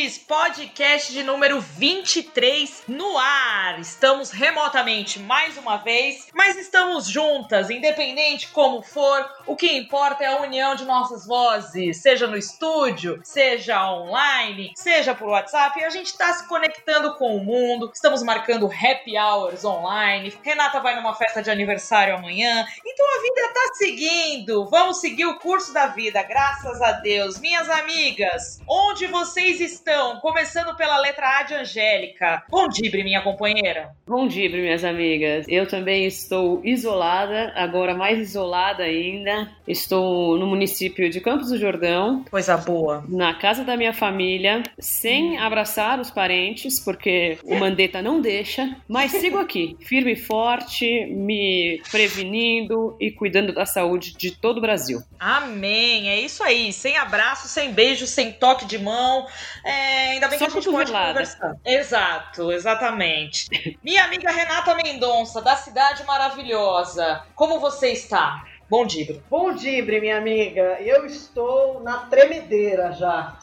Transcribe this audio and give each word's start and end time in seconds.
ouvintes, 0.00 0.18
podcast 0.18 1.12
de 1.12 1.22
número 1.22 1.60
23 1.60 2.84
no 2.88 3.18
ar. 3.18 3.78
Estamos 3.80 4.30
remotamente 4.30 5.18
mais 5.18 5.58
uma 5.58 5.76
vez, 5.76 6.28
mas 6.32 6.56
estamos 6.56 7.06
juntas, 7.06 7.68
independente 7.70 8.48
como 8.48 8.82
for. 8.82 9.28
O 9.46 9.56
que 9.56 9.76
importa 9.76 10.24
é 10.24 10.26
a 10.26 10.40
união 10.40 10.74
de 10.74 10.84
nossas 10.84 11.26
vozes, 11.26 11.98
seja 11.98 12.26
no 12.26 12.36
estúdio, 12.36 13.20
seja 13.22 13.90
online, 13.92 14.72
seja 14.74 15.14
por 15.14 15.28
WhatsApp. 15.28 15.82
A 15.84 15.90
gente 15.90 16.06
está 16.06 16.32
se 16.32 16.48
conectando 16.48 17.14
com 17.16 17.36
o 17.36 17.44
mundo. 17.44 17.90
Estamos 17.92 18.22
marcando 18.22 18.66
happy 18.66 19.18
hours 19.18 19.64
online. 19.64 20.32
Renata 20.42 20.80
vai 20.80 20.96
numa 20.96 21.14
festa 21.14 21.42
de 21.42 21.50
aniversário 21.50 22.14
amanhã. 22.14 22.64
Então 22.86 23.06
a 23.06 23.22
vida 23.22 23.40
está 23.42 23.74
seguindo. 23.74 24.66
Vamos 24.66 25.00
seguir 25.00 25.26
o 25.26 25.38
curso 25.38 25.72
da 25.72 25.88
vida, 25.88 26.22
graças 26.22 26.80
a 26.80 26.92
Deus. 26.92 27.38
Minhas 27.38 27.68
amigas, 27.68 28.60
onde 28.66 29.06
vocês 29.06 29.60
estão? 29.60 29.89
Começando 30.20 30.76
pela 30.76 30.98
letra 30.98 31.40
A 31.40 31.42
de 31.42 31.54
Angélica. 31.54 32.44
Bom 32.48 32.68
dia, 32.68 32.92
minha 33.02 33.20
companheira. 33.22 33.90
Bom 34.06 34.28
dia, 34.28 34.48
minhas 34.48 34.84
amigas. 34.84 35.44
Eu 35.48 35.66
também 35.66 36.06
estou 36.06 36.60
isolada, 36.64 37.52
agora 37.56 37.92
mais 37.92 38.20
isolada 38.20 38.84
ainda. 38.84 39.50
Estou 39.66 40.38
no 40.38 40.46
município 40.46 41.10
de 41.10 41.20
Campos 41.20 41.48
do 41.48 41.58
Jordão. 41.58 42.24
Coisa 42.30 42.56
boa. 42.56 43.04
Na 43.08 43.34
casa 43.34 43.64
da 43.64 43.76
minha 43.76 43.92
família, 43.92 44.62
sem 44.78 45.36
abraçar 45.38 45.98
os 45.98 46.08
parentes, 46.08 46.78
porque 46.78 47.38
o 47.42 47.56
Mandetta 47.56 48.00
não 48.00 48.20
deixa. 48.20 48.76
Mas 48.86 49.10
sigo 49.10 49.38
aqui, 49.38 49.76
firme 49.82 50.12
e 50.12 50.16
forte, 50.16 51.06
me 51.06 51.82
prevenindo 51.90 52.96
e 53.00 53.10
cuidando 53.10 53.52
da 53.52 53.66
saúde 53.66 54.16
de 54.16 54.30
todo 54.30 54.58
o 54.58 54.60
Brasil. 54.60 55.02
Amém. 55.18 56.08
É 56.08 56.20
isso 56.20 56.44
aí. 56.44 56.72
Sem 56.72 56.96
abraço, 56.96 57.48
sem 57.48 57.72
beijo, 57.72 58.06
sem 58.06 58.32
toque 58.32 58.64
de 58.66 58.78
mão. 58.78 59.26
É, 59.64 59.79
ainda 59.80 60.28
bem 60.28 60.38
Só 60.38 60.46
que 60.46 60.50
a 60.52 60.54
gente 60.60 60.70
pode 60.70 60.92
conversar. 60.92 61.56
Exato, 61.64 62.52
exatamente. 62.52 63.78
Minha 63.82 64.04
amiga 64.04 64.30
Renata 64.30 64.74
Mendonça, 64.74 65.40
da 65.40 65.56
Cidade 65.56 66.04
Maravilhosa, 66.04 67.22
como 67.34 67.58
você 67.60 67.92
está? 67.92 68.44
Bom 68.70 68.86
dia. 68.86 69.20
Bom 69.28 69.52
dia, 69.52 69.84
minha 69.84 70.16
amiga. 70.16 70.78
Eu 70.80 71.04
estou 71.04 71.82
na 71.82 72.06
tremedeira 72.06 72.92
já. 72.92 73.36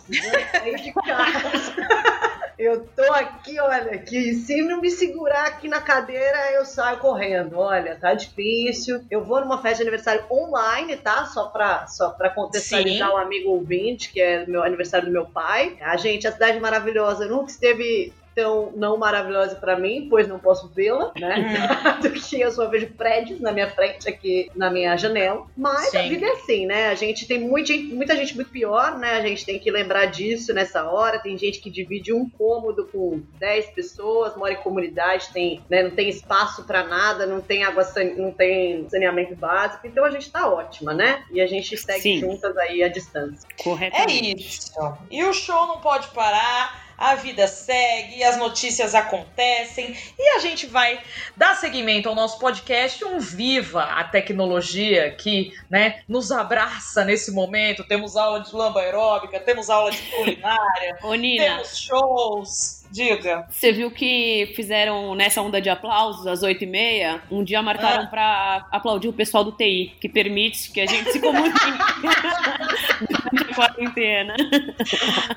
Sair 0.54 0.78
de 0.78 0.94
casa. 0.94 1.76
Eu 2.58 2.88
tô 2.88 3.04
aqui, 3.14 3.60
olha, 3.60 3.92
aqui. 3.92 4.34
Se 4.34 4.62
não 4.64 4.82
me 4.82 4.90
segurar 4.90 5.46
aqui 5.46 5.68
na 5.68 5.80
cadeira, 5.80 6.54
eu 6.54 6.66
saio 6.66 6.98
correndo. 6.98 7.60
Olha, 7.60 7.96
tá 7.96 8.16
difícil. 8.16 9.06
Eu 9.12 9.24
vou 9.24 9.42
numa 9.42 9.62
festa 9.62 9.78
de 9.78 9.84
aniversário 9.84 10.26
online, 10.32 10.98
tá? 10.98 11.26
Só 11.26 11.50
pra, 11.50 11.86
só 11.86 12.10
pra 12.10 12.32
contextualizar 12.32 13.12
o 13.12 13.14
um 13.14 13.18
amigo 13.18 13.52
ouvinte, 13.52 14.12
que 14.12 14.20
é 14.20 14.44
meu 14.48 14.64
aniversário 14.64 15.06
do 15.06 15.14
meu 15.14 15.28
pai. 15.28 15.78
A 15.82 15.98
gente, 15.98 16.28
a 16.28 16.32
cidade 16.32 16.60
maravilhosa, 16.60 17.28
nunca 17.28 17.52
esteve 17.52 18.12
tão 18.38 18.72
não 18.76 18.98
maravilhosa 18.98 19.56
para 19.56 19.80
mim, 19.80 20.06
pois 20.08 20.28
não 20.28 20.38
posso 20.38 20.68
vê-la, 20.68 21.12
né? 21.20 21.68
Do 22.00 22.12
que 22.12 22.40
eu 22.40 22.52
só 22.52 22.68
vejo 22.68 22.86
prédios 22.94 23.42
na 23.42 23.52
minha 23.52 23.68
frente 23.68 24.08
aqui 24.08 24.52
na 24.56 24.70
minha 24.70 24.96
janela. 24.96 25.48
Mas 25.58 25.90
Sim. 25.90 25.98
a 25.98 26.02
vida 26.04 26.28
é 26.28 26.32
assim, 26.34 26.68
né? 26.68 26.90
A 26.90 26.94
gente 26.94 27.28
tem 27.28 27.40
muita 27.40 27.74
gente, 27.74 27.96
muita 27.96 28.16
gente 28.16 28.36
muito 28.36 28.52
pior, 28.52 29.00
né? 29.00 29.14
A 29.14 29.22
gente 29.22 29.44
tem 29.44 29.58
que 29.58 29.72
lembrar 29.72 30.06
disso 30.06 30.54
nessa 30.54 30.88
hora. 30.88 31.18
Tem 31.18 31.36
gente 31.36 31.60
que 31.60 31.72
divide 31.72 32.14
um 32.14 32.30
cômodo 32.30 32.86
com 32.86 33.24
10 33.40 33.72
pessoas, 33.72 34.36
mora 34.36 34.54
em 34.54 34.58
comunidade, 34.58 35.30
tem, 35.34 35.60
né, 35.68 35.82
não 35.82 35.92
tem 35.92 36.08
espaço 36.08 36.64
para 36.64 36.84
nada, 36.84 37.26
não 37.26 37.42
tem 37.42 37.64
água, 37.64 37.84
não 38.16 38.32
tem 38.32 38.88
saneamento 38.88 39.36
básico. 39.36 39.88
Então 39.88 40.06
a 40.06 40.12
gente 40.12 40.30
tá 40.30 40.48
ótima, 40.48 40.94
né? 40.94 41.24
E 41.32 41.42
a 41.42 41.48
gente 41.48 41.76
segue 41.76 42.02
Sim. 42.02 42.20
juntas 42.20 42.56
aí 42.56 42.84
à 42.84 42.88
distância. 42.88 43.50
Corretamente. 43.58 44.44
É 44.44 44.48
isso. 44.48 44.72
E 45.10 45.24
o 45.24 45.34
show 45.34 45.66
não 45.66 45.80
pode 45.80 46.10
parar 46.10 46.87
a 46.98 47.16
vida 47.16 47.48
segue, 47.48 48.24
as 48.24 48.38
notícias 48.38 48.96
acontecem 48.96 49.96
e 50.18 50.30
a 50.36 50.40
gente 50.40 50.66
vai 50.66 51.00
dar 51.36 51.56
seguimento 51.56 52.10
ao 52.10 52.16
nosso 52.16 52.40
podcast 52.40 53.06
um 53.06 53.20
Viva 53.20 53.84
a 53.84 54.04
Tecnologia 54.04 55.12
que 55.12 55.54
né, 55.70 56.02
nos 56.08 56.32
abraça 56.32 57.06
nesse 57.06 57.32
momento. 57.32 57.84
Temos 57.88 58.16
aula 58.16 58.40
de 58.40 58.56
lamba 58.56 58.82
aeróbica, 58.82 59.40
temos 59.40 59.70
aula 59.70 59.92
de 59.92 60.02
culinária, 60.02 60.98
Ô, 61.04 61.14
Nina, 61.14 61.44
temos 61.44 61.78
shows. 61.78 62.78
Diga. 62.90 63.46
Você 63.50 63.72
viu 63.74 63.92
que 63.92 64.54
fizeram 64.56 65.14
nessa 65.14 65.42
onda 65.42 65.62
de 65.62 65.70
aplausos 65.70 66.26
às 66.26 66.42
8h30? 66.42 67.22
Um 67.30 67.44
dia 67.44 67.62
marcaram 67.62 68.04
ah. 68.04 68.08
para 68.08 68.68
aplaudir 68.72 69.10
o 69.10 69.14
pessoal 69.14 69.44
do 69.44 69.52
TI, 69.52 69.94
que 70.00 70.08
permite 70.08 70.72
que 70.72 70.80
a 70.80 70.86
gente 70.86 71.12
se 71.12 71.20
comunique 71.20 71.58
quarentena. 73.56 74.36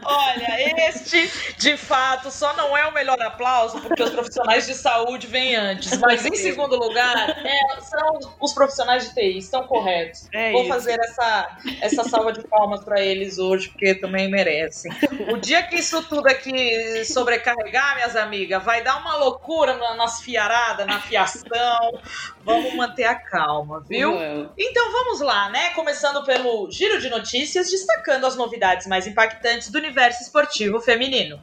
Olha, 0.05 0.89
este 0.89 1.31
de 1.59 1.77
fato 1.77 2.31
só 2.31 2.55
não 2.57 2.77
é 2.77 2.87
o 2.87 2.93
melhor 2.93 3.21
aplauso 3.23 3.81
porque 3.81 4.03
os 4.03 4.11
profissionais 4.11 4.67
de 4.67 4.75
saúde 4.75 5.27
vêm 5.27 5.57
antes. 5.57 5.97
Mas 5.99 6.25
em 6.25 6.35
segundo 6.35 6.77
lugar, 6.77 7.31
é, 7.31 7.81
são 7.81 8.19
os 8.41 8.53
profissionais 8.53 9.09
de 9.09 9.15
TI, 9.15 9.39
estão 9.39 9.67
corretos. 9.67 10.29
É 10.33 10.53
Vou 10.53 10.63
isso. 10.63 10.69
fazer 10.69 10.99
essa, 11.01 11.59
essa 11.81 12.05
salva 12.05 12.33
de 12.33 12.47
palmas 12.47 12.85
para 12.85 13.01
eles 13.01 13.39
hoje, 13.39 13.69
porque 13.71 13.95
também 13.95 14.31
merecem. 14.31 14.93
O 15.33 15.37
dia 15.37 15.63
que 15.63 15.77
isso 15.77 16.03
tudo 16.05 16.29
aqui 16.29 17.05
sobre 17.05 17.31
sobrecarregar, 17.31 17.95
minhas 17.95 18.17
amigas, 18.17 18.63
vai 18.63 18.83
dar 18.83 18.99
uma 18.99 19.17
loucura 19.17 19.77
nas 19.95 20.21
fiaradas, 20.21 20.87
na 20.87 21.01
fiação. 21.01 22.01
Vamos 22.51 22.75
manter 22.75 23.05
a 23.05 23.15
calma, 23.15 23.85
viu? 23.89 24.13
Uhum. 24.13 24.49
Então 24.59 24.93
vamos 24.93 25.21
lá, 25.21 25.49
né? 25.51 25.71
Começando 25.71 26.25
pelo 26.25 26.71
giro 26.71 27.01
de 27.01 27.09
notícias, 27.09 27.71
destacando 27.71 28.27
as 28.27 28.37
novidades 28.37 28.87
mais 28.87 29.07
impactantes 29.07 29.71
do 29.71 29.79
universo 29.79 30.23
esportivo 30.23 30.81
feminino. 30.81 31.41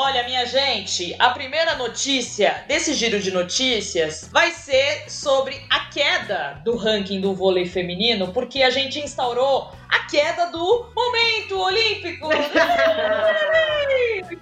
Olha, 0.00 0.22
minha 0.22 0.46
gente, 0.46 1.12
a 1.18 1.30
primeira 1.30 1.74
notícia 1.74 2.62
desse 2.68 2.94
giro 2.94 3.18
de 3.18 3.32
notícias 3.32 4.30
vai 4.32 4.52
ser 4.52 5.10
sobre 5.10 5.60
a 5.68 5.86
queda 5.86 6.62
do 6.64 6.76
ranking 6.76 7.20
do 7.20 7.34
vôlei 7.34 7.66
feminino, 7.66 8.32
porque 8.32 8.62
a 8.62 8.70
gente 8.70 9.00
instaurou 9.00 9.72
a 9.88 10.06
queda 10.08 10.52
do 10.52 10.92
momento 10.94 11.58
olímpico. 11.58 12.28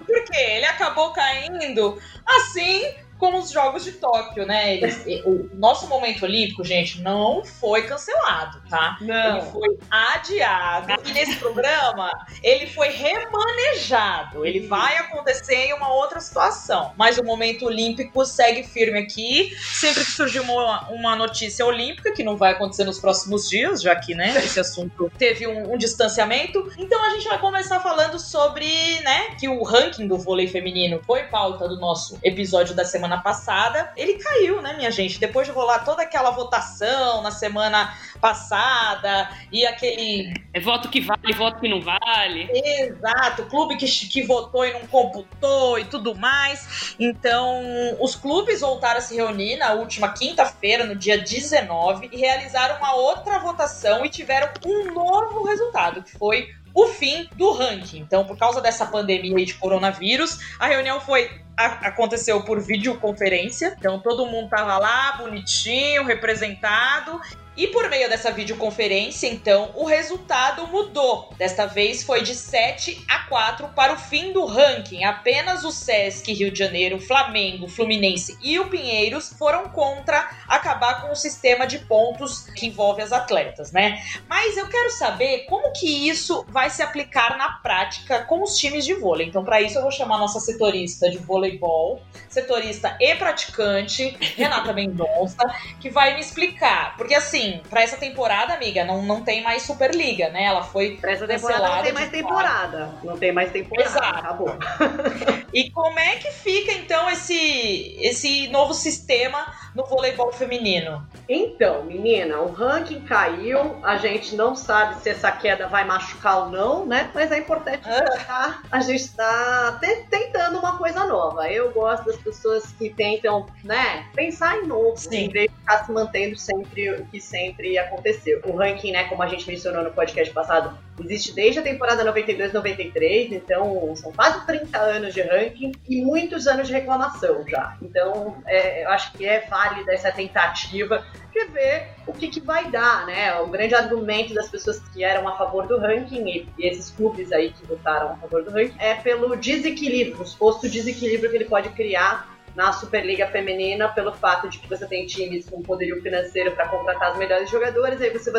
porque 0.05 0.37
ele 0.37 0.65
acabou 0.65 1.11
caindo 1.11 1.99
assim 2.23 2.93
como 3.17 3.39
os 3.39 3.51
Jogos 3.51 3.83
de 3.83 3.93
Tóquio, 3.93 4.45
né? 4.45 4.75
Eles, 4.75 5.03
o 5.25 5.49
nosso 5.53 5.87
momento 5.87 6.23
olímpico, 6.23 6.63
gente, 6.63 7.01
não 7.01 7.43
foi 7.43 7.83
cancelado, 7.83 8.61
tá? 8.69 8.97
Não. 9.01 9.37
Ele 9.37 9.51
foi 9.51 9.77
adiado. 9.89 10.93
E 11.05 11.13
nesse 11.13 11.35
programa, 11.37 12.11
ele 12.43 12.67
foi 12.67 12.89
remanejado. 12.89 14.45
Ele 14.45 14.67
vai 14.67 14.97
acontecer 14.97 15.55
em 15.55 15.73
uma 15.73 15.91
outra 15.93 16.19
situação. 16.19 16.93
Mas 16.97 17.17
o 17.17 17.23
momento 17.23 17.65
olímpico 17.65 18.25
segue 18.25 18.63
firme 18.63 18.99
aqui. 18.99 19.55
Sempre 19.59 20.05
que 20.05 20.11
surgir 20.11 20.39
uma, 20.39 20.89
uma 20.89 21.15
notícia 21.15 21.65
olímpica, 21.65 22.11
que 22.11 22.23
não 22.23 22.37
vai 22.37 22.53
acontecer 22.53 22.83
nos 22.83 22.99
próximos 22.99 23.49
dias, 23.49 23.81
já 23.81 23.95
que, 23.95 24.13
né, 24.13 24.37
esse 24.37 24.59
assunto 24.59 25.11
teve 25.17 25.47
um, 25.47 25.73
um 25.73 25.77
distanciamento. 25.77 26.71
Então 26.77 27.03
a 27.03 27.11
gente 27.11 27.27
vai 27.27 27.39
começar 27.39 27.79
falando 27.79 28.19
sobre, 28.19 28.67
né, 29.01 29.35
que 29.39 29.47
o 29.47 29.63
ranking 29.63 30.07
do 30.07 30.17
vôlei 30.17 30.47
feminino 30.47 31.01
foi 31.05 31.23
pauta 31.23 31.67
do 31.67 31.77
nosso 31.77 32.17
episódio 32.23 32.75
da 32.75 32.85
semana 32.85 33.06
semana 33.07 33.21
passada, 33.21 33.91
ele 33.95 34.15
caiu, 34.15 34.61
né, 34.61 34.73
minha 34.75 34.91
gente? 34.91 35.19
Depois 35.19 35.47
de 35.47 35.53
rolar 35.53 35.79
toda 35.79 36.03
aquela 36.03 36.29
votação 36.31 37.21
na 37.21 37.31
semana 37.31 37.95
passada 38.19 39.29
e 39.51 39.65
aquele. 39.65 40.33
É 40.53 40.59
voto 40.59 40.89
que 40.89 40.99
vale, 40.99 41.33
voto 41.33 41.59
que 41.59 41.69
não 41.69 41.81
vale. 41.81 42.49
Exato, 42.51 43.45
clube 43.45 43.77
que, 43.77 43.85
que 43.85 44.23
votou 44.23 44.65
e 44.65 44.73
não 44.73 44.85
computou 44.87 45.79
e 45.79 45.85
tudo 45.85 46.15
mais. 46.15 46.95
Então, 46.99 47.61
os 47.99 48.15
clubes 48.15 48.61
voltaram 48.61 48.97
a 48.97 49.01
se 49.01 49.15
reunir 49.15 49.55
na 49.55 49.73
última 49.73 50.09
quinta-feira, 50.09 50.85
no 50.85 50.95
dia 50.95 51.17
19, 51.17 52.09
e 52.11 52.17
realizaram 52.17 52.77
uma 52.77 52.93
outra 52.95 53.39
votação 53.39 54.05
e 54.05 54.09
tiveram 54.09 54.49
um 54.65 54.93
novo 54.93 55.43
resultado, 55.43 56.03
que 56.03 56.11
foi 56.11 56.49
o 56.77 56.89
fim 56.89 57.27
do 57.35 57.53
ranking. 57.53 57.97
Então, 57.97 58.23
por 58.23 58.37
causa 58.37 58.61
dessa 58.61 58.85
pandemia 58.85 59.43
de 59.43 59.55
coronavírus, 59.55 60.37
a 60.59 60.67
reunião 60.67 61.01
foi 61.01 61.41
a, 61.57 61.87
aconteceu 61.87 62.43
por 62.43 62.59
videoconferência. 62.61 63.75
Então, 63.79 63.99
todo 63.99 64.27
mundo 64.27 64.47
tava 64.47 64.77
lá, 64.77 65.13
bonitinho, 65.13 66.05
representado. 66.05 67.19
E 67.57 67.65
por 67.67 67.89
meio 67.89 68.07
dessa 68.07 68.31
videoconferência, 68.31 69.27
então, 69.27 69.71
o 69.73 69.83
resultado 69.83 70.67
mudou. 70.67 71.33
Desta 71.39 71.65
vez 71.65 72.03
foi 72.03 72.21
de 72.21 72.35
7 72.35 73.03
a 73.09 73.23
4 73.27 73.69
para 73.69 73.93
o 73.93 73.97
fim 73.97 74.31
do 74.31 74.45
ranking. 74.45 75.03
Apenas 75.03 75.63
o 75.63 75.71
Sesc 75.71 76.31
Rio 76.31 76.51
de 76.51 76.59
Janeiro, 76.59 76.99
Flamengo, 76.99 77.67
Fluminense 77.67 78.37
e 78.43 78.59
o 78.59 78.67
Pinheiros 78.67 79.33
foram 79.39 79.69
contra 79.69 80.29
acabar 80.47 81.01
com 81.01 81.11
o 81.11 81.15
sistema 81.15 81.65
de 81.65 81.79
pontos 81.79 82.41
que 82.41 82.67
envolve 82.67 83.01
as 83.01 83.11
atletas, 83.11 83.71
né? 83.71 84.03
Mas 84.29 84.55
eu 84.55 84.67
quero 84.67 84.91
saber 84.91 85.45
como 85.45 85.73
que 85.73 86.07
isso 86.07 86.45
vai 86.49 86.69
se 86.69 86.83
aplicar 86.83 87.39
na 87.39 87.53
prática 87.53 88.23
com 88.25 88.43
os 88.43 88.55
times 88.57 88.85
de 88.85 88.93
vôlei. 88.93 89.27
Então, 89.27 89.43
para 89.43 89.61
isso, 89.61 89.79
eu 89.79 89.81
vou 89.81 89.91
chamar 89.91 90.19
nossa 90.19 90.39
setorista 90.39 91.09
de 91.09 91.17
voleibol, 91.17 92.03
setorista 92.29 92.95
e 92.99 93.15
praticante, 93.15 94.15
Renata 94.35 94.73
Mendonça, 94.73 95.37
que 95.79 95.89
vai 95.89 96.13
me 96.13 96.21
explicar. 96.21 96.95
Porque, 96.97 97.15
assim, 97.15 97.46
para 97.69 97.81
essa 97.81 97.97
temporada, 97.97 98.53
amiga, 98.53 98.83
não, 98.83 99.01
não 99.01 99.23
tem 99.23 99.43
mais 99.43 99.63
Superliga, 99.63 100.29
né? 100.29 100.45
Ela 100.45 100.63
foi. 100.63 100.97
Pra 100.97 101.11
essa 101.11 101.27
temporada 101.27 101.67
não 101.67 101.83
tem 101.83 101.93
mais 101.93 102.09
temporada. 102.09 102.91
Não 103.03 103.17
tem 103.17 103.31
mais 103.31 103.51
temporada. 103.51 103.89
Exato. 103.89 104.19
Acabou. 104.19 104.57
E 105.53 105.71
como 105.71 105.97
é 105.97 106.17
que 106.17 106.29
fica, 106.29 106.73
então, 106.73 107.09
esse, 107.09 107.95
esse 108.01 108.47
novo 108.49 108.73
sistema 108.73 109.45
no 109.77 109.85
voleibol 109.85 110.33
feminino? 110.33 111.07
Então, 111.29 111.83
menina, 111.83 112.39
o 112.39 112.51
ranking 112.51 113.01
caiu. 113.01 113.77
A 113.83 113.95
gente 113.97 114.35
não 114.35 114.55
sabe 114.55 114.99
se 115.01 115.09
essa 115.09 115.31
queda 115.31 115.67
vai 115.67 115.85
machucar 115.85 116.45
ou 116.45 116.49
não, 116.49 116.83
né? 116.85 117.11
Mas 117.13 117.31
é 117.31 117.37
importante 117.37 117.87
destacar. 117.87 118.63
A 118.71 118.79
gente 118.79 119.01
está 119.03 119.77
te- 119.79 120.07
tentando 120.09 120.57
uma 120.57 120.79
coisa 120.79 121.05
nova. 121.05 121.47
Eu 121.51 121.71
gosto 121.71 122.05
das 122.05 122.17
pessoas 122.17 122.65
que 122.71 122.89
tentam, 122.89 123.45
né, 123.63 124.07
pensar 124.15 124.57
em 124.57 124.65
novo, 124.65 124.97
Sim. 124.97 125.25
em 125.25 125.29
vez 125.29 125.51
de 125.51 125.55
ficar 125.57 125.85
se 125.85 125.91
mantendo 125.91 126.35
sempre 126.35 126.89
o 126.95 127.05
que 127.05 127.21
sempre 127.21 127.77
aconteceu. 127.77 128.41
O 128.45 128.57
ranking, 128.57 128.91
né, 128.93 129.03
como 129.03 129.21
a 129.21 129.27
gente 129.27 129.47
mencionou 129.47 129.83
no 129.83 129.91
podcast 129.91 130.33
passado, 130.33 130.75
existe 130.99 131.33
desde 131.33 131.59
a 131.59 131.63
temporada 131.63 132.03
92-93, 132.05 133.31
então 133.31 133.95
são 133.95 134.11
quase 134.11 134.45
30 134.45 134.77
anos 134.77 135.13
de 135.13 135.21
ranking 135.21 135.71
e 135.87 136.01
muitos 136.01 136.47
anos 136.47 136.67
de 136.67 136.73
reclamação 136.73 137.45
já. 137.47 137.77
Então, 137.81 138.41
é, 138.45 138.83
eu 138.83 138.89
acho 138.89 139.11
que 139.13 139.25
é 139.25 139.41
válida 139.41 139.93
essa 139.93 140.11
tentativa 140.11 141.05
de 141.31 141.45
ver 141.45 141.89
o 142.07 142.13
que, 142.13 142.27
que 142.27 142.39
vai 142.39 142.69
dar, 142.71 143.05
né? 143.05 143.39
O 143.41 143.47
grande 143.47 143.75
argumento 143.75 144.33
das 144.33 144.49
pessoas 144.49 144.79
que 144.89 145.03
eram 145.03 145.27
a 145.27 145.37
favor 145.37 145.67
do 145.67 145.77
ranking 145.77 146.27
e, 146.27 146.47
e 146.57 146.67
esses 146.67 146.89
clubes 146.89 147.31
aí 147.31 147.51
que 147.51 147.65
votaram 147.65 148.13
a 148.13 148.15
favor 148.15 148.43
do 148.43 148.51
ranking 148.51 148.75
é 148.79 148.95
pelo 148.95 149.35
desequilíbrio, 149.35 150.21
o 150.21 150.25
suposto 150.25 150.67
desequilíbrio 150.67 151.29
que 151.29 151.37
ele 151.37 151.45
pode 151.45 151.69
criar 151.69 152.37
na 152.55 152.73
Superliga 152.73 153.27
Feminina 153.27 153.87
pelo 153.89 154.11
fato 154.11 154.49
de 154.49 154.57
que 154.57 154.67
você 154.67 154.87
tem 154.87 155.05
times 155.05 155.47
com 155.47 155.61
poderio 155.61 156.01
financeiro 156.01 156.51
para 156.53 156.67
contratar 156.67 157.11
as 157.11 157.17
melhores 157.17 157.47
jogadoras, 157.51 158.01
aí 158.01 158.09
você 158.09 158.31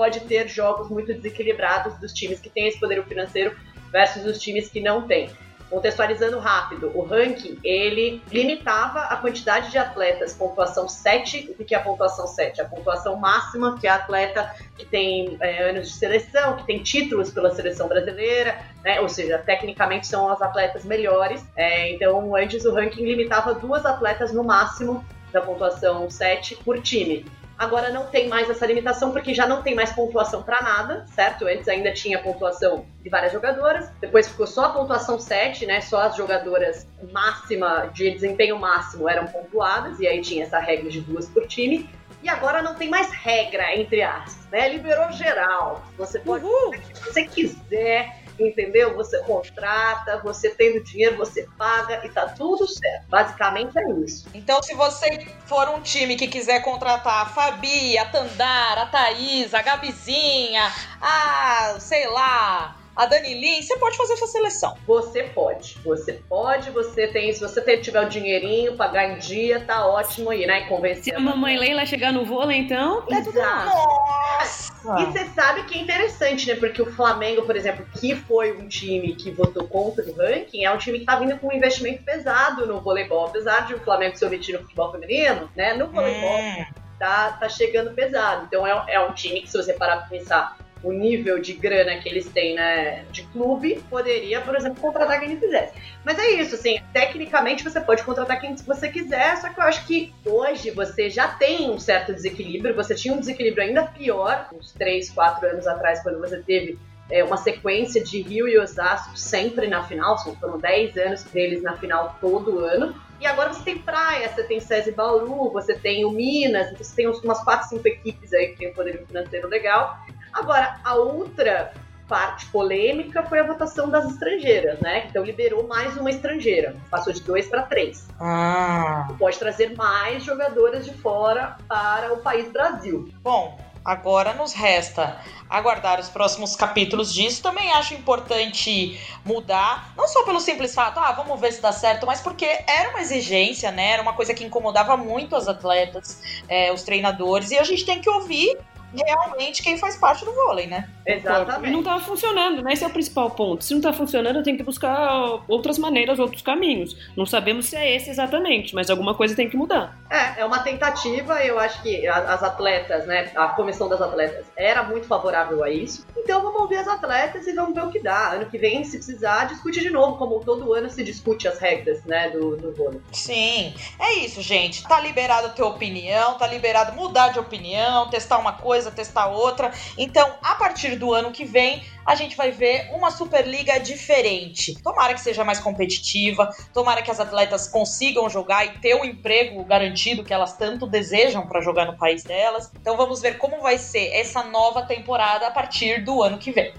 pode 0.00 0.20
ter 0.20 0.48
jogos 0.48 0.88
muito 0.88 1.12
desequilibrados 1.12 1.98
dos 1.98 2.14
times 2.14 2.40
que 2.40 2.48
têm 2.48 2.66
esse 2.66 2.80
poderio 2.80 3.04
financeiro 3.04 3.54
versus 3.92 4.24
os 4.24 4.38
times 4.38 4.66
que 4.70 4.80
não 4.80 5.06
têm. 5.06 5.28
Contextualizando 5.68 6.38
rápido, 6.38 6.90
o 6.94 7.02
ranking, 7.02 7.58
ele 7.62 8.22
limitava 8.32 9.00
a 9.00 9.16
quantidade 9.18 9.70
de 9.70 9.76
atletas, 9.76 10.32
pontuação 10.32 10.88
7. 10.88 11.54
O 11.58 11.64
que 11.66 11.74
é 11.74 11.78
a 11.78 11.82
pontuação 11.82 12.26
7? 12.26 12.62
A 12.62 12.64
pontuação 12.64 13.14
máxima, 13.16 13.78
que 13.78 13.86
é 13.86 13.90
atleta 13.90 14.50
que 14.78 14.86
tem 14.86 15.36
é, 15.38 15.68
anos 15.68 15.88
de 15.88 15.94
seleção, 15.94 16.56
que 16.56 16.66
tem 16.66 16.82
títulos 16.82 17.30
pela 17.30 17.54
seleção 17.54 17.86
brasileira, 17.86 18.58
né? 18.82 19.02
ou 19.02 19.08
seja, 19.08 19.36
tecnicamente 19.36 20.06
são 20.06 20.30
as 20.30 20.40
atletas 20.40 20.82
melhores. 20.82 21.44
É, 21.54 21.92
então, 21.92 22.34
antes 22.34 22.64
o 22.64 22.72
ranking 22.72 23.04
limitava 23.04 23.52
duas 23.52 23.84
atletas 23.84 24.32
no 24.32 24.42
máximo 24.42 25.04
da 25.30 25.42
pontuação 25.42 26.08
7 26.08 26.56
por 26.64 26.80
time. 26.80 27.26
Agora 27.60 27.90
não 27.90 28.06
tem 28.06 28.26
mais 28.26 28.48
essa 28.48 28.64
limitação 28.64 29.12
porque 29.12 29.34
já 29.34 29.46
não 29.46 29.60
tem 29.62 29.74
mais 29.74 29.92
pontuação 29.92 30.42
para 30.42 30.62
nada, 30.62 31.04
certo? 31.14 31.46
Antes 31.46 31.68
ainda 31.68 31.92
tinha 31.92 32.18
pontuação 32.18 32.86
de 33.02 33.10
várias 33.10 33.32
jogadoras, 33.32 33.90
depois 34.00 34.26
ficou 34.26 34.46
só 34.46 34.64
a 34.64 34.68
pontuação 34.70 35.20
7, 35.20 35.66
né? 35.66 35.82
Só 35.82 36.00
as 36.00 36.16
jogadoras 36.16 36.88
máxima 37.12 37.90
de 37.92 38.12
desempenho 38.12 38.58
máximo 38.58 39.06
eram 39.06 39.26
pontuadas 39.26 40.00
e 40.00 40.06
aí 40.06 40.22
tinha 40.22 40.44
essa 40.44 40.58
regra 40.58 40.88
de 40.88 41.02
duas 41.02 41.28
por 41.28 41.46
time. 41.46 41.86
E 42.22 42.30
agora 42.30 42.62
não 42.62 42.74
tem 42.74 42.88
mais 42.88 43.10
regra, 43.12 43.76
entre 43.76 44.02
aspas, 44.02 44.46
né? 44.50 44.66
Liberou 44.70 45.12
geral. 45.12 45.84
Você 45.98 46.18
pode 46.18 46.46
Uhul! 46.46 46.72
fazer 46.72 46.78
o 46.78 46.80
que 46.80 46.98
você 46.98 47.24
quiser, 47.26 48.19
entendeu? 48.46 48.94
Você 48.94 49.18
contrata, 49.20 50.18
você 50.22 50.50
tendo 50.50 50.82
dinheiro, 50.82 51.16
você 51.16 51.48
paga 51.58 52.04
e 52.04 52.08
tá 52.08 52.26
tudo 52.28 52.66
certo. 52.66 53.08
Basicamente 53.08 53.78
é 53.78 53.90
isso. 54.00 54.28
Então, 54.34 54.62
se 54.62 54.74
você 54.74 55.26
for 55.46 55.68
um 55.68 55.80
time 55.80 56.16
que 56.16 56.26
quiser 56.26 56.60
contratar 56.62 57.22
a 57.22 57.26
Fabi, 57.26 57.98
a 57.98 58.06
Tandara, 58.06 58.82
a 58.82 58.86
Thaís, 58.86 59.54
a 59.54 59.62
Gabizinha, 59.62 60.72
a, 61.00 61.76
sei 61.78 62.08
lá, 62.08 62.79
a 63.00 63.06
Dani 63.06 63.32
Lin, 63.32 63.62
você 63.62 63.78
pode 63.78 63.96
fazer 63.96 64.14
sua 64.18 64.26
seleção. 64.26 64.76
Você 64.86 65.22
pode. 65.22 65.78
Você 65.82 66.12
pode, 66.28 66.70
você 66.70 67.06
tem. 67.06 67.32
Se 67.32 67.40
você 67.40 67.58
ter- 67.62 67.78
tiver 67.78 68.02
o 68.04 68.08
dinheirinho, 68.10 68.76
pagar 68.76 69.08
em 69.08 69.18
dia, 69.18 69.58
tá 69.60 69.86
ótimo 69.86 70.28
aí, 70.28 70.46
né? 70.46 70.60
Se 70.64 70.68
Convencer. 70.68 71.16
a 71.16 71.18
mamãe 71.18 71.56
Leila 71.56 71.86
chegar 71.86 72.12
no 72.12 72.26
vôlei, 72.26 72.58
então, 72.58 73.00
tá 73.06 73.22
tudo. 73.22 73.40
Nossa! 73.40 74.70
E 75.00 75.04
você 75.06 75.24
sabe 75.34 75.62
que 75.64 75.78
é 75.78 75.82
interessante, 75.82 76.46
né? 76.46 76.56
Porque 76.56 76.82
o 76.82 76.92
Flamengo, 76.92 77.42
por 77.42 77.56
exemplo, 77.56 77.86
que 77.98 78.14
foi 78.14 78.52
um 78.52 78.68
time 78.68 79.14
que 79.14 79.30
votou 79.30 79.66
contra 79.66 80.04
o 80.04 80.14
ranking, 80.14 80.64
é 80.66 80.70
um 80.70 80.76
time 80.76 80.98
que 80.98 81.06
tá 81.06 81.16
vindo 81.16 81.38
com 81.38 81.48
um 81.48 81.52
investimento 81.52 82.02
pesado 82.02 82.66
no 82.66 82.82
voleibol. 82.82 83.26
Apesar 83.28 83.66
de 83.66 83.74
o 83.74 83.80
Flamengo 83.80 84.14
se 84.18 84.26
omitir 84.26 84.54
no 84.54 84.60
futebol 84.62 84.92
feminino, 84.92 85.50
né? 85.56 85.72
No 85.72 85.86
voleibol 85.86 86.38
Hum, 86.38 86.64
tá, 86.98 87.32
tá 87.40 87.48
chegando 87.48 87.94
pesado. 87.94 88.44
Então 88.46 88.66
é, 88.66 88.84
é 88.88 89.00
um 89.00 89.14
time 89.14 89.40
que, 89.40 89.50
se 89.50 89.56
você 89.56 89.72
parar 89.72 89.96
pra 89.98 90.06
pensar 90.06 90.56
o 90.82 90.92
nível 90.92 91.38
de 91.38 91.52
grana 91.52 91.96
que 91.96 92.08
eles 92.08 92.28
têm, 92.28 92.54
né, 92.54 93.04
de 93.10 93.22
clube, 93.24 93.82
poderia, 93.90 94.40
por 94.40 94.56
exemplo, 94.56 94.80
contratar 94.80 95.20
quem 95.20 95.36
quisesse. 95.36 95.74
Mas 96.04 96.18
é 96.18 96.30
isso, 96.30 96.54
assim, 96.54 96.80
tecnicamente 96.92 97.62
você 97.62 97.80
pode 97.80 98.02
contratar 98.02 98.40
quem 98.40 98.54
você 98.56 98.88
quiser, 98.88 99.36
só 99.36 99.48
que 99.50 99.60
eu 99.60 99.64
acho 99.64 99.86
que 99.86 100.12
hoje 100.24 100.70
você 100.70 101.10
já 101.10 101.28
tem 101.28 101.70
um 101.70 101.78
certo 101.78 102.12
desequilíbrio, 102.12 102.74
você 102.74 102.94
tinha 102.94 103.12
um 103.12 103.20
desequilíbrio 103.20 103.64
ainda 103.64 103.82
pior, 103.84 104.48
uns 104.54 104.72
3, 104.72 105.10
4 105.10 105.48
anos 105.48 105.66
atrás, 105.66 106.02
quando 106.02 106.18
você 106.18 106.38
teve 106.38 106.78
é, 107.10 107.24
uma 107.24 107.36
sequência 107.36 108.02
de 108.02 108.22
Rio 108.22 108.48
e 108.48 108.58
Osasco 108.58 109.18
sempre 109.18 109.66
na 109.66 109.82
final, 109.82 110.16
foram 110.38 110.58
10 110.58 110.96
anos 110.96 111.24
deles 111.24 111.62
na 111.62 111.76
final 111.76 112.16
todo 112.20 112.60
ano. 112.60 112.94
E 113.20 113.26
agora 113.26 113.52
você 113.52 113.62
tem 113.62 113.78
praia, 113.78 114.30
você 114.30 114.44
tem 114.44 114.60
SESI 114.60 114.92
Bauru, 114.92 115.50
você 115.52 115.74
tem 115.74 116.06
o 116.06 116.10
Minas, 116.10 116.72
você 116.78 116.96
tem 116.96 117.06
umas 117.06 117.44
4, 117.44 117.68
5 117.68 117.86
equipes 117.86 118.32
aí 118.32 118.48
que 118.48 118.56
tem 118.56 118.70
um 118.70 118.74
poderio 118.74 119.04
financeiro 119.06 119.46
legal. 119.46 119.98
Agora, 120.32 120.76
a 120.84 120.94
outra 120.94 121.72
parte 122.10 122.46
polêmica 122.46 123.22
foi 123.22 123.38
a 123.38 123.44
votação 123.44 123.88
das 123.88 124.04
estrangeiras, 124.04 124.80
né? 124.80 125.06
Então 125.08 125.22
liberou 125.22 125.68
mais 125.68 125.96
uma 125.96 126.10
estrangeira, 126.10 126.74
passou 126.90 127.12
de 127.12 127.22
2 127.22 127.46
para 127.46 127.62
3. 127.62 128.08
ah. 128.18 129.08
Pode 129.16 129.38
trazer 129.38 129.76
mais 129.76 130.24
jogadoras 130.24 130.84
de 130.84 130.92
fora 130.92 131.56
para 131.68 132.12
o 132.12 132.16
país 132.16 132.50
Brasil. 132.50 133.08
Bom, 133.22 133.56
agora 133.84 134.34
nos 134.34 134.52
resta 134.52 135.20
aguardar 135.48 136.00
os 136.00 136.08
próximos 136.08 136.56
capítulos 136.56 137.14
disso. 137.14 137.42
Também 137.42 137.72
acho 137.72 137.94
importante 137.94 139.00
mudar, 139.24 139.92
não 139.96 140.08
só 140.08 140.24
pelo 140.24 140.40
simples 140.40 140.74
fato, 140.74 140.98
ah, 140.98 141.12
vamos 141.12 141.40
ver 141.40 141.52
se 141.52 141.62
dá 141.62 141.70
certo, 141.70 142.06
mas 142.06 142.20
porque 142.20 142.44
era 142.66 142.90
uma 142.90 143.00
exigência, 143.00 143.70
né? 143.70 143.92
Era 143.92 144.02
uma 144.02 144.14
coisa 144.14 144.34
que 144.34 144.44
incomodava 144.44 144.96
muito 144.96 145.36
as 145.36 145.46
atletas, 145.46 146.20
é, 146.48 146.72
os 146.72 146.82
treinadores, 146.82 147.52
e 147.52 147.58
a 147.58 147.62
gente 147.62 147.84
tem 147.84 148.00
que 148.00 148.10
ouvir 148.10 148.58
realmente 148.94 149.62
quem 149.62 149.78
faz 149.78 149.96
parte 149.96 150.24
do 150.24 150.32
vôlei, 150.32 150.66
né? 150.66 150.88
E 151.06 151.12
Exatamente. 151.12 151.72
não 151.72 151.82
tava 151.82 152.00
funcionando, 152.02 152.62
né? 152.62 152.72
Esse 152.72 152.84
é 152.84 152.86
o 152.86 152.90
principal 152.90 153.30
ponto. 153.30 153.64
Se 153.64 153.74
não 153.74 153.80
tá 153.80 153.92
funcionando, 153.92 154.42
tem 154.42 154.56
que 154.56 154.62
buscar 154.62 155.42
outras 155.48 155.78
maneiras, 155.78 156.18
outros 156.18 156.42
caminhos. 156.42 156.96
Não 157.16 157.26
sabemos 157.26 157.66
se 157.66 157.76
é 157.76 157.96
esse 157.96 158.10
exatamente, 158.10 158.74
mas 158.74 158.90
alguma 158.90 159.14
coisa 159.14 159.34
tem 159.34 159.48
que 159.48 159.56
mudar. 159.56 159.98
É, 160.10 160.40
é 160.40 160.44
uma 160.44 160.60
tentativa, 160.60 161.42
eu 161.44 161.58
acho 161.58 161.82
que 161.82 162.06
as 162.06 162.42
atletas, 162.42 163.06
né, 163.06 163.30
a 163.34 163.48
comissão 163.48 163.88
das 163.88 164.00
atletas 164.00 164.46
era 164.56 164.82
muito 164.82 165.06
favorável 165.06 165.62
a 165.62 165.70
isso. 165.70 166.06
Então 166.16 166.42
vamos 166.42 166.60
ouvir 166.60 166.76
as 166.76 166.88
atletas 166.88 167.46
e 167.46 167.52
vamos 167.52 167.74
ver 167.74 167.84
o 167.84 167.90
que 167.90 168.00
dá. 168.00 168.32
Ano 168.32 168.46
que 168.46 168.58
vem, 168.58 168.84
se 168.84 168.96
precisar, 168.96 169.44
discute 169.46 169.80
de 169.80 169.90
novo, 169.90 170.16
como 170.16 170.40
todo 170.40 170.72
ano 170.72 170.88
se 170.90 171.02
discute 171.02 171.48
as 171.48 171.58
regras, 171.58 172.04
né, 172.04 172.30
do, 172.30 172.56
do 172.56 172.72
vôlei. 172.72 173.00
Sim, 173.12 173.74
é 173.98 174.14
isso, 174.14 174.40
gente. 174.42 174.82
Tá 174.86 175.00
liberado 175.00 175.50
ter 175.50 175.62
opinião, 175.62 176.34
tá 176.34 176.46
liberado 176.46 176.92
mudar 176.92 177.28
de 177.28 177.38
opinião, 177.38 178.08
testar 178.08 178.38
uma 178.38 178.52
coisa, 178.52 178.79
testar 178.88 179.26
outra. 179.26 179.72
Então, 179.98 180.32
a 180.40 180.54
partir 180.54 180.94
do 180.94 181.12
ano 181.12 181.32
que 181.32 181.44
vem, 181.44 181.82
a 182.06 182.14
gente 182.14 182.36
vai 182.36 182.52
ver 182.52 182.88
uma 182.92 183.10
Superliga 183.10 183.80
diferente. 183.80 184.80
Tomara 184.80 185.12
que 185.12 185.20
seja 185.20 185.42
mais 185.42 185.58
competitiva, 185.58 186.48
tomara 186.72 187.02
que 187.02 187.10
as 187.10 187.18
atletas 187.18 187.66
consigam 187.66 188.30
jogar 188.30 188.64
e 188.64 188.78
ter 188.78 188.94
o 188.94 189.04
emprego 189.04 189.64
garantido 189.64 190.22
que 190.22 190.32
elas 190.32 190.56
tanto 190.56 190.86
desejam 190.86 191.46
para 191.46 191.60
jogar 191.60 191.86
no 191.86 191.98
país 191.98 192.22
delas. 192.22 192.70
Então, 192.80 192.96
vamos 192.96 193.20
ver 193.20 193.38
como 193.38 193.60
vai 193.60 193.76
ser 193.76 194.12
essa 194.12 194.44
nova 194.44 194.82
temporada 194.82 195.48
a 195.48 195.50
partir 195.50 196.04
do 196.04 196.22
ano 196.22 196.38
que 196.38 196.52
vem. 196.52 196.72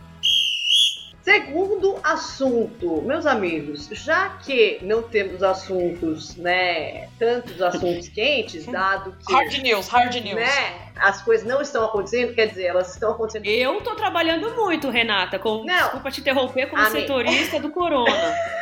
Segundo 1.24 2.00
assunto, 2.04 3.02
meus 3.04 3.26
amigos, 3.28 3.88
já 3.92 4.30
que 4.44 4.80
não 4.82 5.04
temos 5.04 5.44
assuntos, 5.44 6.36
né, 6.36 7.10
tantos 7.20 7.62
assuntos 7.62 8.08
quentes, 8.10 8.66
dado 8.66 9.16
que 9.26 9.32
Hard 9.32 9.54
news, 9.60 9.88
hard 9.88 10.16
news. 10.16 10.36
né? 10.36 10.92
as 11.02 11.22
coisas 11.22 11.46
não 11.46 11.62
estão 11.62 11.86
acontecendo, 11.86 12.34
quer 12.34 12.48
dizer, 12.48 12.66
elas 12.66 12.94
estão 12.94 13.12
acontecendo. 13.12 13.46
Eu 13.48 13.82
tô 13.82 13.96
trabalhando 13.96 14.54
muito, 14.56 14.90
Renata, 14.90 15.40
com, 15.40 15.64
Não. 15.66 15.76
desculpa 15.76 16.12
te 16.12 16.22
interromper, 16.22 16.68
como 16.70 16.82
Amém. 16.82 17.02
setorista 17.02 17.60
do 17.60 17.72
Corona. 17.72 18.12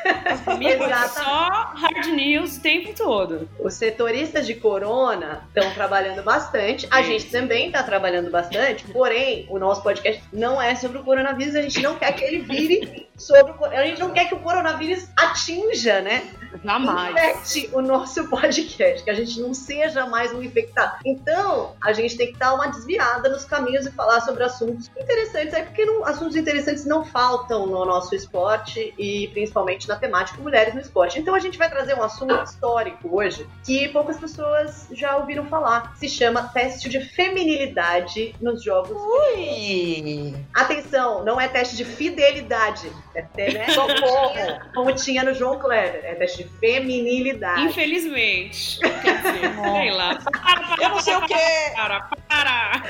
Comigo 0.46 0.84
só 1.10 1.74
hard 1.76 2.08
news 2.14 2.58
o 2.58 2.62
tempo 2.62 2.94
todo. 2.96 3.50
Os 3.60 3.74
setoristas 3.74 4.48
de 4.48 4.56
corona 4.56 5.44
estão 5.48 5.72
trabalhando 5.74 6.24
bastante. 6.24 6.88
A 6.90 7.04
Sim, 7.04 7.12
gente 7.12 7.26
também 7.30 7.68
está 7.68 7.84
trabalhando 7.84 8.32
bastante. 8.32 8.86
Porém, 8.86 9.46
o 9.50 9.60
nosso 9.60 9.84
podcast 9.84 10.24
não 10.32 10.62
é 10.62 10.76
sobre 10.76 11.00
o 11.00 11.04
coronavírus. 11.04 11.56
A 11.56 11.62
gente 11.62 11.82
não 11.82 11.98
quer 11.98 12.14
que 12.14 12.24
ele 12.24 12.40
Baby. 12.50 13.09
Sobre 13.20 13.52
o 13.52 13.66
A 13.66 13.86
gente 13.86 14.00
não 14.00 14.12
quer 14.12 14.26
que 14.28 14.36
o 14.36 14.40
coronavírus 14.40 15.08
atinja, 15.16 16.02
né? 16.02 16.24
Jamais. 16.64 17.12
infecte 17.12 17.70
o 17.74 17.82
nosso 17.82 18.28
podcast, 18.30 19.04
que 19.04 19.10
a 19.10 19.14
gente 19.14 19.40
não 19.40 19.54
seja 19.54 20.06
mais 20.08 20.34
um 20.34 20.42
infectado. 20.42 20.98
Então, 21.06 21.76
a 21.82 21.94
gente 21.94 22.18
tem 22.18 22.34
que 22.34 22.40
dar 22.40 22.54
uma 22.56 22.68
desviada 22.68 23.30
nos 23.30 23.46
caminhos 23.46 23.86
e 23.86 23.92
falar 23.92 24.22
sobre 24.22 24.44
assuntos 24.44 24.90
interessantes 25.00 25.54
aí, 25.54 25.64
porque 25.64 25.86
não- 25.86 26.04
assuntos 26.06 26.36
interessantes 26.36 26.86
não 26.86 27.06
faltam 27.06 27.68
no 27.68 27.86
nosso 27.86 28.16
esporte 28.16 28.94
e 28.98 29.28
principalmente 29.30 29.88
na 29.88 29.96
temática 29.96 30.42
mulheres 30.42 30.74
no 30.74 30.82
esporte. 30.82 31.20
Então, 31.20 31.36
a 31.36 31.40
gente 31.40 31.58
vai 31.58 31.70
trazer 31.70 31.94
um 31.96 32.04
assunto 32.04 32.34
histórico 32.44 33.16
hoje 33.16 33.48
que 33.64 33.88
poucas 33.90 34.18
pessoas 34.18 34.88
já 34.92 35.18
ouviram 35.18 35.46
falar. 35.46 35.96
Se 35.98 36.10
chama 36.10 36.44
teste 36.50 36.90
de 36.90 37.00
feminilidade 37.00 38.36
nos 38.42 38.64
jogos. 38.64 38.98
Ui! 38.98 40.36
Atenção, 40.54 41.24
não 41.24 41.40
é 41.40 41.48
teste 41.48 41.76
de 41.76 41.86
fidelidade. 41.86 42.92
É, 43.16 43.22
te- 43.24 43.54
né? 43.58 43.70
Socorro! 43.70 44.34
Como 44.76 44.94
tinha 44.94 45.24
no 45.24 45.34
João 45.34 45.58
Kleber. 45.60 46.02
É 46.04 46.14
teste 46.16 46.44
de 46.44 46.50
feminilidade. 46.60 47.62
Infelizmente. 47.64 48.80
Quer 48.80 49.18
dizer, 49.18 49.54
sei 49.74 49.92
lá. 49.92 50.16
Para, 50.16 50.76
Eu 50.84 50.90
não 50.90 51.02
sei 51.02 51.16
o 51.16 51.22
que 51.26 51.34
é. 51.34 51.70
para, 51.76 52.02
para. 52.28 52.84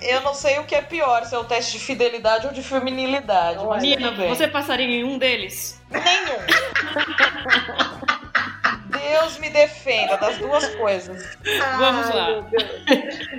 Eu 0.00 0.20
não 0.22 0.32
sei 0.34 0.58
o 0.58 0.64
que 0.64 0.74
é 0.74 0.80
pior, 0.82 1.24
se 1.26 1.34
é 1.34 1.38
o 1.38 1.44
teste 1.44 1.72
de 1.72 1.78
fidelidade 1.84 2.46
ou 2.46 2.52
de 2.52 2.62
feminilidade. 2.62 3.58
Bem. 4.16 4.28
Você 4.28 4.48
passaria 4.48 4.86
em 4.86 5.04
um 5.04 5.18
deles? 5.18 5.80
Nenhum. 5.90 6.06
Deus 8.90 9.38
me 9.38 9.50
defenda 9.50 10.16
das 10.16 10.38
duas 10.38 10.66
coisas. 10.76 11.36
Vamos 11.78 12.06
Ai, 12.10 12.16
lá. 12.16 12.50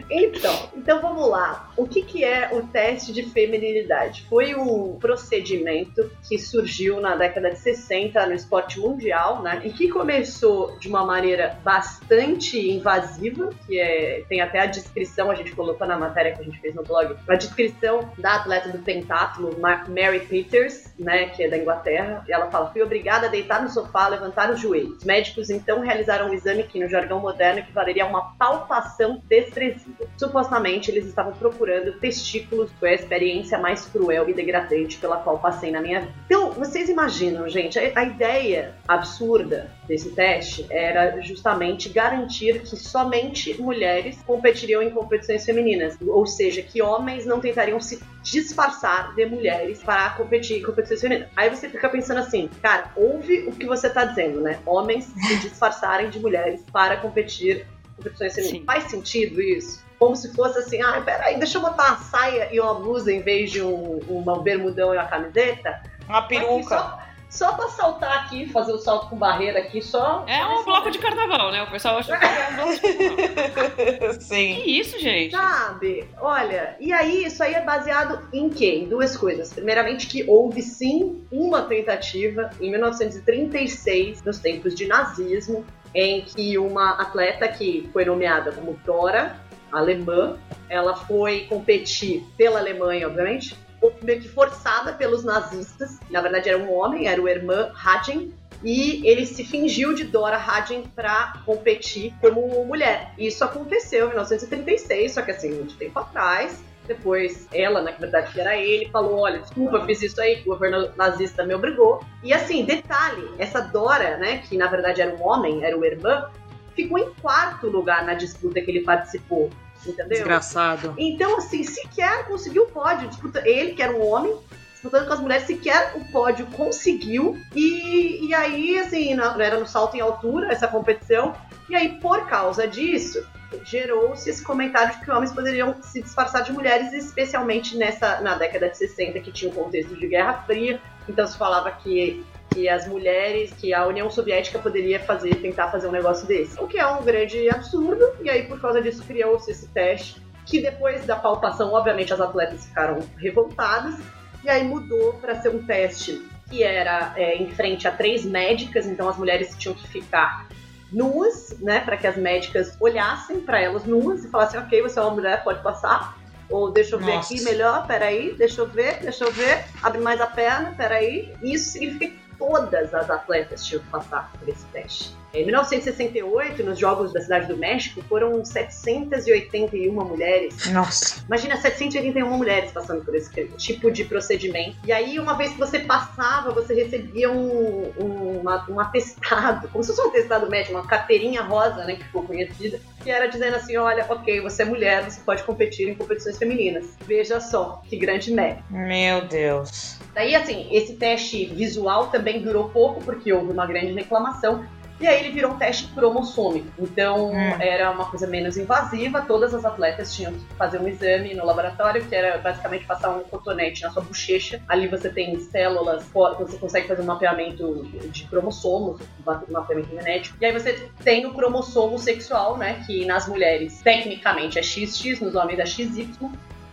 Então, 0.10 0.70
então 0.76 1.02
vamos 1.02 1.30
lá. 1.30 1.70
O 1.78 1.88
que, 1.88 2.02
que 2.02 2.24
é 2.24 2.50
o 2.54 2.64
teste 2.68 3.14
de 3.14 3.24
feminilidade? 3.24 4.26
Foi 4.30 4.56
um 4.56 4.98
procedimento 5.00 6.12
que 6.28 6.38
surgiu 6.38 7.00
na 7.00 7.16
década 7.16 7.52
de 7.52 7.60
60 7.60 8.26
no 8.26 8.34
esporte 8.34 8.80
mundial, 8.80 9.42
né? 9.42 9.62
E 9.64 9.72
que 9.72 9.88
começou 9.90 10.78
de 10.80 10.88
uma 10.88 11.06
maneira 11.06 11.58
bastante 11.64 12.60
invasiva, 12.72 13.50
que 13.66 13.80
é, 13.80 14.24
tem 14.28 14.42
até 14.42 14.60
a 14.60 14.66
descrição, 14.66 15.32
a 15.32 15.36
gente 15.36 15.54
colocou 15.54 15.86
na 15.88 15.98
matéria 15.98 16.34
que 16.34 16.42
a 16.42 16.46
gente 16.46 16.60
fez 16.60 16.76
no 16.76 16.84
blog, 16.84 17.16
a 17.28 17.36
descrição 17.36 18.12
da 18.18 18.36
atleta 18.36 18.70
do 18.70 18.80
pentátulo, 18.80 19.58
Ma- 19.60 19.86
Mary 19.88 20.22
Peters, 20.22 20.94
né, 20.98 21.30
que 21.30 21.44
é 21.44 21.50
da 21.50 21.58
Inglaterra, 21.58 22.24
e 22.28 22.32
ela 22.34 22.50
fala: 22.50 22.72
fui 22.72 22.82
obrigada 22.82 23.28
a 23.28 23.30
deitar 23.30 23.62
no 23.62 23.70
sofá, 23.70 24.08
levantar 24.08 24.52
os 24.52 24.60
joelhos. 24.60 24.98
Os 25.38 25.47
então 25.50 25.80
realizaram 25.80 26.30
um 26.30 26.34
exame 26.34 26.64
que, 26.64 26.80
no 26.80 26.90
jargão 26.90 27.20
moderno, 27.20 27.60
equivaleria 27.60 28.04
a 28.04 28.08
uma 28.08 28.36
palpação 28.36 29.22
desprezível. 29.28 30.08
Supostamente, 30.18 30.92
eles 30.92 31.06
estavam 31.06 31.34
procurando 31.34 32.00
testículos, 32.00 32.72
foi 32.80 32.90
a 32.90 32.96
experiência 32.96 33.58
mais 33.58 33.86
cruel 33.86 34.30
e 34.30 34.34
degradante 34.34 34.98
pela 34.98 35.18
qual 35.18 35.40
passei 35.40 35.72
na 35.72 35.82
minha 35.82 36.02
vida. 36.02 36.14
Então, 36.26 36.52
vocês 36.52 36.90
imaginam, 36.90 37.48
gente, 37.48 37.80
a, 37.80 38.00
a 38.00 38.04
ideia 38.04 38.74
absurda 38.88 39.72
desse 39.88 40.12
teste 40.12 40.66
era 40.70 41.20
justamente 41.22 41.90
garantir 41.90 42.60
que 42.62 42.76
somente 42.76 43.60
mulheres 43.62 44.22
competiriam 44.26 44.82
em 44.82 44.90
competições 44.90 45.46
femininas, 45.46 45.98
ou 46.06 46.26
seja, 46.26 46.62
que 46.62 46.82
homens 46.82 47.26
não 47.26 47.40
tentariam 47.40 47.80
se 47.80 48.02
disfarçar 48.22 49.16
de 49.16 49.26
mulheres 49.26 49.82
para 49.82 50.10
competir 50.12 50.60
em 50.60 50.64
competições 50.64 51.02
femininas. 51.02 51.30
Aí 51.36 51.50
você 51.50 51.70
fica 51.70 51.88
pensando 51.90 52.20
assim, 52.20 52.50
cara, 52.62 52.92
ouve 52.96 53.48
o 53.48 53.52
que 53.52 53.66
você 53.66 53.90
tá 53.90 54.04
dizendo, 54.04 54.42
né? 54.42 54.60
Homens 54.66 55.06
se 55.06 55.40
disfarçarem 55.40 56.10
de 56.10 56.20
mulheres 56.20 56.64
para 56.72 56.98
competir 56.98 57.66
em 57.66 57.96
competições 57.96 58.36
femininas. 58.36 58.60
Sim. 58.60 58.66
Faz 58.66 58.84
sentido 58.86 59.42
isso? 59.42 59.86
Como 59.98 60.16
se 60.16 60.32
fosse 60.36 60.60
assim, 60.60 60.82
ah, 60.82 61.02
peraí, 61.02 61.38
deixa 61.38 61.58
eu 61.58 61.62
botar 61.62 61.88
uma 61.88 61.98
saia 61.98 62.50
e 62.54 62.60
uma 62.60 62.76
blusa 62.76 63.12
em 63.12 63.22
vez 63.22 63.50
de 63.50 63.64
um, 63.64 64.00
uma 64.08 64.44
bermudão 64.44 64.94
e 64.94 64.98
uma 64.98 65.08
camiseta? 65.08 65.82
Uma 66.08 66.22
peruca. 66.22 66.78
só, 66.78 67.07
só 67.30 67.54
pra 67.54 67.68
saltar 67.70 68.26
aqui, 68.26 68.48
fazer 68.48 68.72
o 68.72 68.78
salto 68.78 69.10
com 69.10 69.16
barreira 69.16 69.60
aqui, 69.60 69.82
só. 69.82 70.24
É 70.28 70.46
um 70.46 70.64
bloco 70.64 70.90
de 70.90 70.98
carnaval, 70.98 71.52
né? 71.52 71.64
O 71.64 71.72
pessoal 71.72 71.98
acha 71.98 72.18
que 72.18 72.26
é 72.26 72.50
um 72.50 72.56
bloco 72.56 72.74
de 72.74 72.80
carnaval. 72.80 74.14
Sim. 74.20 74.56
Que 74.56 74.80
isso, 74.80 75.00
gente? 75.00 75.32
Sabe? 75.32 76.08
Olha, 76.20 76.76
e 76.80 76.94
aí 76.94 77.26
isso 77.26 77.44
aí 77.44 77.54
é 77.54 77.62
baseado 77.62 78.28
em 78.34 78.50
quê? 78.50 78.76
Em 78.84 78.88
duas 78.88 79.16
coisas. 79.18 79.52
Primeiramente 79.52 80.08
que 80.08 80.24
houve 80.28 80.62
sim 80.62 81.26
uma 81.32 81.64
tentativa 81.64 82.50
em 82.62 82.72
1936, 82.72 84.24
nos 84.24 84.40
tempos 84.40 84.74
de 84.74 84.88
nazismo, 84.88 85.66
em 85.94 86.22
que 86.22 86.58
uma 86.58 86.92
atleta 86.92 87.48
que 87.48 87.90
foi 87.92 88.06
nomeada 88.06 88.52
como 88.52 88.80
Dora, 88.86 89.40
alemã, 89.72 90.38
ela 90.70 90.96
foi 90.96 91.42
competir 91.42 92.24
pela 92.38 92.60
Alemanha, 92.60 93.08
obviamente, 93.08 93.56
meio 94.02 94.22
que 94.22 94.28
forçada 94.28 94.94
pelos 94.94 95.24
nazistas. 95.24 96.00
Na 96.10 96.22
verdade 96.22 96.50
era 96.50 96.58
um 96.58 96.74
homem, 96.74 97.08
era 97.08 97.22
o 97.22 97.28
irmão 97.28 97.72
Hadjen, 97.76 98.34
e 98.64 99.08
ele 99.08 99.26
se 99.26 99.44
fingiu 99.44 99.94
de 99.94 100.06
Dora 100.06 100.38
Hadjen 100.38 100.84
para 100.96 101.34
competir 101.46 102.14
como 102.20 102.66
mulher. 102.66 103.14
E 103.18 103.28
isso 103.28 103.44
aconteceu 103.44 104.06
em 104.06 104.10
1936, 104.10 105.12
só 105.12 105.22
que 105.22 105.32
assim, 105.32 105.54
muito 105.54 105.76
tempo 105.76 106.00
atrás. 106.00 106.64
Depois, 106.88 107.48
ela, 107.54 107.82
na 107.82 107.92
verdade, 107.92 108.32
que 108.32 108.40
era 108.40 108.56
ele, 108.56 108.90
falou: 108.90 109.20
Olha, 109.20 109.40
desculpa, 109.40 109.86
fiz 109.86 110.02
isso 110.02 110.22
aí, 110.22 110.42
o 110.42 110.46
governo 110.46 110.90
nazista 110.96 111.46
me 111.46 111.54
obrigou. 111.54 112.02
E 112.24 112.34
assim, 112.34 112.64
detalhe: 112.64 113.30
essa 113.38 113.60
Dora, 113.60 114.18
né, 114.18 114.38
que 114.38 114.58
na 114.58 114.68
verdade 114.68 115.02
era 115.02 115.14
um 115.14 115.22
homem, 115.22 115.66
era 115.66 115.78
o 115.78 115.84
irmão, 115.84 116.30
ficou 116.74 116.98
em 116.98 117.14
quarto 117.16 117.68
lugar 117.68 118.06
na 118.06 118.14
disputa 118.14 118.62
que 118.62 118.72
ele 118.72 118.82
participou. 118.82 119.50
Entendeu? 119.86 120.10
Desgraçado. 120.10 120.94
Então, 120.98 121.38
assim, 121.38 121.64
sequer 121.64 122.26
conseguiu 122.28 122.64
o 122.64 122.68
pódio. 122.68 123.08
Disputa, 123.08 123.42
ele, 123.48 123.74
que 123.74 123.82
era 123.82 123.94
um 123.96 124.06
homem, 124.06 124.36
disputando 124.74 125.08
com 125.08 125.14
as 125.14 125.20
mulheres, 125.20 125.48
sequer 125.48 125.94
o 125.96 126.06
pódio 126.12 126.46
conseguiu. 126.48 127.38
E, 127.56 128.28
e 128.28 128.34
aí, 128.34 128.80
assim, 128.80 129.14
na- 129.16 129.36
era 129.44 129.60
no 129.60 129.68
salto 129.68 129.96
em 129.96 130.02
altura 130.02 130.52
essa 130.52 130.68
competição. 130.68 131.36
E 131.70 131.76
aí, 131.76 132.00
por 132.00 132.28
causa 132.28 132.68
disso, 132.68 133.26
gerou-se 133.64 134.30
esse 134.30 134.44
comentário 134.44 134.94
de 134.98 135.06
que 135.06 135.12
homens 135.12 135.32
poderiam 135.32 135.76
se 135.82 136.02
disfarçar 136.02 136.44
de 136.44 136.52
mulheres, 136.52 136.92
especialmente 136.94 137.78
nessa 137.78 138.20
na 138.22 138.36
década 138.36 138.70
de 138.70 138.78
60, 138.78 139.20
que 139.20 139.32
tinha 139.32 139.52
um 139.52 139.56
contexto 139.56 139.96
de 139.96 140.08
Guerra 140.08 140.44
Fria. 140.46 140.82
Então 141.08 141.26
se 141.26 141.38
falava 141.38 141.72
que 141.72 142.26
que 142.54 142.68
as 142.68 142.88
mulheres, 142.88 143.52
que 143.54 143.74
a 143.74 143.86
União 143.86 144.10
Soviética 144.10 144.60
poderia 144.60 145.00
fazer, 145.00 145.36
tentar 145.36 145.70
fazer 145.70 145.88
um 145.88 145.92
negócio 145.92 146.28
desse. 146.28 146.60
O 146.62 146.68
que 146.68 146.78
é 146.78 146.88
um 146.88 147.04
grande 147.04 147.50
absurdo, 147.50 148.14
e 148.22 148.30
aí 148.30 148.48
por 148.48 148.60
causa 148.60 148.82
disso 148.82 149.04
criou-se 149.04 149.50
esse 149.52 149.68
teste, 149.70 150.22
que 150.46 150.62
depois 150.62 151.06
da 151.06 151.16
palpação, 151.16 151.74
obviamente, 151.74 152.14
as 152.14 152.22
atletas 152.22 152.66
ficaram 152.66 153.00
revoltadas, 153.18 153.96
e 154.44 154.50
aí 154.50 154.64
mudou 154.64 155.14
para 155.14 155.40
ser 155.42 155.50
um 155.50 155.66
teste 155.66 156.26
que 156.50 156.64
era 156.64 157.14
é, 157.18 157.36
em 157.36 157.50
frente 157.52 157.88
a 157.88 157.92
três 157.92 158.24
médicas, 158.24 158.86
então 158.86 159.10
as 159.10 159.18
mulheres 159.18 159.56
tinham 159.58 159.76
que 159.76 159.88
ficar 159.88 160.48
nuas, 160.92 161.58
né, 161.60 161.82
para 161.82 161.98
que 161.98 162.08
as 162.08 162.16
médicas 162.16 162.78
olhassem 162.80 163.42
para 163.42 163.60
elas 163.60 163.84
nuas 163.84 164.24
e 164.24 164.30
falassem, 164.30 164.60
ok, 164.60 164.82
você 164.82 164.98
é 164.98 165.02
uma 165.02 165.12
mulher, 165.12 165.44
pode 165.44 165.62
passar. 165.62 166.18
Ou 166.50 166.72
deixa 166.72 166.96
eu 166.96 167.00
ver 167.00 167.16
Nossa. 167.16 167.34
aqui 167.34 167.44
melhor, 167.44 167.86
peraí, 167.86 168.34
deixa 168.38 168.62
eu 168.62 168.68
ver, 168.68 169.02
deixa 169.02 169.26
eu 169.26 169.32
ver, 169.34 169.66
abre 169.84 170.00
mais 170.00 170.22
a 170.22 170.28
perna, 170.28 170.74
peraí. 170.78 171.34
Isso 171.44 171.72
significa 171.72 172.08
que 172.08 172.27
todas 172.38 172.94
as 172.94 173.10
atletas 173.10 173.66
tinham 173.66 173.82
que 173.84 173.90
passar 173.90 174.32
por 174.40 174.48
esse 174.48 174.66
teste. 174.68 175.16
Em 175.34 175.46
1968, 175.46 176.64
nos 176.64 176.80
Jogos 176.80 177.12
da 177.14 177.22
Cidade 177.22 177.48
do 177.48 177.58
México, 177.58 178.02
foram 178.08 178.44
781 178.44 179.92
mulheres 179.94 180.72
Nossa. 180.72 181.24
Imagina 181.28 181.58
781 181.58 182.30
mulheres 182.38 182.72
passando 182.72 183.04
por 183.04 183.14
esse 183.16 183.30
tipo 183.58 183.92
de 183.92 184.06
procedimento. 184.06 184.78
E 184.86 184.92
aí, 184.92 185.20
uma 185.20 185.34
vez 185.36 185.52
que 185.52 185.58
você 185.60 185.80
passava, 185.80 186.52
você 186.52 186.74
recebia 186.74 187.30
um, 187.30 187.92
um, 188.00 188.40
uma- 188.40 188.66
um 188.70 188.80
atestado, 188.80 189.68
como 189.70 189.84
se 189.84 189.90
fosse 189.94 190.02
um 190.08 190.10
atestado 190.10 190.50
médico, 190.50 190.76
uma 190.76 190.88
carteirinha 190.88 191.42
rosa, 191.42 191.84
né, 191.86 191.96
que 191.96 192.04
ficou 192.06 192.24
conhecida, 192.24 192.80
que 193.04 193.12
era 193.12 193.28
dizendo 193.28 193.56
assim: 193.58 193.78
olha, 193.78 194.06
ok, 194.10 194.42
você 194.42 194.62
é 194.64 194.66
mulher, 194.66 195.04
você 195.04 195.20
pode 195.22 195.44
competir 195.44 195.90
em 195.90 195.96
competições 195.96 196.38
femininas. 196.38 196.86
Veja 197.06 197.40
só, 197.40 197.82
que 197.88 197.98
grande 197.98 198.32
mérito. 198.32 198.64
Meu 198.70 199.22
Deus. 199.26 199.97
Daí, 200.18 200.34
assim, 200.34 200.68
esse 200.72 200.96
teste 200.96 201.46
visual 201.46 202.08
também 202.08 202.42
durou 202.42 202.70
pouco, 202.70 203.00
porque 203.04 203.32
houve 203.32 203.52
uma 203.52 203.68
grande 203.68 203.94
reclamação. 203.94 204.66
E 205.00 205.06
aí 205.06 205.20
ele 205.20 205.30
virou 205.32 205.52
um 205.52 205.58
teste 205.60 205.90
cromossômico. 205.94 206.68
Então 206.80 207.30
Hum. 207.34 207.62
era 207.62 207.92
uma 207.92 208.06
coisa 208.10 208.26
menos 208.26 208.58
invasiva, 208.58 209.22
todas 209.22 209.54
as 209.54 209.64
atletas 209.64 210.16
tinham 210.16 210.34
que 210.34 210.40
fazer 210.58 210.82
um 210.82 210.88
exame 210.88 211.36
no 211.36 211.46
laboratório, 211.46 212.04
que 212.04 212.16
era 212.16 212.40
basicamente 212.40 212.84
passar 212.88 213.12
um 213.12 213.20
cotonete 213.20 213.84
na 213.84 213.92
sua 213.92 214.02
bochecha. 214.02 214.60
Ali 214.68 214.88
você 214.88 215.08
tem 215.08 215.40
células, 215.40 216.04
você 216.12 216.58
consegue 216.58 216.88
fazer 216.88 217.04
um 217.04 217.06
mapeamento 217.06 217.84
de 218.10 218.24
cromossomos, 218.26 219.00
um 219.24 219.52
mapeamento 219.54 219.90
genético. 219.96 220.36
E 220.42 220.46
aí 220.48 220.52
você 220.52 220.90
tem 221.04 221.28
o 221.28 221.34
cromossomo 221.36 222.00
sexual, 222.00 222.58
né? 222.58 222.84
Que 222.88 223.06
nas 223.06 223.28
mulheres, 223.28 223.82
tecnicamente, 223.84 224.58
é 224.58 224.64
XX, 224.64 225.22
nos 225.22 225.36
homens 225.36 225.60
é 225.60 225.66
XY. 225.68 226.10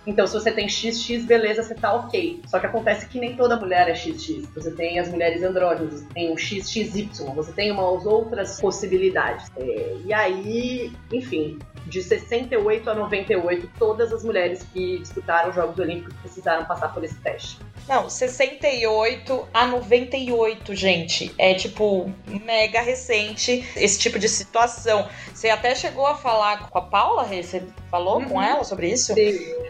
Então, 0.06 0.26
se 0.26 0.34
você 0.34 0.52
tem 0.52 0.68
XX, 0.68 1.24
beleza, 1.24 1.62
você 1.62 1.74
tá 1.74 1.94
ok. 1.94 2.40
Só 2.46 2.58
que 2.60 2.66
acontece 2.66 3.06
que 3.06 3.18
nem 3.18 3.34
toda 3.36 3.56
mulher 3.56 3.88
é 3.88 3.94
XX. 3.94 4.46
Você 4.54 4.70
tem 4.70 4.98
as 4.98 5.08
mulheres 5.08 5.42
andrógenas, 5.42 5.94
você 6.00 6.06
tem 6.12 6.32
o 6.32 6.36
XXY, 6.36 7.08
você 7.34 7.52
tem 7.52 7.70
umas 7.72 8.04
outras 8.04 8.60
possibilidades. 8.60 9.50
É, 9.56 9.96
e 10.04 10.12
aí, 10.12 10.92
enfim, 11.12 11.58
de 11.86 12.02
68 12.02 12.90
a 12.90 12.94
98, 12.94 13.70
todas 13.78 14.12
as 14.12 14.22
mulheres 14.24 14.62
que 14.72 14.98
disputaram 14.98 15.50
os 15.50 15.54
Jogos 15.54 15.78
Olímpicos 15.78 16.14
precisaram 16.20 16.64
passar 16.66 16.92
por 16.92 17.02
esse 17.04 17.16
teste. 17.16 17.58
Não, 17.88 18.08
68 18.08 19.48
a 19.52 19.66
98, 19.66 20.74
gente. 20.74 21.34
É 21.38 21.54
tipo 21.54 22.10
mega 22.44 22.80
recente 22.80 23.64
esse 23.76 23.98
tipo 23.98 24.18
de 24.18 24.28
situação. 24.28 25.06
Você 25.34 25.50
até 25.50 25.74
chegou 25.74 26.06
a 26.06 26.14
falar 26.14 26.68
com 26.70 26.78
a 26.78 26.82
Paula? 26.82 27.24
Você 27.24 27.62
falou 27.90 28.22
com 28.22 28.34
Uhum. 28.36 28.42
ela 28.42 28.64
sobre 28.64 28.88
isso? 28.90 29.12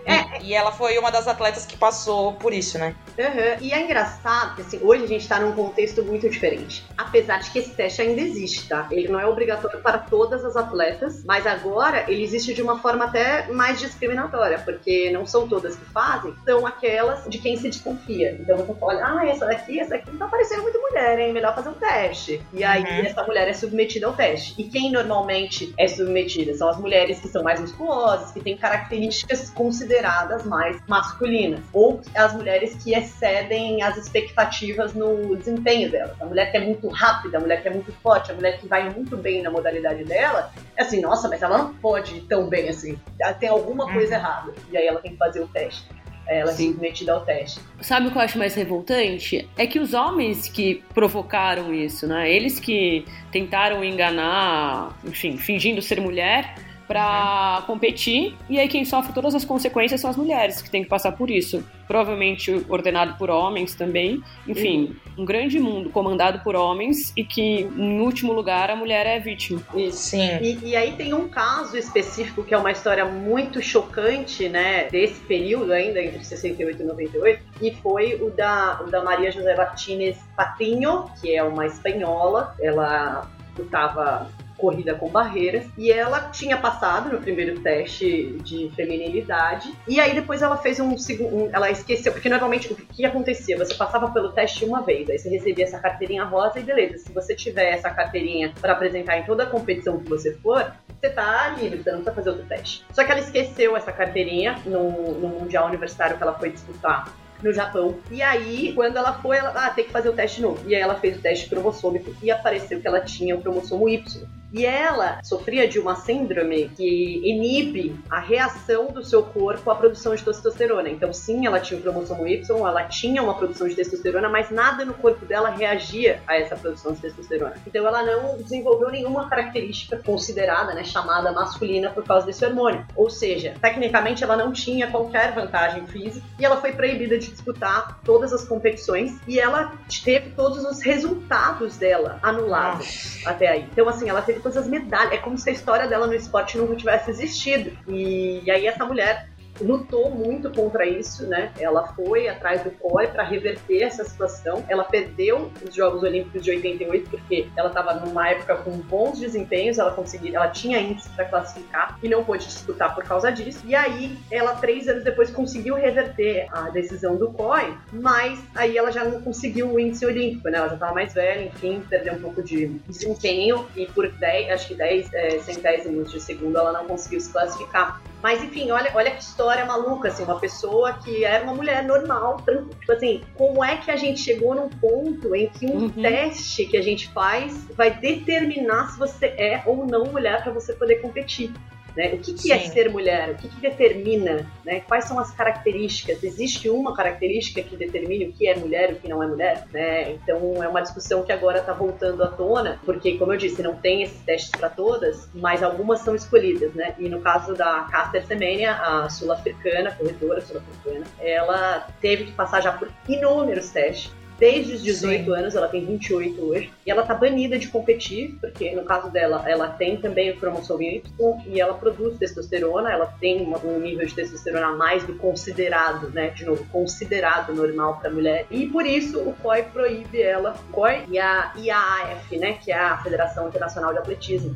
É, 0.07 0.24
E 0.41 0.55
ela 0.55 0.73
foi 0.73 0.99
uma 0.99 1.11
das 1.11 1.27
atletas 1.29 1.67
que 1.67 1.77
passou 1.77 2.33
por 2.35 2.53
isso, 2.53 2.79
né? 2.79 2.95
Uhum. 3.19 3.59
E 3.61 3.73
é 3.73 3.81
engraçado 3.81 4.57
que 4.57 4.63
assim, 4.63 4.81
hoje 4.83 5.05
a 5.05 5.07
gente 5.07 5.29
tá 5.29 5.39
num 5.39 5.53
contexto 5.53 6.03
muito 6.03 6.29
diferente. 6.29 6.85
Apesar 6.97 7.39
de 7.39 7.51
que 7.51 7.59
esse 7.59 7.71
teste 7.71 8.03
ainda 8.03 8.21
existe, 8.21 8.69
tá? 8.69 8.89
Ele 8.91 9.09
não 9.09 9.21
é 9.21 9.27
obrigatório 9.27 9.81
para 9.81 9.99
todas 9.99 10.45
as 10.45 10.57
atletas, 10.57 11.23
mas 11.25 11.47
agora 11.47 12.05
ele 12.09 12.23
existe 12.23 12.55
de 12.55 12.63
uma 12.63 12.79
forma 12.81 13.05
até 13.05 13.47
mais 13.49 13.79
discriminatória, 13.81 14.59
porque 14.59 15.11
não 15.13 15.27
são 15.27 15.49
todas 15.49 15.77
que 15.77 15.85
fazem, 15.87 16.35
são 16.45 16.67
aquelas 16.67 17.25
de 17.29 17.39
quem 17.39 17.57
se 17.57 17.69
desconfia. 17.69 18.37
Então 18.41 18.57
você 18.59 18.75
olha, 18.81 19.05
ah, 19.07 19.27
essa 19.27 19.47
daqui, 19.47 19.79
essa 19.79 19.95
aqui 19.95 20.11
não 20.11 20.19
tá 20.19 20.29
parecendo 20.29 20.63
muito 20.63 20.81
mulher, 20.81 21.19
hein? 21.19 21.33
Melhor 21.33 21.55
fazer 21.55 21.69
um 21.69 21.75
teste. 21.75 22.41
E 22.53 22.63
aí 22.65 22.85
Uhum. 22.85 23.07
essa 23.07 23.23
mulher 23.25 23.49
é 23.49 23.53
submetida 23.53 24.07
ao 24.07 24.13
teste. 24.13 24.55
E 24.59 24.65
quem 24.65 24.91
normalmente 24.91 25.73
é 25.79 25.87
submetida 25.89 26.55
são 26.55 26.69
as 26.69 26.77
mulheres 26.77 27.21
que 27.21 27.29
são 27.29 27.43
mais 27.43 27.61
musculosas, 27.61 28.33
que 28.33 28.41
têm 28.41 28.57
características 28.57 29.51
consideradas 29.51 30.14
mais 30.47 30.81
masculinas. 30.87 31.61
Ou 31.73 32.01
as 32.15 32.35
mulheres 32.35 32.83
que 32.83 32.95
excedem 32.95 33.83
as 33.83 33.97
expectativas 33.97 34.95
no 34.95 35.37
desempenho 35.37 35.91
delas. 35.91 36.21
A 36.21 36.27
mulher 36.27 36.51
que 36.51 36.57
é 36.57 36.61
muito 36.61 36.89
rápida, 36.89 37.39
a 37.39 37.41
mulher 37.41 37.63
que 37.63 37.69
é 37.69 37.71
muito 37.71 37.93
forte, 38.03 38.31
a 38.31 38.35
mulher 38.35 38.59
que 38.59 38.67
vai 38.67 38.89
muito 38.91 39.17
bem 39.17 39.43
na 39.43 39.51
modalidade 39.51 40.05
dela, 40.05 40.53
é 40.77 40.83
assim, 40.83 41.01
nossa, 41.01 41.29
mas 41.29 41.43
ela 41.43 41.59
não 41.59 41.75
pode 41.75 42.17
ir 42.17 42.21
tão 42.23 42.49
bem 42.49 42.69
assim. 42.69 42.99
Tem 43.39 43.49
alguma 43.49 43.93
coisa 43.93 44.15
errada. 44.15 44.53
E 44.71 44.77
aí 44.77 44.87
ela 44.87 45.01
tem 45.01 45.13
que 45.13 45.19
fazer 45.19 45.41
o 45.41 45.49
teste. 45.49 45.85
Ela 46.27 46.53
é 46.53 46.55
Sim. 46.55 46.73
submetida 46.73 47.13
ao 47.13 47.21
teste. 47.21 47.61
Sabe 47.83 48.07
o 48.07 48.11
que 48.11 48.17
eu 48.17 48.23
acho 48.23 48.39
mais 48.39 48.55
revoltante? 48.55 49.47
É 49.59 49.67
que 49.67 49.79
os 49.79 49.93
homens 49.93 50.49
que 50.49 50.83
provocaram 50.95 51.75
isso, 51.75 52.07
né? 52.07 52.31
Eles 52.31 52.59
que 52.59 53.05
tentaram 53.31 53.85
enganar, 53.85 54.99
enfim, 55.05 55.37
fingindo 55.37 55.83
ser 55.83 56.01
mulher 56.01 56.55
pra 56.87 57.63
competir, 57.67 58.37
e 58.49 58.59
aí 58.59 58.69
quem 58.69 58.85
sofre 58.85 59.13
todas 59.13 59.35
as 59.35 59.45
consequências 59.45 60.01
são 60.01 60.11
as 60.11 60.17
mulheres 60.17 60.61
que 60.61 60.71
têm 60.71 60.83
que 60.83 60.89
passar 60.89 61.13
por 61.13 61.31
isso. 61.31 61.65
Provavelmente 61.87 62.65
ordenado 62.69 63.17
por 63.19 63.31
homens 63.31 63.75
também. 63.75 64.23
Enfim, 64.47 64.97
um 65.17 65.25
grande 65.25 65.59
mundo 65.59 65.91
comandado 65.91 66.41
por 66.41 66.57
homens 66.57 67.13
e 67.17 67.25
que, 67.25 67.69
em 67.77 68.01
último 68.01 68.33
lugar, 68.33 68.71
a 68.71 68.77
mulher 68.77 69.07
é 69.07 69.19
vítima. 69.19 69.61
Sim. 69.91 70.39
E, 70.41 70.59
e 70.71 70.77
aí 70.77 70.93
tem 70.93 71.15
um 71.15 71.29
caso 71.29 71.77
específico 71.77 72.43
que 72.43 72.55
é 72.55 72.59
uma 72.59 72.73
história 72.73 73.05
muito 73.05 73.63
chocante, 73.63 74.49
né, 74.49 74.89
desse 74.91 75.21
período 75.21 75.73
ainda, 75.73 76.03
entre 76.03 76.25
68 76.25 76.83
e 76.83 76.85
98, 76.85 77.43
e 77.61 77.75
foi 77.77 78.15
o 78.15 78.31
da, 78.31 78.81
o 78.83 78.91
da 78.91 79.03
Maria 79.03 79.31
José 79.31 79.55
Martínez 79.55 80.19
Patiño, 80.37 81.11
que 81.21 81.35
é 81.35 81.43
uma 81.43 81.67
espanhola, 81.67 82.55
ela 82.61 83.31
lutava 83.59 84.29
corrida 84.65 84.95
com 84.95 85.11
barreiras 85.11 85.67
e 85.77 85.93
ela 85.93 86.31
tinha 86.31 86.57
passado 86.57 87.13
no 87.13 87.21
primeiro 87.21 87.61
teste 87.61 88.39
de 88.43 88.73
feminilidade 88.75 89.71
e 89.87 90.01
aí 90.01 90.15
depois 90.15 90.41
ela 90.41 90.57
fez 90.57 90.81
um 90.81 90.97
segundo, 90.97 91.51
ela 91.53 91.71
esqueceu 91.71 92.13
porque 92.13 92.31
normalmente 92.31 92.73
o 92.73 92.77
que 92.77 93.05
acontecia, 93.05 93.59
você 93.59 93.75
passava 93.75 94.11
pelo 94.11 94.33
teste 94.33 94.65
uma 94.65 94.81
vez, 94.81 95.11
aí 95.11 95.19
você 95.19 95.29
recebia 95.29 95.65
essa 95.65 95.79
carteirinha 95.79 96.25
rosa 96.25 96.59
e 96.59 96.63
beleza, 96.63 96.97
se 96.97 97.13
você 97.13 97.35
tiver 97.35 97.75
essa 97.75 97.91
carteirinha 97.91 98.55
para 98.59 98.73
apresentar 98.73 99.19
em 99.19 99.25
toda 99.25 99.43
a 99.43 99.47
competição 99.47 99.99
que 99.99 100.09
você 100.09 100.33
for, 100.39 100.73
você 100.99 101.11
tá 101.11 101.55
livre, 101.61 101.83
você 101.83 101.91
não 101.91 101.99
precisa 101.99 102.15
fazer 102.15 102.31
outro 102.31 102.47
teste. 102.47 102.85
Só 102.91 103.05
que 103.05 103.13
ela 103.13 103.21
esqueceu 103.21 103.77
essa 103.77 103.93
carteirinha 103.93 104.59
no, 104.65 105.13
no 105.13 105.29
mundial 105.29 105.67
universitário 105.67 106.17
que 106.17 106.23
ela 106.23 106.39
foi 106.39 106.51
disputar 106.51 107.13
no 107.43 107.53
Japão. 107.53 107.99
E 108.11 108.23
aí, 108.23 108.73
quando 108.73 108.97
ela 108.97 109.13
foi, 109.13 109.37
ela 109.37 109.53
ah, 109.55 109.71
tem 109.71 109.85
que 109.85 109.93
fazer 109.93 110.09
o 110.09 110.13
teste 110.13 110.41
novo. 110.41 110.59
E 110.67 110.75
aí 110.75 110.81
ela 110.81 110.95
fez 110.95 111.19
o 111.19 111.21
teste 111.21 111.49
cromossômico 111.49 112.15
e 112.23 112.31
apareceu 112.31 112.81
que 112.81 112.89
ela 112.89 113.01
tinha 113.01 113.37
o 113.37 113.43
cromossomo 113.43 113.89
Y. 113.89 114.27
E 114.55 114.65
ela 114.65 115.19
sofria 115.25 115.67
de 115.67 115.81
uma 115.81 115.97
síndrome 115.97 116.69
que 116.69 117.21
inibe 117.25 117.99
a 118.09 118.21
reação 118.21 118.87
do 118.87 119.05
seu 119.05 119.25
corpo 119.25 119.69
à 119.69 119.75
produção 119.75 120.15
de 120.15 120.23
testosterona. 120.23 120.89
Então, 120.89 121.13
sim, 121.13 121.45
ela 121.45 121.59
tinha 121.59 121.81
o 121.81 121.83
cromossomo 121.83 122.25
Y, 122.25 122.57
ela 122.65 122.85
tinha 122.85 123.21
uma 123.21 123.35
produção 123.35 123.67
de 123.67 123.75
testosterona, 123.75 124.29
mas 124.29 124.51
nada 124.51 124.85
no 124.85 124.95
corpo 124.95 125.27
dela 125.27 125.51
reagia 125.51 126.23
a 126.25 126.37
essa 126.37 126.55
produção 126.55 126.93
de 126.93 127.01
testosterona. 127.01 127.55
Então, 127.67 127.85
ela 127.85 128.05
não 128.05 128.37
desenvolveu 128.37 128.93
nenhuma 128.93 129.29
característica 129.29 129.97
considerada, 129.97 130.73
né, 130.73 130.85
chamada 130.85 131.33
masculina 131.33 131.91
por 131.91 132.05
causa 132.05 132.25
desse 132.25 132.47
hormônio. 132.47 132.87
Ou 132.95 133.11
seja, 133.11 133.55
tecnicamente 133.61 134.23
ela 134.23 134.37
não 134.37 134.53
tinha 134.53 134.89
qualquer 134.89 135.35
vantagem 135.35 135.85
física 135.89 136.25
e 136.39 136.45
ela 136.45 136.61
foi 136.61 136.71
proibida 136.71 137.19
de 137.19 137.29
disputar 137.29 137.99
todas 138.05 138.33
as 138.33 138.45
competições 138.45 139.19
e 139.27 139.41
ela 139.41 139.73
teve 140.05 140.31
todos 140.31 140.65
os 140.65 140.81
resultados 140.81 141.77
dela 141.77 142.21
anulados 142.23 143.21
até 143.27 143.49
aí. 143.49 143.69
Então, 143.73 143.89
assim, 143.89 144.09
ela 144.09 144.23
teve 144.23 144.44
todas 144.45 144.59
as 144.59 144.69
medalhas. 144.69 145.15
É 145.15 145.17
como 145.17 145.39
se 145.39 145.49
a 145.49 145.53
história 145.53 145.89
dela 145.89 146.07
no 146.07 146.15
esporte 146.15 146.59
nunca 146.59 146.77
tivesse 146.77 147.11
existido. 147.11 147.77
E, 147.89 148.43
e 148.45 148.51
aí 148.51 148.67
essa 148.67 148.85
mulher 148.85 149.29
lutou 149.61 150.11
muito 150.11 150.51
contra 150.51 150.87
isso, 150.87 151.27
né? 151.27 151.53
Ela 151.59 151.87
foi 151.95 152.29
atrás 152.29 152.63
do 152.63 152.71
COI 152.73 153.09
para 153.09 153.23
reverter 153.23 153.83
essa 153.83 154.05
situação. 154.05 154.65
Ela 154.69 154.85
perdeu 154.85 155.51
os 155.67 155.75
Jogos 155.75 156.03
Olímpicos 156.03 156.43
de 156.43 156.51
88 156.51 157.11
porque 157.11 157.49
ela 157.57 157.69
estava 157.69 157.95
numa 157.95 158.29
época 158.29 158.57
com 158.57 158.73
bons 158.79 159.19
desempenhos, 159.19 159.79
ela 159.79 159.93
conseguia, 159.93 160.37
ela 160.37 160.49
tinha 160.49 160.81
índice 160.81 161.09
para 161.11 161.25
classificar 161.27 161.99
e 162.03 162.09
não 162.09 162.25
pôde 162.25 162.45
disputar 162.47 162.95
por 162.95 163.05
causa 163.05 163.31
disso. 163.31 163.61
E 163.65 163.75
aí 163.75 164.19
ela 164.31 164.55
três 164.57 164.89
anos 164.89 165.05
depois 165.05 165.31
conseguiu 165.31 165.75
reverter 165.75 166.47
a 166.53 166.71
decisão 166.71 167.17
do 167.17 167.31
COI, 167.33 167.77
mas 167.93 168.41
aí 168.55 168.77
ela 168.77 168.91
já 168.91 169.05
não 169.05 169.21
conseguiu 169.21 169.73
o 169.73 169.79
índice 169.79 170.05
olímpico, 170.07 170.49
né? 170.49 170.59
Ela 170.59 170.69
já 170.69 170.75
estava 170.75 170.95
mais 170.95 171.15
velha, 171.15 171.45
enfim, 171.45 171.83
perdeu 171.89 172.15
um 172.15 172.21
pouco 172.21 172.43
de 172.43 172.67
desempenho 172.89 173.67
e 173.77 173.87
por 173.87 174.11
10, 174.11 174.51
acho 174.51 174.69
que 174.69 174.75
10 174.75 175.13
é, 175.13 175.39
centésimos 175.41 176.11
de 176.11 176.21
segundo 176.21 176.59
ela 176.59 176.73
não 176.73 176.87
conseguiu 176.87 177.21
se 177.21 177.31
classificar. 177.31 178.01
Mas 178.25 178.43
enfim, 178.43 178.71
olha, 178.71 178.91
olha 178.95 179.11
que 179.11 179.23
história 179.23 179.67
maluca, 179.67 180.09
assim, 180.09 180.25
uma 180.25 180.41
pessoa 180.41 180.95
que 180.95 181.27
era 181.27 181.45
uma 181.45 181.53
mulher 181.53 181.85
normal, 181.85 182.39
tranquila. 182.39 182.75
Tipo 182.81 182.93
assim, 182.93 183.23
como 183.35 183.63
é 183.63 183.77
que 183.77 183.91
a 183.91 183.97
gente 183.97 184.19
chegou 184.19 184.55
num 184.55 184.71
ponto 184.71 185.35
em 185.35 185.47
que 185.51 185.67
um 185.67 185.75
Uhum. 185.83 185.89
teste 185.91 186.65
que 186.65 186.79
a 186.79 186.81
gente 186.83 187.13
faz 187.13 187.69
vai 187.77 187.91
determinar 187.91 188.89
se 188.91 188.99
você 188.99 189.27
é 189.27 189.63
ou 189.67 189.85
não 189.87 190.07
mulher 190.07 190.43
para 190.43 190.53
você 190.53 190.73
poder 190.73 191.03
competir? 191.03 191.53
Né? 191.97 192.15
O 192.15 192.19
que, 192.19 192.35
que 192.35 192.53
é 192.53 192.59
ser 192.59 192.91
mulher? 192.91 193.31
O 193.31 193.35
que, 193.37 193.49
que 193.49 193.61
determina? 193.61 194.51
Né? 194.65 194.81
Quais 194.81 195.05
são 195.05 195.19
as 195.19 195.31
características? 195.31 196.23
Existe 196.23 196.69
uma 196.69 196.95
característica 196.95 197.63
que 197.63 197.77
determine 197.77 198.27
o 198.27 198.33
que 198.33 198.49
é 198.49 198.57
mulher 198.57 198.91
e 198.91 198.93
o 198.95 198.97
que 198.97 199.09
não 199.09 199.23
é 199.23 199.27
mulher? 199.27 199.67
Né? 199.73 200.13
Então 200.13 200.63
é 200.63 200.69
uma 200.69 200.81
discussão 200.81 201.23
que 201.23 201.33
agora 201.33 201.61
está 201.61 201.73
voltando 201.73 202.23
à 202.23 202.29
tona, 202.29 202.81
porque, 202.85 203.17
como 203.17 203.33
eu 203.33 203.37
disse, 203.37 203.63
não 203.63 203.77
tem 203.77 204.03
esses 204.03 204.21
testes 204.23 204.51
para 204.51 204.69
todas, 204.69 205.29
mas 205.35 205.63
algumas 205.63 206.01
são 206.01 206.15
escolhidas. 206.15 206.75
Né? 206.75 206.95
E 206.99 207.09
no 207.09 207.21
caso 207.21 207.55
da 207.55 207.87
Caster 207.91 208.27
Semenya, 208.27 208.73
a 208.75 209.09
sul-africana, 209.09 209.93
corredora 209.93 210.41
sul-africana, 210.41 211.07
ela 211.21 211.87
teve 212.01 212.25
que 212.25 212.33
passar 212.33 212.61
já 212.61 212.73
por 212.73 212.91
inúmeros 213.09 213.71
testes. 213.71 214.13
Desde 214.39 214.75
os 214.75 214.83
18 214.83 215.33
anos, 215.33 215.55
ela 215.55 215.69
tem 215.69 215.85
28 215.85 216.43
hoje, 216.43 216.73
e 216.85 216.91
ela 216.91 217.05
tá 217.05 217.15
banida 217.15 217.57
de 217.57 217.69
competir, 217.69 218.37
porque 218.41 218.73
no 218.73 218.83
caso 218.83 219.09
dela, 219.11 219.45
ela 219.47 219.69
tem 219.69 219.97
também 219.97 220.31
o 220.31 220.37
cromossomo 220.37 220.83
Y 220.83 221.03
e 221.47 221.61
ela 221.61 221.75
produz 221.75 222.19
testosterona, 222.19 222.93
ela 222.93 223.07
tem 223.21 223.43
uma- 223.43 223.59
um 223.59 223.79
nível 223.79 224.05
de 224.05 224.13
testosterona 224.15 224.67
a 224.67 224.73
mais 224.73 225.05
do 225.05 225.15
considerado, 225.15 226.11
né? 226.11 226.31
De 226.31 226.45
novo, 226.45 226.65
considerado 226.73 227.55
normal 227.55 227.99
para 228.01 228.11
mulher. 228.11 228.47
E 228.51 228.67
por 228.67 228.85
isso 228.85 229.21
o 229.21 229.33
COI 229.35 229.63
proíbe 229.63 230.21
ela, 230.21 230.57
o 230.69 230.73
COI 230.73 231.05
e 231.09 231.19
a 231.19 231.53
IAAF, 231.57 232.37
né? 232.37 232.55
Que 232.55 232.73
é 232.73 232.79
a 232.79 232.99
Federação 232.99 233.49
Internacional 233.49 233.93
de 233.93 234.01
Atletismo. 234.01 234.55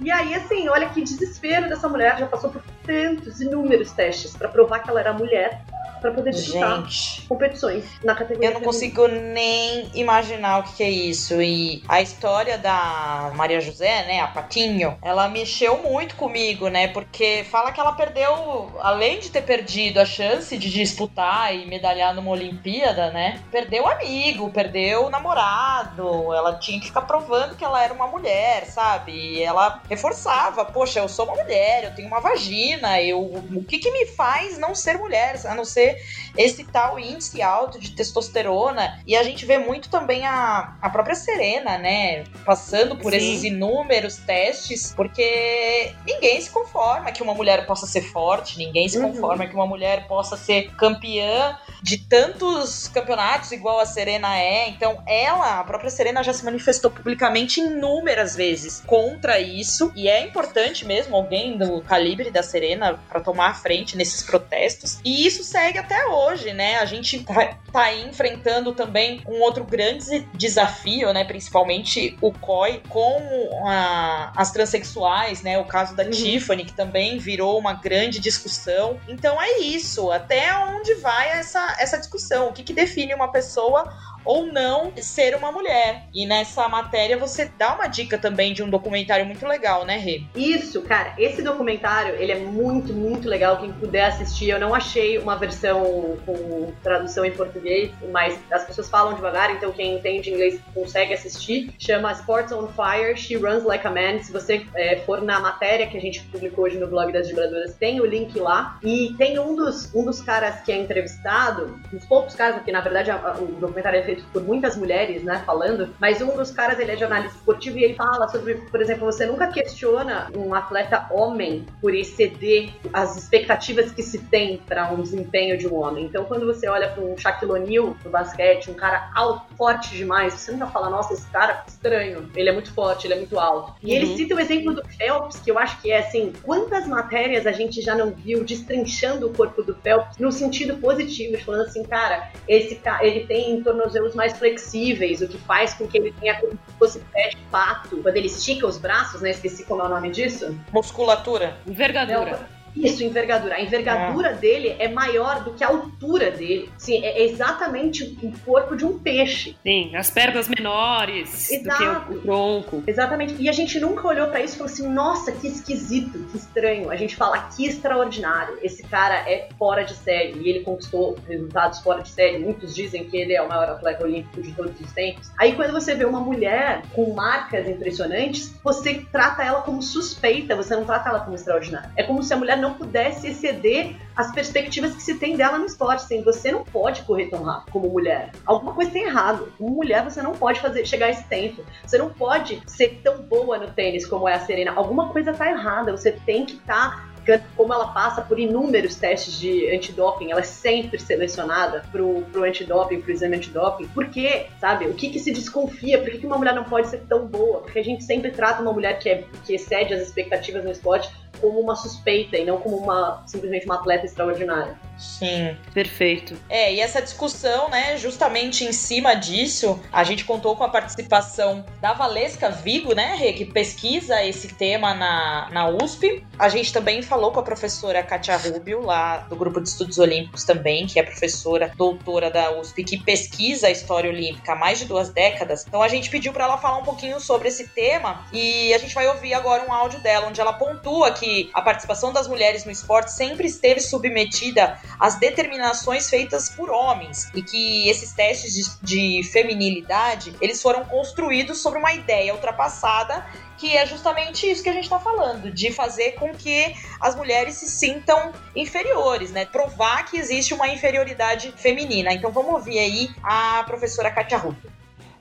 E 0.00 0.10
aí, 0.10 0.34
assim, 0.34 0.68
olha 0.68 0.88
que 0.88 1.00
desespero 1.02 1.68
dessa 1.68 1.88
mulher, 1.88 2.18
já 2.18 2.26
passou 2.26 2.50
por 2.50 2.60
tantos, 2.84 3.40
inúmeros 3.40 3.92
testes 3.92 4.36
para 4.36 4.48
provar 4.48 4.80
que 4.80 4.90
ela 4.90 4.98
era 5.00 5.12
mulher 5.12 5.62
para 6.04 6.12
poder 6.12 6.32
disputar 6.32 6.82
Gente, 6.82 7.22
competições 7.26 7.84
na 8.04 8.14
categoria. 8.14 8.50
eu 8.50 8.52
não 8.52 8.60
feminina. 8.60 8.64
consigo 8.66 9.08
nem 9.08 9.90
imaginar 9.94 10.58
o 10.58 10.62
que, 10.64 10.74
que 10.74 10.82
é 10.82 10.90
isso. 10.90 11.40
E 11.40 11.82
a 11.88 12.02
história 12.02 12.58
da 12.58 13.32
Maria 13.34 13.58
José, 13.58 14.04
né, 14.04 14.20
a 14.20 14.26
Patinho, 14.26 14.98
ela 15.00 15.28
mexeu 15.30 15.78
muito 15.82 16.14
comigo, 16.16 16.68
né? 16.68 16.88
Porque 16.88 17.46
fala 17.50 17.72
que 17.72 17.80
ela 17.80 17.92
perdeu, 17.92 18.70
além 18.80 19.18
de 19.18 19.30
ter 19.30 19.40
perdido 19.42 19.98
a 19.98 20.04
chance 20.04 20.58
de 20.58 20.68
disputar 20.68 21.54
e 21.54 21.64
medalhar 21.64 22.14
numa 22.14 22.32
Olimpíada, 22.32 23.10
né? 23.10 23.40
Perdeu 23.50 23.86
amigo, 23.88 24.50
perdeu 24.50 25.08
namorado. 25.08 26.34
Ela 26.34 26.58
tinha 26.58 26.78
que 26.78 26.86
ficar 26.86 27.02
provando 27.02 27.56
que 27.56 27.64
ela 27.64 27.82
era 27.82 27.94
uma 27.94 28.08
mulher, 28.08 28.66
sabe? 28.66 29.12
E 29.12 29.42
ela 29.42 29.80
reforçava, 29.88 30.66
poxa, 30.66 31.00
eu 31.00 31.08
sou 31.08 31.24
uma 31.24 31.42
mulher, 31.42 31.84
eu 31.84 31.94
tenho 31.94 32.08
uma 32.08 32.20
vagina, 32.20 33.00
eu 33.00 33.20
o 33.22 33.64
que 33.66 33.78
que 33.78 33.90
me 33.90 34.04
faz 34.06 34.58
não 34.58 34.74
ser 34.74 34.98
mulher, 34.98 35.40
a 35.46 35.54
não 35.54 35.64
ser 35.64 35.93
esse 36.36 36.64
tal 36.64 36.98
índice 36.98 37.40
alto 37.42 37.78
de 37.78 37.90
testosterona. 37.92 39.00
E 39.06 39.16
a 39.16 39.22
gente 39.22 39.44
vê 39.46 39.58
muito 39.58 39.88
também 39.88 40.26
a, 40.26 40.76
a 40.80 40.90
própria 40.90 41.14
Serena, 41.14 41.78
né? 41.78 42.24
Passando 42.44 42.96
por 42.96 43.12
Sim. 43.12 43.18
esses 43.18 43.44
inúmeros 43.44 44.16
testes, 44.16 44.92
porque 44.94 45.92
ninguém 46.06 46.40
se 46.40 46.50
conforma 46.50 47.12
que 47.12 47.22
uma 47.22 47.34
mulher 47.34 47.66
possa 47.66 47.86
ser 47.86 48.02
forte, 48.02 48.58
ninguém 48.58 48.88
se 48.88 48.98
Uhum. 48.98 49.12
conforma 49.12 49.46
que 49.46 49.54
uma 49.54 49.66
mulher 49.66 50.06
possa 50.06 50.36
ser 50.36 50.70
campeã 50.76 51.58
de 51.82 51.98
tantos 51.98 52.88
campeonatos 52.88 53.52
igual 53.52 53.78
a 53.80 53.86
Serena 53.86 54.38
é. 54.38 54.68
Então, 54.68 55.02
ela, 55.06 55.60
a 55.60 55.64
própria 55.64 55.90
Serena, 55.90 56.22
já 56.22 56.32
se 56.32 56.44
manifestou 56.44 56.90
publicamente 56.90 57.60
inúmeras 57.60 58.34
vezes 58.34 58.82
contra 58.86 59.38
isso. 59.40 59.92
E 59.94 60.08
é 60.08 60.20
importante 60.22 60.84
mesmo 60.86 61.14
alguém 61.16 61.58
do 61.58 61.82
calibre 61.82 62.30
da 62.30 62.42
Serena 62.42 62.98
para 63.08 63.20
tomar 63.20 63.50
a 63.50 63.54
frente 63.54 63.96
nesses 63.96 64.22
protestos. 64.22 64.98
E 65.04 65.26
isso 65.26 65.44
segue 65.44 65.78
até 65.84 66.06
hoje, 66.06 66.52
né? 66.52 66.76
A 66.78 66.84
gente 66.84 67.22
tá, 67.22 67.56
tá 67.72 67.82
aí 67.82 68.06
enfrentando 68.08 68.72
também 68.72 69.22
um 69.26 69.40
outro 69.40 69.64
grande 69.64 70.26
desafio, 70.34 71.12
né? 71.12 71.24
Principalmente 71.24 72.16
o 72.20 72.32
COI 72.32 72.82
com 72.88 73.60
a- 73.66 74.32
as 74.36 74.50
transexuais, 74.50 75.42
né? 75.42 75.58
O 75.58 75.64
caso 75.64 75.94
da 75.94 76.04
Uhum. 76.04 76.10
Tiffany, 76.10 76.64
que 76.64 76.72
também 76.72 77.18
virou 77.18 77.58
uma 77.58 77.74
grande 77.74 78.18
discussão. 78.18 78.98
Então 79.08 79.40
é 79.40 79.58
isso. 79.58 80.10
Até 80.10 80.54
onde 80.58 80.94
vai 80.94 81.30
essa, 81.30 81.76
essa 81.78 81.98
discussão? 81.98 82.48
O 82.48 82.52
que, 82.52 82.62
que 82.62 82.72
define 82.72 83.14
uma 83.14 83.28
pessoa 83.28 83.92
ou 84.24 84.46
não 84.46 84.92
ser 84.96 85.34
uma 85.34 85.52
mulher? 85.52 86.04
E 86.14 86.26
nessa 86.26 86.68
matéria 86.68 87.16
você 87.16 87.50
dá 87.58 87.74
uma 87.74 87.86
dica 87.86 88.18
também 88.18 88.52
de 88.52 88.62
um 88.62 88.70
documentário 88.70 89.26
muito 89.26 89.46
legal, 89.46 89.84
né, 89.84 89.96
Rê? 89.96 90.22
Isso, 90.34 90.82
cara, 90.82 91.14
esse 91.18 91.42
documentário, 91.42 92.14
ele 92.16 92.32
é 92.32 92.38
muito, 92.38 92.92
muito 92.92 93.28
legal. 93.28 93.58
Quem 93.58 93.72
puder 93.72 94.06
assistir, 94.06 94.50
eu 94.50 94.58
não 94.58 94.74
achei 94.74 95.18
uma 95.18 95.36
versão 95.36 96.16
com 96.24 96.72
tradução 96.82 97.24
em 97.24 97.32
português, 97.32 97.90
mas 98.10 98.38
as 98.50 98.64
pessoas 98.64 98.88
falam 98.88 99.14
devagar, 99.14 99.50
então 99.50 99.72
quem 99.72 99.96
entende 99.96 100.30
inglês 100.30 100.60
consegue 100.72 101.14
assistir. 101.14 101.72
Chama 101.78 102.12
Sports 102.12 102.52
on 102.52 102.68
Fire, 102.68 103.16
She 103.16 103.36
Runs 103.36 103.64
Like 103.64 103.86
a 103.86 103.90
Man. 103.90 104.22
Se 104.22 104.32
você 104.32 104.66
é, 104.74 104.96
for 105.00 105.22
na 105.22 105.40
matéria 105.40 105.86
que 105.86 105.96
a 105.96 106.00
gente 106.00 106.20
publicou 106.24 106.64
hoje 106.64 106.78
no 106.78 106.86
blog 106.86 107.12
das 107.12 107.28
vibradoras, 107.28 107.74
tem 107.74 108.00
o 108.00 108.06
link 108.06 108.38
lá. 108.38 108.78
E 108.82 109.14
tem 109.18 109.38
um 109.38 109.54
dos, 109.54 109.94
um 109.94 110.04
dos 110.04 110.20
caras 110.20 110.60
que 110.62 110.72
é 110.72 110.76
entrevistado, 110.76 111.78
uns 111.92 112.04
poucos 112.06 112.34
caras, 112.34 112.56
porque 112.56 112.72
na 112.72 112.80
verdade 112.80 113.10
o 113.10 113.46
documentário 113.46 114.00
é 114.00 114.02
feito 114.14 114.24
por 114.32 114.42
muitas 114.42 114.76
mulheres, 114.76 115.22
né, 115.22 115.42
falando, 115.44 115.94
mas 116.00 116.20
um 116.22 116.36
dos 116.36 116.50
caras, 116.50 116.78
ele 116.78 116.92
é 116.92 116.96
jornalista 116.96 117.36
esportivo 117.36 117.78
e 117.78 117.84
ele 117.84 117.94
fala 117.94 118.28
sobre, 118.28 118.54
por 118.54 118.80
exemplo, 118.80 119.04
você 119.04 119.26
nunca 119.26 119.46
questiona 119.48 120.28
um 120.36 120.54
atleta 120.54 121.06
homem 121.10 121.66
por 121.80 121.94
exceder 121.94 122.70
as 122.92 123.16
expectativas 123.16 123.90
que 123.92 124.02
se 124.02 124.18
tem 124.18 124.58
para 124.58 124.92
um 124.92 125.00
desempenho 125.02 125.56
de 125.58 125.66
um 125.66 125.74
homem. 125.74 126.04
Então, 126.04 126.24
quando 126.24 126.46
você 126.46 126.68
olha 126.68 126.88
para 126.88 127.02
um 127.02 127.16
Shaquille 127.16 127.52
O'Neal 127.52 127.96
no 128.04 128.10
basquete, 128.10 128.70
um 128.70 128.74
cara 128.74 129.10
alto, 129.14 129.54
forte 129.56 129.96
demais, 129.96 130.34
você 130.34 130.52
nunca 130.52 130.66
fala, 130.66 130.90
nossa, 130.90 131.12
esse 131.14 131.26
cara 131.30 131.64
é 131.66 131.70
estranho, 131.70 132.30
ele 132.36 132.48
é 132.48 132.52
muito 132.52 132.72
forte, 132.72 133.06
ele 133.06 133.14
é 133.14 133.16
muito 133.18 133.38
alto. 133.38 133.74
E 133.82 133.92
ele 133.94 134.06
Uhum. 134.06 134.16
cita 134.16 134.34
o 134.34 134.40
exemplo 134.40 134.74
do 134.74 134.82
Phelps, 134.86 135.40
que 135.40 135.50
eu 135.50 135.58
acho 135.58 135.80
que 135.80 135.90
é 135.90 135.98
assim, 135.98 136.32
quantas 136.42 136.86
matérias 136.86 137.46
a 137.46 137.52
gente 137.52 137.80
já 137.80 137.94
não 137.94 138.10
viu 138.10 138.44
destrinchando 138.44 139.26
o 139.28 139.32
corpo 139.32 139.62
do 139.62 139.74
Phelps 139.74 140.18
no 140.18 140.30
sentido 140.32 140.76
positivo, 140.76 141.38
falando 141.44 141.62
assim, 141.66 141.82
cara, 141.84 142.30
esse 142.48 142.76
ca- 142.76 143.00
ele 143.04 143.26
tem 143.26 143.62
tornozelos 144.04 144.14
mais 144.14 144.36
flexíveis, 144.36 145.20
o 145.20 145.28
que 145.28 145.38
faz 145.38 145.74
com 145.74 145.86
que 145.86 145.98
ele 145.98 146.12
tenha 146.12 146.38
como 146.40 146.52
se 146.52 146.78
fosse 146.78 146.98
pé 147.12 147.30
de 147.30 147.36
pato. 147.50 147.96
Quando 147.98 148.16
ele 148.16 148.26
estica 148.26 148.66
os 148.66 148.78
braços, 148.78 149.20
né? 149.20 149.30
Esqueci 149.30 149.64
como 149.64 149.82
é 149.82 149.86
o 149.86 149.88
nome 149.88 150.10
disso. 150.10 150.56
Musculatura. 150.72 151.56
Envergadura. 151.66 152.48
Isso, 152.76 153.04
envergadura. 153.04 153.56
A 153.56 153.60
envergadura 153.60 154.32
dele 154.32 154.74
é 154.78 154.88
maior 154.88 155.44
do 155.44 155.52
que 155.52 155.62
a 155.62 155.68
altura 155.68 156.30
dele. 156.30 156.70
Sim, 156.78 157.04
é 157.04 157.22
exatamente 157.24 158.18
o 158.22 158.32
corpo 158.40 158.76
de 158.76 158.84
um 158.84 158.98
peixe. 158.98 159.56
Sim, 159.62 159.94
as 159.96 160.10
pernas 160.10 160.48
menores 160.48 161.48
do 161.48 161.54
Exato. 161.54 162.06
que 162.06 162.14
o, 162.14 162.20
tronco. 162.22 162.82
Exatamente. 162.86 163.36
E 163.38 163.48
a 163.48 163.52
gente 163.52 163.78
nunca 163.78 164.06
olhou 164.06 164.28
pra 164.28 164.40
isso 164.40 164.54
e 164.54 164.58
falou 164.58 164.72
assim: 164.72 164.88
nossa, 164.88 165.32
que 165.32 165.46
esquisito, 165.46 166.18
que 166.30 166.36
estranho. 166.36 166.90
A 166.90 166.96
gente 166.96 167.16
fala 167.16 167.48
que 167.54 167.66
extraordinário. 167.66 168.58
Esse 168.62 168.82
cara 168.82 169.14
é 169.30 169.48
fora 169.58 169.84
de 169.84 169.94
série 169.94 170.38
e 170.40 170.48
ele 170.48 170.60
conquistou 170.60 171.16
resultados 171.28 171.80
fora 171.80 172.02
de 172.02 172.08
série. 172.08 172.38
Muitos 172.38 172.74
dizem 172.74 173.04
que 173.04 173.16
ele 173.16 173.34
é 173.34 173.42
o 173.42 173.48
maior 173.48 173.68
atleta 173.68 174.04
olímpico 174.04 174.42
de 174.42 174.52
todos 174.52 174.78
os 174.80 174.92
tempos. 174.92 175.30
Aí 175.38 175.54
quando 175.54 175.72
você 175.72 175.94
vê 175.94 176.04
uma 176.04 176.20
mulher 176.20 176.82
com 176.92 177.12
marcas 177.14 177.68
impressionantes, 177.68 178.54
você 178.62 179.04
trata 179.12 179.42
ela 179.42 179.62
como 179.62 179.82
suspeita, 179.82 180.56
você 180.56 180.74
não 180.74 180.84
trata 180.84 181.08
ela 181.08 181.20
como 181.20 181.34
extraordinária. 181.34 181.90
É 181.96 182.02
como 182.02 182.22
se 182.22 182.32
a 182.32 182.36
mulher 182.36 182.56
não 182.64 182.74
pudesse 182.74 183.28
exceder 183.28 183.96
as 184.16 184.32
perspectivas 184.32 184.94
que 184.94 185.02
se 185.02 185.16
tem 185.16 185.36
dela 185.36 185.58
no 185.58 185.66
esporte. 185.66 186.04
Assim, 186.04 186.22
você 186.22 186.50
não 186.50 186.64
pode 186.64 187.02
correr 187.02 187.26
tão 187.26 187.42
rápido 187.42 187.72
como 187.72 187.88
mulher. 187.88 188.32
Alguma 188.46 188.72
coisa 188.72 188.90
tem 188.90 189.04
errado. 189.04 189.52
Como 189.58 189.70
mulher, 189.70 190.02
você 190.02 190.22
não 190.22 190.32
pode 190.32 190.60
fazer 190.60 190.86
chegar 190.86 191.06
a 191.06 191.10
esse 191.10 191.24
tempo. 191.24 191.62
Você 191.84 191.98
não 191.98 192.10
pode 192.10 192.62
ser 192.66 193.00
tão 193.02 193.18
boa 193.22 193.58
no 193.58 193.70
tênis 193.70 194.06
como 194.06 194.28
é 194.28 194.34
a 194.34 194.40
Serena. 194.40 194.72
Alguma 194.74 195.10
coisa 195.10 195.32
tá 195.32 195.50
errada. 195.50 195.92
Você 195.92 196.12
tem 196.12 196.46
que 196.46 196.54
estar. 196.54 197.12
como 197.56 197.72
ela 197.72 197.88
passa 197.88 198.20
por 198.22 198.38
inúmeros 198.38 198.96
testes 198.96 199.38
de 199.38 199.74
antidoping, 199.74 200.30
ela 200.30 200.40
é 200.40 200.44
sempre 200.44 200.98
selecionada 200.98 201.82
pro, 201.90 202.22
pro 202.30 202.44
antidoping, 202.44 203.00
pro 203.00 203.12
exame 203.12 203.36
antidoping. 203.36 203.88
Por 203.88 204.08
quê? 204.08 204.46
Sabe? 204.60 204.86
O 204.86 204.94
que 204.94 205.08
que 205.08 205.18
se 205.18 205.32
desconfia? 205.32 205.98
Por 205.98 206.10
que, 206.10 206.18
que 206.18 206.26
uma 206.26 206.36
mulher 206.36 206.54
não 206.54 206.64
pode 206.64 206.88
ser 206.88 207.00
tão 207.08 207.26
boa? 207.26 207.60
Porque 207.62 207.78
a 207.78 207.84
gente 207.84 208.04
sempre 208.04 208.30
trata 208.30 208.62
uma 208.62 208.72
mulher 208.72 208.98
que, 208.98 209.08
é, 209.08 209.24
que 209.44 209.54
excede 209.54 209.94
as 209.94 210.02
expectativas 210.02 210.62
no 210.62 210.70
esporte 210.70 211.10
como 211.40 211.60
uma 211.60 211.76
suspeita 211.76 212.36
e 212.36 212.44
não 212.44 212.58
como 212.58 212.76
uma 212.76 213.22
simplesmente 213.26 213.66
uma 213.66 213.76
atleta 213.76 214.06
extraordinária. 214.06 214.78
Sim. 214.98 215.56
Perfeito. 215.72 216.36
É, 216.48 216.72
e 216.72 216.80
essa 216.80 217.02
discussão, 217.02 217.68
né, 217.68 217.96
justamente 217.96 218.64
em 218.64 218.72
cima 218.72 219.14
disso, 219.14 219.80
a 219.92 220.04
gente 220.04 220.24
contou 220.24 220.56
com 220.56 220.64
a 220.64 220.68
participação 220.68 221.64
da 221.80 221.92
Valesca 221.92 222.50
Vigo, 222.50 222.94
né, 222.94 223.16
Rê, 223.16 223.32
que 223.32 223.44
pesquisa 223.44 224.22
esse 224.24 224.48
tema 224.54 224.94
na, 224.94 225.48
na 225.50 225.68
USP. 225.68 226.24
A 226.38 226.48
gente 226.48 226.72
também 226.72 227.02
falou 227.02 227.32
com 227.32 227.40
a 227.40 227.42
professora 227.42 228.02
Katia 228.02 228.36
Rubio, 228.36 228.80
lá 228.82 229.18
do 229.18 229.36
Grupo 229.36 229.60
de 229.60 229.68
Estudos 229.68 229.98
Olímpicos 229.98 230.44
também, 230.44 230.86
que 230.86 230.98
é 230.98 231.02
professora 231.02 231.72
doutora 231.76 232.30
da 232.30 232.58
USP, 232.58 232.84
que 232.84 232.98
pesquisa 232.98 233.66
a 233.66 233.70
história 233.70 234.10
olímpica 234.10 234.52
há 234.52 234.56
mais 234.56 234.78
de 234.78 234.84
duas 234.84 235.08
décadas. 235.10 235.64
Então 235.66 235.82
a 235.82 235.88
gente 235.88 236.10
pediu 236.10 236.32
para 236.32 236.44
ela 236.44 236.58
falar 236.58 236.78
um 236.78 236.84
pouquinho 236.84 237.20
sobre 237.20 237.48
esse 237.48 237.68
tema 237.68 238.26
e 238.32 238.72
a 238.72 238.78
gente 238.78 238.94
vai 238.94 239.06
ouvir 239.08 239.34
agora 239.34 239.64
um 239.66 239.72
áudio 239.72 240.00
dela, 240.00 240.28
onde 240.28 240.40
ela 240.40 240.52
pontua 240.52 241.10
que 241.12 241.23
a 241.52 241.62
participação 241.62 242.12
das 242.12 242.28
mulheres 242.28 242.64
no 242.64 242.70
esporte 242.70 243.12
sempre 243.12 243.46
esteve 243.46 243.80
submetida 243.80 244.78
às 244.98 245.16
determinações 245.16 246.08
feitas 246.08 246.48
por 246.48 246.70
homens 246.70 247.30
e 247.34 247.42
que 247.42 247.88
esses 247.88 248.12
testes 248.12 248.54
de, 248.54 249.20
de 249.20 249.28
feminilidade 249.28 250.34
eles 250.40 250.60
foram 250.60 250.84
construídos 250.84 251.60
sobre 251.60 251.78
uma 251.78 251.92
ideia 251.92 252.32
ultrapassada 252.34 253.24
que 253.56 253.76
é 253.76 253.86
justamente 253.86 254.50
isso 254.50 254.62
que 254.62 254.68
a 254.68 254.72
gente 254.72 254.84
está 254.84 254.98
falando, 254.98 255.50
de 255.50 255.72
fazer 255.72 256.12
com 256.12 256.34
que 256.34 256.74
as 257.00 257.14
mulheres 257.14 257.54
se 257.54 257.68
sintam 257.68 258.32
inferiores, 258.54 259.30
né? 259.30 259.44
Provar 259.44 260.04
que 260.06 260.18
existe 260.18 260.52
uma 260.52 260.68
inferioridade 260.68 261.52
feminina. 261.56 262.12
Então 262.12 262.30
vamos 262.30 262.52
ouvir 262.52 262.78
aí 262.78 263.10
a 263.22 263.62
professora 263.64 264.10
Katia 264.10 264.38
Rubio. 264.38 264.70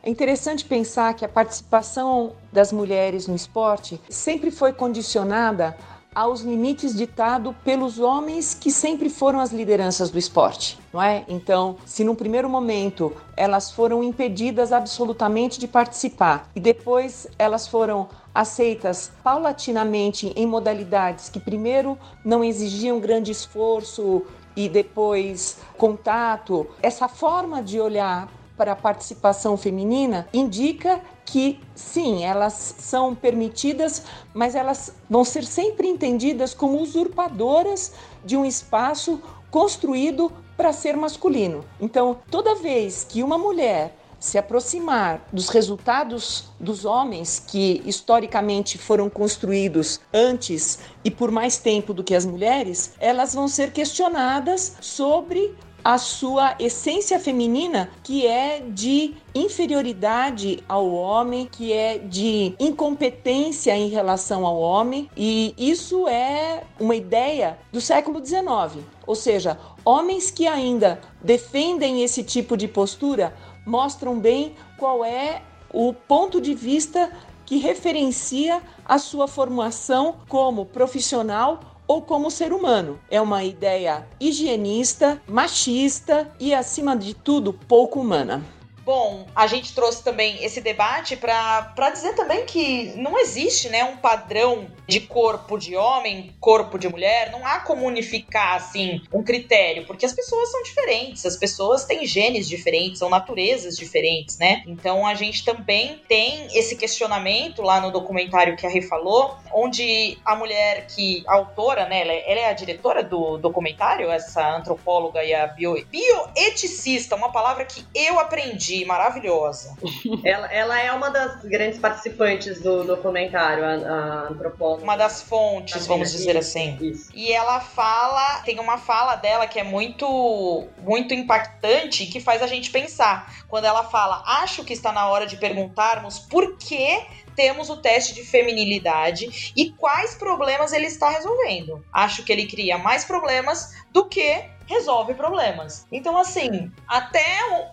É 0.06 0.10
interessante 0.10 0.66
pensar 0.66 1.14
que 1.14 1.24
a 1.24 1.30
participação 1.30 2.36
das 2.52 2.74
mulheres 2.74 3.26
no 3.26 3.36
esporte 3.36 4.02
sempre 4.10 4.52
foi 4.52 4.74
condicionada 4.74 5.78
aos 6.16 6.42
limites 6.42 6.96
ditados 6.96 7.54
pelos 7.64 8.00
homens 8.00 8.54
que 8.54 8.72
sempre 8.72 9.10
foram 9.10 9.40
as 9.40 9.52
lideranças 9.52 10.10
do 10.10 10.18
esporte, 10.18 10.80
não 10.92 11.02
é? 11.02 11.26
Então, 11.28 11.78
se 11.86 12.04
num 12.04 12.16
primeiro 12.16 12.50
momento 12.50 13.14
elas 13.36 13.72
foram 13.72 14.04
impedidas 14.04 14.72
absolutamente 14.72 15.60
de 15.60 15.68
participar 15.68 16.50
e 16.56 16.60
depois 16.60 17.28
elas 17.38 17.68
foram 17.68 18.08
aceitas 18.34 19.12
paulatinamente 19.24 20.34
em 20.36 20.46
modalidades 20.46 21.30
que 21.30 21.40
primeiro 21.40 21.98
não 22.24 22.44
exigiam 22.44 23.00
grande 23.00 23.32
esforço 23.32 24.24
e 24.56 24.70
depois 24.70 25.58
contato, 25.78 26.68
essa 26.82 27.08
forma 27.08 27.62
de 27.62 27.80
olhar 27.80 28.30
para 28.56 28.74
a 28.74 28.76
participação 28.76 29.58
feminina 29.58 30.28
indica 30.34 31.02
que 31.26 31.60
sim, 31.74 32.24
elas 32.24 32.76
são 32.78 33.16
permitidas, 33.16 34.04
mas 34.34 34.56
elas 34.56 34.94
vão 35.10 35.24
ser 35.24 35.44
sempre 35.44 35.88
entendidas 35.88 36.54
como 36.54 36.82
usurpadoras 36.82 37.94
de 38.24 38.36
um 38.38 38.46
espaço 38.46 39.22
construído 39.50 40.32
para 40.58 40.74
ser 40.74 40.96
masculino. 40.96 41.64
Então, 41.80 42.18
toda 42.30 42.56
vez 42.56 43.04
que 43.04 43.24
uma 43.24 43.38
mulher 43.38 43.96
se 44.24 44.38
aproximar 44.38 45.28
dos 45.34 45.50
resultados 45.50 46.46
dos 46.58 46.86
homens 46.86 47.44
que 47.46 47.84
historicamente 47.86 48.78
foram 48.78 49.10
construídos 49.10 50.00
antes 50.14 50.80
e 51.04 51.12
por 51.12 51.30
mais 51.30 51.58
tempo 51.58 51.94
do 51.94 52.06
que 52.06 52.16
as 52.16 52.26
mulheres, 52.26 52.94
elas 53.00 53.34
vão 53.34 53.50
ser 53.50 53.74
questionadas 53.74 54.78
sobre 54.80 55.54
a 55.84 55.98
sua 55.98 56.56
essência 56.60 57.20
feminina, 57.20 57.90
que 58.04 58.26
é 58.26 58.62
de 58.66 59.16
inferioridade 59.36 60.64
ao 60.68 60.90
homem, 60.92 61.46
que 61.46 61.74
é 61.74 61.98
de 61.98 62.56
incompetência 62.58 63.76
em 63.76 63.90
relação 63.90 64.46
ao 64.46 64.58
homem, 64.60 65.10
e 65.18 65.54
isso 65.58 66.08
é 66.08 66.64
uma 66.80 66.96
ideia 66.96 67.58
do 67.72 67.82
século 67.82 68.26
XIX. 68.26 68.86
Ou 69.06 69.16
seja, 69.16 69.60
homens 69.84 70.32
que 70.32 70.48
ainda 70.48 71.02
defendem 71.22 72.02
esse 72.04 72.24
tipo 72.24 72.56
de 72.56 72.68
postura 72.68 73.36
mostram 73.66 74.18
bem 74.18 74.56
qual 74.78 75.04
é 75.04 75.42
o 75.74 75.92
ponto 75.92 76.40
de 76.40 76.54
vista 76.54 77.12
que 77.46 77.58
referencia 77.58 78.62
a 78.86 78.98
sua 78.98 79.28
formação 79.28 80.16
como 80.30 80.66
profissional 80.66 81.73
ou 81.88 82.02
como 82.02 82.32
ser 82.32 82.54
humano. 82.54 83.00
É 83.10 83.20
uma 83.20 83.44
ideia 83.44 84.08
higienista, 84.20 85.22
machista 85.28 86.32
e, 86.40 86.54
acima 86.54 86.96
de 86.96 87.14
tudo, 87.14 87.54
pouco 87.54 88.00
humana. 88.00 88.44
Bom, 88.86 89.26
a 89.34 89.48
gente 89.48 89.74
trouxe 89.74 90.04
também 90.04 90.44
esse 90.44 90.60
debate 90.60 91.16
para 91.16 91.90
dizer 91.92 92.16
também 92.16 92.46
que 92.46 92.94
não 92.98 93.18
existe 93.18 93.70
né, 93.70 93.84
um 93.86 93.96
padrão 93.96 94.68
de 94.86 95.00
corpo 95.00 95.58
de 95.58 95.76
homem, 95.76 96.36
corpo 96.40 96.78
de 96.78 96.90
mulher, 96.90 97.32
não 97.32 97.46
há 97.48 97.60
como 97.60 97.86
unificar 97.86 98.56
assim 98.56 99.02
um 99.14 99.24
critério, 99.24 99.86
porque 99.86 100.06
as 100.06 100.12
pessoas 100.12 100.52
são 100.52 100.62
diferentes, 100.64 101.26
as 101.26 101.38
pessoas 101.38 101.86
têm 101.86 102.06
genes 102.06 102.48
diferentes, 102.48 103.00
são 103.00 103.10
naturezas 103.10 103.78
diferentes, 103.78 104.38
né? 104.38 104.62
Então 104.68 105.08
a 105.08 105.16
gente 105.16 105.46
também 105.46 106.02
tem 106.08 106.48
esse 106.54 106.76
questionamento 106.76 107.62
lá 107.62 107.80
no 107.80 107.90
documentário 107.90 108.58
que 108.58 108.68
a 108.68 108.70
Rê 108.70 108.82
falou, 108.82 109.38
onde 109.54 110.18
a 110.26 110.36
mulher 110.36 110.88
que 110.88 111.24
a 111.26 111.36
autora, 111.36 111.88
né, 111.88 112.02
ela 112.02 112.12
é, 112.12 112.32
ela 112.32 112.42
é 112.42 112.50
a 112.50 112.54
diretora 112.54 113.02
do 113.02 113.38
documentário, 113.38 114.12
essa 114.12 114.56
antropóloga 114.58 115.24
e 115.24 115.34
a 115.34 115.48
bio, 115.48 115.76
bioeticista, 115.86 117.16
uma 117.16 117.32
palavra 117.32 117.64
que 117.64 117.86
eu 117.96 118.20
aprendi 118.20 118.73
maravilhosa. 118.86 119.76
ela, 120.24 120.52
ela 120.52 120.80
é 120.80 120.92
uma 120.92 121.10
das 121.10 121.44
grandes 121.44 121.80
participantes 121.80 122.62
do 122.62 122.84
documentário, 122.84 123.64
a, 123.64 123.70
a 123.70 124.28
antropóloga. 124.30 124.84
Uma 124.84 124.96
das 124.96 125.22
fontes, 125.22 125.86
vamos 125.86 126.12
dizer 126.12 126.36
assim. 126.36 126.78
Isso. 126.82 127.10
E 127.14 127.32
ela 127.32 127.60
fala, 127.60 128.42
tem 128.42 128.60
uma 128.60 128.78
fala 128.78 129.16
dela 129.16 129.48
que 129.48 129.60
é 129.60 129.64
muito, 129.64 130.68
muito 130.82 131.14
impactante, 131.14 132.08
que 132.08 132.20
faz 132.20 132.42
a 132.42 132.48
gente 132.48 132.72
pensar. 132.72 133.44
Quando 133.48 133.66
ela 133.66 133.84
fala, 133.84 134.24
acho 134.26 134.64
que 134.64 134.74
está 134.74 134.92
na 134.92 135.08
hora 135.08 135.26
de 135.26 135.38
perguntarmos 135.38 136.20
por 136.20 136.58
que 136.58 137.06
temos 137.36 137.70
o 137.70 137.78
teste 137.78 138.14
de 138.14 138.24
feminilidade 138.24 139.54
e 139.56 139.72
quais 139.72 140.16
problemas 140.16 140.72
ele 140.74 140.88
está 140.88 141.10
resolvendo. 141.10 141.84
Acho 141.92 142.24
que 142.24 142.32
ele 142.32 142.48
cria 142.48 142.78
mais 142.78 143.04
problemas 143.06 143.74
do 143.92 144.06
que 144.06 144.44
resolve 144.66 145.14
problemas. 145.14 145.86
Então, 145.92 146.18
assim, 146.18 146.72
até 146.88 147.26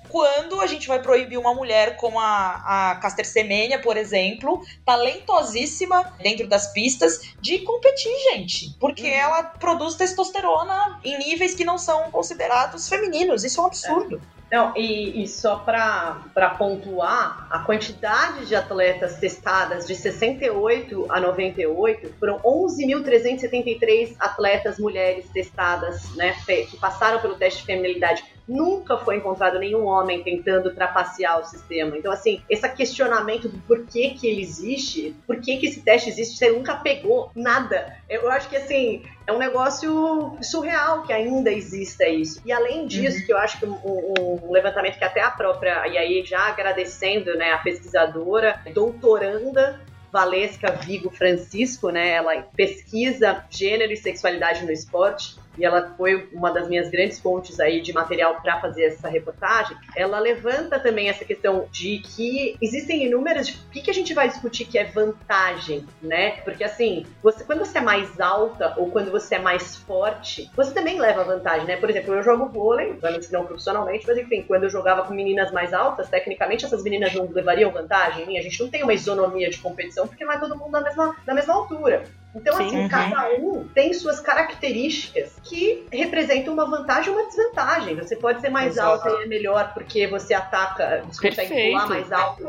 quando 0.08 0.60
a 0.60 0.66
gente 0.66 0.88
vai 0.88 1.00
proibir 1.00 1.38
uma 1.38 1.54
mulher 1.54 1.96
como 1.96 2.18
a, 2.18 2.90
a 2.90 2.96
Caster 2.96 3.26
Semenya, 3.26 3.78
por 3.78 3.96
exemplo, 3.96 4.62
talentosíssima 4.84 6.12
dentro 6.22 6.48
das 6.48 6.72
pistas, 6.72 7.34
de 7.40 7.60
competir, 7.60 8.12
gente? 8.32 8.76
Porque 8.78 9.02
uhum. 9.02 9.08
ela 9.08 9.42
produz 9.42 9.94
testosterona 9.94 11.00
em 11.04 11.18
níveis 11.18 11.54
que 11.54 11.64
não 11.64 11.78
são 11.78 12.10
considerados 12.10 12.88
femininos. 12.88 13.44
Isso 13.44 13.60
é 13.60 13.64
um 13.64 13.66
absurdo. 13.66 14.20
É. 14.36 14.40
Não, 14.50 14.76
e, 14.76 15.22
e 15.22 15.28
só 15.28 15.56
para 15.56 16.50
pontuar, 16.58 17.46
a 17.48 17.60
quantidade 17.60 18.46
de 18.46 18.56
atletas 18.56 19.16
testadas 19.18 19.86
de 19.86 19.94
68 19.94 21.06
a 21.08 21.20
98 21.20 22.14
foram 22.18 22.40
11.373 22.40 24.16
atletas 24.18 24.78
mulheres 24.78 25.28
testadas, 25.32 26.16
né, 26.16 26.34
que 26.44 26.76
passaram 26.80 27.20
pelo 27.20 27.36
teste 27.36 27.60
de 27.60 27.66
feminilidade 27.66 28.24
nunca 28.50 28.98
foi 28.98 29.16
encontrado 29.16 29.60
nenhum 29.60 29.84
homem 29.84 30.24
tentando 30.24 30.74
trapacear 30.74 31.38
o 31.38 31.44
sistema. 31.44 31.96
Então, 31.96 32.10
assim, 32.10 32.42
esse 32.50 32.68
questionamento 32.70 33.48
do 33.48 33.58
porquê 33.60 34.10
que 34.10 34.26
ele 34.26 34.42
existe, 34.42 35.14
por 35.24 35.40
que, 35.40 35.64
esse 35.64 35.82
teste 35.82 36.10
existe, 36.10 36.36
você 36.36 36.50
nunca 36.50 36.74
pegou 36.74 37.30
nada. 37.34 37.96
Eu 38.08 38.28
acho 38.28 38.48
que, 38.48 38.56
assim, 38.56 39.04
é 39.24 39.32
um 39.32 39.38
negócio 39.38 40.36
surreal 40.42 41.04
que 41.04 41.12
ainda 41.12 41.52
exista 41.52 42.08
isso. 42.08 42.42
E 42.44 42.50
além 42.50 42.86
disso, 42.88 43.20
uhum. 43.20 43.26
que 43.26 43.32
eu 43.32 43.38
acho 43.38 43.58
que 43.60 43.66
um, 43.66 43.78
um, 43.84 44.50
levantamento 44.50 44.98
que 44.98 45.04
até 45.04 45.20
a 45.20 45.30
própria, 45.30 45.86
e 45.86 45.96
aí 45.96 46.24
já 46.24 46.48
agradecendo, 46.48 47.36
né, 47.36 47.52
a 47.52 47.58
pesquisadora, 47.58 48.60
doutoranda 48.74 49.80
Valesca 50.12 50.72
Vigo 50.72 51.08
Francisco, 51.08 51.90
né? 51.90 52.10
Ela 52.10 52.42
pesquisa 52.56 53.44
gênero 53.48 53.92
e 53.92 53.96
sexualidade 53.96 54.64
no 54.64 54.72
esporte 54.72 55.36
e 55.60 55.64
ela 55.64 55.94
foi 55.96 56.26
uma 56.32 56.50
das 56.50 56.66
minhas 56.68 56.88
grandes 56.88 57.20
fontes 57.20 57.60
aí 57.60 57.82
de 57.82 57.92
material 57.92 58.40
para 58.40 58.58
fazer 58.60 58.84
essa 58.84 59.08
reportagem, 59.08 59.76
ela 59.94 60.18
levanta 60.18 60.80
também 60.80 61.10
essa 61.10 61.24
questão 61.24 61.68
de 61.70 61.98
que 61.98 62.56
existem 62.62 63.04
inúmeras 63.04 63.48
de 63.48 63.52
o 63.52 63.70
que, 63.70 63.82
que 63.82 63.90
a 63.90 63.94
gente 63.94 64.14
vai 64.14 64.28
discutir 64.28 64.64
que 64.64 64.78
é 64.78 64.84
vantagem, 64.84 65.86
né? 66.00 66.32
Porque 66.42 66.64
assim, 66.64 67.04
você, 67.22 67.44
quando 67.44 67.58
você 67.58 67.76
é 67.76 67.82
mais 67.82 68.18
alta 68.18 68.74
ou 68.78 68.90
quando 68.90 69.10
você 69.10 69.34
é 69.34 69.38
mais 69.38 69.76
forte, 69.76 70.50
você 70.56 70.72
também 70.72 70.98
leva 70.98 71.24
vantagem, 71.24 71.66
né? 71.66 71.76
Por 71.76 71.90
exemplo, 71.90 72.14
eu 72.14 72.22
jogo 72.22 72.46
vôlei, 72.46 72.98
não 73.30 73.44
profissionalmente, 73.44 74.06
mas 74.06 74.16
enfim, 74.16 74.42
quando 74.42 74.64
eu 74.64 74.70
jogava 74.70 75.02
com 75.02 75.12
meninas 75.12 75.52
mais 75.52 75.74
altas, 75.74 76.08
tecnicamente 76.08 76.64
essas 76.64 76.82
meninas 76.82 77.12
não 77.12 77.28
levariam 77.30 77.70
vantagem. 77.70 78.38
A 78.38 78.42
gente 78.42 78.60
não 78.62 78.70
tem 78.70 78.82
uma 78.82 78.94
isonomia 78.94 79.50
de 79.50 79.58
competição 79.58 80.08
porque 80.08 80.24
não 80.24 80.32
é 80.32 80.38
todo 80.38 80.56
mundo 80.56 80.70
na 80.70 80.80
mesma, 80.80 81.16
na 81.26 81.34
mesma 81.34 81.54
altura. 81.54 82.04
Então, 82.34 82.56
Sim, 82.56 82.66
assim, 82.66 82.82
uhum. 82.82 82.88
cada 82.88 83.30
um 83.38 83.68
tem 83.74 83.92
suas 83.92 84.20
características 84.20 85.32
que 85.42 85.86
representam 85.92 86.54
uma 86.54 86.66
vantagem 86.66 87.12
e 87.12 87.16
uma 87.16 87.26
desvantagem. 87.26 87.96
Você 87.96 88.16
pode 88.16 88.40
ser 88.40 88.50
mais 88.50 88.72
Exato. 88.74 89.08
alta 89.08 89.20
e 89.20 89.24
é 89.24 89.26
melhor 89.26 89.72
porque 89.74 90.06
você 90.06 90.34
ataca, 90.34 91.02
você 91.10 91.28
consegue 91.28 91.70
pular 91.70 91.88
mais 91.88 92.12
alto. 92.12 92.48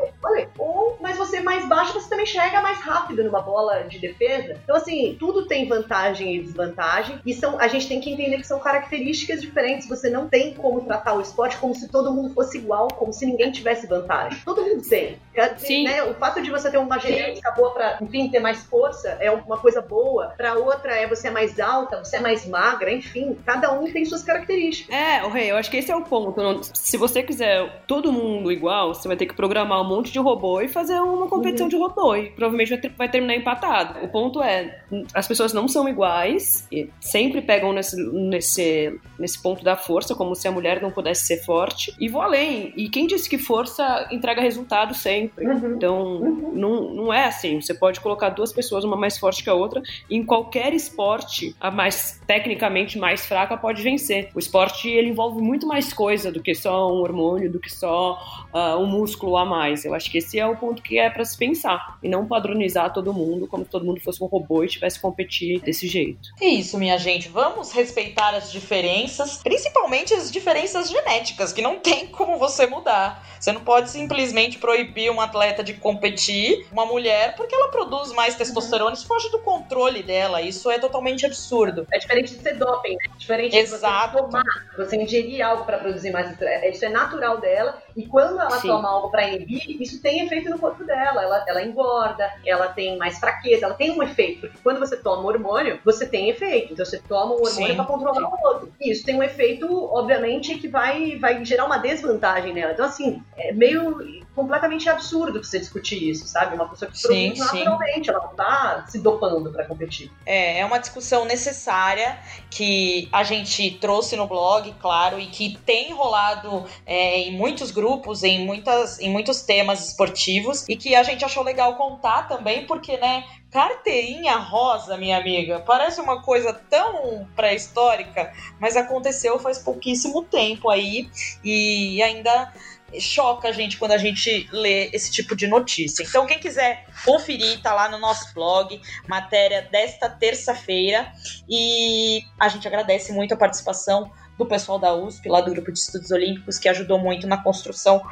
Ou, 0.58 0.98
mas 1.00 1.16
você 1.16 1.38
é 1.38 1.42
mais 1.42 1.66
baixo, 1.68 1.92
você 1.92 2.08
também 2.08 2.26
chega 2.26 2.60
mais 2.60 2.78
rápido 2.78 3.24
numa 3.24 3.40
bola 3.40 3.82
de 3.84 3.98
defesa. 3.98 4.56
Então, 4.62 4.76
assim, 4.76 5.16
tudo 5.18 5.46
tem 5.46 5.68
vantagem 5.68 6.36
e 6.36 6.42
desvantagem. 6.42 7.20
E 7.24 7.34
são, 7.34 7.58
a 7.58 7.68
gente 7.68 7.88
tem 7.88 8.00
que 8.00 8.10
entender 8.10 8.38
que 8.38 8.46
são 8.46 8.60
características 8.60 9.40
diferentes. 9.40 9.88
Você 9.88 10.08
não 10.08 10.28
tem 10.28 10.54
como 10.54 10.82
tratar 10.82 11.14
o 11.14 11.20
esporte 11.20 11.56
como 11.56 11.74
se 11.74 11.88
todo 11.88 12.12
mundo 12.12 12.32
fosse 12.34 12.58
igual, 12.58 12.88
como 12.88 13.12
se 13.12 13.26
ninguém 13.26 13.50
tivesse 13.50 13.86
vantagem. 13.86 14.38
Todo 14.44 14.62
mundo 14.62 14.88
tem. 14.88 15.18
Sim. 15.56 15.84
Né? 15.84 16.02
O 16.04 16.14
fato 16.14 16.42
de 16.42 16.50
você 16.50 16.70
ter 16.70 16.78
uma 16.78 16.98
genética 16.98 17.50
boa 17.52 17.72
pra, 17.72 17.98
enfim, 18.00 18.28
ter 18.30 18.40
mais 18.40 18.64
força 18.64 19.16
é 19.20 19.30
uma 19.30 19.58
coisa 19.58 19.71
boa. 19.80 20.34
Pra 20.36 20.54
outra 20.54 20.94
é 20.94 21.06
você 21.06 21.28
é 21.28 21.30
mais 21.30 21.58
alta, 21.58 21.98
você 22.04 22.16
é 22.16 22.20
mais 22.20 22.46
magra, 22.46 22.92
enfim. 22.92 23.36
Cada 23.44 23.72
um 23.72 23.90
tem 23.90 24.04
suas 24.04 24.22
características. 24.22 24.94
É, 24.94 25.24
o 25.24 25.28
rei, 25.28 25.50
eu 25.50 25.56
acho 25.56 25.70
que 25.70 25.76
esse 25.76 25.90
é 25.90 25.96
o 25.96 26.02
ponto. 26.02 26.60
Se 26.74 26.96
você 26.96 27.22
quiser 27.22 27.82
todo 27.86 28.12
mundo 28.12 28.50
igual, 28.50 28.94
você 28.94 29.08
vai 29.08 29.16
ter 29.16 29.26
que 29.26 29.34
programar 29.34 29.80
um 29.80 29.88
monte 29.88 30.12
de 30.12 30.18
robô 30.18 30.60
e 30.60 30.68
fazer 30.68 31.00
uma 31.00 31.28
competição 31.28 31.66
uhum. 31.66 31.70
de 31.70 31.76
robô. 31.76 32.16
E 32.16 32.30
provavelmente 32.30 32.92
vai 32.96 33.08
terminar 33.08 33.34
empatado. 33.34 34.04
O 34.04 34.08
ponto 34.08 34.42
é, 34.42 34.82
as 35.14 35.26
pessoas 35.26 35.52
não 35.52 35.68
são 35.68 35.88
iguais 35.88 36.66
e 36.70 36.90
sempre 37.00 37.40
pegam 37.40 37.72
nesse, 37.72 37.96
nesse, 37.96 38.98
nesse 39.18 39.42
ponto 39.42 39.64
da 39.64 39.76
força, 39.76 40.14
como 40.14 40.34
se 40.34 40.46
a 40.48 40.52
mulher 40.52 40.82
não 40.82 40.90
pudesse 40.90 41.26
ser 41.26 41.44
forte. 41.44 41.94
E 41.98 42.08
vou 42.08 42.20
além. 42.20 42.72
E 42.76 42.88
quem 42.88 43.06
disse 43.06 43.28
que 43.28 43.38
força 43.38 44.08
entrega 44.10 44.40
resultado 44.40 44.94
sempre? 44.94 45.46
Uhum. 45.46 45.74
Então, 45.76 46.02
uhum. 46.16 46.52
Não, 46.52 46.94
não 46.94 47.12
é 47.12 47.24
assim. 47.24 47.60
Você 47.60 47.74
pode 47.74 48.00
colocar 48.00 48.30
duas 48.30 48.52
pessoas, 48.52 48.84
uma 48.84 48.96
mais 48.96 49.18
forte 49.18 49.42
que 49.42 49.50
a 49.50 49.54
outra, 49.54 49.61
e 50.08 50.16
em 50.16 50.24
qualquer 50.24 50.72
esporte, 50.74 51.54
a 51.60 51.70
mais 51.70 52.20
tecnicamente 52.26 52.98
mais 52.98 53.26
fraca 53.26 53.56
pode 53.56 53.82
vencer. 53.82 54.30
O 54.34 54.38
esporte 54.38 54.88
ele 54.88 55.10
envolve 55.10 55.40
muito 55.40 55.66
mais 55.66 55.92
coisa 55.92 56.30
do 56.32 56.42
que 56.42 56.54
só 56.54 56.92
um 56.92 57.00
hormônio, 57.00 57.50
do 57.50 57.60
que 57.60 57.72
só 57.72 58.18
uh, 58.52 58.78
um 58.78 58.86
músculo 58.86 59.36
a 59.36 59.44
mais. 59.44 59.84
Eu 59.84 59.94
acho 59.94 60.10
que 60.10 60.18
esse 60.18 60.38
é 60.38 60.46
o 60.46 60.56
ponto 60.56 60.82
que 60.82 60.98
é 60.98 61.10
para 61.10 61.24
se 61.24 61.36
pensar 61.36 61.98
e 62.02 62.08
não 62.08 62.26
padronizar 62.26 62.92
todo 62.92 63.12
mundo 63.12 63.46
como 63.46 63.64
se 63.64 63.70
todo 63.70 63.84
mundo 63.84 64.00
fosse 64.00 64.22
um 64.22 64.26
robô 64.26 64.64
e 64.64 64.68
tivesse 64.68 64.96
que 64.96 65.02
competir 65.02 65.60
desse 65.60 65.86
jeito. 65.86 66.30
É 66.40 66.46
isso, 66.46 66.78
minha 66.78 66.98
gente. 66.98 67.28
Vamos 67.28 67.72
respeitar 67.72 68.34
as 68.34 68.50
diferenças, 68.50 69.38
principalmente 69.42 70.14
as 70.14 70.30
diferenças 70.30 70.90
genéticas, 70.90 71.52
que 71.52 71.62
não 71.62 71.78
tem 71.78 72.06
como 72.06 72.38
você 72.38 72.66
mudar. 72.66 73.26
Você 73.38 73.52
não 73.52 73.62
pode 73.62 73.90
simplesmente 73.90 74.58
proibir 74.58 75.10
um 75.10 75.20
atleta 75.20 75.64
de 75.64 75.74
competir, 75.74 76.66
uma 76.70 76.86
mulher, 76.86 77.34
porque 77.34 77.54
ela 77.54 77.70
produz 77.70 78.12
mais 78.12 78.36
testosterona. 78.36 78.94
Isso 78.94 79.06
foge 79.06 79.30
do 79.30 79.40
controle 79.52 80.02
dela. 80.02 80.40
Isso 80.40 80.70
é 80.70 80.78
totalmente 80.78 81.26
absurdo. 81.26 81.86
É 81.92 81.98
diferente 81.98 82.34
de 82.34 82.42
ser 82.42 82.54
doping, 82.54 82.92
né? 82.92 83.14
Diferente 83.18 83.56
Exato. 83.56 84.16
de 84.16 84.22
você 84.22 84.26
tomar, 84.26 84.44
você 84.76 84.96
ingerir 84.96 85.44
algo 85.44 85.64
para 85.64 85.78
produzir 85.78 86.10
mais 86.10 86.30
estresse. 86.30 86.68
Isso 86.68 86.84
é 86.84 86.88
natural 86.88 87.40
dela. 87.40 87.82
E 87.96 88.06
quando 88.06 88.40
ela 88.40 88.50
Sim. 88.58 88.68
toma 88.68 88.88
algo 88.88 89.10
para 89.10 89.28
inibir, 89.28 89.80
isso 89.80 90.00
tem 90.00 90.24
efeito 90.24 90.50
no 90.50 90.58
corpo 90.58 90.84
dela. 90.84 91.22
Ela, 91.22 91.44
ela 91.46 91.62
engorda, 91.62 92.32
ela 92.44 92.68
tem 92.68 92.96
mais 92.98 93.18
fraqueza, 93.18 93.66
ela 93.66 93.74
tem 93.74 93.90
um 93.90 94.02
efeito. 94.02 94.42
Porque 94.42 94.58
quando 94.62 94.78
você 94.78 94.96
toma 94.96 95.28
hormônio, 95.28 95.78
você 95.84 96.06
tem 96.06 96.28
efeito. 96.28 96.72
Então 96.72 96.84
você 96.84 96.98
toma 96.98 97.34
um 97.34 97.42
hormônio 97.42 97.68
Sim. 97.68 97.76
para 97.76 97.84
controlar 97.84 98.28
o 98.28 98.46
outro. 98.46 98.72
E 98.80 98.90
isso 98.90 99.04
tem 99.04 99.16
um 99.16 99.22
efeito, 99.22 99.66
obviamente, 99.92 100.56
que 100.56 100.68
vai, 100.68 101.16
vai 101.18 101.44
gerar 101.44 101.66
uma 101.66 101.78
desvantagem 101.78 102.52
nela. 102.52 102.72
Então, 102.72 102.86
assim, 102.86 103.22
é 103.36 103.52
meio 103.52 103.98
completamente 104.34 104.88
absurdo 104.88 105.42
você 105.42 105.58
discutir 105.58 106.08
isso, 106.08 106.26
sabe? 106.26 106.54
Uma 106.54 106.68
pessoa 106.68 106.90
que 106.90 106.98
Sim, 106.98 107.06
produz 107.34 107.50
sim. 107.50 107.58
naturalmente, 107.58 108.10
ela 108.10 108.20
não 108.20 108.34
tá 108.34 108.84
se 108.88 108.98
dopando 108.98 109.50
para 109.52 109.64
competir. 109.64 110.10
É, 110.24 110.60
é 110.60 110.64
uma 110.64 110.78
discussão 110.78 111.24
necessária 111.24 112.18
que 112.50 113.08
a 113.12 113.22
gente 113.22 113.72
trouxe 113.72 114.16
no 114.16 114.26
blog, 114.26 114.74
claro, 114.80 115.18
e 115.18 115.26
que 115.26 115.58
tem 115.66 115.92
rolado 115.92 116.64
é, 116.86 117.18
em 117.18 117.36
muitos 117.36 117.70
grupos, 117.70 117.81
em, 118.22 118.44
muitas, 118.44 118.98
em 119.00 119.10
muitos 119.10 119.42
temas 119.42 119.88
esportivos, 119.88 120.68
e 120.68 120.76
que 120.76 120.94
a 120.94 121.02
gente 121.02 121.24
achou 121.24 121.42
legal 121.42 121.76
contar 121.76 122.28
também, 122.28 122.66
porque, 122.66 122.96
né, 122.96 123.24
carteirinha 123.50 124.36
rosa, 124.36 124.96
minha 124.96 125.18
amiga, 125.18 125.60
parece 125.60 126.00
uma 126.00 126.22
coisa 126.22 126.52
tão 126.52 127.26
pré-histórica, 127.36 128.32
mas 128.58 128.76
aconteceu 128.76 129.38
faz 129.38 129.58
pouquíssimo 129.58 130.22
tempo 130.22 130.70
aí, 130.70 131.10
e 131.44 132.02
ainda 132.02 132.52
choca 133.00 133.48
a 133.48 133.52
gente 133.52 133.78
quando 133.78 133.92
a 133.92 133.98
gente 133.98 134.48
lê 134.52 134.90
esse 134.92 135.10
tipo 135.10 135.34
de 135.34 135.46
notícia. 135.46 136.02
Então, 136.02 136.26
quem 136.26 136.38
quiser 136.38 136.86
conferir, 137.04 137.60
tá 137.62 137.74
lá 137.74 137.88
no 137.88 137.98
nosso 137.98 138.32
blog, 138.34 138.80
matéria 139.08 139.62
desta 139.62 140.08
terça-feira. 140.08 141.10
E 141.48 142.22
a 142.38 142.48
gente 142.48 142.66
agradece 142.66 143.12
muito 143.12 143.34
a 143.34 143.36
participação 143.36 144.10
do 144.38 144.46
pessoal 144.46 144.78
da 144.78 144.94
USP, 144.94 145.28
lá 145.28 145.40
do 145.40 145.50
Grupo 145.50 145.72
de 145.72 145.78
Estudos 145.78 146.10
Olímpicos, 146.10 146.58
que 146.58 146.68
ajudou 146.68 146.98
muito 146.98 147.26
na 147.26 147.36
construção 147.36 148.02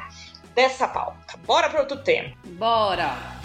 dessa 0.55 0.87
pauta. 0.87 1.37
Bora 1.45 1.69
para 1.69 1.79
outro 1.81 1.97
tema. 1.97 2.31
Bora! 2.57 3.41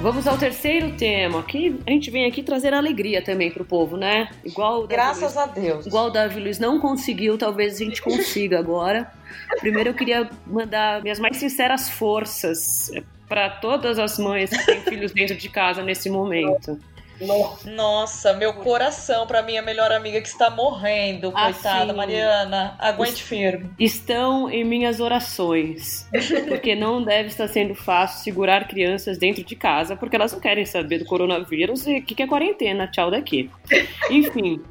Vamos 0.00 0.28
ao 0.28 0.38
terceiro 0.38 0.92
tema, 0.96 1.42
que 1.42 1.80
a 1.84 1.90
gente 1.90 2.08
vem 2.08 2.24
aqui 2.24 2.40
trazer 2.40 2.72
alegria 2.72 3.20
também 3.20 3.50
pro 3.50 3.64
povo, 3.64 3.96
né? 3.96 4.30
Igual 4.44 4.86
Graças 4.86 5.36
a 5.36 5.46
Deus. 5.46 5.86
Igual 5.86 6.06
o 6.06 6.10
Davi 6.10 6.38
Luiz 6.38 6.60
não 6.60 6.78
conseguiu, 6.78 7.36
talvez 7.36 7.74
a 7.74 7.84
gente 7.84 8.00
consiga 8.00 8.60
agora. 8.60 9.12
Primeiro 9.58 9.90
eu 9.90 9.94
queria 9.94 10.30
mandar 10.46 11.02
minhas 11.02 11.18
mais 11.18 11.36
sinceras 11.36 11.90
forças 11.90 12.92
para 13.28 13.50
todas 13.50 13.98
as 13.98 14.20
mães 14.20 14.50
que 14.50 14.66
têm 14.66 14.80
filhos 14.82 15.10
dentro 15.10 15.36
de 15.36 15.48
casa 15.48 15.82
nesse 15.82 16.08
momento. 16.08 16.78
Nossa. 17.20 17.70
Nossa, 17.70 18.32
meu 18.34 18.54
coração 18.54 19.26
para 19.26 19.42
minha 19.42 19.62
melhor 19.62 19.90
amiga 19.92 20.20
que 20.20 20.28
está 20.28 20.50
morrendo, 20.50 21.32
Ah, 21.34 21.52
coitada. 21.52 21.92
Mariana. 21.92 22.76
Aguente 22.78 23.22
firme. 23.22 23.70
Estão 23.78 24.50
em 24.50 24.64
minhas 24.64 25.00
orações, 25.00 26.08
porque 26.48 26.74
não 26.74 27.02
deve 27.02 27.28
estar 27.28 27.48
sendo 27.48 27.74
fácil 27.74 28.22
segurar 28.24 28.68
crianças 28.68 29.18
dentro 29.18 29.42
de 29.44 29.56
casa, 29.56 29.96
porque 29.96 30.16
elas 30.16 30.32
não 30.32 30.40
querem 30.40 30.64
saber 30.64 30.98
do 30.98 31.04
coronavírus 31.04 31.86
e 31.86 31.98
o 31.98 32.02
que, 32.02 32.14
que 32.14 32.22
é 32.22 32.26
quarentena, 32.26 32.86
tchau 32.88 33.10
daqui. 33.10 33.50
Enfim. 34.10 34.62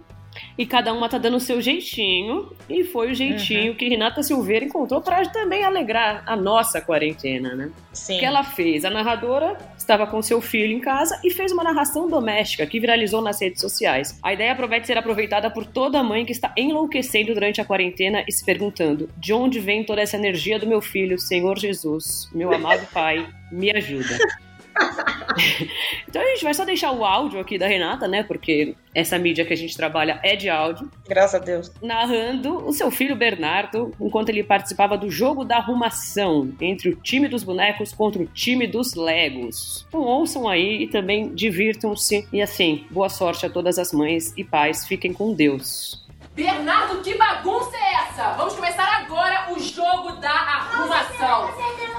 E 0.57 0.65
cada 0.65 0.91
uma 0.91 1.07
tá 1.07 1.17
dando 1.17 1.37
o 1.37 1.39
seu 1.39 1.61
jeitinho, 1.61 2.51
e 2.67 2.83
foi 2.83 3.11
o 3.11 3.15
jeitinho 3.15 3.75
que 3.75 3.87
Renata 3.87 4.23
Silveira 4.23 4.65
encontrou 4.65 4.99
para 5.01 5.23
também 5.29 5.63
alegrar 5.63 6.23
a 6.25 6.35
nossa 6.35 6.81
quarentena, 6.81 7.53
né? 7.55 7.71
Sim. 7.93 8.15
O 8.15 8.19
que 8.19 8.25
ela 8.25 8.43
fez? 8.43 8.83
A 8.83 8.89
narradora 8.89 9.57
estava 9.77 10.07
com 10.07 10.21
seu 10.21 10.41
filho 10.41 10.71
em 10.73 10.79
casa 10.79 11.19
e 11.23 11.29
fez 11.29 11.51
uma 11.51 11.63
narração 11.63 12.09
doméstica 12.09 12.65
que 12.65 12.79
viralizou 12.79 13.21
nas 13.21 13.39
redes 13.39 13.61
sociais. 13.61 14.19
A 14.23 14.33
ideia 14.33 14.55
promete 14.55 14.87
ser 14.87 14.97
aproveitada 14.97 15.49
por 15.49 15.65
toda 15.65 16.03
mãe 16.03 16.25
que 16.25 16.31
está 16.31 16.51
enlouquecendo 16.57 17.33
durante 17.33 17.61
a 17.61 17.65
quarentena 17.65 18.23
e 18.27 18.31
se 18.31 18.43
perguntando: 18.43 19.09
de 19.15 19.33
onde 19.33 19.59
vem 19.59 19.83
toda 19.83 20.01
essa 20.01 20.17
energia 20.17 20.57
do 20.57 20.65
meu 20.65 20.81
filho, 20.81 21.19
Senhor 21.19 21.57
Jesus, 21.57 22.29
meu 22.33 22.51
amado 22.51 22.87
Pai, 22.91 23.27
me 23.51 23.71
ajuda. 23.71 24.17
então 26.07 26.21
a 26.21 26.25
gente 26.25 26.43
vai 26.43 26.53
só 26.53 26.65
deixar 26.65 26.91
o 26.91 27.05
áudio 27.05 27.39
aqui 27.39 27.57
da 27.57 27.67
Renata, 27.67 28.07
né? 28.07 28.23
Porque 28.23 28.75
essa 28.93 29.17
mídia 29.17 29.45
que 29.45 29.53
a 29.53 29.57
gente 29.57 29.75
trabalha 29.75 30.19
é 30.23 30.35
de 30.35 30.49
áudio 30.49 30.89
Graças 31.07 31.41
a 31.41 31.43
Deus. 31.43 31.71
narrando 31.81 32.65
o 32.65 32.73
seu 32.73 32.89
filho 32.89 33.15
Bernardo 33.15 33.91
enquanto 33.99 34.29
ele 34.29 34.43
participava 34.43 34.97
do 34.97 35.09
jogo 35.09 35.43
da 35.43 35.57
arrumação 35.57 36.51
entre 36.59 36.89
o 36.89 36.95
time 36.95 37.27
dos 37.27 37.43
bonecos 37.43 37.93
contra 37.93 38.21
o 38.21 38.25
time 38.27 38.67
dos 38.67 38.93
Legos. 38.95 39.85
Então 39.87 40.01
ouçam 40.01 40.47
aí 40.47 40.83
e 40.83 40.87
também 40.87 41.33
divirtam-se. 41.33 42.27
E 42.31 42.41
assim, 42.41 42.85
boa 42.89 43.09
sorte 43.09 43.45
a 43.45 43.49
todas 43.49 43.77
as 43.77 43.91
mães 43.91 44.33
e 44.37 44.43
pais. 44.43 44.85
Fiquem 44.87 45.13
com 45.13 45.33
Deus. 45.33 46.05
Bernardo, 46.33 47.01
que 47.01 47.15
bagunça 47.17 47.75
é 47.75 47.93
essa? 48.03 48.33
Vamos 48.33 48.53
começar 48.53 48.85
agora 49.01 49.51
o 49.51 49.59
jogo 49.59 50.11
da 50.17 50.29
arrumação. 50.29 51.49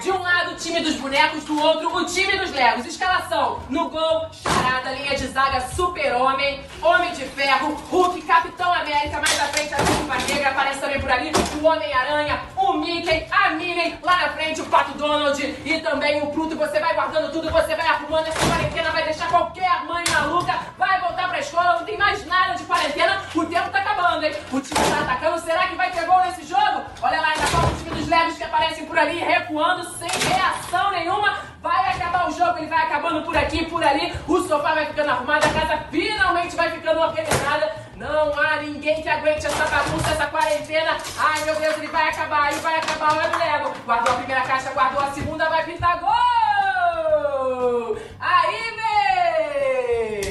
De 0.01 0.13
um 0.13 0.19
lado 0.23 0.38
time 0.69 0.81
dos 0.83 0.97
bonecos, 0.97 1.45
do 1.45 1.59
outro 1.59 1.97
o 1.97 2.05
time 2.05 2.37
dos 2.37 2.51
legos. 2.51 2.85
Escalação: 2.85 3.61
no 3.71 3.89
gol, 3.89 4.29
charada, 4.31 4.93
linha 4.93 5.17
de 5.17 5.27
zaga, 5.29 5.63
super-homem, 5.75 6.63
homem 6.83 7.11
de 7.13 7.25
ferro, 7.25 7.75
Hulk, 7.91 8.21
Capitão 8.23 8.73
América, 8.75 9.17
mais 9.17 9.41
à 9.41 9.45
frente 9.45 9.73
a 9.73 9.79
Viúva 9.79 10.15
Negra, 10.29 10.51
aparece 10.51 10.81
também 10.81 11.01
por 11.01 11.11
ali, 11.11 11.33
o 11.61 11.65
Homem-Aranha, 11.65 12.41
o 12.55 12.75
Mickey, 12.75 13.27
a 13.31 13.51
Minnie, 13.51 13.99
lá 14.03 14.19
na 14.19 14.29
frente 14.31 14.61
o 14.61 14.67
Pato 14.67 14.93
Donald 14.99 15.43
e 15.43 15.81
também 15.81 16.23
o 16.23 16.27
Pluto. 16.27 16.55
Você 16.55 16.79
vai 16.79 16.95
guardando 16.95 17.33
tudo, 17.33 17.51
você 17.51 17.75
vai 17.75 17.87
arrumando. 17.87 18.27
Essa 18.27 18.47
quarentena 18.47 18.91
vai 18.91 19.05
deixar 19.05 19.29
qualquer 19.31 19.85
mãe 19.87 20.05
maluca, 20.13 20.55
vai 20.77 21.01
voltar 21.01 21.29
pra 21.31 21.39
escola, 21.39 21.79
não 21.79 21.85
tem 21.85 21.97
mais 21.97 22.27
nada 22.27 22.55
de 22.55 22.65
quarentena, 22.65 23.23
o 23.35 23.47
tempo 23.47 23.71
tá 23.71 23.79
acabando, 23.79 24.27
hein? 24.27 24.35
O 24.53 24.61
time 24.61 24.75
tá 24.75 25.01
atacando, 25.01 25.41
será 25.41 25.67
que 25.67 25.77
vai 25.77 25.91
ter 25.91 26.05
gol 26.05 26.21
nesse 26.21 26.45
jogo? 26.45 26.83
Olha 27.01 27.21
lá, 27.23 27.29
ainda 27.29 27.47
falta 27.47 27.69
o 27.69 27.77
time 27.77 27.91
dos 27.91 28.09
Legos 28.09 28.37
que 28.37 28.45
aparecem 28.45 28.85
por 28.85 28.99
ali, 28.99 29.19
recuando, 29.19 29.85
sem 29.97 30.09
reação 30.09 30.58
nenhuma. 30.99 31.39
Vai 31.63 31.93
acabar 31.93 32.29
o 32.29 32.33
jogo, 32.33 32.59
ele 32.59 32.67
vai 32.67 32.85
acabando 32.85 33.23
por 33.23 33.37
aqui, 33.37 33.65
por 33.67 33.83
ali. 33.83 34.13
O 34.27 34.41
sofá 34.43 34.75
vai 34.75 34.87
ficando 34.87 35.11
arrumado, 35.11 35.45
a 35.45 35.49
casa 35.49 35.85
finalmente 35.91 36.55
vai 36.55 36.71
ficando 36.71 37.01
organizada. 37.01 37.73
Não 37.97 38.39
há 38.39 38.57
ninguém 38.57 39.03
que 39.03 39.09
aguente 39.09 39.47
essa 39.47 39.65
bagunça, 39.67 40.11
essa 40.11 40.27
quarentena. 40.27 40.97
Ai 41.19 41.45
meu 41.45 41.57
Deus, 41.57 41.77
ele 41.79 41.89
vai 41.89 42.09
acabar, 42.09 42.53
ele 42.53 42.61
vai 42.61 42.77
acabar. 42.77 43.17
Olha 43.17 43.35
o 43.35 43.39
Lego. 43.39 43.73
Guardou 43.85 44.15
a 44.15 44.17
primeira 44.19 44.43
caixa, 44.43 44.71
guardou 44.71 45.03
a 45.03 45.11
segunda, 45.11 45.49
vai 45.49 45.65
pintar 45.65 45.99
gol! 45.99 47.97
Aí, 48.21 48.77
vê! 48.77 50.28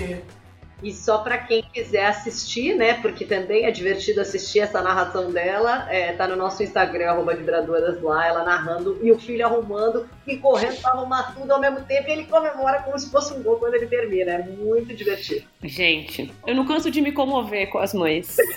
E 0.81 0.93
só 0.93 1.19
para 1.19 1.39
quem 1.39 1.63
quiser 1.63 2.05
assistir, 2.05 2.75
né? 2.75 2.95
Porque 3.01 3.25
também 3.25 3.65
é 3.65 3.71
divertido 3.71 4.21
assistir 4.21 4.59
essa 4.59 4.81
narração 4.81 5.31
dela. 5.31 5.87
É, 5.89 6.11
tá 6.13 6.27
no 6.27 6.35
nosso 6.35 6.61
Instagram, 6.61 7.09
arroba 7.09 7.33
vibradoras 7.33 7.99
lá, 8.01 8.27
ela 8.27 8.43
narrando 8.43 8.99
e 9.01 9.11
o 9.11 9.17
filho 9.17 9.45
arrumando 9.45 10.07
e 10.27 10.37
correndo 10.37 10.79
pra 10.79 10.91
arrumar 10.91 11.33
tudo 11.35 11.51
ao 11.51 11.59
mesmo 11.59 11.81
tempo. 11.81 12.07
E 12.09 12.11
ele 12.11 12.25
comemora 12.25 12.83
como 12.83 12.97
se 12.99 13.09
fosse 13.09 13.33
um 13.33 13.41
gol 13.41 13.57
quando 13.57 13.73
ele 13.73 13.87
termina. 13.87 14.33
É 14.33 14.43
muito 14.43 14.93
divertido. 14.93 15.45
Gente, 15.63 16.31
eu 16.45 16.53
não 16.53 16.65
canso 16.65 16.91
de 16.91 17.01
me 17.01 17.11
comover 17.11 17.69
com 17.69 17.79
as 17.79 17.93
mães. 17.93 18.37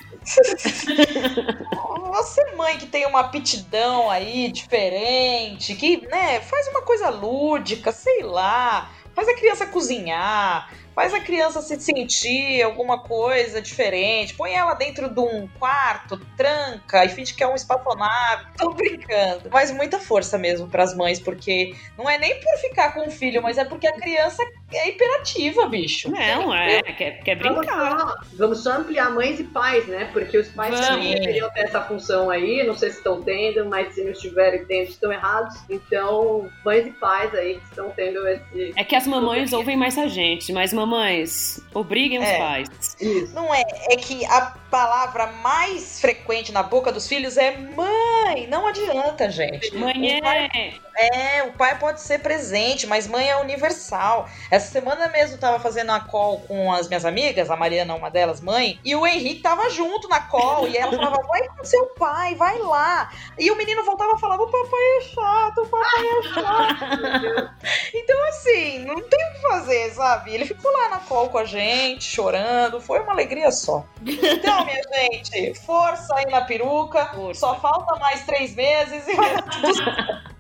Você, 2.11 2.44
mãe, 2.56 2.76
que 2.76 2.87
tem 2.87 3.06
uma 3.06 3.20
aptidão 3.20 4.11
aí 4.11 4.50
diferente, 4.50 5.74
que, 5.74 6.06
né, 6.09 6.40
faz 6.40 6.68
uma 6.68 6.83
coisa 6.83 7.09
lúdica, 7.09 7.92
sei 7.92 8.22
lá, 8.24 8.90
faz 9.14 9.28
a 9.28 9.35
criança 9.35 9.66
cozinhar, 9.66 10.70
faz 10.94 11.14
a 11.14 11.20
criança 11.20 11.61
se 11.62 11.81
sentir 11.81 12.62
alguma 12.62 12.98
coisa 12.98 13.61
diferente, 13.61 14.35
põe 14.35 14.53
ela 14.53 14.74
dentro 14.74 15.09
de 15.09 15.20
um 15.20 15.48
quarto, 15.59 16.18
tranca 16.37 17.05
e 17.05 17.09
finge 17.09 17.35
que 17.35 17.42
é 17.42 17.48
um 17.48 17.55
espaçonave. 17.55 18.46
Tô 18.57 18.72
brincando. 18.72 19.48
Mas 19.50 19.70
muita 19.70 19.98
força 19.98 20.38
mesmo 20.38 20.68
pras 20.68 20.94
mães, 20.94 21.18
porque 21.18 21.74
não 21.96 22.09
é 22.09 22.18
nem 22.18 22.40
por 22.40 22.59
ficar 22.59 22.94
com 22.94 23.07
o 23.07 23.11
filho, 23.11 23.42
mas 23.42 23.59
é 23.59 23.64
porque 23.64 23.87
a 23.87 23.94
criança 23.94 24.42
é 24.72 24.88
hiperativa, 24.88 25.66
bicho. 25.66 26.11
Não, 26.11 26.54
é, 26.54 26.83
quer, 26.83 27.22
quer 27.22 27.37
Vamos 27.38 27.59
brincar. 27.59 27.98
só, 27.98 28.16
vamos 28.35 28.62
só 28.62 28.72
ampliar 28.72 29.11
mães 29.11 29.38
e 29.40 29.44
pais, 29.44 29.87
né? 29.87 30.09
Porque 30.12 30.37
os 30.38 30.48
pais 30.48 30.70
Vamos. 30.72 30.87
também 30.88 31.14
deveriam 31.14 31.50
ter 31.50 31.61
essa 31.61 31.80
função 31.83 32.30
aí. 32.30 32.62
Não 32.66 32.76
sei 32.76 32.90
se 32.90 32.98
estão 32.98 33.22
tendo, 33.22 33.64
mas 33.66 33.94
se 33.94 34.02
não 34.04 34.12
estiverem 34.12 34.64
tendo, 34.64 34.88
estão 34.88 35.12
errados. 35.12 35.56
Então, 35.68 36.48
mães 36.64 36.87
e 36.87 36.90
pais 36.90 37.35
aí 37.35 37.54
que 37.59 37.64
estão 37.64 37.90
tendo 37.90 38.26
esse. 38.28 38.72
É 38.76 38.85
que 38.85 38.94
as 38.96 39.06
mamães 39.06 39.52
ouvem 39.52 39.76
mais 39.76 39.96
a 39.98 40.06
gente, 40.06 40.52
mas 40.52 40.72
mamães, 40.72 41.61
obriguem 41.74 42.18
os 42.18 42.24
É. 42.28 42.38
pais. 42.38 42.68
Isso. 43.00 43.35
Não 43.35 43.52
é, 43.54 43.62
é 43.90 43.96
que 43.96 44.24
a 44.26 44.54
palavra 44.70 45.26
mais 45.42 46.00
frequente 46.00 46.52
na 46.52 46.62
boca 46.62 46.92
dos 46.92 47.09
filhos 47.09 47.37
é 47.37 47.56
mãe. 47.56 48.46
Não 48.48 48.66
adianta, 48.66 49.28
gente. 49.30 49.74
Mãe 49.76 50.18
O 50.18 50.22
pai- 50.22 50.48
é. 50.54 50.90
É, 51.02 51.42
o 51.44 51.52
pai 51.52 51.78
pode 51.78 52.00
ser 52.02 52.18
presente, 52.18 52.87
mas 52.87 53.06
mãe 53.06 53.28
é 53.28 53.37
universal. 53.37 54.28
Essa 54.61 54.73
semana 54.73 55.09
mesmo 55.09 55.37
eu 55.37 55.40
tava 55.40 55.59
fazendo 55.59 55.90
a 55.90 56.01
call 56.01 56.40
com 56.40 56.70
as 56.70 56.87
minhas 56.87 57.07
amigas, 57.07 57.51
a 57.51 57.57
Mariana, 57.57 57.94
uma 57.94 58.11
delas, 58.11 58.42
mãe, 58.42 58.79
e 58.85 58.94
o 58.94 59.07
Henrique 59.07 59.40
tava 59.40 59.70
junto 59.70 60.07
na 60.07 60.20
call, 60.20 60.68
e 60.68 60.77
ela 60.77 60.92
falava, 60.92 61.23
vai 61.27 61.49
com 61.49 61.64
seu 61.64 61.87
pai, 61.87 62.35
vai 62.35 62.59
lá. 62.59 63.11
E 63.38 63.51
o 63.51 63.57
menino 63.57 63.83
voltava 63.85 64.12
e 64.16 64.20
falava, 64.20 64.42
o 64.42 64.51
papai 64.51 64.81
é 64.81 65.01
chato, 65.01 65.63
o 65.63 65.67
papai 65.67 66.06
é 66.06 66.23
chato. 66.35 67.50
então, 67.94 68.29
assim, 68.29 68.81
não 68.81 69.00
tem 69.00 69.29
o 69.29 69.33
que 69.33 69.40
fazer, 69.40 69.94
sabe? 69.94 70.35
Ele 70.35 70.44
ficou 70.44 70.71
lá 70.71 70.90
na 70.90 70.98
call 70.98 71.31
com 71.31 71.38
a 71.38 71.44
gente, 71.44 72.04
chorando, 72.04 72.83
foi 72.83 73.00
uma 73.00 73.13
alegria 73.13 73.50
só. 73.50 73.83
Então, 74.04 74.65
minha 74.67 74.83
gente, 74.83 75.54
força 75.61 76.15
aí 76.17 76.27
na 76.27 76.42
peruca, 76.42 77.06
Força. 77.15 77.40
só 77.40 77.58
falta 77.61 77.96
mais 77.96 78.27
três 78.27 78.54
meses 78.54 79.08
e 79.08 79.15
vai 79.15 79.35
dar 79.37 79.42
tudo 79.42 79.75
certo. 79.75 80.40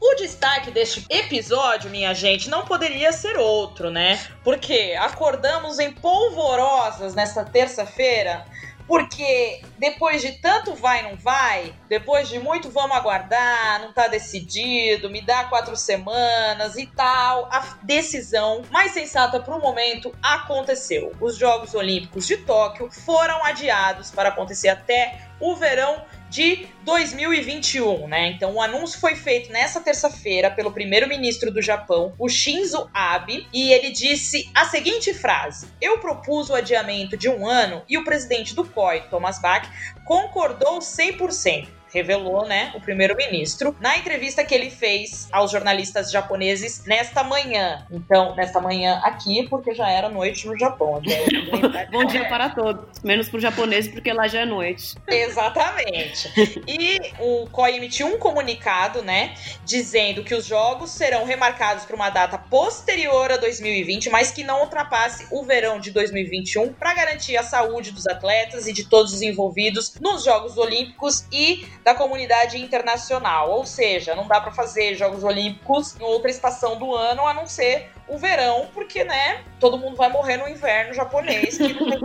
O 0.00 0.14
destaque 0.14 0.70
deste 0.70 1.04
episódio, 1.10 1.90
minha 1.90 2.14
gente, 2.14 2.48
não 2.48 2.64
poderia 2.64 3.12
ser 3.12 3.36
outro, 3.36 3.90
né? 3.90 4.18
Porque 4.42 4.96
acordamos 4.98 5.78
em 5.78 5.92
polvorosas 5.92 7.14
nesta 7.14 7.44
terça-feira, 7.44 8.46
porque 8.88 9.60
depois 9.78 10.22
de 10.22 10.32
tanto 10.40 10.74
vai 10.74 11.02
não 11.02 11.16
vai, 11.16 11.74
depois 11.86 12.30
de 12.30 12.38
muito 12.38 12.70
vamos 12.70 12.96
aguardar, 12.96 13.82
não 13.82 13.92
tá 13.92 14.08
decidido, 14.08 15.10
me 15.10 15.20
dá 15.20 15.44
quatro 15.44 15.76
semanas 15.76 16.78
e 16.78 16.86
tal, 16.86 17.44
a 17.52 17.76
decisão 17.82 18.62
mais 18.70 18.92
sensata 18.92 19.38
para 19.38 19.54
o 19.54 19.60
momento 19.60 20.12
aconteceu. 20.22 21.12
Os 21.20 21.36
Jogos 21.36 21.74
Olímpicos 21.74 22.26
de 22.26 22.38
Tóquio 22.38 22.90
foram 22.90 23.44
adiados 23.44 24.10
para 24.10 24.30
acontecer 24.30 24.70
até 24.70 25.29
o 25.40 25.56
verão 25.56 26.04
de 26.28 26.68
2021, 26.84 28.06
né? 28.06 28.28
Então 28.28 28.54
o 28.54 28.62
anúncio 28.62 29.00
foi 29.00 29.16
feito 29.16 29.50
nessa 29.52 29.80
terça-feira 29.80 30.50
pelo 30.50 30.70
primeiro-ministro 30.70 31.50
do 31.50 31.60
Japão, 31.60 32.14
o 32.18 32.28
Shinzo 32.28 32.88
Abe, 32.94 33.48
e 33.52 33.72
ele 33.72 33.90
disse 33.90 34.48
a 34.54 34.64
seguinte 34.66 35.12
frase: 35.12 35.66
"Eu 35.80 35.98
propus 35.98 36.48
o 36.48 36.54
adiamento 36.54 37.16
de 37.16 37.28
um 37.28 37.46
ano 37.46 37.82
e 37.88 37.98
o 37.98 38.04
presidente 38.04 38.54
do 38.54 38.64
COI, 38.64 39.02
Thomas 39.10 39.40
Bach, 39.40 39.68
concordou 40.04 40.78
100%." 40.78 41.79
Revelou, 41.92 42.46
né, 42.46 42.72
o 42.74 42.80
primeiro-ministro, 42.80 43.76
na 43.80 43.96
entrevista 43.98 44.44
que 44.44 44.54
ele 44.54 44.70
fez 44.70 45.28
aos 45.32 45.50
jornalistas 45.50 46.10
japoneses 46.10 46.84
nesta 46.86 47.22
manhã. 47.22 47.84
Então, 47.90 48.34
nesta 48.36 48.60
manhã 48.60 49.00
aqui, 49.04 49.46
porque 49.48 49.74
já 49.74 49.90
era 49.90 50.08
noite 50.08 50.46
no 50.46 50.58
Japão. 50.58 51.00
né? 51.00 51.88
Bom 51.90 52.04
dia 52.04 52.28
para 52.28 52.50
todos. 52.50 53.00
Menos 53.02 53.28
pro 53.28 53.40
japonês, 53.40 53.88
porque 53.88 54.12
lá 54.12 54.28
já 54.28 54.40
é 54.40 54.44
noite. 54.46 54.94
Exatamente. 55.08 56.30
E 56.66 56.98
o 57.18 57.46
COI 57.50 57.76
emitiu 57.76 58.06
um 58.06 58.18
comunicado, 58.18 59.02
né, 59.02 59.34
dizendo 59.64 60.22
que 60.22 60.34
os 60.34 60.44
jogos 60.46 60.90
serão 60.90 61.24
remarcados 61.24 61.84
para 61.84 61.96
uma 61.96 62.10
data 62.10 62.38
posterior 62.38 63.32
a 63.32 63.36
2020, 63.36 64.10
mas 64.10 64.30
que 64.30 64.44
não 64.44 64.60
ultrapasse 64.62 65.26
o 65.30 65.44
verão 65.44 65.80
de 65.80 65.90
2021, 65.90 66.72
para 66.72 66.94
garantir 66.94 67.36
a 67.36 67.42
saúde 67.42 67.90
dos 67.90 68.06
atletas 68.06 68.66
e 68.66 68.72
de 68.72 68.84
todos 68.84 69.12
os 69.12 69.22
envolvidos 69.22 69.94
nos 70.00 70.24
Jogos 70.24 70.56
Olímpicos 70.56 71.24
e 71.32 71.66
da 71.84 71.94
comunidade 71.94 72.58
internacional. 72.58 73.50
Ou 73.50 73.64
seja, 73.64 74.14
não 74.14 74.26
dá 74.26 74.40
para 74.40 74.52
fazer 74.52 74.94
Jogos 74.94 75.24
Olímpicos 75.24 75.96
em 75.98 76.02
outra 76.02 76.30
estação 76.30 76.78
do 76.78 76.94
ano 76.94 77.26
a 77.26 77.34
não 77.34 77.46
ser 77.46 77.90
o 78.10 78.18
verão, 78.18 78.68
porque, 78.74 79.04
né, 79.04 79.44
todo 79.60 79.78
mundo 79.78 79.96
vai 79.96 80.08
morrer 80.08 80.36
no 80.36 80.48
inverno 80.48 80.92
japonês, 80.92 81.56
que 81.56 81.72
não 81.72 81.88
tem. 81.88 82.00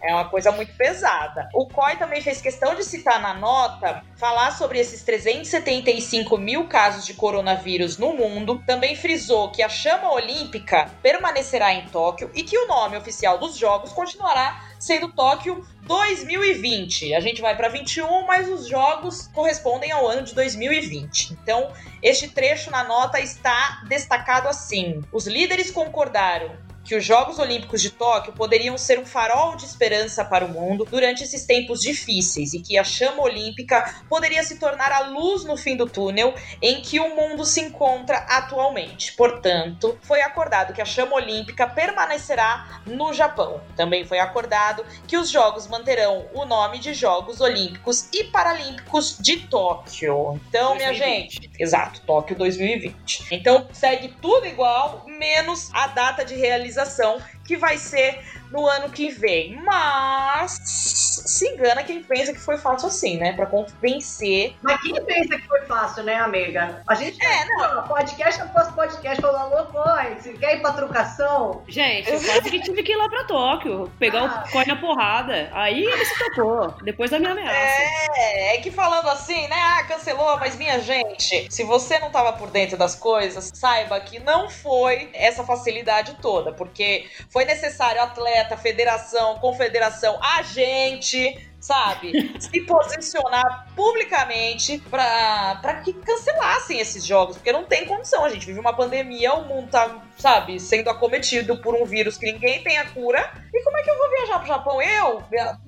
É 0.00 0.14
uma 0.14 0.26
coisa 0.26 0.52
muito 0.52 0.72
pesada. 0.76 1.48
O 1.52 1.66
COI 1.66 1.96
também 1.96 2.20
fez 2.20 2.40
questão 2.40 2.74
de 2.74 2.84
citar 2.84 3.20
na 3.20 3.34
nota, 3.34 4.04
falar 4.16 4.52
sobre 4.52 4.78
esses 4.78 5.02
375 5.02 6.38
mil 6.38 6.68
casos 6.68 7.04
de 7.04 7.14
coronavírus 7.14 7.98
no 7.98 8.12
mundo. 8.12 8.62
Também 8.66 8.94
frisou 8.94 9.50
que 9.50 9.62
a 9.62 9.68
chama 9.68 10.12
olímpica 10.12 10.88
permanecerá 11.02 11.74
em 11.74 11.86
Tóquio 11.88 12.30
e 12.34 12.42
que 12.44 12.56
o 12.56 12.68
nome 12.68 12.96
oficial 12.96 13.38
dos 13.38 13.56
Jogos 13.56 13.92
continuará 13.92 14.73
sendo 14.84 15.08
Tóquio 15.08 15.66
2020. 15.86 17.14
A 17.14 17.20
gente 17.20 17.40
vai 17.40 17.56
para 17.56 17.68
21, 17.68 18.26
mas 18.26 18.48
os 18.50 18.68
jogos 18.68 19.28
correspondem 19.28 19.90
ao 19.90 20.06
ano 20.06 20.22
de 20.22 20.34
2020. 20.34 21.32
Então, 21.32 21.72
este 22.02 22.28
trecho 22.28 22.70
na 22.70 22.84
nota 22.84 23.18
está 23.18 23.82
destacado 23.88 24.46
assim: 24.46 25.02
os 25.10 25.26
líderes 25.26 25.70
concordaram 25.70 26.50
que 26.84 26.94
os 26.94 27.04
Jogos 27.04 27.38
Olímpicos 27.38 27.80
de 27.80 27.90
Tóquio 27.90 28.32
poderiam 28.32 28.76
ser 28.76 28.98
um 28.98 29.06
farol 29.06 29.56
de 29.56 29.64
esperança 29.64 30.24
para 30.24 30.44
o 30.44 30.48
mundo 30.48 30.86
durante 30.88 31.24
esses 31.24 31.44
tempos 31.44 31.80
difíceis 31.80 32.52
e 32.52 32.60
que 32.60 32.78
a 32.78 32.84
chama 32.84 33.22
olímpica 33.22 34.02
poderia 34.08 34.42
se 34.42 34.58
tornar 34.58 34.92
a 34.92 35.08
luz 35.08 35.44
no 35.44 35.56
fim 35.56 35.76
do 35.76 35.86
túnel 35.86 36.34
em 36.60 36.80
que 36.82 37.00
o 37.00 37.16
mundo 37.16 37.44
se 37.44 37.60
encontra 37.60 38.18
atualmente. 38.28 39.12
Portanto, 39.14 39.98
foi 40.02 40.20
acordado 40.20 40.72
que 40.72 40.82
a 40.82 40.84
chama 40.84 41.16
olímpica 41.16 41.66
permanecerá 41.66 42.82
no 42.86 43.12
Japão. 43.12 43.60
Também 43.76 44.04
foi 44.04 44.18
acordado 44.18 44.84
que 45.06 45.16
os 45.16 45.30
jogos 45.30 45.66
manterão 45.66 46.26
o 46.34 46.44
nome 46.44 46.78
de 46.78 46.92
Jogos 46.92 47.40
Olímpicos 47.40 48.08
e 48.12 48.24
Paralímpicos 48.24 49.16
de 49.18 49.46
Tóquio. 49.46 50.40
Então, 50.48 50.74
minha 50.74 50.88
2020. 50.88 51.32
gente, 51.32 51.50
exato, 51.58 52.00
Tóquio 52.02 52.36
2020. 52.36 53.28
Então, 53.30 53.66
segue 53.72 54.08
tudo 54.20 54.46
igual, 54.46 55.04
menos 55.06 55.70
a 55.72 55.86
data 55.86 56.24
de 56.24 56.34
realização, 56.34 56.73
organização 56.74 57.20
que 57.44 57.56
vai 57.56 57.76
ser 57.78 58.20
no 58.50 58.66
ano 58.66 58.88
que 58.90 59.10
vem. 59.10 59.60
Mas 59.62 60.60
se 60.64 61.48
engana 61.48 61.82
quem 61.82 62.02
pensa 62.02 62.32
que 62.32 62.38
foi 62.40 62.56
fácil 62.56 62.88
assim, 62.88 63.16
né? 63.18 63.32
Pra 63.32 63.46
convencer. 63.46 64.54
Mas 64.62 64.80
quem 64.80 64.94
pensa 65.04 65.36
que 65.38 65.46
foi 65.46 65.62
fácil, 65.62 66.02
né, 66.04 66.14
amiga? 66.16 66.82
A 66.88 66.94
gente 66.94 67.18
É, 67.24 67.44
não. 67.46 67.82
podcast 67.88 68.40
após 68.42 68.68
podcast 68.72 69.20
falando, 69.20 69.54
alô, 69.54 70.14
você 70.18 70.32
quer 70.34 70.56
ir 70.56 70.60
pra 70.60 70.72
trocação? 70.72 71.62
Gente, 71.68 72.10
eu 72.10 72.20
quase 72.20 72.50
que 72.50 72.60
tive 72.60 72.82
que 72.82 72.92
ir 72.92 72.96
lá 72.96 73.08
pra 73.08 73.24
Tóquio, 73.24 73.90
pegar 73.98 74.22
Ah. 74.24 74.44
o 74.46 74.50
COI 74.52 74.66
na 74.66 74.76
porrada. 74.76 75.50
Aí 75.52 75.84
ele 75.84 76.04
se 76.04 76.18
tocou, 76.34 76.74
depois 76.82 77.10
da 77.10 77.18
minha 77.18 77.32
ameaça. 77.32 77.82
É, 78.16 78.54
é 78.56 78.58
que 78.60 78.70
falando 78.70 79.08
assim, 79.08 79.46
né? 79.48 79.56
Ah, 79.56 79.84
cancelou, 79.84 80.38
mas 80.38 80.56
minha 80.56 80.78
gente, 80.80 81.48
se 81.50 81.64
você 81.64 81.98
não 81.98 82.10
tava 82.10 82.32
por 82.34 82.50
dentro 82.50 82.76
das 82.76 82.94
coisas, 82.94 83.50
saiba 83.54 83.98
que 84.00 84.18
não 84.20 84.48
foi 84.50 85.10
essa 85.14 85.42
facilidade 85.44 86.16
toda, 86.20 86.52
porque 86.52 87.06
foi 87.34 87.44
necessário 87.44 88.00
atleta, 88.00 88.56
federação, 88.56 89.40
confederação, 89.40 90.16
a 90.22 90.40
gente, 90.42 91.36
sabe, 91.58 92.32
se 92.38 92.60
posicionar 92.60 93.66
publicamente 93.74 94.78
pra 94.88 95.82
que 95.84 95.92
cancelassem 95.94 96.78
esses 96.78 97.04
jogos, 97.04 97.36
porque 97.36 97.50
não 97.50 97.64
tem 97.64 97.86
condição. 97.86 98.24
A 98.24 98.28
gente 98.28 98.46
vive 98.46 98.60
uma 98.60 98.72
pandemia, 98.72 99.34
o 99.34 99.48
mundo 99.48 99.68
tá, 99.68 100.00
sabe, 100.16 100.58
sendo 100.58 100.90
acometido 100.90 101.56
por 101.58 101.74
um 101.74 101.84
vírus 101.84 102.16
que 102.16 102.30
ninguém 102.30 102.62
tem 102.62 102.78
a 102.78 102.86
cura. 102.86 103.32
E 103.52 103.62
como 103.62 103.76
é 103.76 103.82
que 103.82 103.90
eu 103.90 103.98
vou 103.98 104.10
viajar 104.10 104.38
pro 104.38 104.48
Japão? 104.48 104.82
Eu? 104.82 105.22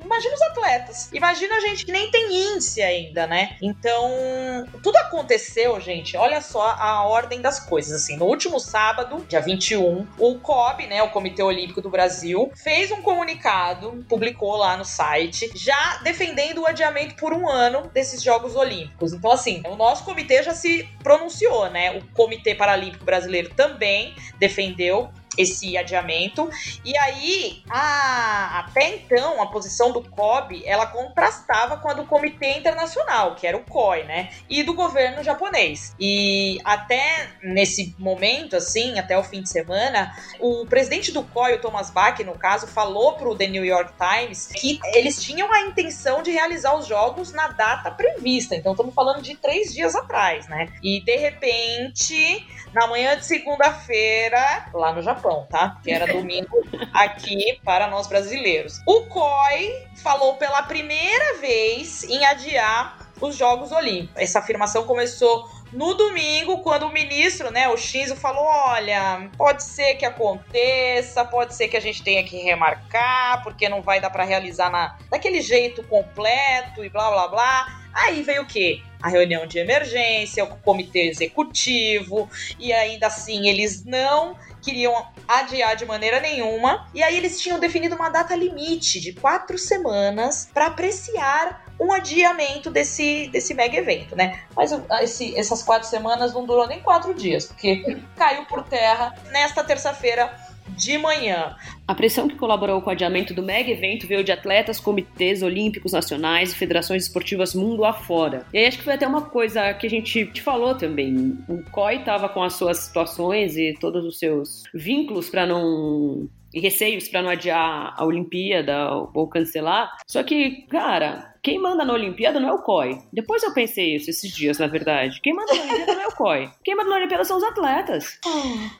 Imagina 0.04 0.34
os 0.34 0.42
atletas. 0.42 1.10
Imagina 1.12 1.56
a 1.56 1.60
gente 1.60 1.84
que 1.84 1.92
nem 1.92 2.10
tem 2.10 2.52
índice 2.52 2.82
ainda, 2.82 3.26
né? 3.26 3.56
Então, 3.62 4.66
tudo 4.82 4.96
aconteceu, 4.96 5.80
gente. 5.80 6.16
Olha 6.16 6.40
só 6.40 6.74
a 6.78 7.04
ordem 7.04 7.40
das 7.40 7.60
coisas. 7.60 8.02
Assim, 8.02 8.16
no 8.16 8.24
último 8.24 8.58
sábado, 8.58 9.24
dia 9.28 9.40
21, 9.40 10.06
o 10.18 10.38
COB, 10.38 10.86
né, 10.86 11.02
o 11.02 11.10
Comitê 11.10 11.42
Olímpico 11.42 11.80
do 11.80 11.90
Brasil, 11.90 12.50
fez 12.56 12.90
um 12.90 13.02
comunicado, 13.02 14.04
publicou 14.08 14.56
lá 14.56 14.76
no 14.76 14.84
site, 14.84 15.50
já 15.54 15.98
defendendo 16.02 16.62
o 16.62 16.66
adiamento 16.66 17.14
por 17.16 17.32
um 17.32 17.48
ano 17.48 17.90
desses 17.92 18.22
Jogos 18.22 18.56
Olímpicos. 18.56 19.12
Então, 19.12 19.30
assim, 19.30 19.62
o 19.66 19.76
nosso 19.76 20.04
comitê 20.04 20.42
já 20.42 20.54
se 20.54 20.88
pronunciou, 21.02 21.70
né? 21.70 21.98
O 21.98 22.06
Comitê 22.14 22.54
Paralímpico 22.54 23.04
Brasileiro 23.04 23.50
também 23.54 24.14
defendeu 24.38 25.10
esse 25.36 25.76
adiamento. 25.76 26.48
E 26.84 26.96
aí, 26.98 27.62
a, 27.68 28.60
até 28.60 28.96
então, 28.96 29.42
a 29.42 29.46
posição 29.46 29.92
do 29.92 30.02
COB, 30.02 30.62
ela 30.64 30.86
contrastava 30.86 31.76
com 31.78 31.90
a 31.90 31.94
do 31.94 32.04
Comitê 32.04 32.58
Internacional, 32.58 33.34
que 33.34 33.46
era 33.46 33.56
o 33.56 33.64
COI, 33.64 34.04
né? 34.04 34.30
E 34.48 34.62
do 34.62 34.74
governo 34.74 35.22
japonês. 35.22 35.94
E 35.98 36.58
até 36.64 37.28
nesse 37.42 37.94
momento, 37.98 38.56
assim, 38.56 38.98
até 38.98 39.18
o 39.18 39.24
fim 39.24 39.42
de 39.42 39.48
semana, 39.48 40.14
o 40.40 40.66
presidente 40.66 41.12
do 41.12 41.22
COI, 41.22 41.54
o 41.54 41.60
Thomas 41.60 41.90
Bach, 41.90 42.18
no 42.24 42.38
caso, 42.38 42.66
falou 42.66 43.14
pro 43.14 43.34
The 43.34 43.46
New 43.46 43.64
York 43.64 43.92
Times 43.96 44.48
que 44.48 44.80
eles 44.94 45.22
tinham 45.22 45.52
a 45.52 45.62
intenção 45.62 46.22
de 46.22 46.30
realizar 46.30 46.76
os 46.76 46.86
jogos 46.86 47.32
na 47.32 47.48
data 47.48 47.90
prevista. 47.90 48.54
Então, 48.54 48.72
estamos 48.72 48.94
falando 48.94 49.22
de 49.22 49.36
três 49.36 49.72
dias 49.72 49.94
atrás, 49.94 50.46
né? 50.48 50.68
E 50.82 51.00
de 51.00 51.16
repente, 51.16 52.46
na 52.72 52.86
manhã 52.86 53.16
de 53.16 53.24
segunda-feira, 53.24 54.68
lá 54.72 54.92
no 54.92 55.02
Japão, 55.02 55.25
tá? 55.50 55.78
Que 55.82 55.90
era 55.90 56.06
domingo 56.06 56.56
aqui 56.92 57.60
para 57.64 57.88
nós 57.88 58.06
brasileiros. 58.06 58.80
O 58.86 59.06
COI 59.06 59.86
falou 60.02 60.34
pela 60.34 60.62
primeira 60.62 61.38
vez 61.38 62.04
em 62.04 62.24
adiar 62.24 63.06
os 63.20 63.36
Jogos 63.36 63.72
Olímpicos. 63.72 64.22
Essa 64.22 64.38
afirmação 64.40 64.84
começou 64.84 65.48
no 65.72 65.94
domingo, 65.94 66.62
quando 66.62 66.86
o 66.86 66.92
ministro, 66.92 67.50
né, 67.50 67.68
o 67.68 67.76
Shinzo, 67.76 68.16
falou: 68.16 68.44
olha, 68.44 69.28
pode 69.36 69.62
ser 69.62 69.94
que 69.96 70.04
aconteça, 70.04 71.24
pode 71.24 71.54
ser 71.54 71.68
que 71.68 71.76
a 71.76 71.80
gente 71.80 72.02
tenha 72.02 72.22
que 72.24 72.36
remarcar, 72.38 73.42
porque 73.42 73.68
não 73.68 73.82
vai 73.82 74.00
dar 74.00 74.10
para 74.10 74.24
realizar 74.24 74.70
na, 74.70 74.96
daquele 75.10 75.40
jeito 75.40 75.82
completo 75.84 76.84
e 76.84 76.88
blá 76.88 77.10
blá 77.10 77.28
blá. 77.28 77.85
Aí 77.96 78.22
veio 78.22 78.42
o 78.42 78.46
quê? 78.46 78.82
A 79.00 79.08
reunião 79.08 79.46
de 79.46 79.58
emergência, 79.58 80.44
o 80.44 80.56
comitê 80.58 81.08
executivo, 81.08 82.28
e 82.58 82.70
ainda 82.70 83.06
assim 83.06 83.48
eles 83.48 83.84
não 83.84 84.36
queriam 84.60 85.06
adiar 85.26 85.76
de 85.76 85.86
maneira 85.86 86.20
nenhuma. 86.20 86.86
E 86.92 87.02
aí 87.02 87.16
eles 87.16 87.40
tinham 87.40 87.58
definido 87.58 87.94
uma 87.94 88.10
data 88.10 88.34
limite 88.34 89.00
de 89.00 89.14
quatro 89.14 89.56
semanas 89.56 90.50
para 90.52 90.66
apreciar 90.66 91.64
um 91.80 91.92
adiamento 91.92 92.70
desse, 92.70 93.28
desse 93.28 93.54
mega 93.54 93.76
evento, 93.76 94.14
né? 94.14 94.40
Mas 94.54 94.72
esse, 95.02 95.38
essas 95.38 95.62
quatro 95.62 95.88
semanas 95.88 96.34
não 96.34 96.44
durou 96.44 96.66
nem 96.66 96.80
quatro 96.80 97.14
dias, 97.14 97.46
porque 97.46 97.98
caiu 98.16 98.44
por 98.46 98.62
terra 98.62 99.14
nesta 99.30 99.62
terça-feira 99.62 100.34
de 100.70 100.98
manhã. 100.98 101.56
A 101.86 101.94
pressão 101.94 102.28
que 102.28 102.36
colaborou 102.36 102.80
com 102.80 102.90
o 102.90 102.92
adiamento 102.92 103.32
do 103.32 103.42
mega 103.42 103.70
evento 103.70 104.06
veio 104.06 104.24
de 104.24 104.32
atletas, 104.32 104.80
comitês 104.80 105.42
olímpicos 105.42 105.92
nacionais 105.92 106.52
e 106.52 106.56
federações 106.56 107.04
esportivas 107.04 107.54
mundo 107.54 107.84
afora. 107.84 108.46
E 108.52 108.58
aí 108.58 108.66
acho 108.66 108.78
que 108.78 108.84
foi 108.84 108.94
até 108.94 109.06
uma 109.06 109.22
coisa 109.22 109.72
que 109.74 109.86
a 109.86 109.90
gente 109.90 110.26
te 110.26 110.42
falou 110.42 110.74
também. 110.74 111.38
O 111.48 111.62
COI 111.70 111.96
estava 111.96 112.28
com 112.28 112.42
as 112.42 112.54
suas 112.54 112.78
situações 112.78 113.56
e 113.56 113.74
todos 113.80 114.04
os 114.04 114.18
seus 114.18 114.64
vínculos 114.74 115.30
para 115.30 115.46
não 115.46 116.28
e 116.56 116.60
receios 116.60 117.06
para 117.06 117.20
não 117.20 117.28
adiar 117.28 117.94
a 117.94 118.04
Olimpíada 118.04 118.90
ou 119.12 119.28
cancelar. 119.28 119.94
Só 120.06 120.22
que, 120.22 120.62
cara, 120.70 121.34
quem 121.42 121.60
manda 121.60 121.84
na 121.84 121.92
Olimpíada 121.92 122.40
não 122.40 122.48
é 122.48 122.52
o 122.52 122.62
COI. 122.62 122.98
Depois 123.12 123.42
eu 123.42 123.52
pensei 123.52 123.94
isso 123.94 124.08
esses 124.08 124.34
dias, 124.34 124.58
na 124.58 124.66
verdade. 124.66 125.20
Quem 125.22 125.34
manda 125.34 125.54
na 125.54 125.62
Olimpíada 125.62 125.94
não 125.94 126.02
é 126.02 126.06
o 126.06 126.16
COI. 126.16 126.50
Quem 126.64 126.74
manda 126.74 126.88
na 126.88 126.96
Olimpíada 126.96 127.24
são 127.24 127.36
os 127.36 127.44
atletas. 127.44 128.18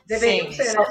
Deveriam 0.07 0.51
ser, 0.51 0.73
né? 0.73 0.85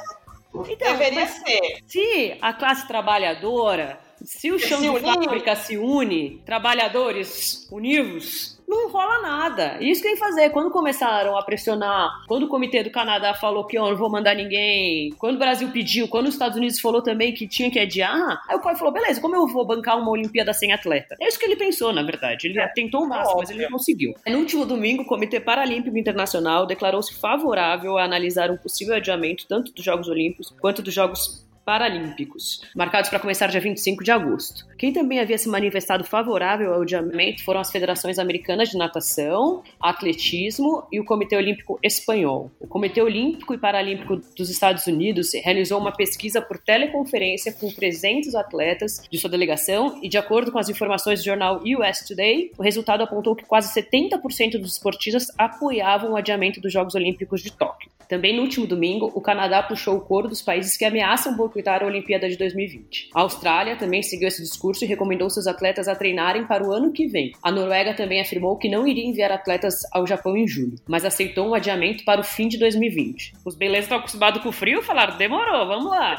Então, 0.68 0.92
Deveria 0.92 1.26
ser. 1.26 1.78
Se 1.86 2.36
a 2.40 2.52
classe 2.52 2.86
trabalhadora, 2.86 3.98
se 4.22 4.50
o 4.50 4.59
chão 4.59 4.78
se 4.78 4.84
de 4.84 4.90
unir. 4.90 5.02
fábrica 5.02 5.57
se 5.57 5.76
une, 5.76 6.42
trabalhadores 6.44 7.68
univos, 7.70 8.55
não 8.68 8.90
rola 8.90 9.22
nada. 9.22 9.78
Isso 9.80 10.00
que 10.00 10.08
tem 10.08 10.14
que 10.14 10.20
fazer. 10.20 10.50
Quando 10.50 10.70
começaram 10.70 11.36
a 11.36 11.42
pressionar, 11.42 12.24
quando 12.26 12.44
o 12.44 12.48
Comitê 12.48 12.82
do 12.82 12.90
Canadá 12.90 13.34
falou 13.34 13.66
que 13.66 13.78
oh, 13.78 13.90
não 13.90 13.96
vou 13.96 14.10
mandar 14.10 14.34
ninguém, 14.34 15.10
quando 15.18 15.36
o 15.36 15.38
Brasil 15.38 15.70
pediu, 15.70 16.08
quando 16.08 16.26
os 16.26 16.34
Estados 16.34 16.56
Unidos 16.56 16.80
falou 16.80 17.02
também 17.02 17.32
que 17.32 17.46
tinha 17.46 17.70
que 17.70 17.78
adiar, 17.78 18.42
aí 18.48 18.56
o 18.56 18.60
COI 18.60 18.76
falou: 18.76 18.92
beleza, 18.92 19.20
como 19.20 19.36
eu 19.36 19.46
vou 19.46 19.64
bancar 19.66 19.98
uma 19.98 20.10
Olimpíada 20.10 20.52
sem 20.52 20.72
atleta? 20.72 21.16
É 21.20 21.28
isso 21.28 21.38
que 21.38 21.44
ele 21.44 21.56
pensou, 21.56 21.92
na 21.92 22.02
verdade. 22.02 22.48
Ele 22.48 22.58
é, 22.58 22.66
tentou 22.68 23.04
o 23.04 23.08
máximo, 23.08 23.38
mas 23.38 23.50
ele 23.50 23.62
não 23.62 23.70
conseguiu. 23.70 24.14
No 24.26 24.38
último 24.38 24.66
domingo, 24.66 25.02
o 25.02 25.06
Comitê 25.06 25.40
Paralímpico 25.40 25.96
Internacional 25.96 26.66
declarou-se 26.66 27.14
favorável 27.14 27.98
a 27.98 28.04
analisar 28.04 28.50
um 28.50 28.56
possível 28.56 28.96
adiamento 28.96 29.46
tanto 29.46 29.72
dos 29.72 29.84
Jogos 29.84 30.08
Olímpicos 30.08 30.54
quanto 30.60 30.82
dos 30.82 30.92
Jogos 30.92 31.46
Paralímpicos, 31.66 32.62
marcados 32.76 33.10
para 33.10 33.18
começar 33.18 33.48
dia 33.48 33.60
25 33.60 34.04
de 34.04 34.12
agosto. 34.12 34.64
Quem 34.79 34.93
também 34.93 35.18
havia 35.18 35.39
se 35.39 35.49
manifestado 35.49 36.05
favorável 36.05 36.74
ao 36.74 36.83
adiamento 36.83 37.43
foram 37.43 37.61
as 37.61 37.70
federações 37.70 38.18
americanas 38.18 38.68
de 38.68 38.77
natação, 38.77 39.62
atletismo 39.81 40.87
e 40.93 41.01
o 41.01 41.05
Comitê 41.05 41.35
Olímpico 41.35 41.79
Espanhol. 41.83 42.51
O 42.61 42.66
Comitê 42.66 43.01
Olímpico 43.01 43.55
e 43.55 43.59
Paralímpico 43.59 44.16
dos 44.37 44.51
Estados 44.51 44.87
Unidos 44.87 45.33
realizou 45.33 45.81
uma 45.81 45.93
pesquisa 45.93 46.43
por 46.43 46.59
teleconferência 46.59 47.53
com 47.55 47.70
300 47.70 48.35
atletas 48.35 49.01
de 49.11 49.18
sua 49.18 49.31
delegação 49.31 49.99
e, 50.03 50.09
de 50.11 50.18
acordo 50.18 50.53
com 50.53 50.59
as 50.59 50.68
informações 50.68 51.20
do 51.20 51.24
jornal 51.24 51.62
US 51.62 52.07
Today, 52.07 52.53
o 52.59 52.62
resultado 52.62 53.03
apontou 53.03 53.35
que 53.35 53.47
quase 53.47 53.72
70% 53.81 54.61
dos 54.61 54.74
esportistas 54.74 55.33
apoiavam 55.39 56.12
o 56.12 56.16
adiamento 56.16 56.61
dos 56.61 56.72
Jogos 56.72 56.95
Olímpicos 56.95 57.43
de 57.43 57.51
Tóquio. 57.51 57.91
Também 58.09 58.37
no 58.37 58.43
último 58.43 58.66
domingo, 58.66 59.11
o 59.14 59.20
Canadá 59.20 59.62
puxou 59.62 59.97
o 59.97 60.01
coro 60.01 60.29
dos 60.29 60.41
países 60.41 60.77
que 60.77 60.85
ameaçam 60.85 61.37
boicotar 61.37 61.83
a 61.83 61.87
Olimpíada 61.87 62.29
de 62.29 62.37
2020. 62.37 63.11
A 63.12 63.22
Austrália 63.22 63.77
também 63.77 64.03
seguiu 64.03 64.29
esse 64.29 64.43
discurso 64.43 64.65
e 64.82 64.86
recomendou 64.86 65.30
seus 65.30 65.46
atletas 65.46 65.88
a 65.88 65.94
treinarem 65.94 66.46
para 66.46 66.66
o 66.66 66.72
ano 66.72 66.92
que 66.92 67.06
vem. 67.06 67.32
A 67.42 67.50
Noruega 67.50 67.94
também 67.94 68.20
afirmou 68.20 68.56
que 68.56 68.68
não 68.68 68.86
iria 68.86 69.04
enviar 69.04 69.30
atletas 69.30 69.82
ao 69.92 70.06
Japão 70.06 70.36
em 70.36 70.46
julho, 70.46 70.78
mas 70.86 71.04
aceitou 71.04 71.48
um 71.48 71.54
adiamento 71.54 72.04
para 72.04 72.20
o 72.20 72.24
fim 72.24 72.48
de 72.48 72.58
2020. 72.58 73.34
Os 73.44 73.54
belezas 73.54 73.84
estão 73.84 73.98
acostumados 73.98 74.42
com 74.42 74.48
o 74.48 74.52
frio 74.52 74.82
falaram: 74.82 75.16
demorou, 75.16 75.66
vamos 75.66 75.90
lá. 75.90 76.16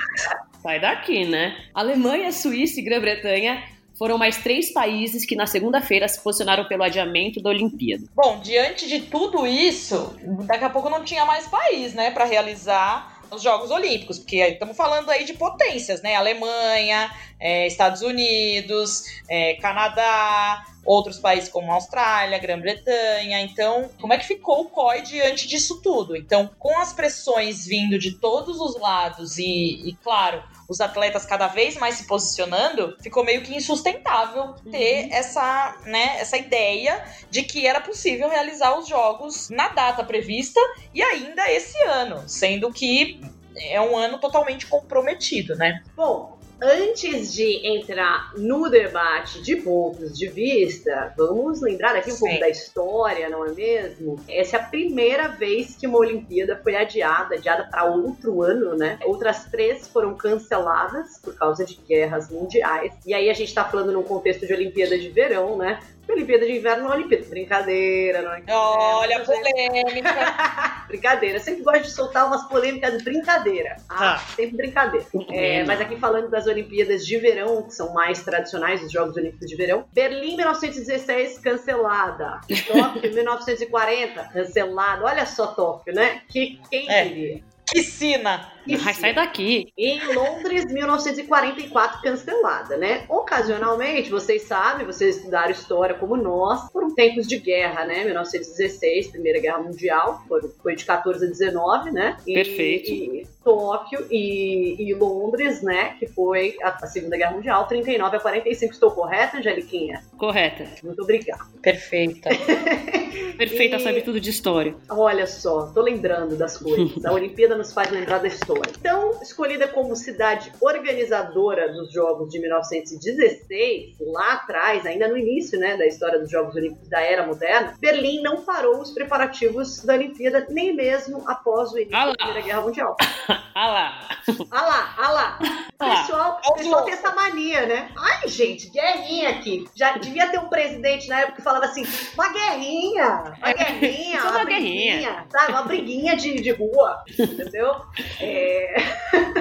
Sai 0.62 0.80
daqui, 0.80 1.24
né? 1.24 1.56
Alemanha, 1.72 2.32
Suíça 2.32 2.80
e 2.80 2.82
Grã-Bretanha 2.82 3.62
foram 3.98 4.18
mais 4.18 4.36
três 4.36 4.72
países 4.72 5.24
que 5.24 5.34
na 5.34 5.46
segunda-feira 5.46 6.06
se 6.06 6.20
posicionaram 6.20 6.64
pelo 6.66 6.82
adiamento 6.82 7.42
da 7.42 7.50
Olimpíada. 7.50 8.04
Bom, 8.14 8.40
diante 8.40 8.86
de 8.88 9.00
tudo 9.00 9.46
isso, 9.46 10.14
daqui 10.44 10.64
a 10.64 10.70
pouco 10.70 10.90
não 10.90 11.02
tinha 11.02 11.24
mais 11.24 11.46
país, 11.46 11.94
né, 11.94 12.10
para 12.10 12.24
realizar 12.24 13.15
os 13.30 13.42
Jogos 13.42 13.70
Olímpicos, 13.70 14.18
porque 14.18 14.36
estamos 14.38 14.76
falando 14.76 15.10
aí 15.10 15.24
de 15.24 15.34
potências, 15.34 16.02
né? 16.02 16.14
Alemanha, 16.14 17.10
é, 17.38 17.66
Estados 17.66 18.02
Unidos, 18.02 19.04
é, 19.28 19.54
Canadá, 19.54 20.64
outros 20.84 21.18
países 21.18 21.48
como 21.48 21.72
Austrália, 21.72 22.38
Grã-Bretanha. 22.38 23.40
Então, 23.40 23.90
como 24.00 24.12
é 24.12 24.18
que 24.18 24.26
ficou 24.26 24.62
o 24.62 24.68
COI 24.68 25.02
diante 25.02 25.46
disso 25.46 25.80
tudo? 25.82 26.16
Então, 26.16 26.50
com 26.58 26.78
as 26.78 26.92
pressões 26.92 27.66
vindo 27.66 27.98
de 27.98 28.12
todos 28.12 28.60
os 28.60 28.80
lados 28.80 29.38
e, 29.38 29.88
e 29.88 29.96
claro, 30.02 30.42
os 30.68 30.80
atletas 30.80 31.24
cada 31.24 31.46
vez 31.46 31.76
mais 31.76 31.96
se 31.96 32.06
posicionando, 32.06 32.96
ficou 33.00 33.24
meio 33.24 33.42
que 33.42 33.54
insustentável 33.54 34.54
ter 34.70 35.04
uhum. 35.04 35.12
essa, 35.12 35.76
né, 35.84 36.16
essa 36.18 36.36
ideia 36.36 37.04
de 37.30 37.42
que 37.42 37.66
era 37.66 37.80
possível 37.80 38.28
realizar 38.28 38.78
os 38.78 38.88
jogos 38.88 39.48
na 39.50 39.68
data 39.68 40.02
prevista 40.04 40.60
e 40.92 41.02
ainda 41.02 41.50
esse 41.50 41.80
ano, 41.84 42.28
sendo 42.28 42.72
que 42.72 43.20
é 43.56 43.80
um 43.80 43.96
ano 43.96 44.18
totalmente 44.18 44.66
comprometido, 44.66 45.56
né? 45.56 45.82
Bom, 45.94 46.35
Antes 46.60 47.34
de 47.34 47.66
entrar 47.66 48.32
no 48.36 48.70
debate 48.70 49.42
de 49.42 49.56
pontos 49.56 50.16
de 50.16 50.26
vista, 50.26 51.12
vamos 51.16 51.60
lembrar 51.60 51.94
aqui 51.94 52.10
um 52.10 52.14
Sim. 52.14 52.20
pouco 52.20 52.40
da 52.40 52.48
história, 52.48 53.28
não 53.28 53.44
é 53.44 53.52
mesmo? 53.52 54.18
Essa 54.26 54.56
é 54.56 54.60
a 54.60 54.62
primeira 54.62 55.28
vez 55.28 55.76
que 55.76 55.86
uma 55.86 55.98
Olimpíada 55.98 56.58
foi 56.62 56.74
adiada, 56.74 57.34
adiada 57.34 57.68
para 57.70 57.84
outro 57.84 58.42
ano, 58.42 58.74
né? 58.74 58.98
Outras 59.04 59.44
três 59.44 59.86
foram 59.88 60.14
canceladas 60.14 61.18
por 61.22 61.34
causa 61.34 61.62
de 61.62 61.76
guerras 61.86 62.30
mundiais. 62.30 62.94
E 63.04 63.12
aí 63.12 63.28
a 63.28 63.34
gente 63.34 63.48
está 63.48 63.64
falando 63.64 63.92
num 63.92 64.02
contexto 64.02 64.46
de 64.46 64.54
Olimpíada 64.54 64.98
de 64.98 65.10
verão, 65.10 65.58
né? 65.58 65.78
Olimpíada 66.12 66.46
de 66.46 66.52
Inverno 66.52 66.84
não 66.84 66.92
é 66.92 66.96
Olimpíada. 66.96 67.26
Brincadeira, 67.26 68.22
não 68.22 68.32
é? 68.32 68.42
Olha, 68.48 69.24
polêmica. 69.24 70.84
brincadeira. 70.88 71.36
Eu 71.38 71.40
sempre 71.40 71.62
gosto 71.62 71.82
de 71.82 71.90
soltar 71.90 72.26
umas 72.26 72.48
polêmicas 72.48 72.96
de 72.96 73.04
brincadeira. 73.04 73.76
Ah, 73.88 74.14
ah. 74.14 74.18
Sempre 74.18 74.56
brincadeira. 74.56 75.06
É, 75.30 75.64
mas 75.64 75.80
aqui 75.80 75.96
falando 75.96 76.30
das 76.30 76.46
Olimpíadas 76.46 77.06
de 77.06 77.18
Verão, 77.18 77.62
que 77.62 77.74
são 77.74 77.92
mais 77.92 78.22
tradicionais, 78.22 78.82
os 78.82 78.92
Jogos 78.92 79.16
Olímpicos 79.16 79.48
de 79.48 79.56
Verão. 79.56 79.84
Berlim, 79.92 80.36
1916, 80.36 81.38
cancelada. 81.38 82.40
Tóquio, 82.66 83.14
1940, 83.14 84.24
cancelada. 84.32 85.04
Olha 85.04 85.26
só 85.26 85.48
Tóquio, 85.48 85.94
né? 85.94 86.22
Que, 86.28 86.60
quem 86.70 86.90
é. 86.90 87.04
diria? 87.04 87.42
Piscina. 87.70 88.55
Vai 88.78 88.94
sair 88.94 89.14
daqui. 89.14 89.72
Em 89.76 90.14
Londres, 90.14 90.64
1944, 90.66 92.02
cancelada, 92.02 92.76
né? 92.76 93.04
Ocasionalmente, 93.08 94.10
vocês 94.10 94.42
sabem, 94.42 94.86
vocês 94.86 95.16
estudaram 95.16 95.50
história 95.50 95.94
como 95.94 96.16
nós, 96.16 96.70
foram 96.72 96.94
tempos 96.94 97.26
de 97.26 97.38
guerra, 97.38 97.84
né? 97.84 98.04
1916, 98.04 99.08
Primeira 99.08 99.40
Guerra 99.40 99.58
Mundial, 99.58 100.22
foi, 100.28 100.40
foi 100.62 100.76
de 100.76 100.84
14 100.84 101.24
a 101.24 101.28
19, 101.28 101.90
né? 101.90 102.16
E, 102.26 102.34
Perfeito. 102.34 102.90
E 102.90 103.26
Tóquio 103.46 104.04
e, 104.10 104.74
e, 104.76 104.92
Londres, 104.94 105.62
né? 105.62 105.94
Que 106.00 106.08
foi 106.08 106.56
a, 106.60 106.70
a, 106.70 106.86
Segunda 106.88 107.16
Guerra 107.16 107.30
Mundial, 107.30 107.64
39 107.68 108.16
a 108.16 108.20
45. 108.20 108.72
Estou 108.72 108.90
correta, 108.90 109.38
Angeliquinha? 109.38 110.02
Correta. 110.18 110.66
Muito 110.82 111.00
obrigada. 111.00 111.44
Perfeita. 111.62 112.28
Perfeita, 113.38 113.76
e... 113.76 113.80
sabe 113.80 114.02
tudo 114.02 114.20
de 114.20 114.30
história. 114.30 114.74
Olha 114.88 115.28
só, 115.28 115.66
tô 115.66 115.80
lembrando 115.80 116.36
das 116.36 116.56
coisas. 116.58 117.04
A 117.04 117.12
Olimpíada 117.14 117.56
nos 117.56 117.72
faz 117.72 117.88
lembrar 117.90 118.18
da 118.18 118.26
história. 118.26 118.55
Então, 118.78 119.20
escolhida 119.22 119.68
como 119.68 119.96
cidade 119.96 120.52
organizadora 120.60 121.72
dos 121.72 121.92
Jogos 121.92 122.30
de 122.30 122.38
1916, 122.38 123.96
lá 124.00 124.34
atrás, 124.34 124.86
ainda 124.86 125.08
no 125.08 125.16
início 125.16 125.58
né, 125.58 125.76
da 125.76 125.86
história 125.86 126.18
dos 126.18 126.30
Jogos 126.30 126.54
Olímpicos 126.54 126.88
da 126.88 127.00
Era 127.00 127.26
Moderna, 127.26 127.74
Berlim 127.78 128.22
não 128.22 128.42
parou 128.42 128.80
os 128.80 128.90
preparativos 128.90 129.84
da 129.84 129.94
Olimpíada, 129.94 130.46
nem 130.50 130.74
mesmo 130.74 131.22
após 131.28 131.72
o 131.72 131.78
início 131.78 131.92
da 131.92 132.14
Primeira 132.14 132.40
Guerra 132.40 132.60
Mundial. 132.62 132.96
Ah 133.58 133.68
lá! 133.68 134.08
Ah 134.50 134.66
lá, 134.66 134.94
ah 134.98 135.10
lá! 135.12 135.38
Pessoal, 135.78 136.40
pessoal 136.56 136.84
tem 136.84 136.92
essa 136.94 137.14
mania, 137.14 137.64
né? 137.64 137.90
Ai, 137.96 138.28
gente, 138.28 138.68
guerrinha 138.68 139.30
aqui. 139.30 139.66
Já 139.74 139.96
devia 139.96 140.28
ter 140.28 140.38
um 140.38 140.48
presidente 140.48 141.08
na 141.08 141.20
época 141.20 141.36
que 141.36 141.42
falava 141.42 141.64
assim: 141.64 141.82
uma 142.14 142.32
guerrinha, 142.32 143.34
uma 143.38 143.52
guerrinha, 143.52 144.20
uma, 144.20 144.30
uma 144.30 144.44
briguinha, 144.44 144.94
guerrinha. 144.96 145.26
Sabe? 145.30 145.52
Uma 145.52 145.62
briguinha 145.62 146.16
de, 146.16 146.40
de 146.40 146.50
rua, 146.50 147.02
entendeu? 147.18 147.76
É, 148.20 148.45
É... 148.46 148.76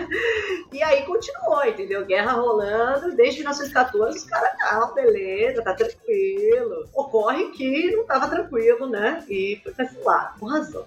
e 0.73 0.83
aí 0.83 1.03
continuou, 1.03 1.63
entendeu? 1.65 2.05
Guerra 2.05 2.33
rolando, 2.33 3.15
desde 3.15 3.39
1914 3.39 4.17
os 4.17 4.23
caras, 4.25 4.51
ah, 4.61 4.91
beleza, 4.93 5.61
tá 5.61 5.73
tranquilo. 5.73 6.87
Ocorre 6.93 7.51
que 7.51 7.95
não 7.95 8.05
tava 8.05 8.27
tranquilo, 8.27 8.87
né? 8.87 9.23
E 9.29 9.59
foi 9.63 9.73
cancelado, 9.73 10.39
com 10.39 10.47
razão. 10.47 10.85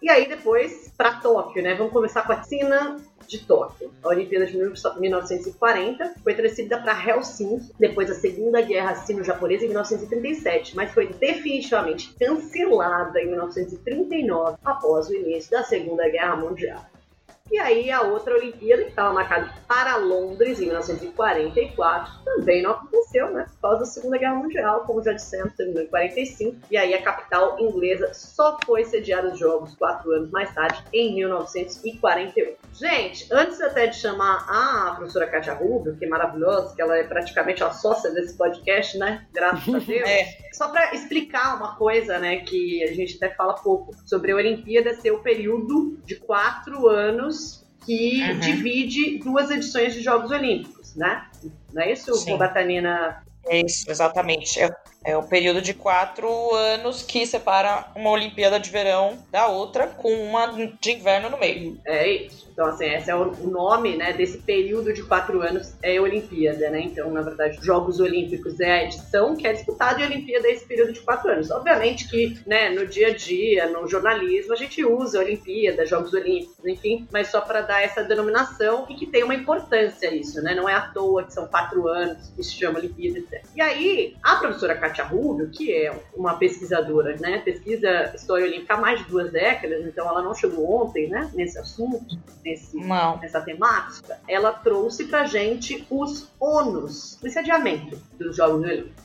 E 0.00 0.08
aí 0.08 0.28
depois 0.28 0.92
para 0.96 1.14
Tóquio, 1.14 1.62
né? 1.62 1.74
Vamos 1.74 1.92
começar 1.92 2.22
com 2.22 2.32
a 2.32 2.42
China 2.44 2.96
de 3.26 3.40
Tóquio. 3.44 3.90
A 4.02 4.08
Olimpíada 4.08 4.46
de 4.46 4.56
1940 4.56 6.14
foi 6.22 6.34
transferida 6.34 6.78
para 6.78 6.92
Helsinki 6.92 7.72
depois 7.78 8.08
da 8.08 8.14
Segunda 8.14 8.60
Guerra 8.60 8.94
Sino-Japonesa 8.94 9.64
em 9.64 9.68
1937, 9.68 10.76
mas 10.76 10.92
foi 10.92 11.08
definitivamente 11.08 12.14
cancelada 12.18 13.20
em 13.20 13.28
1939 13.30 14.58
após 14.64 15.08
o 15.08 15.14
início 15.14 15.50
da 15.50 15.64
Segunda 15.64 16.08
Guerra 16.08 16.36
Mundial. 16.36 16.91
E 17.52 17.58
aí 17.58 17.90
a 17.90 18.00
outra 18.00 18.34
Olimpíada, 18.34 18.82
que 18.82 18.88
estava 18.88 19.12
marcada 19.12 19.52
para 19.68 19.96
Londres 19.96 20.58
em 20.58 20.68
1944, 20.68 22.24
também 22.24 22.62
não 22.62 22.70
aconteceu, 22.70 23.30
né? 23.30 23.44
Por 23.52 23.60
causa 23.60 23.80
da 23.80 23.84
Segunda 23.84 24.16
Guerra 24.16 24.36
Mundial, 24.36 24.84
como 24.86 25.02
já 25.02 25.12
dissemos, 25.12 25.52
terminou 25.54 25.82
em 25.82 25.86
45. 25.86 26.56
E 26.70 26.78
aí 26.78 26.94
a 26.94 27.02
capital 27.02 27.60
inglesa 27.60 28.14
só 28.14 28.56
foi 28.64 28.86
sediada 28.86 29.34
os 29.34 29.38
Jogos 29.38 29.74
quatro 29.74 30.10
anos 30.12 30.30
mais 30.30 30.54
tarde, 30.54 30.82
em 30.94 31.14
1948. 31.14 32.56
Gente, 32.72 33.28
antes 33.30 33.60
até 33.60 33.86
de 33.86 33.96
chamar 33.96 34.46
a 34.48 34.94
professora 34.96 35.26
Katia 35.26 35.52
Rubio, 35.52 35.94
que 35.98 36.06
é 36.06 36.08
maravilhosa, 36.08 36.74
que 36.74 36.80
ela 36.80 36.96
é 36.96 37.02
praticamente 37.02 37.62
a 37.62 37.70
sócia 37.70 38.10
desse 38.12 38.34
podcast, 38.34 38.96
né? 38.96 39.26
Graças 39.30 39.74
a 39.74 39.78
Deus. 39.84 40.08
é. 40.08 40.40
Só 40.54 40.68
para 40.68 40.94
explicar 40.94 41.56
uma 41.56 41.76
coisa, 41.76 42.18
né, 42.18 42.36
que 42.36 42.82
a 42.84 42.94
gente 42.94 43.16
até 43.16 43.34
fala 43.34 43.54
pouco 43.54 43.94
sobre 44.06 44.32
a 44.32 44.36
Olimpíada 44.36 44.94
ser 44.94 45.10
o 45.10 45.18
período 45.18 45.98
de 46.04 46.16
quatro 46.16 46.88
anos 46.88 47.41
que 47.84 48.22
uhum. 48.22 48.40
divide 48.40 49.18
duas 49.18 49.50
edições 49.50 49.94
de 49.94 50.02
Jogos 50.02 50.30
Olímpicos, 50.30 50.94
né? 50.94 51.26
Não 51.72 51.82
é 51.82 51.92
isso, 51.92 52.12
Robertanina? 52.30 53.22
É 53.46 53.60
isso, 53.60 53.90
exatamente. 53.90 54.60
É, 54.60 54.70
é 55.04 55.16
o 55.16 55.22
período 55.22 55.60
de 55.60 55.74
quatro 55.74 56.54
anos 56.54 57.02
que 57.02 57.26
separa 57.26 57.86
uma 57.94 58.10
Olimpíada 58.10 58.58
de 58.58 58.70
verão 58.70 59.18
da 59.30 59.48
outra, 59.48 59.86
com 59.86 60.12
uma 60.12 60.46
de 60.80 60.92
inverno 60.92 61.30
no 61.30 61.38
meio. 61.38 61.78
É 61.84 62.08
isso. 62.08 62.42
Então, 62.52 62.66
assim, 62.66 62.84
esse 62.84 63.10
é 63.10 63.14
o 63.14 63.32
nome, 63.48 63.96
né, 63.96 64.12
desse 64.12 64.38
período 64.38 64.92
de 64.92 65.02
quatro 65.02 65.40
anos 65.40 65.74
é 65.82 65.98
Olimpíada, 65.98 66.68
né? 66.68 66.82
Então, 66.82 67.10
na 67.10 67.22
verdade, 67.22 67.58
Jogos 67.62 67.98
Olímpicos 67.98 68.60
é 68.60 68.70
a 68.70 68.84
edição 68.84 69.34
que 69.34 69.46
é 69.46 69.52
disputada 69.54 70.00
e 70.00 70.04
Olimpíada 70.04 70.48
é 70.48 70.52
esse 70.52 70.66
período 70.66 70.92
de 70.92 71.00
quatro 71.00 71.30
anos. 71.30 71.50
Obviamente 71.50 72.08
que, 72.08 72.38
né, 72.46 72.68
no 72.68 72.86
dia 72.86 73.08
a 73.08 73.14
dia, 73.14 73.66
no 73.68 73.88
jornalismo, 73.88 74.52
a 74.52 74.56
gente 74.56 74.84
usa 74.84 75.18
Olimpíada, 75.18 75.86
Jogos 75.86 76.12
Olímpicos, 76.12 76.64
enfim, 76.66 77.08
mas 77.10 77.28
só 77.28 77.40
para 77.40 77.62
dar 77.62 77.82
essa 77.82 78.04
denominação 78.04 78.86
e 78.90 78.94
que 78.94 79.06
tem 79.06 79.24
uma 79.24 79.34
importância 79.34 80.14
isso, 80.14 80.42
né? 80.42 80.54
Não 80.54 80.68
é 80.68 80.74
à 80.74 80.82
toa 80.82 81.24
que 81.24 81.32
são 81.32 81.46
quatro 81.46 81.88
anos 81.88 82.30
que 82.36 82.42
se 82.42 82.52
chama 82.52 82.78
Olimpíada, 82.78 83.18
etc. 83.18 83.44
E 83.56 83.62
aí, 83.62 84.16
a 84.22 84.36
professora 84.36 84.74
Katia 84.92 85.04
Rubio, 85.04 85.48
que 85.48 85.72
é 85.72 85.98
uma 86.14 86.36
pesquisadora, 86.36 87.16
né, 87.16 87.38
pesquisa 87.38 88.12
história 88.14 88.46
olímpica 88.46 88.74
há 88.74 88.80
mais 88.80 89.00
de 89.00 89.06
duas 89.06 89.32
décadas, 89.32 89.84
então 89.86 90.06
ela 90.06 90.22
não 90.22 90.34
chegou 90.34 90.70
ontem, 90.70 91.08
né, 91.08 91.30
nesse 91.34 91.58
assunto, 91.58 92.18
nesse, 92.44 92.76
nessa 92.76 93.40
temática, 93.40 94.20
ela 94.28 94.52
trouxe 94.52 95.04
pra 95.04 95.24
gente 95.24 95.86
os 95.90 96.28
ônus, 96.38 97.18
esse 97.24 97.38
adiamento 97.38 97.98
dos 98.18 98.36
Jogos 98.36 98.62
Olímpicos, 98.62 99.02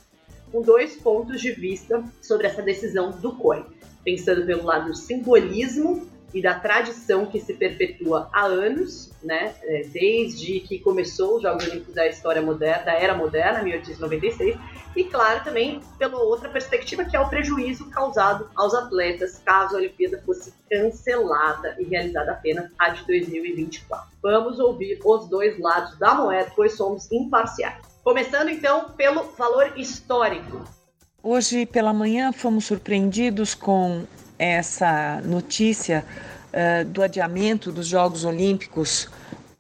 com 0.52 0.62
dois 0.62 0.96
pontos 0.98 1.42
de 1.42 1.52
vista 1.52 2.04
sobre 2.22 2.48
essa 2.48 2.62
decisão 2.62 3.12
do 3.12 3.34
COI. 3.36 3.66
Pensando 4.04 4.46
pelo 4.46 4.64
lado 4.64 4.88
do 4.88 4.96
simbolismo 4.96 6.08
e 6.34 6.42
da 6.42 6.54
tradição 6.56 7.26
que 7.26 7.40
se 7.40 7.54
perpetua 7.54 8.30
há 8.34 8.46
anos, 8.46 9.12
né, 9.24 9.56
é, 9.64 9.84
desde 9.92 10.60
que 10.60 10.80
começou 10.80 11.38
os 11.38 11.42
Jogos 11.42 11.66
Olímpicos 11.66 11.96
da 11.96 12.08
história 12.08 12.42
moderna, 12.42 12.84
da 12.84 12.94
era 12.94 13.16
moderna, 13.16 13.64
1896, 13.64 14.58
e 14.96 15.04
claro 15.04 15.44
também 15.44 15.80
pela 15.98 16.18
outra 16.18 16.50
perspectiva 16.50 17.06
que 17.06 17.16
é 17.16 17.20
o 17.20 17.30
prejuízo 17.30 17.90
causado 17.90 18.50
aos 18.56 18.74
atletas 18.74 19.40
caso 19.46 19.76
a 19.76 19.78
Olimpíada 19.78 20.22
fosse 20.26 20.54
cancelada 20.70 21.76
e 21.80 21.84
realizada 21.84 22.32
apenas 22.32 22.72
a 22.80 22.90
de 22.90 23.06
2024. 23.06 24.08
Vamos 24.22 24.60
ouvir 24.60 25.00
os 25.04 25.28
dois 25.28 25.58
lados 25.60 25.98
da 25.98 26.16
moeda, 26.16 26.52
pois 26.56 26.74
somos 26.74 27.12
imparciais. 27.12 27.78
Começando 28.04 28.50
então 28.50 28.92
pelo 28.92 29.24
valor 29.38 29.74
histórico. 29.78 30.64
Hoje 31.22 31.66
pela 31.66 31.94
manhã 31.94 32.32
fomos 32.32 32.66
surpreendidos 32.66 33.54
com 33.54 34.06
essa 34.38 35.22
notícia 35.24 36.06
uh, 36.54 36.86
do 36.86 37.02
adiamento 37.02 37.72
dos 37.72 37.88
Jogos 37.88 38.24
Olímpicos 38.26 39.10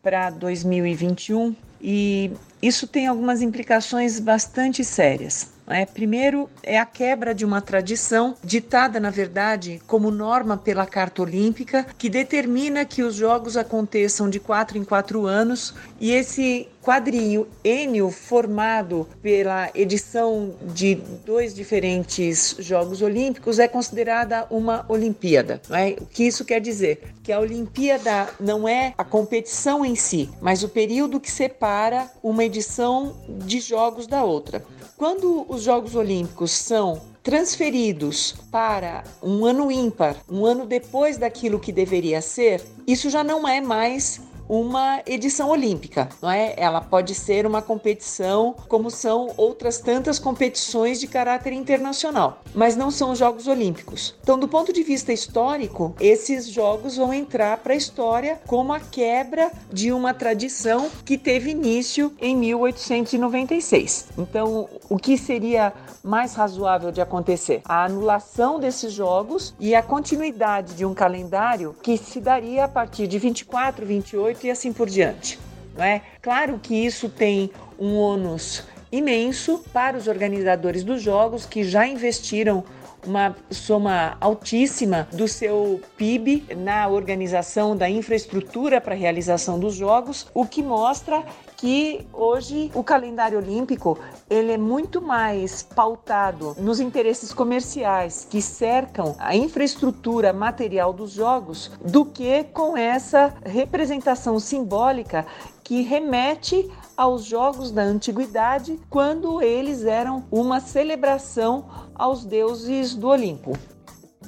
para 0.01 0.29
2021 0.29 1.55
e 1.81 2.31
isso 2.61 2.87
tem 2.87 3.07
algumas 3.07 3.41
implicações 3.41 4.19
bastante 4.19 4.83
sérias. 4.83 5.56
É, 5.69 5.85
primeiro, 5.85 6.49
é 6.63 6.79
a 6.79 6.85
quebra 6.85 7.35
de 7.35 7.43
uma 7.43 7.61
tradição 7.61 8.35
ditada, 8.43 8.99
na 8.99 9.09
verdade, 9.09 9.81
como 9.85 10.09
norma 10.09 10.57
pela 10.57 10.85
Carta 10.85 11.21
Olímpica, 11.21 11.85
que 11.97 12.09
determina 12.09 12.85
que 12.85 13.03
os 13.03 13.15
Jogos 13.15 13.57
aconteçam 13.57 14.29
de 14.29 14.39
quatro 14.39 14.77
em 14.77 14.83
quatro 14.83 15.25
anos 15.25 15.73
e 15.99 16.11
esse 16.11 16.67
quadriênio 16.87 18.09
formado 18.09 19.09
pela 19.21 19.69
edição 19.75 20.55
de 20.73 20.95
dois 21.25 21.53
diferentes 21.53 22.55
Jogos 22.59 23.01
Olímpicos 23.01 23.59
é 23.59 23.67
considerada 23.67 24.47
uma 24.49 24.85
Olimpíada. 24.87 25.61
É? 25.69 25.97
O 26.01 26.05
que 26.05 26.23
isso 26.23 26.45
quer 26.45 26.61
dizer? 26.61 27.13
Que 27.21 27.33
a 27.33 27.41
Olimpíada 27.41 28.29
não 28.39 28.69
é 28.69 28.93
a 28.97 29.03
competição 29.03 29.83
em 29.83 29.95
si, 29.97 30.29
mas 30.41 30.63
o 30.63 30.69
período 30.69 31.19
que 31.19 31.29
separa 31.29 32.09
uma 32.23 32.45
edição 32.45 33.17
de 33.45 33.59
jogos 33.59 34.07
da 34.07 34.23
outra. 34.23 34.63
Quando 34.97 35.45
os 35.47 35.61
Jogos 35.61 35.93
Olímpicos 35.93 36.49
são 36.49 36.99
transferidos 37.21 38.33
para 38.49 39.03
um 39.21 39.45
ano 39.45 39.71
ímpar, 39.71 40.15
um 40.27 40.43
ano 40.43 40.65
depois 40.65 41.19
daquilo 41.19 41.59
que 41.59 41.71
deveria 41.71 42.19
ser, 42.19 42.65
isso 42.87 43.07
já 43.07 43.23
não 43.23 43.47
é 43.47 43.61
mais 43.61 44.19
uma 44.49 45.01
edição 45.05 45.49
olímpica, 45.49 46.09
não 46.21 46.29
é? 46.29 46.53
Ela 46.57 46.81
pode 46.81 47.13
ser 47.13 47.45
uma 47.45 47.61
competição 47.61 48.55
como 48.67 48.89
são 48.89 49.33
outras 49.37 49.79
tantas 49.79 50.19
competições 50.19 50.99
de 50.99 51.07
caráter 51.07 51.53
internacional, 51.53 52.41
mas 52.53 52.75
não 52.75 52.89
são 52.89 53.11
os 53.11 53.19
Jogos 53.19 53.47
Olímpicos. 53.47 54.15
Então, 54.21 54.39
do 54.39 54.47
ponto 54.47 54.71
de 54.71 54.83
vista 54.83 55.11
histórico, 55.11 55.95
esses 55.99 56.47
jogos 56.47 56.97
vão 56.97 57.13
entrar 57.13 57.57
para 57.57 57.73
a 57.73 57.77
história 57.77 58.39
como 58.47 58.73
a 58.73 58.79
quebra 58.79 59.51
de 59.71 59.91
uma 59.91 60.13
tradição 60.13 60.89
que 61.05 61.17
teve 61.17 61.51
início 61.51 62.13
em 62.19 62.35
1896. 62.35 64.07
Então, 64.17 64.69
o 64.89 64.97
que 64.97 65.17
seria 65.17 65.73
mais 66.03 66.33
razoável 66.35 66.91
de 66.91 67.01
acontecer? 67.01 67.61
A 67.65 67.85
anulação 67.85 68.59
desses 68.59 68.93
jogos 68.93 69.53
e 69.59 69.75
a 69.75 69.83
continuidade 69.83 70.73
de 70.73 70.85
um 70.85 70.93
calendário 70.93 71.75
que 71.81 71.97
se 71.97 72.21
daria 72.21 72.65
a 72.65 72.67
partir 72.67 73.07
de 73.07 73.19
24, 73.19 73.85
28 73.85 74.36
e 74.45 74.51
assim 74.51 74.71
por 74.71 74.89
diante. 74.89 75.39
Não 75.75 75.83
é? 75.83 76.01
Claro 76.21 76.59
que 76.61 76.75
isso 76.75 77.09
tem 77.09 77.51
um 77.79 77.95
ônus 77.95 78.63
imenso 78.91 79.63
para 79.73 79.97
os 79.97 80.07
organizadores 80.07 80.83
dos 80.83 81.01
jogos 81.01 81.45
que 81.45 81.63
já 81.63 81.85
investiram 81.87 82.63
uma 83.07 83.35
soma 83.49 84.17
altíssima 84.19 85.07
do 85.13 85.27
seu 85.27 85.81
PIB 85.95 86.45
na 86.57 86.87
organização 86.87 87.75
da 87.75 87.89
infraestrutura 87.89 88.81
para 88.81 88.93
a 88.93 88.97
realização 88.97 89.57
dos 89.57 89.73
jogos, 89.75 90.27
o 90.33 90.45
que 90.45 90.61
mostra 90.61 91.23
que 91.55 92.05
hoje 92.13 92.69
o 92.75 92.83
calendário 92.83 93.39
olímpico 93.39 93.97
ele 94.29 94.51
é 94.51 94.57
muito 94.57 95.01
mais 95.01 95.63
pautado 95.63 96.55
nos 96.59 96.79
interesses 96.79 97.33
comerciais 97.33 98.27
que 98.29 98.41
cercam 98.41 99.15
a 99.17 99.35
infraestrutura 99.35 100.31
material 100.31 100.93
dos 100.93 101.11
jogos 101.11 101.71
do 101.83 102.05
que 102.05 102.43
com 102.43 102.77
essa 102.77 103.33
representação 103.43 104.39
simbólica 104.39 105.25
que 105.63 105.81
remete 105.81 106.69
aos 106.97 107.23
jogos 107.23 107.71
da 107.71 107.83
antiguidade 107.83 108.79
quando 108.89 109.39
eles 109.39 109.85
eram 109.85 110.25
uma 110.31 110.59
celebração 110.59 111.69
aos 111.93 112.25
deuses 112.25 112.95
do 112.95 113.07
Olimpo. 113.09 113.53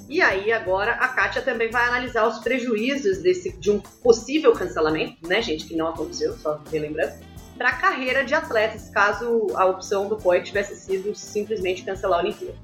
E 0.07 0.21
aí 0.21 0.51
agora 0.51 0.91
a 0.93 1.07
Kátia 1.07 1.41
também 1.41 1.69
vai 1.69 1.87
analisar 1.87 2.27
os 2.27 2.39
prejuízos 2.39 3.19
desse, 3.19 3.51
de 3.57 3.71
um 3.71 3.79
possível 3.79 4.53
cancelamento, 4.53 5.27
né, 5.27 5.41
gente, 5.41 5.65
que 5.65 5.75
não 5.75 5.87
aconteceu, 5.87 6.37
só 6.37 6.59
relembrando, 6.71 7.13
para 7.57 7.69
a 7.69 7.75
carreira 7.75 8.23
de 8.23 8.33
atletas, 8.33 8.89
caso 8.89 9.47
a 9.55 9.65
opção 9.65 10.07
do 10.07 10.15
COI 10.15 10.41
tivesse 10.41 10.75
sido 10.75 11.13
simplesmente 11.13 11.83
cancelar 11.83 12.19
a 12.19 12.23
Olimpíada. 12.23 12.57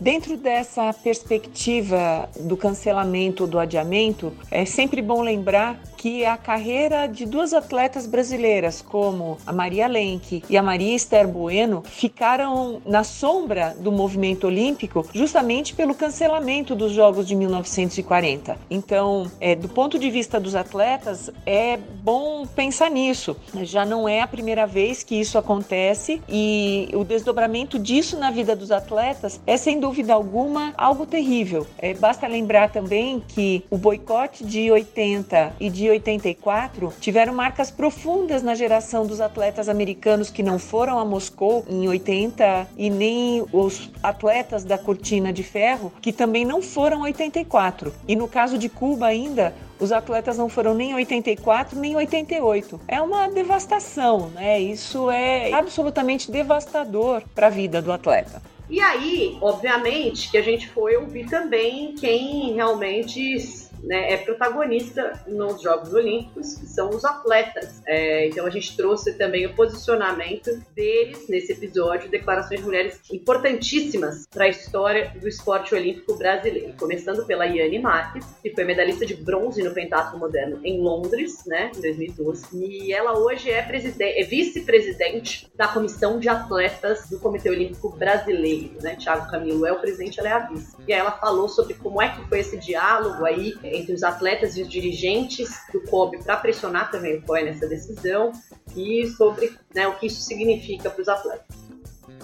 Dentro 0.00 0.36
dessa 0.36 0.92
perspectiva 0.92 2.28
do 2.40 2.56
cancelamento, 2.56 3.46
do 3.46 3.58
adiamento, 3.58 4.32
é 4.50 4.64
sempre 4.64 5.00
bom 5.00 5.22
lembrar 5.22 5.80
que 6.02 6.24
a 6.24 6.36
carreira 6.36 7.06
de 7.06 7.24
duas 7.24 7.54
atletas 7.54 8.08
brasileiras, 8.08 8.82
como 8.82 9.38
a 9.46 9.52
Maria 9.52 9.86
Lenk 9.86 10.42
e 10.50 10.56
a 10.56 10.62
Maria 10.62 10.96
Esther 10.96 11.28
Bueno, 11.28 11.84
ficaram 11.86 12.82
na 12.84 13.04
sombra 13.04 13.76
do 13.78 13.92
movimento 13.92 14.48
olímpico 14.48 15.06
justamente 15.14 15.72
pelo 15.76 15.94
cancelamento 15.94 16.74
dos 16.74 16.90
Jogos 16.90 17.28
de 17.28 17.36
1940. 17.36 18.58
Então, 18.68 19.30
é, 19.40 19.54
do 19.54 19.68
ponto 19.68 19.96
de 19.96 20.10
vista 20.10 20.40
dos 20.40 20.56
atletas, 20.56 21.30
é 21.46 21.76
bom 21.76 22.48
pensar 22.48 22.90
nisso. 22.90 23.36
Já 23.62 23.86
não 23.86 24.08
é 24.08 24.22
a 24.22 24.26
primeira 24.26 24.66
vez 24.66 25.04
que 25.04 25.14
isso 25.14 25.38
acontece 25.38 26.20
e 26.28 26.88
o 26.94 27.04
desdobramento 27.04 27.78
disso 27.78 28.18
na 28.18 28.32
vida 28.32 28.56
dos 28.56 28.72
atletas 28.72 29.40
é, 29.46 29.56
sem 29.56 29.78
dúvida 29.78 30.12
alguma, 30.14 30.74
algo 30.76 31.06
terrível. 31.06 31.64
É, 31.78 31.94
basta 31.94 32.26
lembrar 32.26 32.72
também 32.72 33.22
que 33.28 33.64
o 33.70 33.78
boicote 33.78 34.44
de 34.44 34.68
80 34.68 35.54
e 35.60 35.70
de 35.70 35.91
84 35.92 36.92
tiveram 37.00 37.34
marcas 37.34 37.70
profundas 37.70 38.42
na 38.42 38.54
geração 38.54 39.06
dos 39.06 39.20
atletas 39.20 39.68
americanos 39.68 40.30
que 40.30 40.42
não 40.42 40.58
foram 40.58 40.98
a 40.98 41.04
Moscou 41.04 41.64
em 41.68 41.88
80 41.88 42.68
e 42.76 42.90
nem 42.90 43.44
os 43.52 43.90
atletas 44.02 44.64
da 44.64 44.76
cortina 44.76 45.32
de 45.32 45.42
ferro 45.42 45.92
que 46.00 46.12
também 46.12 46.44
não 46.44 46.60
foram 46.60 46.98
em 47.00 47.02
84. 47.04 47.92
E 48.08 48.16
no 48.16 48.28
caso 48.28 48.58
de 48.58 48.68
Cuba 48.68 49.06
ainda, 49.06 49.54
os 49.78 49.90
atletas 49.90 50.38
não 50.38 50.48
foram 50.48 50.74
nem 50.74 50.94
84 50.94 51.78
nem 51.78 51.96
88. 51.96 52.80
É 52.86 53.00
uma 53.00 53.28
devastação, 53.28 54.30
né? 54.30 54.60
Isso 54.60 55.10
é 55.10 55.52
absolutamente 55.52 56.30
devastador 56.30 57.22
para 57.34 57.48
a 57.48 57.50
vida 57.50 57.82
do 57.82 57.92
atleta. 57.92 58.42
E 58.70 58.80
aí, 58.80 59.36
obviamente, 59.40 60.30
que 60.30 60.38
a 60.38 60.42
gente 60.42 60.68
foi 60.68 60.96
ouvir 60.96 61.26
também 61.26 61.94
quem 61.94 62.54
realmente 62.54 63.36
né, 63.82 64.12
é 64.12 64.16
protagonista 64.16 65.20
nos 65.26 65.60
Jogos 65.60 65.92
Olímpicos, 65.92 66.54
que 66.54 66.66
são 66.66 66.90
os 66.90 67.04
atletas. 67.04 67.82
É, 67.86 68.28
então 68.28 68.46
a 68.46 68.50
gente 68.50 68.76
trouxe 68.76 69.14
também 69.14 69.46
o 69.46 69.54
posicionamento 69.54 70.50
deles 70.74 71.28
nesse 71.28 71.52
episódio, 71.52 72.10
declarações 72.10 72.60
de 72.60 72.66
mulheres 72.66 73.00
importantíssimas 73.10 74.26
para 74.30 74.44
a 74.44 74.48
história 74.48 75.12
do 75.20 75.28
esporte 75.28 75.74
olímpico 75.74 76.14
brasileiro. 76.14 76.74
Começando 76.78 77.24
pela 77.26 77.44
Yane 77.44 77.78
Marques, 77.78 78.24
que 78.42 78.50
foi 78.50 78.64
medalhista 78.64 79.04
de 79.04 79.14
bronze 79.14 79.62
no 79.62 79.72
pentatlo 79.72 80.18
moderno 80.18 80.60
em 80.64 80.80
Londres, 80.80 81.44
né, 81.46 81.70
em 81.76 81.80
2012. 81.80 82.42
E 82.52 82.92
ela 82.92 83.18
hoje 83.18 83.50
é, 83.50 83.66
é 84.00 84.24
vice-presidente 84.24 85.50
da 85.54 85.68
comissão 85.68 86.18
de 86.18 86.28
atletas 86.28 87.08
do 87.08 87.18
Comitê 87.18 87.50
Olímpico 87.50 87.90
Brasileiro. 87.90 88.76
Né? 88.80 88.96
Tiago 88.96 89.30
Camilo 89.30 89.66
é 89.66 89.72
o 89.72 89.80
presidente, 89.80 90.18
ela 90.18 90.28
é 90.28 90.32
a 90.32 90.38
vice. 90.40 90.76
E 90.86 90.92
aí 90.92 90.98
ela 90.98 91.12
falou 91.12 91.48
sobre 91.48 91.74
como 91.74 92.00
é 92.00 92.08
que 92.08 92.28
foi 92.28 92.40
esse 92.40 92.56
diálogo 92.58 93.24
aí 93.24 93.54
entre 93.72 93.92
os 93.92 94.02
atletas 94.02 94.56
e 94.56 94.62
os 94.62 94.68
dirigentes 94.68 95.50
do 95.72 95.80
COB 95.82 96.22
para 96.22 96.36
pressionar 96.36 96.90
também 96.90 97.16
o 97.16 97.22
COI 97.22 97.44
nessa 97.44 97.66
decisão 97.66 98.32
e 98.76 99.06
sobre 99.08 99.52
né, 99.74 99.86
o 99.88 99.98
que 99.98 100.06
isso 100.06 100.20
significa 100.22 100.90
para 100.90 101.02
os 101.02 101.08
atletas. 101.08 101.71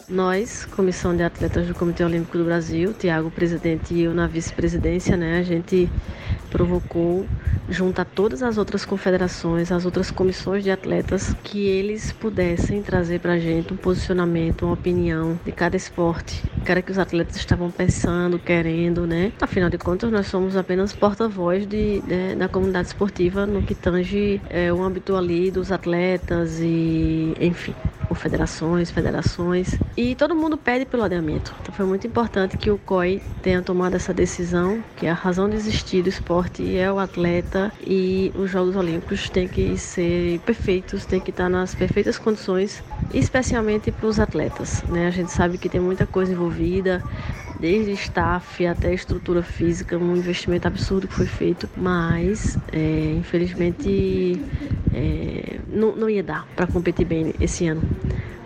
Nós, 0.09 0.65
Comissão 0.65 1.15
de 1.15 1.23
Atletas 1.23 1.67
do 1.67 1.75
Comitê 1.75 2.03
Olímpico 2.03 2.39
do 2.39 2.45
Brasil, 2.45 2.95
Tiago, 2.95 3.31
presidente, 3.31 3.93
e 3.93 4.05
eu 4.05 4.15
na 4.15 4.27
vice-presidência, 4.27 5.17
né, 5.19 5.39
a 5.39 5.43
gente 5.43 5.91
provocou 6.51 7.27
junto 7.69 8.01
a 8.01 8.05
todas 8.05 8.43
as 8.43 8.57
outras 8.57 8.87
confederações, 8.87 9.71
as 9.71 9.85
outras 9.85 10.11
comissões 10.11 10.65
de 10.65 10.71
atletas, 10.71 11.35
que 11.45 11.67
eles 11.67 12.11
pudessem 12.11 12.83
trazer 12.83 13.21
para 13.21 13.35
a 13.35 13.39
gente 13.39 13.73
um 13.75 13.77
posicionamento, 13.77 14.65
uma 14.65 14.73
opinião 14.73 15.39
de 15.45 15.53
cada 15.53 15.77
esporte, 15.77 16.43
cara 16.65 16.81
que 16.81 16.91
os 16.91 16.99
atletas 16.99 17.37
estavam 17.37 17.71
pensando, 17.71 18.39
querendo, 18.39 19.07
né? 19.07 19.33
Afinal 19.41 19.69
de 19.69 19.77
contas, 19.77 20.11
nós 20.11 20.27
somos 20.27 20.57
apenas 20.57 20.95
porta-voz 20.95 21.67
de, 21.67 22.01
de, 22.01 22.35
da 22.35 22.49
comunidade 22.49 22.89
esportiva 22.89 23.47
no 23.47 23.63
que 23.63 23.75
tange 23.75 24.41
é, 24.49 24.73
o 24.73 24.83
âmbito 24.83 25.15
ali 25.15 25.51
dos 25.51 25.71
atletas 25.71 26.61
e, 26.61 27.35
enfim, 27.41 27.75
confederações, 28.09 28.91
federações, 28.91 29.81
e 29.97 30.15
todo 30.17 30.35
mundo 30.35 30.57
pede 30.59 30.87
pelo 30.87 31.03
adeamento. 31.05 31.55
Então 31.61 31.75
foi 31.75 31.85
muito 31.85 32.07
importante 32.07 32.57
que 32.57 32.71
o 32.71 32.79
COI 32.79 33.23
tenha 33.43 33.63
tomado 33.63 33.95
essa 33.95 34.13
decisão, 34.15 34.85
que 34.97 35.07
a 35.07 35.15
razão 35.15 35.49
de 35.49 35.57
existir 35.57 36.03
do 36.03 36.09
esporte 36.09 36.77
é 36.77 36.91
o 36.93 36.99
atleta 36.99 37.73
e 37.81 38.33
os 38.35 38.51
Jogos 38.51 38.77
Olímpicos 38.77 39.31
têm 39.31 39.49
que 39.49 39.77
ser 39.79 40.41
perfeitos, 40.41 41.07
têm 41.07 41.21
que 41.21 41.31
estar 41.31 41.49
nas 41.49 41.75
perfeitas 41.75 42.19
condições, 42.19 42.83
especialmente 43.13 43.93
para 43.93 44.07
os 44.07 44.19
atletas. 44.19 44.85
Né? 44.89 45.07
A 45.07 45.11
gente 45.11 45.31
sabe 45.31 45.59
que 45.59 45.69
tem 45.69 45.81
muita 45.81 46.07
coisa 46.07 46.33
envolvida, 46.33 47.05
desde 47.59 47.93
staff 47.93 48.67
até 48.67 48.95
estrutura 48.95 49.43
física, 49.43 49.99
um 49.99 50.17
investimento 50.17 50.69
absurdo 50.69 51.09
que 51.09 51.15
foi 51.15 51.27
feito, 51.27 51.69
mas 51.77 52.59
é, 52.73 53.15
infelizmente 53.19 54.41
é, 54.93 55.59
não, 55.69 55.95
não 55.97 56.09
ia 56.09 56.23
dar 56.23 56.47
para 56.55 56.67
competir 56.67 57.07
bem 57.07 57.35
esse 57.41 57.67
ano. 57.67 57.83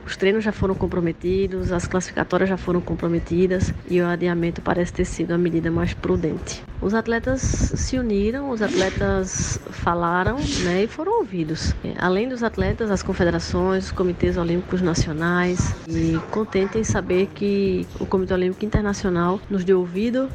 Os 0.06 0.16
treinos 0.16 0.44
já 0.44 0.52
foram 0.52 0.74
comprometidos, 0.74 1.72
as 1.72 1.86
classificatórias 1.86 2.48
já 2.48 2.56
foram 2.56 2.80
comprometidas 2.80 3.72
e 3.88 4.00
o 4.00 4.06
adiamento 4.06 4.60
parece 4.60 4.92
ter 4.92 5.04
sido 5.04 5.32
a 5.32 5.38
medida 5.38 5.70
mais 5.70 5.94
prudente. 5.94 6.62
Os 6.80 6.94
atletas 6.94 7.40
se 7.40 7.96
uniram, 7.96 8.50
os 8.50 8.60
atletas 8.60 9.60
falaram 9.70 10.36
né, 10.64 10.82
e 10.84 10.88
foram 10.88 11.20
ouvidos. 11.20 11.74
Além 11.98 12.28
dos 12.28 12.42
atletas, 12.42 12.90
as 12.90 13.02
confederações, 13.02 13.84
os 13.86 13.92
comitês 13.92 14.36
olímpicos 14.36 14.82
nacionais 14.82 15.74
e 15.86 16.18
contente 16.30 16.78
em 16.78 16.84
saber 16.84 17.28
que 17.28 17.86
o 18.00 18.06
Comitê 18.06 18.34
Olímpico 18.34 18.64
Internacional 18.64 19.40
nos 19.48 19.64
deu 19.64 19.78
ouvido 19.78 20.28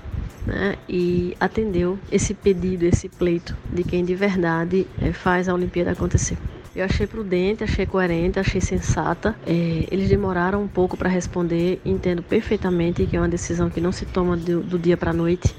né, 0.45 0.76
e 0.88 1.36
atendeu 1.39 1.99
esse 2.09 2.34
pedido, 2.34 2.84
esse 2.84 3.09
pleito 3.09 3.53
de 3.70 3.84
quem 3.84 4.05
de 4.05 4.15
verdade 4.15 4.88
eh, 5.01 5.11
faz 5.11 5.49
a 5.49 5.53
Olimpíada 5.53 5.91
acontecer. 5.91 6.38
Eu 6.78 6.86
achei 6.86 7.07
prudente, 7.07 7.63
achei 7.63 7.88
coerente, 7.88 8.39
achei 8.39 8.61
sensata. 8.61 9.36
É, 9.47 9.88
eles 9.89 10.07
demoraram 10.07 10.61
um 10.61 10.67
pouco 10.67 10.95
para 10.95 11.09
responder, 11.09 11.82
entendo 11.84 12.21
perfeitamente 12.21 13.03
que 13.07 13.17
é 13.17 13.19
uma 13.19 13.28
decisão 13.28 13.67
que 13.67 13.82
não 13.82 13.91
se 13.91 14.05
toma 14.05 14.38
do, 14.38 14.61
do 14.61 14.78
dia 14.78 14.95
para 14.95 15.09
a 15.09 15.13
noite. 15.13 15.55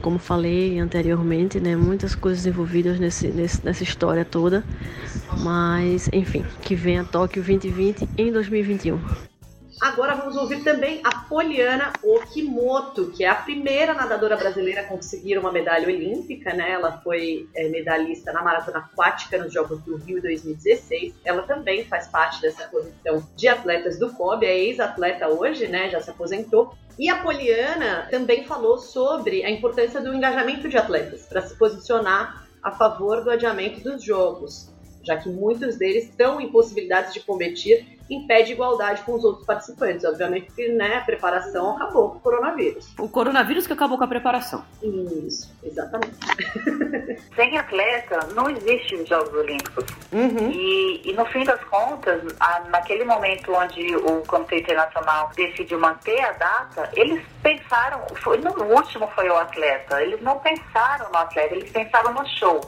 Como 0.00 0.18
falei 0.18 0.78
anteriormente, 0.78 1.60
né, 1.60 1.76
muitas 1.76 2.14
coisas 2.14 2.46
envolvidas 2.46 2.98
nesse, 2.98 3.28
nesse, 3.28 3.62
nessa 3.62 3.82
história 3.82 4.24
toda. 4.24 4.64
Mas, 5.36 6.08
enfim, 6.14 6.42
que 6.62 6.74
venha 6.74 7.04
Tóquio 7.04 7.42
2020 7.42 8.08
em 8.16 8.32
2021. 8.32 8.98
Agora 9.80 10.14
vamos 10.16 10.36
ouvir 10.36 10.64
também 10.64 11.00
a 11.04 11.20
Poliana 11.20 11.92
Okimoto, 12.02 13.12
que 13.12 13.22
é 13.22 13.28
a 13.28 13.34
primeira 13.36 13.94
nadadora 13.94 14.36
brasileira 14.36 14.80
a 14.80 14.84
conseguir 14.84 15.38
uma 15.38 15.52
medalha 15.52 15.86
olímpica, 15.86 16.52
né? 16.52 16.72
Ela 16.72 17.00
foi 17.00 17.48
é, 17.54 17.68
medalhista 17.68 18.32
na 18.32 18.42
maratona 18.42 18.78
aquática 18.78 19.38
nos 19.38 19.52
Jogos 19.52 19.80
do 19.82 19.96
Rio 19.96 20.20
2016. 20.20 21.14
Ela 21.24 21.42
também 21.42 21.84
faz 21.84 22.08
parte 22.08 22.40
dessa 22.40 22.66
posição 22.66 23.24
de 23.36 23.46
atletas 23.46 23.98
do 24.00 24.12
COB, 24.12 24.44
é 24.44 24.58
ex-atleta 24.58 25.28
hoje, 25.28 25.68
né? 25.68 25.88
Já 25.90 26.00
se 26.00 26.10
aposentou. 26.10 26.74
E 26.98 27.08
a 27.08 27.22
Poliana 27.22 28.08
também 28.10 28.44
falou 28.44 28.78
sobre 28.78 29.44
a 29.44 29.50
importância 29.50 30.00
do 30.00 30.12
engajamento 30.12 30.68
de 30.68 30.76
atletas 30.76 31.26
para 31.26 31.42
se 31.42 31.54
posicionar 31.56 32.48
a 32.60 32.72
favor 32.72 33.22
do 33.22 33.30
adiamento 33.30 33.80
dos 33.80 34.02
Jogos, 34.02 34.72
já 35.08 35.16
que 35.16 35.28
muitos 35.28 35.76
deles 35.76 36.04
estão 36.04 36.38
em 36.40 36.48
possibilidades 36.48 37.14
de 37.14 37.20
competir 37.20 37.98
impede 38.10 38.52
igualdade 38.52 39.02
com 39.02 39.14
os 39.14 39.24
outros 39.24 39.44
participantes. 39.44 40.04
Obviamente 40.04 40.50
que 40.52 40.68
né, 40.68 40.96
a 40.96 41.00
preparação 41.02 41.76
acabou 41.76 42.10
com 42.10 42.16
o 42.16 42.20
coronavírus. 42.20 42.94
O 42.98 43.08
coronavírus 43.08 43.66
que 43.66 43.72
acabou 43.72 43.98
com 43.98 44.04
a 44.04 44.08
preparação. 44.08 44.64
Isso, 44.82 45.54
exatamente. 45.62 46.16
Sem 47.36 47.58
atleta, 47.58 48.20
não 48.34 48.48
existe 48.48 48.96
os 48.96 49.08
Jogos 49.08 49.32
Olímpicos. 49.34 49.84
Uhum. 50.12 50.50
E, 50.50 51.02
e, 51.04 51.12
no 51.12 51.24
fim 51.26 51.44
das 51.44 51.62
contas, 51.64 52.22
a, 52.40 52.60
naquele 52.70 53.04
momento 53.04 53.52
onde 53.52 53.94
o 53.96 54.22
Comitê 54.26 54.60
Internacional 54.60 55.30
decidiu 55.36 55.78
manter 55.78 56.20
a 56.20 56.32
data, 56.32 56.90
eles 56.94 57.22
pensaram, 57.42 58.02
foi, 58.22 58.38
no 58.38 58.50
último 58.74 59.06
foi 59.08 59.28
o 59.28 59.36
atleta, 59.36 60.02
eles 60.02 60.20
não 60.22 60.38
pensaram 60.38 61.10
no 61.10 61.18
atleta, 61.18 61.54
eles 61.54 61.70
pensaram 61.70 62.12
no 62.12 62.26
show. 62.26 62.60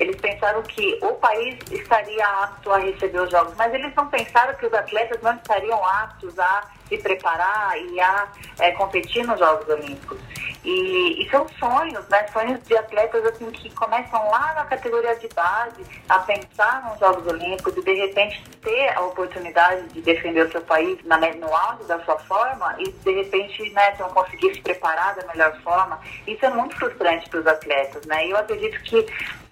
Eles 0.00 0.16
pensaram 0.20 0.62
que 0.62 0.98
o 1.02 1.12
país 1.14 1.56
estaria 1.70 2.26
apto 2.26 2.72
a 2.72 2.78
receber 2.78 3.20
os 3.20 3.30
Jogos, 3.30 3.54
mas 3.56 3.72
eles 3.72 3.94
não 3.94 4.06
pensaram 4.08 4.54
que 4.54 4.66
os 4.66 4.74
atletas 4.74 5.20
não 5.22 5.34
estariam 5.34 5.84
aptos 5.84 6.38
a 6.38 6.64
se 6.88 6.98
preparar 6.98 7.78
e 7.78 8.00
a 8.00 8.28
é, 8.58 8.72
competir 8.72 9.24
nos 9.26 9.38
Jogos 9.38 9.68
Olímpicos. 9.68 10.18
E, 10.64 11.22
e, 11.22 11.30
são 11.30 11.46
sonhos, 11.58 12.08
né? 12.08 12.26
Sonhos 12.28 12.62
de 12.64 12.74
atletas 12.76 13.22
assim 13.26 13.50
que 13.50 13.68
começam 13.74 14.30
lá 14.30 14.54
na 14.54 14.64
categoria 14.64 15.14
de 15.16 15.28
base 15.28 15.84
a 16.08 16.18
pensar 16.20 16.88
nos 16.88 16.98
Jogos 16.98 17.26
Olímpicos 17.26 17.76
e 17.76 17.82
de 17.82 17.92
repente 17.92 18.42
ter 18.62 18.88
a 18.96 19.02
oportunidade 19.02 19.88
de 19.88 20.00
defender 20.00 20.46
o 20.46 20.50
seu 20.50 20.62
país 20.62 20.98
na, 21.04 21.18
no 21.18 21.54
auge 21.54 21.84
da 21.84 22.02
sua 22.04 22.18
forma 22.20 22.74
e 22.78 22.90
de 22.90 23.12
repente 23.12 23.70
né, 23.72 23.94
não 23.98 24.08
conseguir 24.08 24.54
se 24.54 24.62
preparar 24.62 25.14
da 25.16 25.26
melhor 25.26 25.54
forma. 25.60 26.00
Isso 26.26 26.46
é 26.46 26.50
muito 26.50 26.74
frustrante 26.76 27.28
para 27.28 27.40
os 27.40 27.46
atletas, 27.46 28.06
né? 28.06 28.26
E 28.26 28.30
eu 28.30 28.38
acredito 28.38 28.82
que 28.84 29.06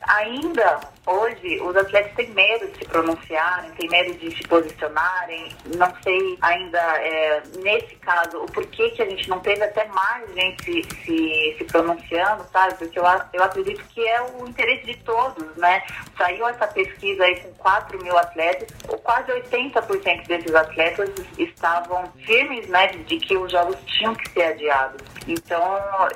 ainda 0.09 0.81
hoje 1.07 1.61
os 1.61 1.77
atletas 1.77 2.13
têm 2.15 2.31
medo 2.31 2.67
de 2.69 2.79
se 2.79 2.85
pronunciarem, 2.85 3.71
têm 3.73 3.89
medo 3.89 4.15
de 4.15 4.37
se 4.37 4.43
posicionarem. 4.45 5.49
Não 5.77 5.93
sei 6.03 6.39
ainda, 6.41 6.79
é, 6.79 7.43
nesse 7.59 7.97
caso, 7.97 8.39
o 8.39 8.47
porquê 8.47 8.91
que 8.91 9.03
a 9.03 9.09
gente 9.09 9.29
não 9.29 9.41
teve 9.41 9.63
até 9.63 9.85
mais 9.89 10.33
gente 10.35 10.85
se, 11.05 11.55
se, 11.59 11.65
pronunciando, 11.65 12.45
sabe? 12.53 12.75
Porque 12.75 12.99
eu, 12.99 13.05
eu 13.33 13.43
acredito 13.43 13.85
que 13.89 14.07
é 14.07 14.23
o 14.23 14.49
interesse 14.49 14.87
de 14.87 14.97
todos, 14.99 15.57
né? 15.57 15.83
Saiu 16.17 16.47
essa 16.49 16.67
pesquisa 16.67 17.25
aí 17.25 17.41
com 17.41 17.53
4 17.55 18.03
mil 18.03 18.17
atletas, 18.17 18.69
quase 19.03 19.33
80% 19.33 20.27
desses 20.27 20.55
atletas 20.55 21.11
estavam 21.39 22.11
firmes, 22.25 22.69
né, 22.69 22.89
de 22.89 23.19
que 23.19 23.37
os 23.37 23.51
jogos 23.51 23.77
tinham 23.87 24.15
que 24.15 24.29
ser 24.31 24.45
adiados. 24.45 25.03
Então, 25.27 25.63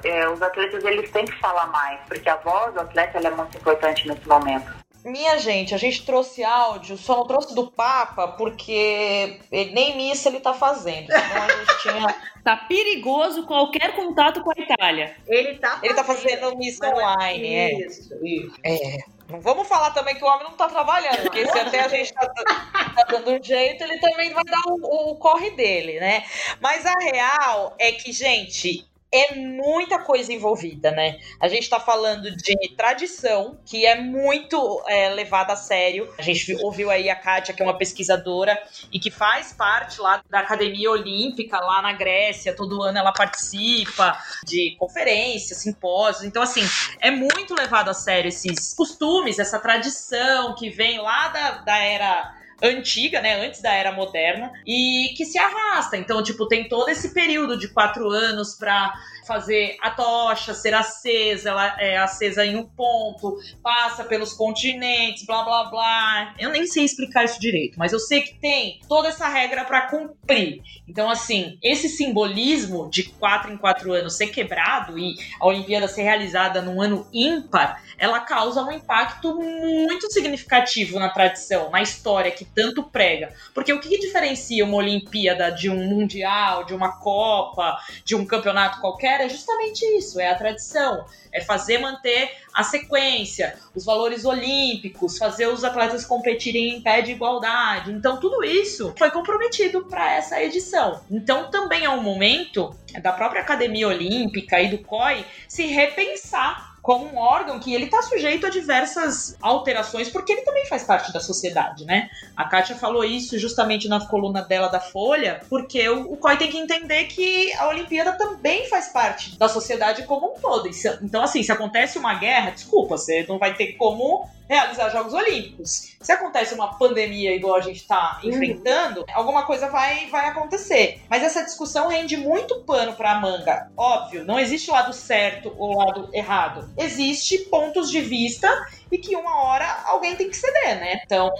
é, 0.04 0.28
os 0.28 0.40
atletas 0.42 0.84
eles 0.84 1.10
têm 1.10 1.24
que 1.24 1.38
falar 1.38 1.66
mais, 1.66 2.00
porque 2.06 2.28
a 2.28 2.36
voz 2.36 2.74
do 2.74 2.80
atleta 2.80 3.18
é 3.18 3.30
muito 3.30 3.56
importante 3.56 4.06
nesse 4.08 4.26
momento. 4.26 4.86
Minha 5.06 5.38
gente, 5.38 5.72
a 5.72 5.78
gente 5.78 6.04
trouxe 6.04 6.42
áudio, 6.42 6.96
só 6.96 7.18
não 7.18 7.28
trouxe 7.28 7.54
do 7.54 7.70
Papa, 7.70 8.26
porque 8.26 9.38
ele, 9.52 9.70
nem 9.72 9.96
missa 9.96 10.28
ele 10.28 10.40
tá 10.40 10.52
fazendo. 10.52 11.04
Então 11.04 11.42
a 11.42 11.48
gente 11.48 11.78
tinha. 11.82 12.14
tá 12.42 12.56
perigoso 12.56 13.46
qualquer 13.46 13.94
contato 13.94 14.42
com 14.42 14.50
a 14.50 14.60
Itália. 14.60 15.16
Ele 15.28 15.54
tá 15.58 15.68
fazendo, 15.68 15.84
ele 15.84 15.94
tá 15.94 16.04
fazendo 16.04 16.58
missa 16.58 16.88
online, 16.88 17.54
é. 17.54 17.86
Isso, 17.86 18.18
isso. 18.26 18.56
É. 18.64 18.98
Não 19.28 19.40
vamos 19.40 19.68
falar 19.68 19.92
também 19.92 20.16
que 20.16 20.24
o 20.24 20.26
homem 20.26 20.42
não 20.42 20.56
tá 20.56 20.68
trabalhando, 20.68 21.22
porque 21.22 21.46
se 21.46 21.58
até 21.58 21.84
a 21.84 21.88
gente 21.88 22.12
tá, 22.12 22.26
tá 22.26 23.04
dando 23.08 23.30
um 23.30 23.42
jeito, 23.42 23.84
ele 23.84 24.00
também 24.00 24.32
vai 24.32 24.44
dar 24.44 24.62
o, 24.66 25.12
o 25.12 25.16
corre 25.16 25.50
dele, 25.50 26.00
né? 26.00 26.24
Mas 26.60 26.84
a 26.84 26.94
real 26.98 27.76
é 27.78 27.92
que, 27.92 28.10
gente, 28.10 28.84
é 29.16 29.34
muita 29.34 29.98
coisa 29.98 30.32
envolvida, 30.32 30.90
né? 30.90 31.18
A 31.40 31.48
gente 31.48 31.68
tá 31.68 31.80
falando 31.80 32.34
de 32.34 32.54
tradição, 32.76 33.58
que 33.64 33.86
é 33.86 34.00
muito 34.00 34.82
é, 34.86 35.08
levada 35.10 35.52
a 35.52 35.56
sério. 35.56 36.12
A 36.18 36.22
gente 36.22 36.54
ouviu 36.62 36.90
aí 36.90 37.08
a 37.08 37.16
Kátia, 37.16 37.54
que 37.54 37.62
é 37.62 37.64
uma 37.64 37.76
pesquisadora 37.76 38.60
e 38.92 38.98
que 38.98 39.10
faz 39.10 39.52
parte 39.52 40.00
lá 40.00 40.22
da 40.30 40.40
Academia 40.40 40.90
Olímpica, 40.90 41.58
lá 41.58 41.82
na 41.82 41.92
Grécia. 41.92 42.54
Todo 42.54 42.82
ano 42.82 42.98
ela 42.98 43.12
participa 43.12 44.18
de 44.44 44.76
conferências, 44.78 45.58
simpósios. 45.58 46.24
Então, 46.24 46.42
assim, 46.42 46.62
é 47.00 47.10
muito 47.10 47.54
levado 47.54 47.88
a 47.88 47.94
sério 47.94 48.28
esses 48.28 48.74
costumes, 48.74 49.38
essa 49.38 49.58
tradição 49.58 50.54
que 50.54 50.68
vem 50.70 50.98
lá 50.98 51.28
da, 51.28 51.50
da 51.58 51.78
era 51.78 52.35
antiga, 52.62 53.20
né, 53.20 53.46
antes 53.46 53.60
da 53.60 53.72
era 53.72 53.92
moderna, 53.92 54.52
e 54.66 55.14
que 55.16 55.24
se 55.24 55.38
arrasta. 55.38 55.96
Então, 55.96 56.22
tipo, 56.22 56.46
tem 56.48 56.68
todo 56.68 56.88
esse 56.88 57.12
período 57.12 57.58
de 57.58 57.68
quatro 57.68 58.08
anos 58.08 58.54
para 58.54 58.92
fazer 59.26 59.76
a 59.80 59.90
tocha 59.90 60.54
ser 60.54 60.74
acesa, 60.74 61.50
ela 61.50 61.80
é 61.80 61.96
acesa 61.96 62.44
em 62.44 62.56
um 62.56 62.64
ponto, 62.64 63.36
passa 63.62 64.04
pelos 64.04 64.32
continentes, 64.32 65.26
blá 65.26 65.42
blá 65.42 65.64
blá. 65.64 66.34
Eu 66.38 66.50
nem 66.50 66.66
sei 66.66 66.84
explicar 66.84 67.24
isso 67.24 67.40
direito, 67.40 67.78
mas 67.78 67.92
eu 67.92 67.98
sei 67.98 68.22
que 68.22 68.34
tem 68.34 68.80
toda 68.88 69.08
essa 69.08 69.28
regra 69.28 69.64
para 69.64 69.88
cumprir. 69.88 70.62
Então, 70.88 71.10
assim, 71.10 71.58
esse 71.62 71.88
simbolismo 71.88 72.88
de 72.90 73.04
quatro 73.04 73.52
em 73.52 73.56
quatro 73.56 73.92
anos 73.92 74.16
ser 74.16 74.28
quebrado 74.28 74.98
e 74.98 75.14
a 75.40 75.46
Olimpíada 75.46 75.88
ser 75.88 76.02
realizada 76.02 76.62
num 76.62 76.80
ano 76.80 77.06
ímpar, 77.12 77.82
ela 77.98 78.20
causa 78.20 78.62
um 78.62 78.70
impacto 78.70 79.34
muito 79.34 80.10
significativo 80.12 80.98
na 80.98 81.08
tradição, 81.08 81.70
na 81.70 81.82
história 81.82 82.30
que 82.30 82.44
tanto 82.44 82.84
prega. 82.84 83.32
Porque 83.52 83.72
o 83.72 83.80
que 83.80 83.98
diferencia 83.98 84.64
uma 84.64 84.76
Olimpíada 84.76 85.50
de 85.50 85.68
um 85.68 85.88
Mundial, 85.88 86.64
de 86.64 86.74
uma 86.74 86.98
Copa, 86.98 87.78
de 88.04 88.14
um 88.14 88.24
campeonato 88.24 88.80
qualquer 88.80 89.15
é 89.24 89.28
justamente 89.28 89.84
isso: 89.96 90.20
é 90.20 90.30
a 90.30 90.34
tradição, 90.34 91.04
é 91.32 91.40
fazer 91.40 91.78
manter 91.78 92.30
a 92.54 92.62
sequência, 92.62 93.58
os 93.74 93.84
valores 93.84 94.24
olímpicos, 94.24 95.18
fazer 95.18 95.46
os 95.46 95.64
atletas 95.64 96.04
competirem 96.04 96.76
em 96.76 96.80
pé 96.80 97.02
de 97.02 97.12
igualdade. 97.12 97.92
Então, 97.92 98.18
tudo 98.18 98.42
isso 98.42 98.94
foi 98.96 99.10
comprometido 99.10 99.84
para 99.84 100.14
essa 100.14 100.42
edição. 100.42 101.00
Então, 101.10 101.50
também 101.50 101.84
é 101.84 101.90
um 101.90 102.02
momento 102.02 102.74
da 103.02 103.12
própria 103.12 103.42
Academia 103.42 103.88
Olímpica 103.88 104.60
e 104.60 104.68
do 104.68 104.78
COI 104.78 105.24
se 105.46 105.66
repensar 105.66 106.65
como 106.86 107.04
um 107.04 107.18
órgão 107.18 107.58
que 107.58 107.74
ele 107.74 107.86
está 107.86 108.00
sujeito 108.00 108.46
a 108.46 108.48
diversas 108.48 109.36
alterações, 109.42 110.08
porque 110.08 110.32
ele 110.32 110.42
também 110.42 110.64
faz 110.66 110.84
parte 110.84 111.12
da 111.12 111.18
sociedade, 111.18 111.84
né? 111.84 112.08
A 112.36 112.44
Kátia 112.44 112.76
falou 112.76 113.04
isso 113.04 113.36
justamente 113.40 113.88
na 113.88 114.06
coluna 114.06 114.40
dela 114.40 114.68
da 114.68 114.78
Folha, 114.78 115.40
porque 115.48 115.88
o, 115.88 116.12
o 116.12 116.16
COI 116.16 116.36
tem 116.36 116.48
que 116.48 116.56
entender 116.56 117.06
que 117.06 117.52
a 117.54 117.66
Olimpíada 117.66 118.12
também 118.12 118.68
faz 118.68 118.86
parte 118.92 119.36
da 119.36 119.48
sociedade 119.48 120.04
como 120.04 120.28
um 120.28 120.38
todo. 120.38 120.70
Então, 121.02 121.24
assim, 121.24 121.42
se 121.42 121.50
acontece 121.50 121.98
uma 121.98 122.14
guerra, 122.14 122.50
desculpa, 122.52 122.96
você 122.96 123.26
não 123.28 123.36
vai 123.36 123.54
ter 123.54 123.72
como 123.72 124.30
realizar 124.48 124.90
Jogos 124.90 125.12
Olímpicos. 125.12 125.96
Se 126.00 126.12
acontece 126.12 126.54
uma 126.54 126.78
pandemia 126.78 127.34
igual 127.34 127.56
a 127.56 127.60
gente 127.60 127.80
está 127.80 128.20
uhum. 128.22 128.30
enfrentando, 128.30 129.04
alguma 129.12 129.44
coisa 129.44 129.68
vai, 129.68 130.06
vai 130.06 130.28
acontecer. 130.28 131.00
Mas 131.08 131.22
essa 131.22 131.42
discussão 131.42 131.88
rende 131.88 132.16
muito 132.16 132.60
pano 132.62 132.94
para 132.94 133.12
a 133.12 133.20
manga. 133.20 133.70
Óbvio, 133.76 134.24
não 134.24 134.38
existe 134.38 134.70
lado 134.70 134.92
certo 134.92 135.52
ou 135.58 135.76
lado 135.76 136.08
errado. 136.12 136.70
Existe 136.78 137.38
pontos 137.50 137.90
de 137.90 138.00
vista 138.00 138.48
e 138.90 138.98
que 138.98 139.16
uma 139.16 139.42
hora 139.42 139.66
alguém 139.86 140.14
tem 140.14 140.28
que 140.28 140.36
ceder, 140.36 140.78
né? 140.78 141.00
Então, 141.04 141.30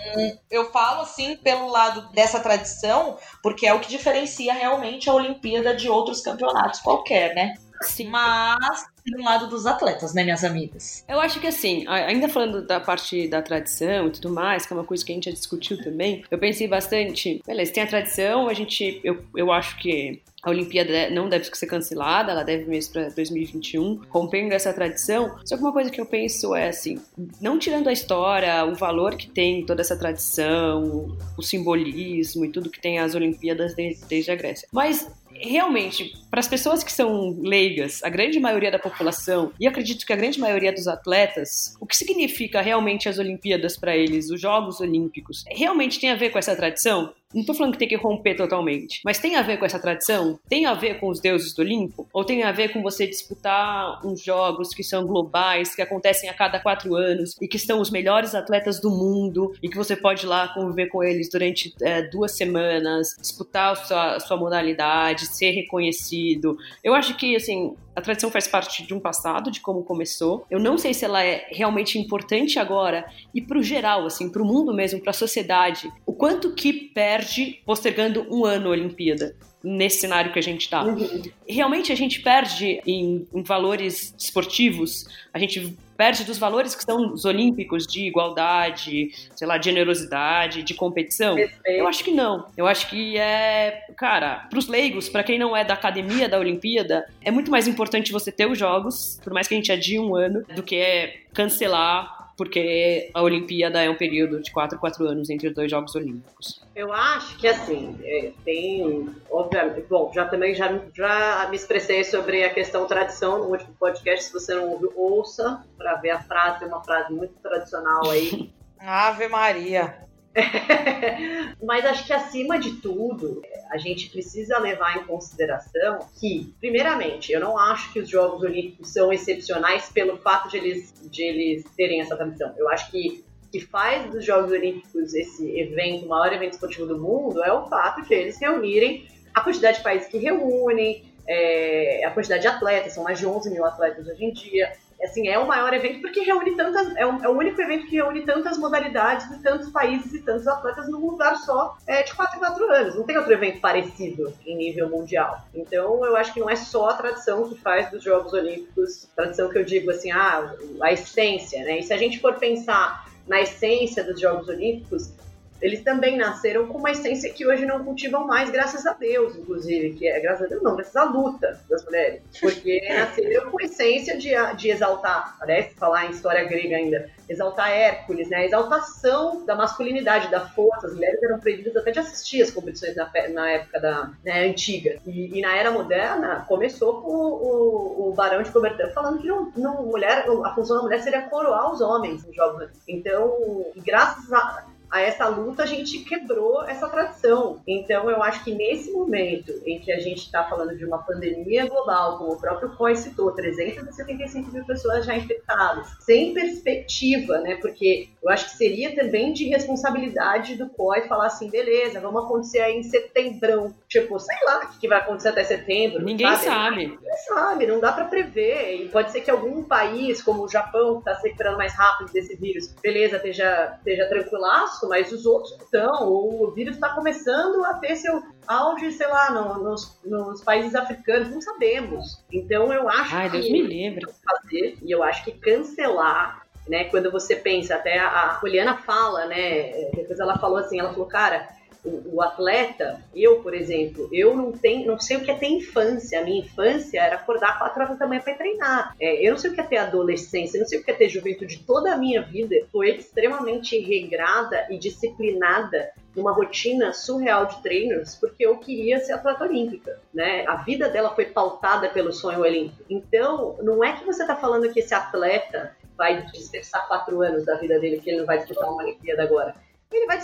eu 0.50 0.70
falo 0.70 1.02
assim 1.02 1.36
pelo 1.36 1.68
lado 1.68 2.12
dessa 2.12 2.40
tradição, 2.40 3.18
porque 3.42 3.66
é 3.66 3.74
o 3.74 3.80
que 3.80 3.88
diferencia 3.88 4.52
realmente 4.52 5.08
a 5.08 5.14
Olimpíada 5.14 5.74
de 5.74 5.88
outros 5.88 6.20
campeonatos 6.20 6.80
qualquer, 6.80 7.34
né? 7.34 7.54
Sim. 7.82 8.08
Mas 8.08 8.86
do 9.06 9.22
lado 9.22 9.48
dos 9.48 9.66
atletas, 9.66 10.14
né, 10.14 10.24
minhas 10.24 10.42
amigas? 10.42 11.04
Eu 11.08 11.20
acho 11.20 11.38
que 11.40 11.46
assim, 11.46 11.86
ainda 11.86 12.28
falando 12.28 12.66
da 12.66 12.80
parte 12.80 13.28
da 13.28 13.40
tradição 13.40 14.08
e 14.08 14.10
tudo 14.10 14.30
mais, 14.30 14.66
que 14.66 14.72
é 14.72 14.76
uma 14.76 14.84
coisa 14.84 15.04
que 15.04 15.12
a 15.12 15.14
gente 15.14 15.26
já 15.26 15.30
discutiu 15.30 15.80
também, 15.82 16.24
eu 16.30 16.38
pensei 16.38 16.66
bastante, 16.66 17.40
beleza, 17.46 17.72
tem 17.72 17.82
a 17.82 17.86
tradição, 17.86 18.48
a 18.48 18.54
gente, 18.54 19.00
eu, 19.04 19.24
eu 19.36 19.52
acho 19.52 19.78
que 19.78 20.22
a 20.46 20.50
Olimpíada 20.50 21.10
não 21.10 21.28
deve 21.28 21.44
ser 21.44 21.66
cancelada, 21.66 22.30
ela 22.30 22.44
deve 22.44 22.66
mesmo 22.66 22.92
para 22.92 23.08
2021, 23.08 24.02
rompendo 24.08 24.54
essa 24.54 24.72
tradição. 24.72 25.36
Só 25.44 25.56
que 25.56 25.62
uma 25.62 25.72
coisa 25.72 25.90
que 25.90 26.00
eu 26.00 26.06
penso 26.06 26.54
é 26.54 26.68
assim, 26.68 27.00
não 27.40 27.58
tirando 27.58 27.88
a 27.88 27.92
história, 27.92 28.64
o 28.64 28.76
valor 28.76 29.16
que 29.16 29.28
tem 29.28 29.66
toda 29.66 29.80
essa 29.80 29.98
tradição, 29.98 31.16
o 31.36 31.42
simbolismo 31.42 32.44
e 32.44 32.52
tudo 32.52 32.70
que 32.70 32.80
tem 32.80 33.00
as 33.00 33.16
Olimpíadas 33.16 33.74
desde, 33.74 34.30
a 34.30 34.36
Grécia, 34.36 34.68
mas 34.72 35.10
realmente, 35.40 36.12
para 36.30 36.40
as 36.40 36.48
pessoas 36.48 36.82
que 36.82 36.92
são 36.92 37.36
leigas, 37.42 38.02
a 38.02 38.08
grande 38.08 38.38
maioria 38.38 38.70
da 38.70 38.78
população, 38.78 39.52
e 39.58 39.66
acredito 39.66 40.06
que 40.06 40.12
a 40.12 40.16
grande 40.16 40.38
maioria 40.38 40.72
dos 40.72 40.86
atletas, 40.88 41.74
o 41.80 41.86
que 41.86 41.96
significa 41.96 42.60
realmente 42.60 43.08
as 43.08 43.18
Olimpíadas 43.18 43.76
para 43.76 43.96
eles, 43.96 44.30
os 44.30 44.40
Jogos 44.40 44.80
Olímpicos, 44.80 45.44
realmente 45.48 46.00
tem 46.00 46.10
a 46.10 46.14
ver 46.14 46.30
com 46.30 46.38
essa 46.38 46.54
tradição? 46.54 47.12
Não 47.34 47.44
tô 47.44 47.52
falando 47.54 47.72
que 47.72 47.78
tem 47.78 47.88
que 47.88 47.96
romper 47.96 48.34
totalmente, 48.34 49.00
mas 49.04 49.18
tem 49.18 49.36
a 49.36 49.42
ver 49.42 49.58
com 49.58 49.66
essa 49.66 49.80
tradição? 49.80 50.38
Tem 50.48 50.64
a 50.64 50.74
ver 50.74 51.00
com 51.00 51.08
os 51.08 51.20
deuses 51.20 51.52
do 51.52 51.60
Olimpo? 51.60 52.08
Ou 52.12 52.24
tem 52.24 52.44
a 52.44 52.52
ver 52.52 52.72
com 52.72 52.82
você 52.82 53.06
disputar 53.06 54.00
uns 54.06 54.22
jogos 54.22 54.72
que 54.72 54.84
são 54.84 55.06
globais, 55.06 55.74
que 55.74 55.82
acontecem 55.82 56.30
a 56.30 56.34
cada 56.34 56.60
quatro 56.60 56.94
anos 56.94 57.36
e 57.40 57.48
que 57.48 57.56
estão 57.56 57.80
os 57.80 57.90
melhores 57.90 58.34
atletas 58.34 58.80
do 58.80 58.90
mundo 58.90 59.52
e 59.62 59.68
que 59.68 59.76
você 59.76 59.96
pode 59.96 60.24
ir 60.24 60.28
lá 60.28 60.48
conviver 60.48 60.86
com 60.86 61.02
eles 61.02 61.28
durante 61.30 61.74
é, 61.82 62.02
duas 62.02 62.36
semanas, 62.36 63.16
disputar 63.20 63.72
a 63.72 63.74
sua, 63.74 64.20
sua 64.20 64.36
modalidade, 64.36 65.26
ser 65.26 65.50
reconhecido? 65.50 66.56
Eu 66.82 66.94
acho 66.94 67.16
que, 67.16 67.34
assim, 67.34 67.74
a 67.96 68.02
tradição 68.02 68.30
faz 68.30 68.46
parte 68.46 68.86
de 68.86 68.92
um 68.92 69.00
passado, 69.00 69.50
de 69.50 69.60
como 69.60 69.82
começou. 69.82 70.44
Eu 70.50 70.60
não 70.60 70.76
sei 70.76 70.92
se 70.92 71.02
ela 71.02 71.24
é 71.24 71.46
realmente 71.50 71.98
importante 71.98 72.58
agora 72.58 73.10
e 73.34 73.40
para 73.40 73.58
o 73.58 73.62
geral, 73.62 74.04
assim, 74.04 74.28
para 74.28 74.42
o 74.42 74.44
mundo 74.44 74.74
mesmo, 74.74 75.00
para 75.00 75.10
a 75.10 75.14
sociedade. 75.14 75.90
Quanto 76.16 76.54
que 76.54 76.72
perde 76.72 77.60
postergando 77.64 78.26
um 78.30 78.44
ano 78.44 78.68
a 78.68 78.70
Olimpíada 78.70 79.36
nesse 79.66 79.98
cenário 79.98 80.32
que 80.32 80.38
a 80.38 80.42
gente 80.42 80.62
está. 80.62 80.84
Uhum. 80.84 81.22
Realmente 81.48 81.90
a 81.90 81.96
gente 81.96 82.20
perde 82.20 82.80
em, 82.86 83.26
em, 83.34 83.42
valores 83.42 84.14
esportivos, 84.16 85.08
a 85.34 85.40
gente 85.40 85.76
perde 85.96 86.22
dos 86.24 86.38
valores 86.38 86.74
que 86.74 86.84
são 86.84 87.12
os 87.12 87.24
olímpicos 87.24 87.84
de 87.84 88.06
igualdade, 88.06 89.10
sei 89.34 89.46
lá, 89.46 89.58
de 89.58 89.64
generosidade, 89.64 90.62
de 90.62 90.74
competição. 90.74 91.34
Perfeito. 91.34 91.80
Eu 91.80 91.88
acho 91.88 92.04
que 92.04 92.12
não. 92.12 92.46
Eu 92.56 92.66
acho 92.66 92.88
que 92.88 93.16
é, 93.16 93.86
cara, 93.96 94.46
para 94.48 94.58
os 94.58 94.68
leigos, 94.68 95.08
para 95.08 95.24
quem 95.24 95.38
não 95.38 95.56
é 95.56 95.64
da 95.64 95.74
academia 95.74 96.28
da 96.28 96.38
Olimpíada, 96.38 97.08
é 97.20 97.30
muito 97.30 97.50
mais 97.50 97.66
importante 97.66 98.12
você 98.12 98.30
ter 98.30 98.48
os 98.48 98.58
jogos, 98.58 99.18
por 99.24 99.32
mais 99.32 99.48
que 99.48 99.54
a 99.54 99.56
gente 99.56 99.72
adie 99.72 99.98
um 99.98 100.14
ano, 100.14 100.44
do 100.54 100.62
que 100.62 100.76
é 100.76 101.22
cancelar 101.32 102.15
porque 102.36 103.10
a 103.14 103.22
Olimpíada 103.22 103.82
é 103.82 103.88
um 103.88 103.96
período 103.96 104.40
de 104.40 104.50
4 104.52 104.78
4 104.78 105.06
anos 105.06 105.30
entre 105.30 105.48
os 105.48 105.54
dois 105.54 105.70
Jogos 105.70 105.94
Olímpicos. 105.94 106.60
Eu 106.74 106.92
acho 106.92 107.38
que 107.38 107.48
assim, 107.48 107.98
é, 108.02 108.32
tem, 108.44 109.08
obviamente, 109.30 109.86
bom, 109.88 110.12
já 110.14 110.26
também 110.26 110.54
já, 110.54 110.78
já 110.94 111.46
me 111.48 111.56
expressei 111.56 112.04
sobre 112.04 112.44
a 112.44 112.52
questão 112.52 112.86
tradição 112.86 113.38
no 113.38 113.46
último 113.46 113.74
podcast, 113.78 114.26
se 114.26 114.32
você 114.32 114.54
não 114.54 114.68
ouviu, 114.68 114.92
ouça 114.94 115.64
para 115.78 115.94
ver 115.96 116.10
a 116.10 116.20
frase, 116.20 116.64
é 116.64 116.66
uma 116.66 116.84
frase 116.84 117.12
muito 117.12 117.34
tradicional 117.42 118.10
aí. 118.10 118.52
Ave 118.78 119.26
Maria. 119.28 120.05
Mas 121.62 121.84
acho 121.86 122.06
que 122.06 122.12
acima 122.12 122.58
de 122.58 122.72
tudo, 122.80 123.42
a 123.70 123.78
gente 123.78 124.10
precisa 124.10 124.58
levar 124.58 124.98
em 124.98 125.04
consideração 125.04 126.06
que, 126.20 126.54
primeiramente, 126.60 127.32
eu 127.32 127.40
não 127.40 127.58
acho 127.58 127.92
que 127.92 128.00
os 128.00 128.08
Jogos 128.08 128.42
Olímpicos 128.42 128.92
são 128.92 129.12
excepcionais 129.12 129.88
pelo 129.90 130.18
fato 130.18 130.48
de 130.48 130.58
eles, 130.58 130.94
de 131.10 131.22
eles 131.22 131.64
terem 131.76 132.00
essa 132.00 132.16
tradição. 132.16 132.52
Eu 132.56 132.68
acho 132.68 132.90
que 132.90 133.24
que 133.50 133.60
faz 133.60 134.10
dos 134.10 134.24
Jogos 134.24 134.50
Olímpicos 134.50 135.14
esse 135.14 135.58
evento, 135.58 136.04
o 136.04 136.08
maior 136.08 136.32
evento 136.32 136.54
esportivo 136.54 136.86
do 136.86 136.98
mundo, 136.98 137.42
é 137.42 137.52
o 137.52 137.66
fato 137.68 138.02
de 138.02 138.12
eles 138.12 138.38
reunirem 138.38 139.06
a 139.32 139.40
quantidade 139.40 139.78
de 139.78 139.84
países 139.84 140.08
que 140.08 140.18
reúnem, 140.18 141.04
é, 141.28 142.04
a 142.04 142.10
quantidade 142.10 142.42
de 142.42 142.48
atletas, 142.48 142.92
são 142.92 143.04
mais 143.04 143.18
de 143.18 143.26
11 143.26 143.50
mil 143.50 143.64
atletas 143.64 144.06
hoje 144.06 144.24
em 144.24 144.32
dia. 144.32 144.72
Assim, 145.02 145.28
é 145.28 145.38
o 145.38 145.46
maior 145.46 145.72
evento 145.74 146.00
porque 146.00 146.20
reúne 146.20 146.56
tantas. 146.56 146.96
É 146.96 147.06
o, 147.06 147.22
é 147.22 147.28
o 147.28 147.36
único 147.36 147.60
evento 147.60 147.86
que 147.86 147.96
reúne 147.96 148.24
tantas 148.24 148.56
modalidades 148.56 149.30
e 149.30 149.42
tantos 149.42 149.68
países 149.70 150.12
e 150.14 150.22
tantos 150.22 150.46
atletas 150.46 150.88
num 150.88 150.98
lugar 150.98 151.36
só 151.36 151.76
é, 151.86 152.02
de 152.02 152.14
4 152.14 152.36
em 152.36 152.40
4 152.40 152.72
anos. 152.72 152.96
Não 152.96 153.04
tem 153.04 153.16
outro 153.18 153.32
evento 153.32 153.60
parecido 153.60 154.32
em 154.46 154.56
nível 154.56 154.88
mundial. 154.88 155.42
Então, 155.54 156.04
eu 156.04 156.16
acho 156.16 156.32
que 156.32 156.40
não 156.40 156.48
é 156.48 156.56
só 156.56 156.88
a 156.88 156.94
tradição 156.94 157.48
que 157.48 157.60
faz 157.60 157.90
dos 157.90 158.02
Jogos 158.02 158.32
Olímpicos, 158.32 159.06
tradição 159.14 159.50
que 159.50 159.58
eu 159.58 159.64
digo 159.64 159.90
assim, 159.90 160.10
ah, 160.10 160.54
a 160.80 160.92
essência, 160.92 161.62
né? 161.64 161.80
E 161.80 161.82
se 161.82 161.92
a 161.92 161.98
gente 161.98 162.18
for 162.18 162.34
pensar 162.34 163.06
na 163.26 163.40
essência 163.40 164.02
dos 164.02 164.20
Jogos 164.20 164.48
Olímpicos, 164.48 165.12
eles 165.60 165.82
também 165.82 166.16
nasceram 166.16 166.66
com 166.66 166.78
uma 166.78 166.90
essência 166.90 167.32
que 167.32 167.46
hoje 167.46 167.64
não 167.64 167.84
cultivam 167.84 168.26
mais, 168.26 168.50
graças 168.50 168.86
a 168.86 168.92
Deus, 168.92 169.36
inclusive, 169.36 169.94
que 169.94 170.06
é 170.06 170.20
graças 170.20 170.46
a 170.46 170.48
Deus, 170.48 170.62
não, 170.62 170.76
graças 170.76 170.96
à 170.96 171.04
luta 171.04 171.60
das 171.68 171.84
mulheres, 171.84 172.22
porque 172.40 172.80
nasceram 172.88 173.50
com 173.50 173.60
essência 173.60 174.16
de, 174.16 174.30
de 174.56 174.70
exaltar, 174.70 175.36
parece 175.38 175.74
falar 175.74 176.06
em 176.06 176.10
história 176.10 176.44
grega 176.44 176.76
ainda, 176.76 177.10
exaltar 177.28 177.70
Hércules, 177.70 178.28
né, 178.28 178.38
a 178.38 178.44
exaltação 178.44 179.44
da 179.44 179.54
masculinidade, 179.54 180.30
da 180.30 180.46
força, 180.48 180.86
as 180.86 180.94
mulheres 180.94 181.22
eram 181.22 181.40
proibidas 181.40 181.76
até 181.76 181.90
de 181.90 181.98
assistir 181.98 182.42
as 182.42 182.50
competições 182.50 182.94
na, 182.94 183.10
na 183.32 183.50
época 183.50 183.80
da 183.80 184.10
né, 184.24 184.46
antiga, 184.46 184.98
e, 185.06 185.38
e, 185.38 185.40
na 185.40 185.56
era 185.56 185.70
moderna 185.70 186.44
começou 186.46 187.02
com 187.02 187.12
o, 187.12 188.08
o, 188.08 188.14
Barão 188.14 188.42
de 188.42 188.50
Coubertin 188.50 188.90
falando 188.94 189.20
que 189.20 189.26
não, 189.26 189.52
não, 189.56 189.82
mulher, 189.84 190.26
a 190.44 190.54
função 190.54 190.76
da 190.76 190.82
mulher 190.82 191.00
seria 191.02 191.22
coroar 191.22 191.72
os 191.72 191.80
homens 191.80 192.24
nos 192.24 192.34
Jogos 192.34 192.68
Então, 192.86 193.66
graças 193.84 194.32
a 194.32 194.64
a 194.90 195.00
essa 195.00 195.28
luta, 195.28 195.62
a 195.62 195.66
gente 195.66 196.00
quebrou 196.00 196.62
essa 196.64 196.88
tradição. 196.88 197.60
Então, 197.66 198.10
eu 198.10 198.22
acho 198.22 198.44
que 198.44 198.52
nesse 198.52 198.92
momento 198.92 199.52
em 199.64 199.78
que 199.80 199.92
a 199.92 199.98
gente 199.98 200.18
está 200.18 200.44
falando 200.44 200.76
de 200.76 200.84
uma 200.84 200.98
pandemia 200.98 201.66
global, 201.66 202.18
como 202.18 202.32
o 202.32 202.40
próprio 202.40 202.76
COI 202.76 202.96
citou, 202.96 203.32
375 203.32 204.50
mil 204.52 204.64
pessoas 204.64 205.04
já 205.04 205.16
infectadas, 205.16 205.88
sem 206.00 206.32
perspectiva, 206.32 207.38
né? 207.38 207.56
Porque 207.56 208.08
eu 208.22 208.30
acho 208.30 208.46
que 208.50 208.56
seria 208.56 208.94
também 208.94 209.32
de 209.32 209.48
responsabilidade 209.48 210.56
do 210.56 210.68
COI 210.68 211.08
falar 211.08 211.26
assim, 211.26 211.50
beleza, 211.50 212.00
vamos 212.00 212.24
acontecer 212.24 212.60
aí 212.60 212.76
em 212.76 212.82
setembro. 212.82 213.74
Tipo, 213.88 214.18
sei 214.18 214.36
lá 214.44 214.60
o 214.64 214.78
que 214.78 214.88
vai 214.88 214.98
acontecer 214.98 215.28
até 215.28 215.44
setembro. 215.44 216.04
Ninguém 216.04 216.26
sabe. 216.26 216.44
sabe. 216.44 216.86
Ninguém 216.88 217.16
sabe, 217.28 217.66
não 217.66 217.80
dá 217.80 217.92
para 217.92 218.04
prever. 218.04 218.82
E 218.82 218.88
pode 218.88 219.10
ser 219.12 219.20
que 219.20 219.30
algum 219.30 219.62
país, 219.64 220.22
como 220.22 220.44
o 220.44 220.48
Japão, 220.48 220.94
que 220.94 220.98
está 221.00 221.14
se 221.14 221.26
recuperando 221.26 221.56
mais 221.56 221.74
rápido 221.74 222.12
desse 222.12 222.36
vírus, 222.36 222.74
beleza, 222.82 223.16
esteja, 223.16 223.74
esteja 223.78 224.08
tranquilaço, 224.08 224.75
mas 224.84 225.12
os 225.12 225.24
outros 225.24 225.52
estão. 225.60 226.08
O 226.08 226.50
vírus 226.52 226.74
está 226.74 226.90
começando 226.90 227.64
a 227.64 227.74
ter 227.74 227.96
seu 227.96 228.22
auge, 228.46 228.92
sei 228.92 229.06
lá, 229.06 229.30
no, 229.30 229.62
nos, 229.62 229.98
nos, 230.04 230.42
países 230.42 230.74
africanos, 230.74 231.30
não 231.30 231.40
sabemos. 231.40 232.22
Então 232.32 232.72
eu 232.72 232.88
acho 232.88 233.14
Ai, 233.14 233.30
que 233.30 233.38
Deus 233.38 233.50
me 233.50 233.62
livre. 233.62 234.06
fazer, 234.24 234.78
e 234.82 234.90
eu 234.90 235.02
acho 235.02 235.24
que 235.24 235.32
cancelar, 235.32 236.46
né, 236.68 236.84
quando 236.84 237.10
você 237.10 237.36
pensa, 237.36 237.76
até 237.76 237.98
a, 237.98 238.08
a 238.08 238.38
Juliana 238.40 238.76
fala, 238.76 239.26
né, 239.26 239.90
depois 239.94 240.18
ela 240.18 240.36
falou 240.38 240.58
assim, 240.58 240.80
ela 240.80 240.92
falou, 240.92 241.06
cara, 241.06 241.48
o, 241.86 242.16
o, 242.16 242.22
atleta, 242.22 243.00
eu, 243.14 243.40
por 243.40 243.54
exemplo, 243.54 244.08
eu 244.12 244.36
não 244.36 244.52
tenho, 244.52 244.86
não 244.86 244.98
sei 244.98 245.16
o 245.16 245.24
que 245.24 245.30
é 245.30 245.34
ter 245.34 245.46
infância. 245.46 246.20
A 246.20 246.24
minha 246.24 246.40
infância 246.40 247.00
era 247.00 247.16
acordar 247.16 247.58
quatro 247.58 247.82
horas 247.82 247.98
da 247.98 248.06
manhã 248.06 248.20
para 248.20 248.34
treinar. 248.34 248.94
É, 249.00 249.26
eu 249.26 249.32
não 249.32 249.38
sei 249.38 249.50
o 249.50 249.54
que 249.54 249.60
é 249.60 249.64
ter 249.64 249.76
adolescência, 249.76 250.56
eu 250.56 250.62
não 250.62 250.68
sei 250.68 250.80
o 250.80 250.84
que 250.84 250.90
é 250.90 250.94
ter 250.94 251.08
juventude. 251.08 251.62
Toda 251.64 251.92
a 251.92 251.96
minha 251.96 252.22
vida 252.22 252.56
foi 252.72 252.96
extremamente 252.96 253.78
regrada 253.78 254.66
e 254.68 254.78
disciplinada 254.78 255.92
numa 256.14 256.32
rotina 256.32 256.92
surreal 256.92 257.46
de 257.46 257.62
treinos, 257.62 258.14
porque 258.14 258.44
eu 258.44 258.56
queria 258.56 258.98
ser 258.98 259.12
atleta 259.12 259.44
olímpica, 259.44 260.00
né? 260.12 260.46
A 260.48 260.56
vida 260.56 260.88
dela 260.88 261.14
foi 261.14 261.26
pautada 261.26 261.90
pelo 261.90 262.12
sonho 262.12 262.40
olímpico. 262.40 262.82
Então, 262.88 263.56
não 263.62 263.84
é 263.84 263.92
que 263.92 264.04
você 264.04 264.22
está 264.22 264.34
falando 264.34 264.72
que 264.72 264.80
esse 264.80 264.94
atleta 264.94 265.76
vai 265.96 266.22
dispersar 266.26 266.88
quatro 266.88 267.20
anos 267.22 267.44
da 267.44 267.56
vida 267.56 267.78
dele, 267.78 268.00
que 268.00 268.10
ele 268.10 268.20
não 268.20 268.26
vai 268.26 268.38
disputar 268.38 268.70
uma 268.70 268.82
Olimpíada 268.82 269.22
agora. 269.22 269.54
Ele 269.92 270.06
vai 270.06 270.18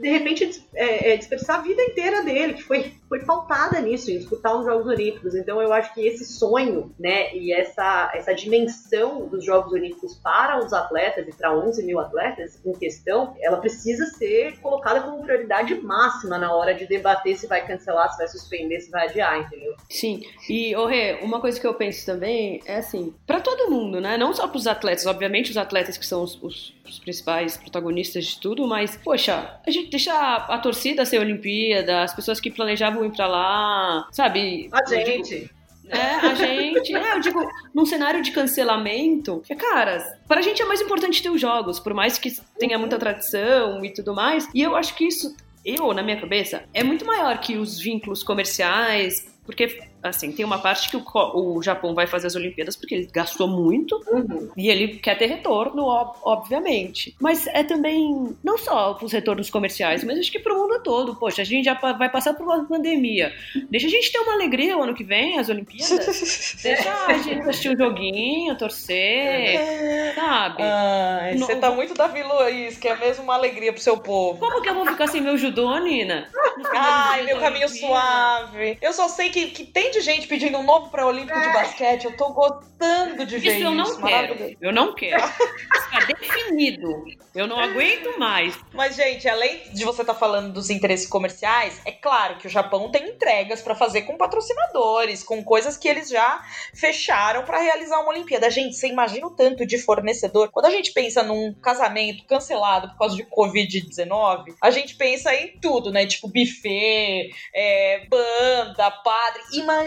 de 0.00 0.08
repente, 0.08 0.64
é, 0.74 1.12
é, 1.12 1.16
dispersar 1.16 1.58
a 1.58 1.62
vida 1.62 1.82
inteira 1.82 2.22
dele, 2.22 2.54
que 2.54 2.62
foi, 2.62 2.92
foi 3.10 3.24
pautada 3.24 3.80
nisso, 3.80 4.08
em 4.08 4.18
disputar 4.18 4.56
os 4.56 4.64
Jogos 4.64 4.86
Olímpicos. 4.86 5.34
Então, 5.34 5.60
eu 5.60 5.72
acho 5.72 5.92
que 5.92 6.06
esse 6.06 6.24
sonho, 6.24 6.94
né, 6.96 7.34
e 7.34 7.52
essa, 7.52 8.08
essa 8.14 8.32
dimensão 8.32 9.26
dos 9.26 9.44
Jogos 9.44 9.72
Olímpicos 9.72 10.14
para 10.22 10.64
os 10.64 10.72
atletas 10.72 11.26
e 11.26 11.32
para 11.32 11.52
11 11.52 11.82
mil 11.82 11.98
atletas 11.98 12.64
em 12.64 12.72
questão, 12.72 13.34
ela 13.40 13.56
precisa 13.56 14.06
ser 14.06 14.60
colocada 14.60 15.00
como 15.00 15.24
prioridade 15.24 15.74
máxima 15.82 16.38
na 16.38 16.54
hora 16.54 16.72
de 16.72 16.86
debater 16.86 17.36
se 17.36 17.48
vai 17.48 17.66
cancelar, 17.66 18.12
se 18.12 18.18
vai 18.18 18.28
suspender, 18.28 18.78
se 18.78 18.92
vai 18.92 19.08
adiar, 19.08 19.40
entendeu? 19.40 19.74
Sim. 19.88 20.22
E, 20.48 20.72
Rê, 20.86 21.18
uma 21.20 21.40
coisa 21.40 21.60
que 21.60 21.66
eu 21.66 21.74
penso 21.74 22.06
também 22.06 22.60
é 22.64 22.76
assim, 22.76 23.12
para 23.26 23.40
todo 23.40 23.68
mundo, 23.68 24.00
né? 24.00 24.16
Não 24.16 24.32
só 24.32 24.46
para 24.46 24.56
os 24.56 24.68
atletas, 24.68 25.06
obviamente 25.06 25.50
os 25.50 25.56
atletas 25.56 25.98
que 25.98 26.06
são 26.06 26.22
os, 26.22 26.40
os, 26.40 26.72
os 26.88 27.00
principais 27.00 27.56
protagonistas 27.56 28.26
de 28.26 28.40
tudo, 28.40 28.68
mas, 28.68 28.96
poxa, 28.96 29.58
a 29.66 29.70
gente 29.70 29.90
deixa 29.90 30.12
a, 30.12 30.54
a 30.54 30.58
torcida 30.58 31.04
ser 31.04 31.18
Olimpíada, 31.18 32.02
as 32.02 32.14
pessoas 32.14 32.38
que 32.38 32.52
planejavam 32.52 32.99
ir 33.04 33.12
pra 33.12 33.26
lá, 33.26 34.08
sabe? 34.12 34.68
A 34.72 34.84
gente. 34.84 35.38
Digo, 35.38 35.50
é, 35.88 36.14
a 36.14 36.34
gente. 36.34 36.94
É, 36.94 37.14
eu 37.16 37.20
digo, 37.20 37.40
num 37.74 37.84
cenário 37.84 38.22
de 38.22 38.30
cancelamento, 38.30 39.42
cara, 39.58 39.98
pra 40.28 40.40
gente 40.40 40.62
é 40.62 40.64
mais 40.64 40.80
importante 40.80 41.22
ter 41.22 41.30
os 41.30 41.40
jogos, 41.40 41.80
por 41.80 41.92
mais 41.92 42.18
que 42.18 42.30
tenha 42.58 42.78
muita 42.78 42.98
tradição 42.98 43.84
e 43.84 43.92
tudo 43.92 44.14
mais. 44.14 44.48
E 44.54 44.62
eu 44.62 44.76
acho 44.76 44.94
que 44.94 45.04
isso, 45.04 45.36
eu, 45.64 45.92
na 45.92 46.02
minha 46.02 46.20
cabeça, 46.20 46.64
é 46.72 46.84
muito 46.84 47.04
maior 47.04 47.38
que 47.38 47.56
os 47.56 47.78
vínculos 47.78 48.22
comerciais, 48.22 49.26
porque 49.44 49.82
assim, 50.02 50.32
tem 50.32 50.44
uma 50.44 50.58
parte 50.58 50.88
que 50.88 50.96
o, 50.96 51.02
o 51.34 51.62
Japão 51.62 51.94
vai 51.94 52.06
fazer 52.06 52.26
as 52.26 52.34
Olimpíadas 52.34 52.76
porque 52.76 52.94
ele 52.94 53.08
gastou 53.12 53.48
muito 53.48 54.00
uhum. 54.08 54.50
e 54.56 54.68
ele 54.68 54.98
quer 54.98 55.16
ter 55.16 55.26
retorno, 55.26 55.84
ob 55.84 56.10
obviamente. 56.22 57.14
Mas 57.20 57.46
é 57.48 57.62
também, 57.62 58.36
não 58.42 58.58
só 58.58 58.98
os 59.00 59.12
retornos 59.12 59.50
comerciais, 59.50 60.04
mas 60.04 60.18
acho 60.18 60.32
que 60.32 60.38
para 60.38 60.54
o 60.54 60.58
mundo 60.58 60.82
todo. 60.82 61.16
Poxa, 61.16 61.42
a 61.42 61.44
gente 61.44 61.64
já 61.64 61.74
vai 61.74 62.10
passar 62.10 62.34
por 62.34 62.44
uma 62.44 62.64
pandemia. 62.64 63.32
Deixa 63.70 63.86
a 63.86 63.90
gente 63.90 64.10
ter 64.10 64.18
uma 64.18 64.34
alegria 64.34 64.76
o 64.76 64.82
ano 64.82 64.94
que 64.94 65.04
vem, 65.04 65.38
as 65.38 65.48
Olimpíadas. 65.48 66.56
Deixa 66.62 67.06
a 67.06 67.18
gente 67.18 67.40
assistir 67.40 67.70
um 67.70 67.76
joguinho, 67.76 68.56
torcer, 68.56 70.14
sabe? 70.14 70.62
Ai, 70.62 71.36
você 71.36 71.56
tá 71.56 71.70
muito 71.70 71.94
Davi 71.94 72.22
Luiz, 72.22 72.78
que 72.78 72.88
é 72.88 72.96
mesmo 72.96 73.24
uma 73.24 73.34
alegria 73.34 73.72
pro 73.72 73.82
seu 73.82 73.98
povo. 73.98 74.38
Como 74.38 74.62
que 74.62 74.68
eu 74.68 74.74
vou 74.74 74.86
ficar 74.86 75.06
sem 75.06 75.20
meu 75.20 75.36
judô, 75.36 75.78
Nina? 75.78 76.28
Ai, 76.74 77.24
meu 77.24 77.38
caminho 77.38 77.68
suave. 77.68 78.78
Eu 78.80 78.92
só 78.92 79.08
sei 79.08 79.30
que, 79.30 79.46
que 79.50 79.64
tem 79.64 79.89
de 79.90 80.00
gente 80.00 80.26
pedindo 80.26 80.58
um 80.58 80.62
novo 80.62 80.90
pré-olímpico 80.90 81.38
é. 81.38 81.46
de 81.46 81.52
basquete. 81.52 82.04
Eu 82.04 82.16
tô 82.16 82.32
gostando 82.32 83.26
de 83.26 83.38
ver 83.38 83.56
isso. 83.56 83.64
Eu 83.64 83.70
não 83.72 84.00
quero. 84.00 84.56
Eu 84.60 84.72
não 84.72 84.94
quero. 84.94 85.22
Está 85.24 86.04
definido. 86.06 87.04
Eu 87.34 87.46
não 87.46 87.58
aguento 87.58 88.18
mais. 88.18 88.58
Mas, 88.72 88.96
gente, 88.96 89.28
além 89.28 89.60
de 89.72 89.84
você 89.84 90.02
estar 90.02 90.14
tá 90.14 90.18
falando 90.18 90.52
dos 90.52 90.70
interesses 90.70 91.08
comerciais, 91.08 91.80
é 91.84 91.92
claro 91.92 92.38
que 92.38 92.46
o 92.46 92.50
Japão 92.50 92.90
tem 92.90 93.08
entregas 93.10 93.60
para 93.60 93.74
fazer 93.74 94.02
com 94.02 94.16
patrocinadores, 94.16 95.22
com 95.22 95.42
coisas 95.44 95.76
que 95.76 95.88
eles 95.88 96.08
já 96.08 96.42
fecharam 96.74 97.44
para 97.44 97.58
realizar 97.58 98.00
uma 98.00 98.10
Olimpíada. 98.10 98.50
Gente, 98.50 98.76
você 98.76 98.88
imagina 98.88 99.26
o 99.26 99.30
tanto 99.30 99.66
de 99.66 99.78
fornecedor. 99.78 100.50
Quando 100.50 100.66
a 100.66 100.70
gente 100.70 100.92
pensa 100.92 101.22
num 101.22 101.54
casamento 101.54 102.24
cancelado 102.26 102.88
por 102.90 102.98
causa 102.98 103.16
de 103.16 103.24
Covid-19, 103.24 104.54
a 104.60 104.70
gente 104.70 104.96
pensa 104.96 105.34
em 105.34 105.58
tudo, 105.60 105.90
né? 105.90 106.06
Tipo 106.06 106.28
buffet, 106.28 107.30
é, 107.54 108.06
banda, 108.08 108.90
padre. 108.90 109.42
Imagina 109.54 109.79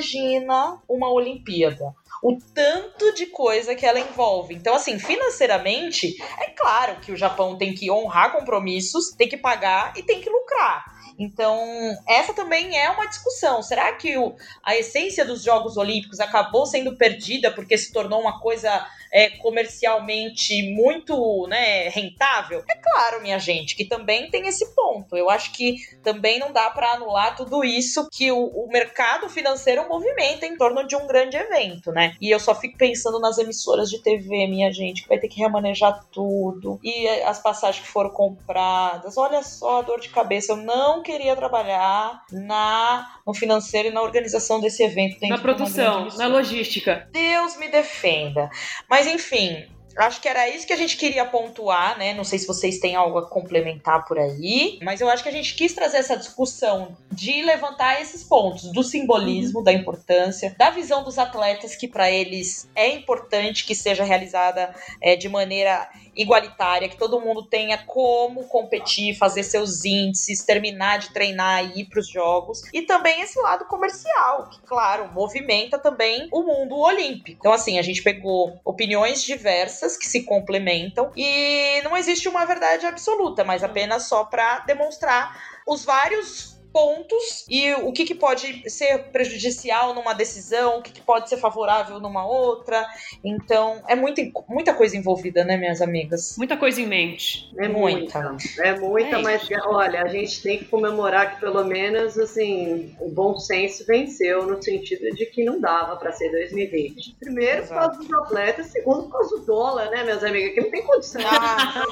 uma 0.88 1.12
Olimpíada 1.12 1.94
o 2.24 2.38
tanto 2.54 3.14
de 3.14 3.26
coisa 3.26 3.76
que 3.76 3.86
ela 3.86 4.00
envolve. 4.00 4.56
Então, 4.56 4.74
assim, 4.74 4.98
financeiramente, 4.98 6.16
é 6.40 6.52
claro 6.52 7.02
que 7.02 7.12
o 7.12 7.18
Japão 7.18 7.58
tem 7.58 7.76
que 7.76 7.92
honrar 7.92 8.32
compromissos, 8.32 9.12
tem 9.12 9.28
que 9.28 9.36
pagar 9.36 9.92
e 9.98 10.04
tem 10.04 10.22
que 10.22 10.30
lucrar. 10.30 10.86
Então, 11.20 11.60
essa 12.08 12.34
também 12.34 12.78
é 12.78 12.90
uma 12.90 13.08
discussão. 13.08 13.62
Será 13.62 13.92
que 13.94 14.18
o, 14.18 14.36
a 14.64 14.76
essência 14.76 15.26
dos 15.26 15.44
Jogos 15.44 15.76
Olímpicos 15.76 16.22
acabou 16.22 16.66
sendo 16.66 16.98
perdida 16.98 17.52
porque 17.52 17.78
se 17.78 17.92
tornou 17.92 18.22
uma 18.22 18.40
coisa 18.40 18.88
é, 19.14 19.30
comercialmente 19.30 20.74
muito 20.74 21.46
né, 21.48 21.88
rentável? 21.90 22.64
É 22.68 22.76
claro, 22.76 23.22
minha 23.22 23.38
gente, 23.38 23.76
que 23.76 23.86
também 23.86 24.30
tem 24.32 24.48
esse 24.48 24.74
ponto. 24.74 25.16
Eu 25.16 25.30
acho 25.30 25.52
que 25.52 25.78
também 26.02 26.40
não 26.40 26.52
dá 26.52 26.70
para 26.72 26.94
anular 26.94 27.36
tudo 27.36 27.64
isso 27.64 28.08
que 28.12 28.32
o, 28.32 28.46
o 28.48 28.68
mercado 28.70 29.30
financeiro 29.30 29.88
movimenta 29.88 30.48
em 30.48 30.58
torno 30.58 30.86
de 30.88 30.96
um 30.96 31.06
grande 31.06 31.38
evento, 31.38 31.92
né? 31.92 32.16
E 32.20 32.32
eu 32.32 32.40
só 32.40 32.56
fico 32.56 32.78
pensando 32.78 33.20
nas 33.20 33.38
emissoras 33.38 33.90
de 33.90 34.02
TV, 34.02 34.48
minha 34.48 34.72
gente, 34.72 35.04
que 35.04 35.10
vai 35.10 35.20
ter 35.20 35.28
que 35.28 35.40
remanejar 35.40 36.04
tudo. 36.12 36.80
E 36.84 37.08
as 37.22 37.40
passagens 37.40 37.86
que 37.86 37.92
foram 37.92 38.10
compradas. 38.10 39.16
Olha 39.18 39.44
só 39.44 39.80
a 39.80 39.82
dor 39.84 40.00
de 40.00 40.10
cabeça. 40.10 40.54
Eu 40.54 40.58
não 40.58 41.04
queria 41.04 41.36
trabalhar 41.36 42.24
na 42.32 43.20
no 43.26 43.34
financeiro 43.34 43.88
e 43.88 43.92
na 43.92 44.02
organização 44.02 44.60
desse 44.60 44.84
evento. 44.84 45.26
Na 45.28 45.38
produção, 45.38 46.08
na 46.18 46.28
logística. 46.28 47.08
Deus 47.12 47.58
me 47.58 47.70
defenda. 47.70 48.50
Mas 48.90 49.03
enfim, 49.08 49.66
Acho 49.96 50.20
que 50.20 50.28
era 50.28 50.50
isso 50.50 50.66
que 50.66 50.74
a 50.74 50.78
gente 50.78 50.98
queria 50.98 51.26
pontuar, 51.26 51.98
né? 51.98 52.14
Não 52.14 52.24
sei 52.24 52.40
se 52.40 52.48
vocês 52.48 52.80
têm 52.80 52.96
algo 52.96 53.20
a 53.20 53.30
complementar 53.30 54.06
por 54.06 54.18
aí, 54.18 54.80
mas 54.82 55.00
eu 55.00 55.10
acho 55.10 55.22
que 55.22 55.30
a 55.30 55.32
gente 55.32 55.54
quis 55.54 55.74
trazer 55.74 55.98
essa 55.98 56.18
discussão 56.18 56.98
de 57.12 57.44
levantar 57.44 58.02
esses 58.02 58.24
pontos 58.24 58.72
do 58.72 58.84
simbolismo, 58.84 59.60
uhum. 59.60 59.64
da 59.64 59.72
importância, 59.72 60.56
da 60.58 60.72
visão 60.72 61.04
dos 61.04 61.20
atletas, 61.20 61.76
que 61.76 61.88
para 61.88 62.10
eles 62.10 62.68
é 62.76 62.90
importante 62.90 63.66
que 63.66 63.76
seja 63.76 64.04
realizada 64.04 64.74
é, 65.00 65.16
de 65.16 65.30
maneira 65.30 65.88
igualitária, 66.16 66.90
que 66.90 66.98
todo 66.98 67.20
mundo 67.20 67.44
tenha 67.44 67.78
como 67.78 68.44
competir, 68.46 69.16
fazer 69.16 69.44
seus 69.44 69.84
índices, 69.86 70.44
terminar 70.44 71.00
de 71.00 71.12
treinar 71.12 71.66
e 71.66 71.82
ir 71.82 71.86
para 71.86 72.00
os 72.00 72.08
jogos. 72.08 72.62
E 72.74 72.84
também 72.84 73.22
esse 73.22 73.40
lado 73.40 73.66
comercial, 73.66 74.50
que, 74.50 74.62
claro, 74.62 75.12
movimenta 75.14 75.78
também 75.78 76.28
o 76.32 76.44
mundo 76.44 76.78
olímpico. 76.78 77.38
Então, 77.40 77.54
assim, 77.54 77.80
a 77.80 77.82
gente 77.82 78.02
pegou 78.02 78.60
opiniões 78.64 79.24
diversas 79.24 79.98
que 79.98 80.06
se 80.06 80.24
complementam 80.24 81.12
e 81.16 81.82
não 81.84 81.98
existe 81.98 82.28
uma 82.28 82.46
verdade 82.46 82.86
absoluta, 82.86 83.44
mas 83.44 83.64
apenas 83.64 84.04
só 84.04 84.24
para 84.24 84.60
demonstrar 84.60 85.62
os 85.68 85.84
vários 85.84 86.53
pontos 86.74 87.46
e 87.48 87.72
o 87.76 87.94
que, 87.94 88.04
que 88.04 88.16
pode 88.16 88.68
ser 88.70 89.12
prejudicial 89.12 89.94
numa 89.94 90.14
decisão, 90.14 90.80
o 90.80 90.82
que, 90.82 90.92
que 90.92 91.02
pode 91.02 91.30
ser 91.30 91.38
favorável 91.38 92.00
numa 92.00 92.26
outra. 92.26 92.84
Então, 93.24 93.82
é 93.88 93.96
muita, 93.96 94.22
muita 94.50 94.74
coisa 94.74 94.98
envolvida, 94.98 95.44
né, 95.44 95.56
minhas 95.56 95.82
amigas? 95.82 96.36
Muita 96.36 96.58
coisa 96.58 96.82
em 96.82 96.88
mente. 96.88 97.54
É 97.60 97.68
muita. 97.68 98.22
muita. 98.22 98.64
É 98.64 98.80
muita, 98.80 99.18
é 99.18 99.22
mas 99.22 99.48
olha, 99.66 100.02
a 100.02 100.08
gente 100.08 100.42
tem 100.42 100.58
que 100.58 100.66
comemorar 100.66 101.36
que 101.36 101.40
pelo 101.40 101.64
menos 101.64 102.18
assim, 102.18 102.96
o 103.00 103.10
bom 103.10 103.38
senso 103.38 103.86
venceu 103.86 104.48
no 104.48 104.62
sentido 104.62 105.16
de 105.16 105.28
que 105.28 105.44
não 105.44 105.62
dava 105.62 105.96
para 105.98 106.12
ser 106.12 106.32
2020. 106.32 107.18
Primeiro, 107.20 107.62
Exato. 107.62 107.68
por 107.68 107.76
causa 107.76 108.00
dos 108.00 108.14
atletas, 108.14 108.68
segundo, 108.68 109.04
por 109.04 109.12
causa 109.12 109.38
do 109.38 109.46
dólar, 109.46 109.90
né, 109.92 110.04
minhas 110.04 110.24
amigas? 110.24 110.54
Que 110.54 110.62
não 110.62 110.72
tem 110.72 110.84
condição 110.84 111.22
ah. 111.26 111.84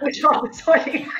os 0.06 0.16
jogos 0.16 0.62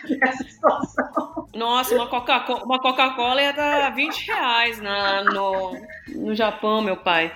nessa 0.09 0.45
situação. 0.45 1.46
Nossa, 1.57 1.95
uma 1.95 2.07
Coca-Cola 2.07 2.65
uma 2.65 2.79
Coca-Cola 2.79 3.43
ia 3.43 3.53
dar 3.53 3.95
20 3.95 4.27
reais 4.27 4.81
na, 4.81 5.25
no, 5.25 5.81
no 6.09 6.35
Japão, 6.35 6.81
meu 6.83 6.97
pai. 6.97 7.33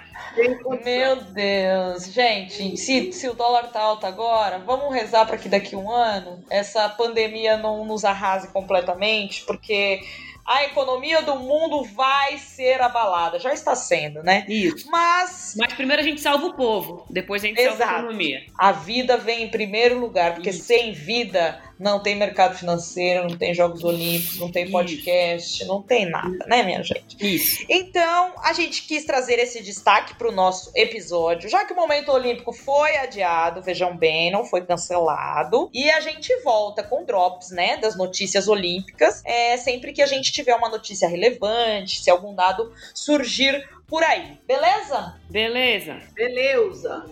Meu 0.85 1.17
Deus, 1.17 2.13
gente, 2.13 2.77
se, 2.77 3.13
se 3.13 3.29
o 3.29 3.35
dólar 3.35 3.69
tá 3.69 3.81
alto 3.81 4.07
agora, 4.07 4.59
vamos 4.59 4.95
rezar 4.95 5.27
para 5.27 5.39
que 5.39 5.49
daqui 5.49 5.75
a 5.75 5.79
um 5.79 5.91
ano 5.91 6.45
essa 6.51 6.89
pandemia 6.89 7.57
não 7.57 7.85
nos 7.85 8.05
arrase 8.05 8.49
completamente, 8.53 9.43
porque 9.45 10.01
a 10.47 10.65
economia 10.65 11.23
do 11.23 11.37
mundo 11.37 11.85
vai 11.85 12.37
ser 12.39 12.81
abalada. 12.83 13.39
Já 13.39 13.53
está 13.53 13.75
sendo, 13.75 14.23
né? 14.23 14.45
Isso. 14.49 14.91
Mas. 14.91 15.55
Mas 15.57 15.73
primeiro 15.75 16.03
a 16.03 16.05
gente 16.05 16.21
salva 16.21 16.47
o 16.47 16.55
povo, 16.55 17.07
depois 17.09 17.43
a 17.45 17.47
gente 17.47 17.61
Exato. 17.61 17.79
salva 17.79 17.95
a 17.95 17.99
economia. 18.01 18.41
A 18.59 18.73
vida 18.73 19.17
vem 19.17 19.45
em 19.45 19.49
primeiro 19.49 19.99
lugar, 19.99 20.35
porque 20.35 20.51
Isso. 20.51 20.65
sem 20.65 20.93
vida 20.93 21.61
não 21.81 21.99
tem 21.99 22.15
mercado 22.15 22.57
financeiro, 22.57 23.27
não 23.27 23.37
tem 23.37 23.55
Jogos 23.55 23.83
Olímpicos, 23.83 24.39
não 24.39 24.53
tem 24.53 24.71
podcast, 24.71 25.63
Isso. 25.63 25.67
não 25.67 25.83
tem 25.83 26.09
nada, 26.09 26.45
né, 26.47 26.63
minha 26.63 26.83
gente? 26.83 27.17
Isso. 27.19 27.65
Então, 27.69 28.35
a 28.45 28.53
gente 28.53 28.83
quis 28.87 29.05
trazer 29.05 29.39
esse 29.39 29.63
destaque 29.63 30.15
para 30.15 30.29
o 30.29 30.33
nosso 30.33 30.71
episódio, 30.77 31.49
já 31.49 31.65
que 31.65 31.73
o 31.73 31.77
momento 31.77 32.13
olímpico 32.13 32.53
foi 32.53 32.97
adiado, 32.99 33.63
vejam 33.63 33.97
bem, 33.97 34.31
não 34.31 34.45
foi 34.45 34.65
cancelado, 34.65 35.71
e 35.73 35.91
a 35.91 36.01
gente 36.01 36.35
volta 36.43 36.83
com 36.83 37.05
drops, 37.05 37.51
né, 37.51 37.79
das 37.79 37.97
notícias 37.97 38.47
olímpicas, 38.47 39.23
é, 39.25 39.57
sempre 39.57 39.93
que 39.93 40.03
a 40.03 40.07
gente 40.07 40.31
tiver 40.31 40.55
uma 40.55 40.69
notícia 40.69 41.09
relevante, 41.09 42.03
se 42.03 42.11
algum 42.11 42.35
dado 42.35 42.73
surgir 42.95 43.67
por 43.87 44.05
aí, 44.05 44.39
beleza? 44.47 45.17
Beleza. 45.29 45.97
Beleza. 46.15 47.07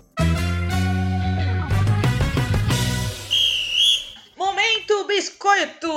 Momento 4.39 5.03
Biscoito! 5.03 5.89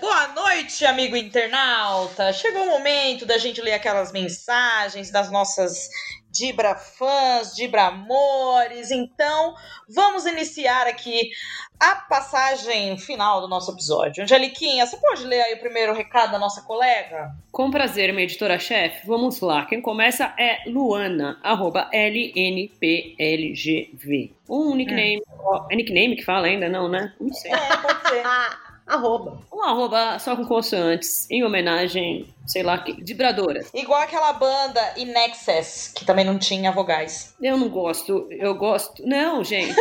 Boa 0.00 0.28
noite, 0.28 0.86
amigo 0.86 1.14
internauta! 1.14 2.32
Chegou 2.32 2.62
o 2.62 2.70
momento 2.70 3.26
da 3.26 3.36
gente 3.36 3.60
ler 3.60 3.74
aquelas 3.74 4.10
mensagens 4.10 5.10
das 5.10 5.30
nossas 5.30 5.90
Dibra 6.32 6.74
fãs, 6.74 7.54
Dibra 7.54 7.88
amores. 7.88 8.90
Então, 8.90 9.54
vamos 9.88 10.24
iniciar 10.24 10.86
aqui 10.86 11.30
a 11.78 11.96
passagem 11.96 12.96
final 12.96 13.42
do 13.42 13.48
nosso 13.48 13.70
episódio. 13.72 14.24
Angeliquinha, 14.24 14.86
você 14.86 14.96
pode 14.96 15.24
ler 15.24 15.42
aí 15.42 15.54
o 15.54 15.60
primeiro 15.60 15.92
recado 15.92 16.32
da 16.32 16.38
nossa 16.38 16.62
colega? 16.62 17.34
Com 17.50 17.70
prazer, 17.70 18.12
minha 18.12 18.24
editora-chefe. 18.24 19.06
Vamos 19.06 19.40
lá. 19.40 19.66
Quem 19.66 19.82
começa 19.82 20.32
é 20.38 20.68
Luana, 20.70 21.38
arroba 21.42 21.90
LNPLGV. 21.92 22.72
Um 24.48 24.74
nickname. 24.74 25.20
Hum. 25.28 25.66
É 25.70 25.76
nickname 25.76 26.16
que 26.16 26.24
fala 26.24 26.46
ainda, 26.46 26.68
não, 26.68 26.88
né? 26.88 27.12
Não 27.20 27.32
sei. 27.32 27.52
É, 27.52 27.76
pode 27.76 28.08
ser. 28.08 28.22
arroba. 28.92 29.38
Um 29.52 29.62
arroba 29.62 30.18
só 30.18 30.36
com 30.36 30.44
consoantes, 30.44 31.28
em 31.30 31.42
homenagem, 31.42 32.26
sei 32.46 32.62
lá, 32.62 32.76
de 32.76 33.14
bradoras. 33.14 33.70
Igual 33.72 34.02
aquela 34.02 34.32
banda 34.32 34.80
Inexcess, 34.96 35.92
que 35.94 36.04
também 36.04 36.24
não 36.24 36.38
tinha 36.38 36.70
vogais. 36.70 37.34
Eu 37.40 37.56
não 37.56 37.68
gosto, 37.68 38.26
eu 38.30 38.54
gosto. 38.54 39.06
Não, 39.06 39.42
gente. 39.42 39.74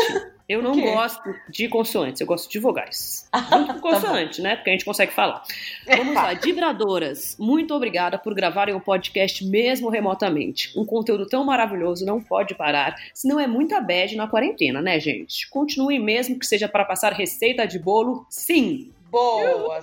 Eu 0.47 0.61
não 0.63 0.79
gosto 0.79 1.33
de 1.49 1.67
consoantes, 1.67 2.21
eu 2.21 2.27
gosto 2.27 2.49
de 2.49 2.59
vogais. 2.59 3.29
Muito 3.51 3.73
com 3.75 3.81
consoante, 3.81 4.37
tá 4.37 4.43
né? 4.43 4.55
Porque 4.55 4.69
a 4.69 4.73
gente 4.73 4.85
consegue 4.85 5.11
falar. 5.11 5.43
Vamos 5.85 6.13
lá, 6.13 6.33
vibradoras. 6.33 7.35
Muito 7.39 7.73
obrigada 7.73 8.17
por 8.17 8.33
gravarem 8.33 8.75
o 8.75 8.81
podcast 8.81 9.45
mesmo 9.45 9.89
remotamente. 9.89 10.71
Um 10.77 10.85
conteúdo 10.85 11.27
tão 11.27 11.43
maravilhoso 11.43 12.05
não 12.05 12.21
pode 12.21 12.55
parar, 12.55 12.95
senão 13.13 13.39
é 13.39 13.47
muita 13.47 13.81
bad 13.81 14.15
na 14.15 14.27
quarentena, 14.27 14.81
né, 14.81 14.99
gente? 14.99 15.49
Continue 15.49 15.99
mesmo 15.99 16.39
que 16.39 16.45
seja 16.45 16.67
para 16.67 16.85
passar 16.85 17.13
receita 17.13 17.65
de 17.65 17.77
bolo, 17.77 18.25
sim. 18.29 18.91
Boa! 19.11 19.81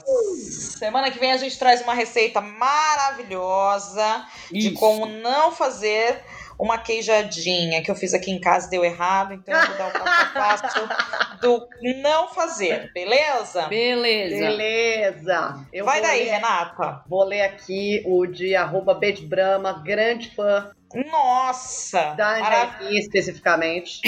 Semana 0.79 1.11
que 1.11 1.18
vem 1.18 1.33
a 1.33 1.37
gente 1.37 1.59
traz 1.59 1.83
uma 1.83 1.93
receita 1.93 2.41
maravilhosa 2.41 4.26
Isso. 4.51 4.70
de 4.70 4.74
como 4.74 5.05
não 5.05 5.53
fazer 5.53 6.22
uma 6.59 6.79
queijadinha 6.79 7.83
que 7.83 7.91
eu 7.91 7.95
fiz 7.95 8.14
aqui 8.14 8.33
em 8.33 8.41
casa 8.41 8.68
deu 8.68 8.85
errado, 8.85 9.35
então 9.35 9.55
eu 9.55 9.66
vou 9.66 9.76
dar 9.76 9.89
o 9.89 9.93
passo 9.93 10.22
a 10.22 10.89
passo 10.89 10.89
do 11.41 11.68
não 12.03 12.29
fazer, 12.29 12.91
beleza? 12.93 13.68
Beleza. 13.68 14.47
Beleza. 14.47 15.66
Eu 15.72 15.85
Vai 15.85 16.01
daí, 16.01 16.24
ler, 16.24 16.31
Renata. 16.31 17.05
Vou 17.07 17.22
ler 17.22 17.43
aqui 17.43 18.03
o 18.07 18.26
de 18.26 18.57
arroba 18.57 18.99
Brama, 19.29 19.74
grande 19.85 20.35
fã 20.35 20.72
nossa! 20.95 22.14
Da 22.14 22.41
Marav... 22.41 22.83
especificamente. 22.97 24.01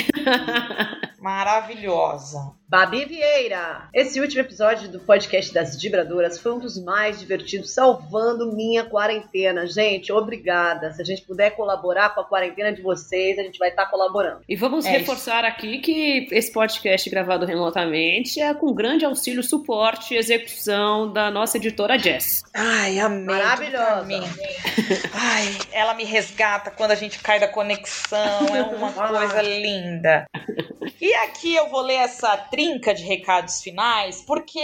Maravilhosa. 1.20 2.54
Babi 2.70 3.04
Vieira! 3.04 3.88
Esse 3.92 4.20
último 4.20 4.42
episódio 4.42 4.88
do 4.88 5.00
podcast 5.00 5.52
das 5.52 5.76
Vibradoras 5.82 6.38
foi 6.38 6.52
um 6.52 6.60
dos 6.60 6.80
mais 6.80 7.18
divertidos, 7.18 7.74
salvando 7.74 8.54
minha 8.54 8.84
quarentena. 8.84 9.66
Gente, 9.66 10.12
obrigada. 10.12 10.92
Se 10.92 11.02
a 11.02 11.04
gente 11.04 11.22
puder 11.22 11.50
colaborar 11.56 12.14
com 12.14 12.20
a 12.20 12.24
quarentena 12.24 12.72
de 12.72 12.80
vocês, 12.80 13.36
a 13.40 13.42
gente 13.42 13.58
vai 13.58 13.70
estar 13.70 13.86
tá 13.86 13.90
colaborando. 13.90 14.42
E 14.48 14.54
vamos 14.54 14.86
é 14.86 14.90
reforçar 14.90 15.42
isso. 15.42 15.52
aqui 15.52 15.78
que 15.78 16.28
esse 16.30 16.52
podcast 16.52 17.10
gravado 17.10 17.44
remotamente 17.44 18.40
é 18.40 18.54
com 18.54 18.72
grande 18.72 19.04
auxílio, 19.04 19.42
suporte 19.42 20.14
e 20.14 20.16
execução 20.16 21.12
da 21.12 21.28
nossa 21.28 21.56
editora 21.56 21.98
Jess. 21.98 22.44
Ai, 22.54 23.00
amém. 23.00 23.24
Maravilhosa. 23.24 24.06
Ai, 25.12 25.58
ela 25.72 25.94
me 25.94 26.04
resgata 26.04 26.70
quando 26.70 26.92
a 26.92 26.94
gente 26.94 27.18
cai 27.18 27.40
da 27.40 27.48
conexão, 27.48 28.46
é 28.54 28.62
uma 28.62 28.92
coisa 28.94 29.42
linda. 29.42 30.24
E 31.00 31.14
aqui 31.14 31.54
eu 31.54 31.68
vou 31.70 31.80
ler 31.80 31.94
essa 31.94 32.36
trinca 32.60 32.92
de 32.92 33.02
recados 33.04 33.62
finais, 33.62 34.22
porque 34.26 34.60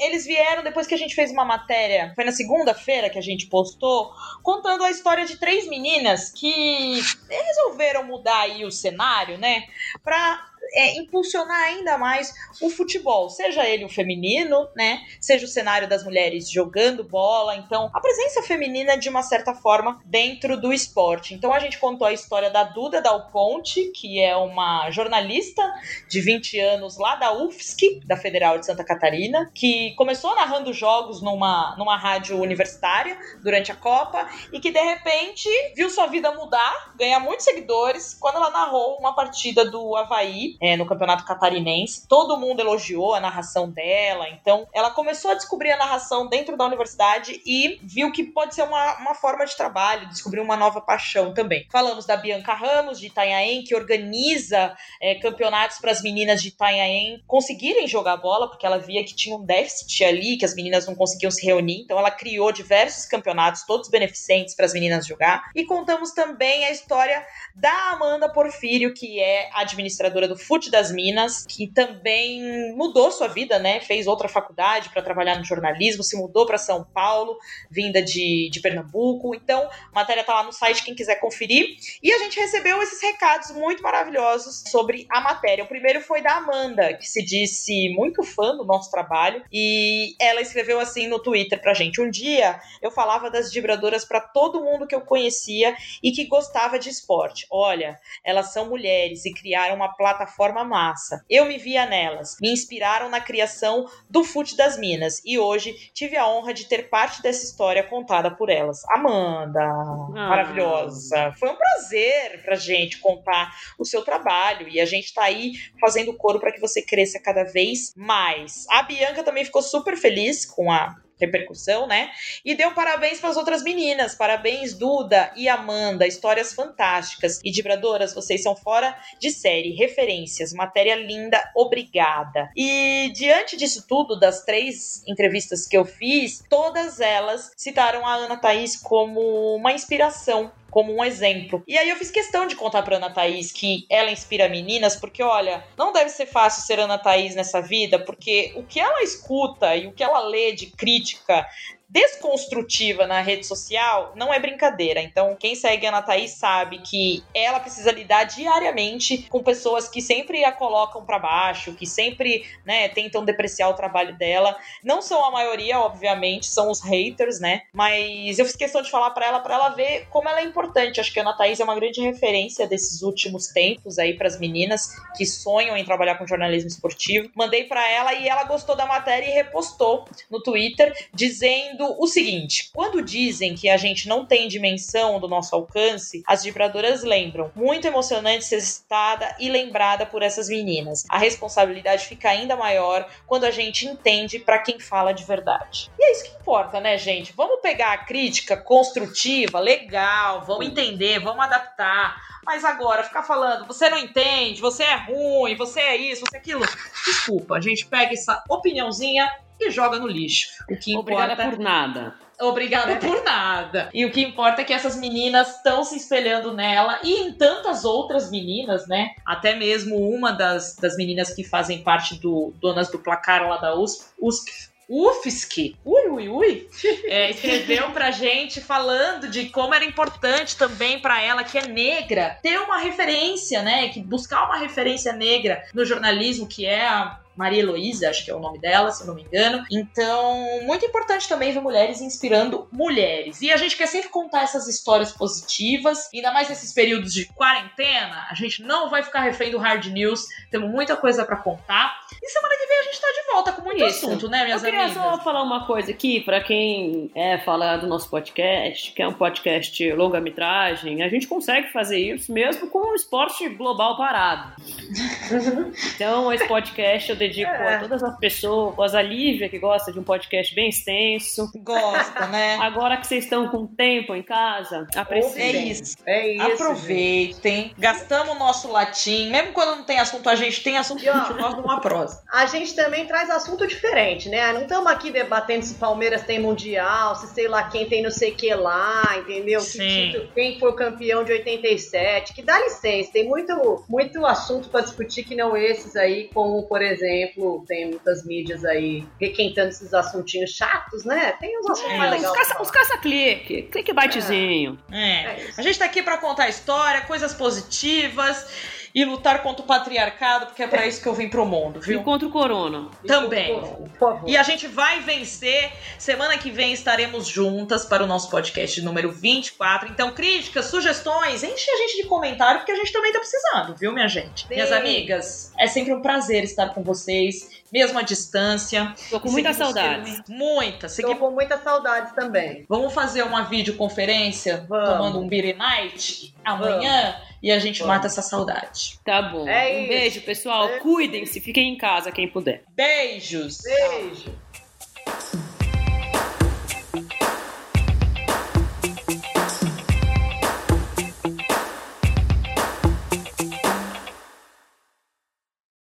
eles 0.00 0.24
vieram 0.24 0.62
depois 0.62 0.86
que 0.86 0.94
a 0.94 0.98
gente 0.98 1.12
fez 1.12 1.32
uma 1.32 1.44
matéria, 1.44 2.12
foi 2.14 2.24
na 2.24 2.30
segunda-feira 2.30 3.10
que 3.10 3.18
a 3.18 3.22
gente 3.22 3.46
postou, 3.46 4.12
contando 4.44 4.84
a 4.84 4.90
história 4.92 5.26
de 5.26 5.36
três 5.36 5.68
meninas 5.68 6.30
que 6.30 7.00
resolveram 7.28 8.04
mudar 8.04 8.42
aí 8.42 8.64
o 8.64 8.70
cenário, 8.70 9.38
né, 9.38 9.64
pra 10.04 10.51
é, 10.74 10.98
impulsionar 10.98 11.62
ainda 11.64 11.98
mais 11.98 12.32
o 12.60 12.70
futebol, 12.70 13.28
seja 13.28 13.66
ele 13.66 13.84
o 13.84 13.88
feminino, 13.88 14.68
né? 14.76 15.00
Seja 15.20 15.44
o 15.44 15.48
cenário 15.48 15.88
das 15.88 16.04
mulheres 16.04 16.50
jogando 16.50 17.04
bola. 17.04 17.56
Então, 17.56 17.90
a 17.92 18.00
presença 18.00 18.42
feminina, 18.42 18.96
de 18.96 19.08
uma 19.08 19.22
certa 19.22 19.54
forma, 19.54 20.00
dentro 20.04 20.60
do 20.60 20.72
esporte. 20.72 21.34
Então, 21.34 21.52
a 21.52 21.58
gente 21.58 21.78
contou 21.78 22.06
a 22.06 22.12
história 22.12 22.50
da 22.50 22.64
Duda 22.64 23.00
Dal 23.00 23.30
Ponte, 23.30 23.90
que 23.94 24.20
é 24.20 24.36
uma 24.36 24.90
jornalista 24.90 25.62
de 26.08 26.20
20 26.20 26.58
anos 26.58 26.98
lá 26.98 27.16
da 27.16 27.32
UFSC, 27.32 28.00
da 28.04 28.16
Federal 28.16 28.58
de 28.58 28.66
Santa 28.66 28.84
Catarina, 28.84 29.50
que 29.54 29.94
começou 29.94 30.34
narrando 30.34 30.72
jogos 30.72 31.22
numa, 31.22 31.74
numa 31.76 31.96
rádio 31.96 32.40
universitária 32.40 33.18
durante 33.42 33.72
a 33.72 33.76
Copa 33.76 34.28
e 34.52 34.60
que, 34.60 34.70
de 34.70 34.80
repente, 34.80 35.48
viu 35.74 35.90
sua 35.90 36.06
vida 36.06 36.32
mudar, 36.32 36.94
ganhar 36.96 37.20
muitos 37.20 37.44
seguidores, 37.44 38.14
quando 38.14 38.36
ela 38.36 38.50
narrou 38.50 38.98
uma 38.98 39.14
partida 39.14 39.64
do 39.64 39.96
Havaí 39.96 40.51
é, 40.60 40.76
no 40.76 40.86
Campeonato 40.86 41.24
Catarinense. 41.24 42.06
Todo 42.08 42.36
mundo 42.36 42.60
elogiou 42.60 43.14
a 43.14 43.20
narração 43.20 43.70
dela, 43.70 44.28
então 44.28 44.66
ela 44.72 44.90
começou 44.90 45.30
a 45.30 45.34
descobrir 45.34 45.70
a 45.72 45.76
narração 45.76 46.28
dentro 46.28 46.56
da 46.56 46.64
universidade 46.64 47.40
e 47.46 47.78
viu 47.82 48.12
que 48.12 48.24
pode 48.24 48.54
ser 48.54 48.62
uma, 48.62 48.98
uma 48.98 49.14
forma 49.14 49.44
de 49.44 49.56
trabalho, 49.56 50.08
descobriu 50.08 50.42
uma 50.42 50.56
nova 50.56 50.80
paixão 50.80 51.32
também. 51.34 51.66
Falamos 51.70 52.06
da 52.06 52.16
Bianca 52.16 52.54
Ramos, 52.54 52.98
de 52.98 53.06
Itanhaém, 53.06 53.64
que 53.64 53.74
organiza 53.74 54.76
é, 55.00 55.14
campeonatos 55.16 55.78
para 55.78 55.90
as 55.90 56.02
meninas 56.02 56.42
de 56.42 56.48
Itanhaém 56.48 57.22
conseguirem 57.26 57.86
jogar 57.86 58.16
bola, 58.16 58.48
porque 58.48 58.66
ela 58.66 58.78
via 58.78 59.04
que 59.04 59.14
tinha 59.14 59.36
um 59.36 59.44
déficit 59.44 60.04
ali, 60.04 60.36
que 60.36 60.44
as 60.44 60.54
meninas 60.54 60.86
não 60.86 60.94
conseguiam 60.94 61.30
se 61.30 61.44
reunir, 61.44 61.82
então 61.82 61.98
ela 61.98 62.10
criou 62.10 62.52
diversos 62.52 63.06
campeonatos, 63.06 63.64
todos 63.64 63.88
beneficentes 63.88 64.54
para 64.54 64.66
as 64.66 64.72
meninas 64.72 65.06
jogar. 65.06 65.50
E 65.54 65.64
contamos 65.64 66.12
também 66.12 66.64
a 66.64 66.70
história 66.70 67.24
da 67.54 67.92
Amanda 67.92 68.28
Porfírio, 68.32 68.94
que 68.94 69.20
é 69.20 69.50
administradora 69.54 70.28
do 70.28 70.36
FUT 70.42 70.70
das 70.70 70.92
Minas, 70.92 71.46
que 71.46 71.66
também 71.66 72.74
mudou 72.74 73.10
sua 73.10 73.28
vida, 73.28 73.58
né? 73.58 73.80
Fez 73.80 74.06
outra 74.06 74.28
faculdade 74.28 74.90
para 74.90 75.02
trabalhar 75.02 75.38
no 75.38 75.44
jornalismo, 75.44 76.02
se 76.02 76.16
mudou 76.16 76.46
para 76.46 76.58
São 76.58 76.84
Paulo, 76.84 77.38
vinda 77.70 78.02
de, 78.02 78.50
de 78.50 78.60
Pernambuco. 78.60 79.34
Então, 79.34 79.62
a 79.62 79.94
matéria 79.94 80.24
tá 80.24 80.34
lá 80.34 80.42
no 80.42 80.52
site, 80.52 80.84
quem 80.84 80.94
quiser 80.94 81.16
conferir. 81.16 81.76
E 82.02 82.12
a 82.12 82.18
gente 82.18 82.38
recebeu 82.38 82.82
esses 82.82 83.00
recados 83.00 83.50
muito 83.52 83.82
maravilhosos 83.82 84.64
sobre 84.66 85.06
a 85.10 85.20
matéria. 85.20 85.64
O 85.64 85.68
primeiro 85.68 86.00
foi 86.00 86.20
da 86.20 86.36
Amanda, 86.36 86.94
que 86.94 87.06
se 87.06 87.24
disse 87.24 87.88
muito 87.90 88.22
fã 88.22 88.56
do 88.56 88.64
nosso 88.64 88.90
trabalho, 88.90 89.44
e 89.52 90.14
ela 90.20 90.40
escreveu 90.40 90.80
assim 90.80 91.06
no 91.06 91.20
Twitter 91.20 91.60
pra 91.60 91.74
gente: 91.74 92.00
Um 92.00 92.10
dia 92.10 92.60
eu 92.80 92.90
falava 92.90 93.30
das 93.30 93.52
vibradoras 93.52 94.04
para 94.04 94.20
todo 94.20 94.62
mundo 94.62 94.86
que 94.86 94.94
eu 94.94 95.00
conhecia 95.02 95.74
e 96.02 96.10
que 96.10 96.26
gostava 96.26 96.78
de 96.78 96.88
esporte. 96.88 97.46
Olha, 97.50 97.98
elas 98.24 98.52
são 98.52 98.68
mulheres 98.68 99.24
e 99.24 99.32
criaram 99.32 99.76
uma 99.76 99.94
plataforma 99.94 100.31
massa. 100.64 101.24
Eu 101.28 101.46
me 101.46 101.58
via 101.58 101.86
nelas, 101.86 102.36
me 102.40 102.50
inspiraram 102.50 103.08
na 103.08 103.20
criação 103.20 103.86
do 104.08 104.24
Fute 104.24 104.56
das 104.56 104.78
Minas 104.78 105.20
e 105.24 105.38
hoje 105.38 105.74
tive 105.92 106.16
a 106.16 106.26
honra 106.28 106.52
de 106.52 106.66
ter 106.66 106.88
parte 106.88 107.22
dessa 107.22 107.44
história 107.44 107.82
contada 107.82 108.30
por 108.30 108.48
elas. 108.48 108.82
Amanda, 108.90 109.60
ah. 109.60 110.28
maravilhosa. 110.28 111.32
Foi 111.38 111.50
um 111.50 111.56
prazer 111.56 112.42
pra 112.44 112.56
gente 112.56 112.98
contar 112.98 113.52
o 113.78 113.84
seu 113.84 114.02
trabalho 114.02 114.68
e 114.68 114.80
a 114.80 114.86
gente 114.86 115.12
tá 115.12 115.24
aí 115.24 115.52
fazendo 115.80 116.16
coro 116.16 116.40
para 116.40 116.52
que 116.52 116.60
você 116.60 116.82
cresça 116.82 117.20
cada 117.22 117.44
vez 117.44 117.92
mais. 117.96 118.66
A 118.70 118.82
Bianca 118.82 119.22
também 119.22 119.44
ficou 119.44 119.62
super 119.62 119.96
feliz 119.96 120.44
com 120.44 120.70
a 120.70 120.94
repercussão, 121.22 121.86
né? 121.86 122.10
E 122.44 122.54
deu 122.54 122.72
parabéns 122.72 123.20
para 123.20 123.30
as 123.30 123.36
outras 123.36 123.62
meninas. 123.62 124.14
Parabéns, 124.14 124.74
Duda 124.74 125.32
e 125.36 125.48
Amanda. 125.48 126.06
Histórias 126.06 126.52
fantásticas. 126.52 127.40
E 127.44 127.50
Dibradoras, 127.50 128.14
vocês 128.14 128.42
são 128.42 128.54
fora 128.56 128.96
de 129.18 129.30
série. 129.30 129.72
Referências. 129.72 130.52
Matéria 130.52 130.96
linda. 130.96 131.40
Obrigada. 131.54 132.50
E 132.56 133.10
diante 133.14 133.56
disso 133.56 133.84
tudo, 133.88 134.18
das 134.18 134.44
três 134.44 135.02
entrevistas 135.06 135.66
que 135.66 135.76
eu 135.76 135.84
fiz, 135.84 136.42
todas 136.48 137.00
elas 137.00 137.52
citaram 137.56 138.06
a 138.06 138.14
Ana 138.14 138.36
Thaís 138.36 138.76
como 138.76 139.54
uma 139.56 139.72
inspiração 139.72 140.50
como 140.72 140.96
um 140.96 141.04
exemplo. 141.04 141.62
E 141.68 141.76
aí 141.76 141.90
eu 141.90 141.96
fiz 141.96 142.10
questão 142.10 142.46
de 142.46 142.56
contar 142.56 142.82
pra 142.82 142.96
Ana 142.96 143.10
Thaís 143.10 143.52
que 143.52 143.84
ela 143.90 144.10
inspira 144.10 144.48
meninas, 144.48 144.96
porque 144.96 145.22
olha, 145.22 145.62
não 145.76 145.92
deve 145.92 146.08
ser 146.08 146.24
fácil 146.24 146.62
ser 146.62 146.80
Ana 146.80 146.96
Thaís 146.96 147.34
nessa 147.34 147.60
vida, 147.60 147.98
porque 147.98 148.54
o 148.56 148.62
que 148.62 148.80
ela 148.80 149.02
escuta 149.02 149.76
e 149.76 149.86
o 149.86 149.92
que 149.92 150.02
ela 150.02 150.20
lê 150.20 150.52
de 150.52 150.68
crítica 150.68 151.46
desconstrutiva 151.92 153.06
na 153.06 153.20
rede 153.20 153.46
social 153.46 154.14
não 154.16 154.32
é 154.32 154.40
brincadeira. 154.40 155.02
Então, 155.02 155.36
quem 155.38 155.54
segue 155.54 155.84
a 155.86 155.90
Ana 155.90 156.00
Thaís 156.00 156.30
sabe 156.30 156.78
que 156.78 157.22
ela 157.34 157.60
precisa 157.60 157.92
lidar 157.92 158.24
diariamente 158.24 159.26
com 159.28 159.42
pessoas 159.42 159.88
que 159.90 160.00
sempre 160.00 160.42
a 160.42 160.50
colocam 160.50 161.04
para 161.04 161.18
baixo, 161.18 161.74
que 161.74 161.86
sempre, 161.86 162.46
né, 162.64 162.88
tentam 162.88 163.22
depreciar 163.22 163.68
o 163.68 163.74
trabalho 163.74 164.16
dela. 164.16 164.56
Não 164.82 165.02
são 165.02 165.22
a 165.22 165.30
maioria, 165.30 165.78
obviamente, 165.80 166.46
são 166.46 166.70
os 166.70 166.80
haters, 166.80 167.38
né? 167.38 167.62
Mas 167.74 168.38
eu 168.38 168.46
fiz 168.46 168.56
questão 168.56 168.80
de 168.80 168.90
falar 168.90 169.10
para 169.10 169.26
ela 169.26 169.40
para 169.40 169.54
ela 169.54 169.68
ver 169.70 170.06
como 170.08 170.28
ela 170.28 170.40
é 170.40 170.44
importante. 170.44 170.98
Acho 170.98 171.12
que 171.12 171.20
a 171.20 171.22
Ana 171.22 171.36
Thaís 171.36 171.60
é 171.60 171.64
uma 171.64 171.74
grande 171.74 172.00
referência 172.00 172.66
desses 172.66 173.02
últimos 173.02 173.48
tempos 173.48 173.98
aí 173.98 174.14
para 174.14 174.28
as 174.28 174.40
meninas 174.40 174.88
que 175.14 175.26
sonham 175.26 175.76
em 175.76 175.84
trabalhar 175.84 176.14
com 176.14 176.26
jornalismo 176.26 176.68
esportivo. 176.68 177.30
Mandei 177.34 177.64
para 177.64 177.86
ela 177.90 178.14
e 178.14 178.26
ela 178.26 178.44
gostou 178.44 178.74
da 178.74 178.86
matéria 178.86 179.26
e 179.26 179.30
repostou 179.30 180.06
no 180.30 180.42
Twitter 180.42 180.94
dizendo 181.12 181.81
dizendo 181.82 181.96
o 181.98 182.06
seguinte: 182.06 182.70
quando 182.72 183.02
dizem 183.02 183.54
que 183.54 183.68
a 183.68 183.76
gente 183.76 184.08
não 184.08 184.24
tem 184.24 184.48
dimensão 184.48 185.18
do 185.18 185.28
nosso 185.28 185.54
alcance, 185.54 186.22
as 186.26 186.44
vibradoras 186.44 187.02
lembram. 187.02 187.50
Muito 187.54 187.86
emocionante 187.86 188.44
ser 188.44 188.60
citada 188.60 189.34
e 189.38 189.48
lembrada 189.48 190.06
por 190.06 190.22
essas 190.22 190.48
meninas. 190.48 191.04
A 191.08 191.18
responsabilidade 191.18 192.06
fica 192.06 192.30
ainda 192.30 192.56
maior 192.56 193.08
quando 193.26 193.44
a 193.44 193.50
gente 193.50 193.86
entende 193.86 194.38
para 194.38 194.58
quem 194.58 194.78
fala 194.78 195.12
de 195.12 195.24
verdade. 195.24 195.90
E 195.98 196.04
é 196.04 196.12
isso 196.12 196.24
que 196.24 196.36
importa, 196.36 196.80
né, 196.80 196.96
gente? 196.96 197.32
Vamos 197.32 197.60
pegar 197.60 197.92
a 197.92 197.98
crítica 197.98 198.56
construtiva, 198.56 199.58
legal, 199.58 200.42
vamos 200.42 200.66
entender, 200.66 201.18
vamos 201.18 201.44
adaptar. 201.44 202.32
Mas 202.44 202.64
agora, 202.64 203.04
ficar 203.04 203.22
falando, 203.22 203.66
você 203.66 203.88
não 203.88 203.98
entende, 203.98 204.60
você 204.60 204.82
é 204.82 204.96
ruim, 204.96 205.54
você 205.54 205.80
é 205.80 205.96
isso, 205.96 206.22
você 206.26 206.36
é 206.36 206.40
aquilo. 206.40 206.64
Desculpa, 207.06 207.56
a 207.56 207.60
gente 207.60 207.86
pega 207.86 208.12
essa 208.12 208.42
opiniãozinha 208.48 209.30
e 209.58 209.70
joga 209.70 209.98
no 209.98 210.06
lixo. 210.06 210.48
O 210.68 210.76
que 210.76 210.96
Obrigada 210.96 211.32
importa... 211.32 211.50
por 211.50 211.58
nada. 211.58 212.14
Obrigada 212.40 212.96
por 212.96 213.22
nada. 213.22 213.88
E 213.94 214.04
o 214.04 214.10
que 214.10 214.20
importa 214.20 214.62
é 214.62 214.64
que 214.64 214.72
essas 214.72 214.96
meninas 214.96 215.56
estão 215.56 215.84
se 215.84 215.96
espelhando 215.96 216.52
nela 216.52 216.98
e 217.04 217.22
em 217.22 217.32
tantas 217.32 217.84
outras 217.84 218.30
meninas, 218.30 218.88
né? 218.88 219.10
Até 219.24 219.54
mesmo 219.54 219.96
uma 219.96 220.32
das, 220.32 220.74
das 220.76 220.96
meninas 220.96 221.32
que 221.32 221.44
fazem 221.44 221.82
parte 221.82 222.18
do 222.18 222.52
Donas 222.60 222.90
do 222.90 222.98
Placar 222.98 223.48
lá 223.48 223.58
da 223.58 223.74
USP, 223.76 224.06
USP 224.20 224.72
UFSC, 224.88 225.74
ui, 225.86 226.08
ui, 226.08 226.28
ui, 226.28 226.68
é, 227.04 227.30
escreveu 227.30 227.92
pra 227.92 228.10
gente 228.10 228.60
falando 228.60 229.26
de 229.26 229.48
como 229.48 229.72
era 229.72 229.86
importante 229.86 230.54
também 230.54 231.00
para 231.00 231.18
ela, 231.22 231.42
que 231.44 231.56
é 231.56 231.66
negra, 231.66 232.38
ter 232.42 232.58
uma 232.58 232.76
referência, 232.76 233.62
né? 233.62 233.88
Que 233.88 234.02
buscar 234.02 234.44
uma 234.44 234.58
referência 234.58 235.14
negra 235.14 235.64
no 235.72 235.82
jornalismo, 235.84 236.46
que 236.46 236.66
é 236.66 236.86
a 236.86 237.18
Maria 237.36 237.60
Heloísa, 237.60 238.10
acho 238.10 238.24
que 238.24 238.30
é 238.30 238.34
o 238.34 238.40
nome 238.40 238.58
dela, 238.58 238.90
se 238.90 239.02
eu 239.02 239.06
não 239.06 239.14
me 239.14 239.22
engano. 239.22 239.64
Então, 239.70 240.62
muito 240.64 240.84
importante 240.84 241.28
também 241.28 241.52
ver 241.52 241.60
mulheres 241.60 242.00
inspirando 242.00 242.68
mulheres. 242.70 243.40
E 243.40 243.50
a 243.50 243.56
gente 243.56 243.76
quer 243.76 243.86
sempre 243.86 244.08
contar 244.08 244.42
essas 244.42 244.68
histórias 244.68 245.12
positivas, 245.12 246.08
ainda 246.12 246.32
mais 246.32 246.48
nesses 246.48 246.72
períodos 246.72 247.12
de 247.12 247.26
quarentena. 247.26 248.26
A 248.30 248.34
gente 248.34 248.62
não 248.62 248.90
vai 248.90 249.02
ficar 249.02 249.20
refém 249.20 249.50
do 249.50 249.58
hard 249.58 249.86
news, 249.86 250.26
temos 250.50 250.70
muita 250.70 250.96
coisa 250.96 251.24
para 251.24 251.36
contar. 251.36 252.00
E 252.22 252.28
semana 252.28 252.54
que 252.56 252.66
vem 252.66 252.78
a 252.78 252.82
gente 252.82 253.00
tá 253.00 253.08
de 253.08 253.32
volta 253.32 253.52
com 253.52 253.62
muito 253.62 253.84
Isso. 253.84 254.06
assunto, 254.06 254.28
né, 254.28 254.44
minhas 254.44 254.62
eu 254.62 254.70
queria 254.70 254.86
amigas? 254.86 255.02
só 255.02 255.18
falar 255.18 255.42
uma 255.42 255.66
coisa 255.66 255.90
aqui, 255.90 256.20
para 256.20 256.40
quem 256.40 257.10
é 257.14 257.38
falar 257.38 257.78
do 257.78 257.86
nosso 257.86 258.08
podcast, 258.08 258.92
que 258.92 259.02
é 259.02 259.08
um 259.08 259.12
podcast 259.12 259.92
longa-metragem, 259.92 261.02
a 261.02 261.08
gente 261.08 261.26
consegue 261.26 261.68
fazer 261.72 261.98
isso 261.98 262.32
mesmo 262.32 262.68
com 262.68 262.92
o 262.92 262.94
esporte 262.94 263.48
global 263.50 263.96
parado. 263.96 264.52
então, 265.94 266.32
esse 266.32 266.46
podcast 266.46 267.10
eu 267.10 267.16
dedico 267.22 267.50
é. 267.50 267.76
a 267.76 267.80
todas 267.80 268.02
as 268.02 268.16
pessoas, 268.18 268.94
a 268.94 269.02
Lívia, 269.02 269.48
que 269.48 269.58
gosta 269.58 269.92
de 269.92 269.98
um 269.98 270.02
podcast 270.02 270.54
bem 270.54 270.68
extenso. 270.68 271.50
Gosta, 271.56 272.26
né? 272.26 272.56
Agora 272.60 272.96
que 272.96 273.06
vocês 273.06 273.24
estão 273.24 273.48
com 273.48 273.66
tempo 273.66 274.14
em 274.14 274.22
casa, 274.22 274.86
apreciem. 274.96 275.42
É 275.44 275.62
isso. 275.62 275.96
É 276.04 276.28
isso. 276.28 276.62
Aproveitem. 276.62 277.62
Gente. 277.62 277.74
Gastamos 277.78 278.34
o 278.34 278.38
nosso 278.38 278.70
latim. 278.70 279.30
Mesmo 279.30 279.52
quando 279.52 279.76
não 279.76 279.84
tem 279.84 280.00
assunto, 280.00 280.28
a 280.28 280.34
gente 280.34 280.62
tem 280.62 280.76
assunto, 280.76 281.04
e, 281.04 281.08
ó, 281.08 281.12
a 281.12 281.18
gente 281.20 281.34
gosta 281.34 281.56
de 281.56 281.62
uma 281.62 281.80
prosa. 281.80 282.22
A 282.32 282.46
gente 282.46 282.74
também 282.74 283.06
traz 283.06 283.30
assunto 283.30 283.66
diferente, 283.66 284.28
né? 284.28 284.52
Não 284.52 284.62
estamos 284.62 284.90
aqui 284.90 285.10
debatendo 285.10 285.64
se 285.64 285.74
Palmeiras 285.74 286.22
tem 286.22 286.40
Mundial, 286.40 287.14
se 287.16 287.28
sei 287.28 287.48
lá 287.48 287.64
quem 287.64 287.88
tem 287.88 288.02
não 288.02 288.10
sei 288.10 288.32
o 288.32 288.34
que 288.34 288.52
lá, 288.54 289.16
entendeu? 289.18 289.60
Sim. 289.60 290.12
Que, 290.12 290.28
quem 290.34 290.58
foi 290.58 290.74
campeão 290.74 291.24
de 291.24 291.32
87. 291.32 292.34
Que 292.34 292.42
dá 292.42 292.58
licença, 292.58 293.12
tem 293.12 293.28
muito, 293.28 293.84
muito 293.88 294.24
assunto 294.26 294.68
para 294.68 294.82
discutir 294.82 295.24
que 295.24 295.34
não 295.34 295.56
esses 295.56 295.96
aí, 295.96 296.28
como, 296.32 296.62
por 296.64 296.82
exemplo, 296.82 297.11
exemplo, 297.12 297.64
tem 297.66 297.90
muitas 297.90 298.24
mídias 298.24 298.64
aí 298.64 299.06
requentando 299.20 299.68
esses 299.68 299.92
assuntinhos 299.92 300.50
chatos, 300.50 301.04
né? 301.04 301.32
Tem 301.40 301.58
uns 301.58 301.70
assuntos 301.70 301.92
é, 301.92 301.98
mais 301.98 302.10
legais. 302.12 302.60
Os 302.60 302.70
caça-clique, 302.70 303.62
clique 303.62 303.92
bytezinho. 303.92 304.78
É. 304.90 304.96
é. 304.96 305.50
A 305.56 305.62
gente 305.62 305.78
tá 305.78 305.84
aqui 305.84 306.02
para 306.02 306.18
contar 306.18 306.48
história, 306.48 307.02
coisas 307.02 307.34
positivas. 307.34 308.46
E 308.94 309.04
lutar 309.04 309.42
contra 309.42 309.62
o 309.62 309.66
patriarcado, 309.66 310.46
porque 310.46 310.62
é 310.62 310.66
pra 310.66 310.86
isso 310.86 311.00
que 311.02 311.08
eu 311.08 311.14
vim 311.14 311.28
pro 311.28 311.46
mundo, 311.46 311.80
E 311.82 311.86
viu? 311.86 312.02
contra 312.02 312.28
o 312.28 312.30
corona. 312.30 312.88
Também. 313.06 313.58
Por 313.58 313.88
favor. 313.98 314.28
E 314.28 314.36
a 314.36 314.42
gente 314.42 314.66
vai 314.68 315.00
vencer. 315.00 315.72
Semana 315.98 316.36
que 316.36 316.50
vem 316.50 316.72
estaremos 316.72 317.26
juntas 317.26 317.84
para 317.84 318.04
o 318.04 318.06
nosso 318.06 318.28
podcast 318.30 318.80
número 318.82 319.10
24. 319.10 319.88
Então, 319.90 320.10
críticas, 320.12 320.66
sugestões, 320.66 321.42
enche 321.42 321.70
a 321.70 321.76
gente 321.78 322.02
de 322.02 322.04
comentário, 322.08 322.60
porque 322.60 322.72
a 322.72 322.76
gente 322.76 322.92
também 322.92 323.12
tá 323.12 323.18
precisando, 323.18 323.74
viu, 323.76 323.92
minha 323.92 324.08
gente? 324.08 324.42
Sim. 324.42 324.48
Minhas 324.50 324.72
amigas, 324.72 325.52
é 325.58 325.66
sempre 325.66 325.92
um 325.94 326.02
prazer 326.02 326.44
estar 326.44 326.68
com 326.70 326.82
vocês, 326.82 327.61
mesmo 327.72 327.98
à 327.98 328.02
distância. 328.02 328.94
Tô 329.08 329.18
com 329.18 329.30
muita 329.30 329.54
saudade. 329.54 330.22
Muita. 330.28 330.86
Tô 330.86 330.92
Segui... 330.92 331.14
com 331.14 331.30
muita 331.30 331.58
saudade 331.58 332.14
também. 332.14 332.66
Vamos 332.68 332.92
fazer 332.92 333.22
uma 333.22 333.42
videoconferência 333.44 334.66
Vamos. 334.68 334.88
tomando 334.88 335.20
um 335.20 335.26
beer 335.26 335.56
night 335.56 336.34
amanhã 336.44 337.16
e 337.42 337.50
a 337.50 337.58
gente 337.58 337.80
Vamos. 337.80 337.94
mata 337.94 338.06
essa 338.06 338.22
saudade. 338.22 338.98
Tá 339.04 339.22
bom. 339.22 339.48
É 339.48 339.74
um 339.74 339.78
isso. 339.80 339.88
beijo, 339.88 340.20
pessoal. 340.22 340.68
É. 340.68 340.78
Cuidem-se, 340.80 341.40
fiquem 341.40 341.72
em 341.72 341.78
casa 341.78 342.12
quem 342.12 342.28
puder. 342.28 342.62
Beijos! 342.76 343.62
Beijo. 343.62 344.32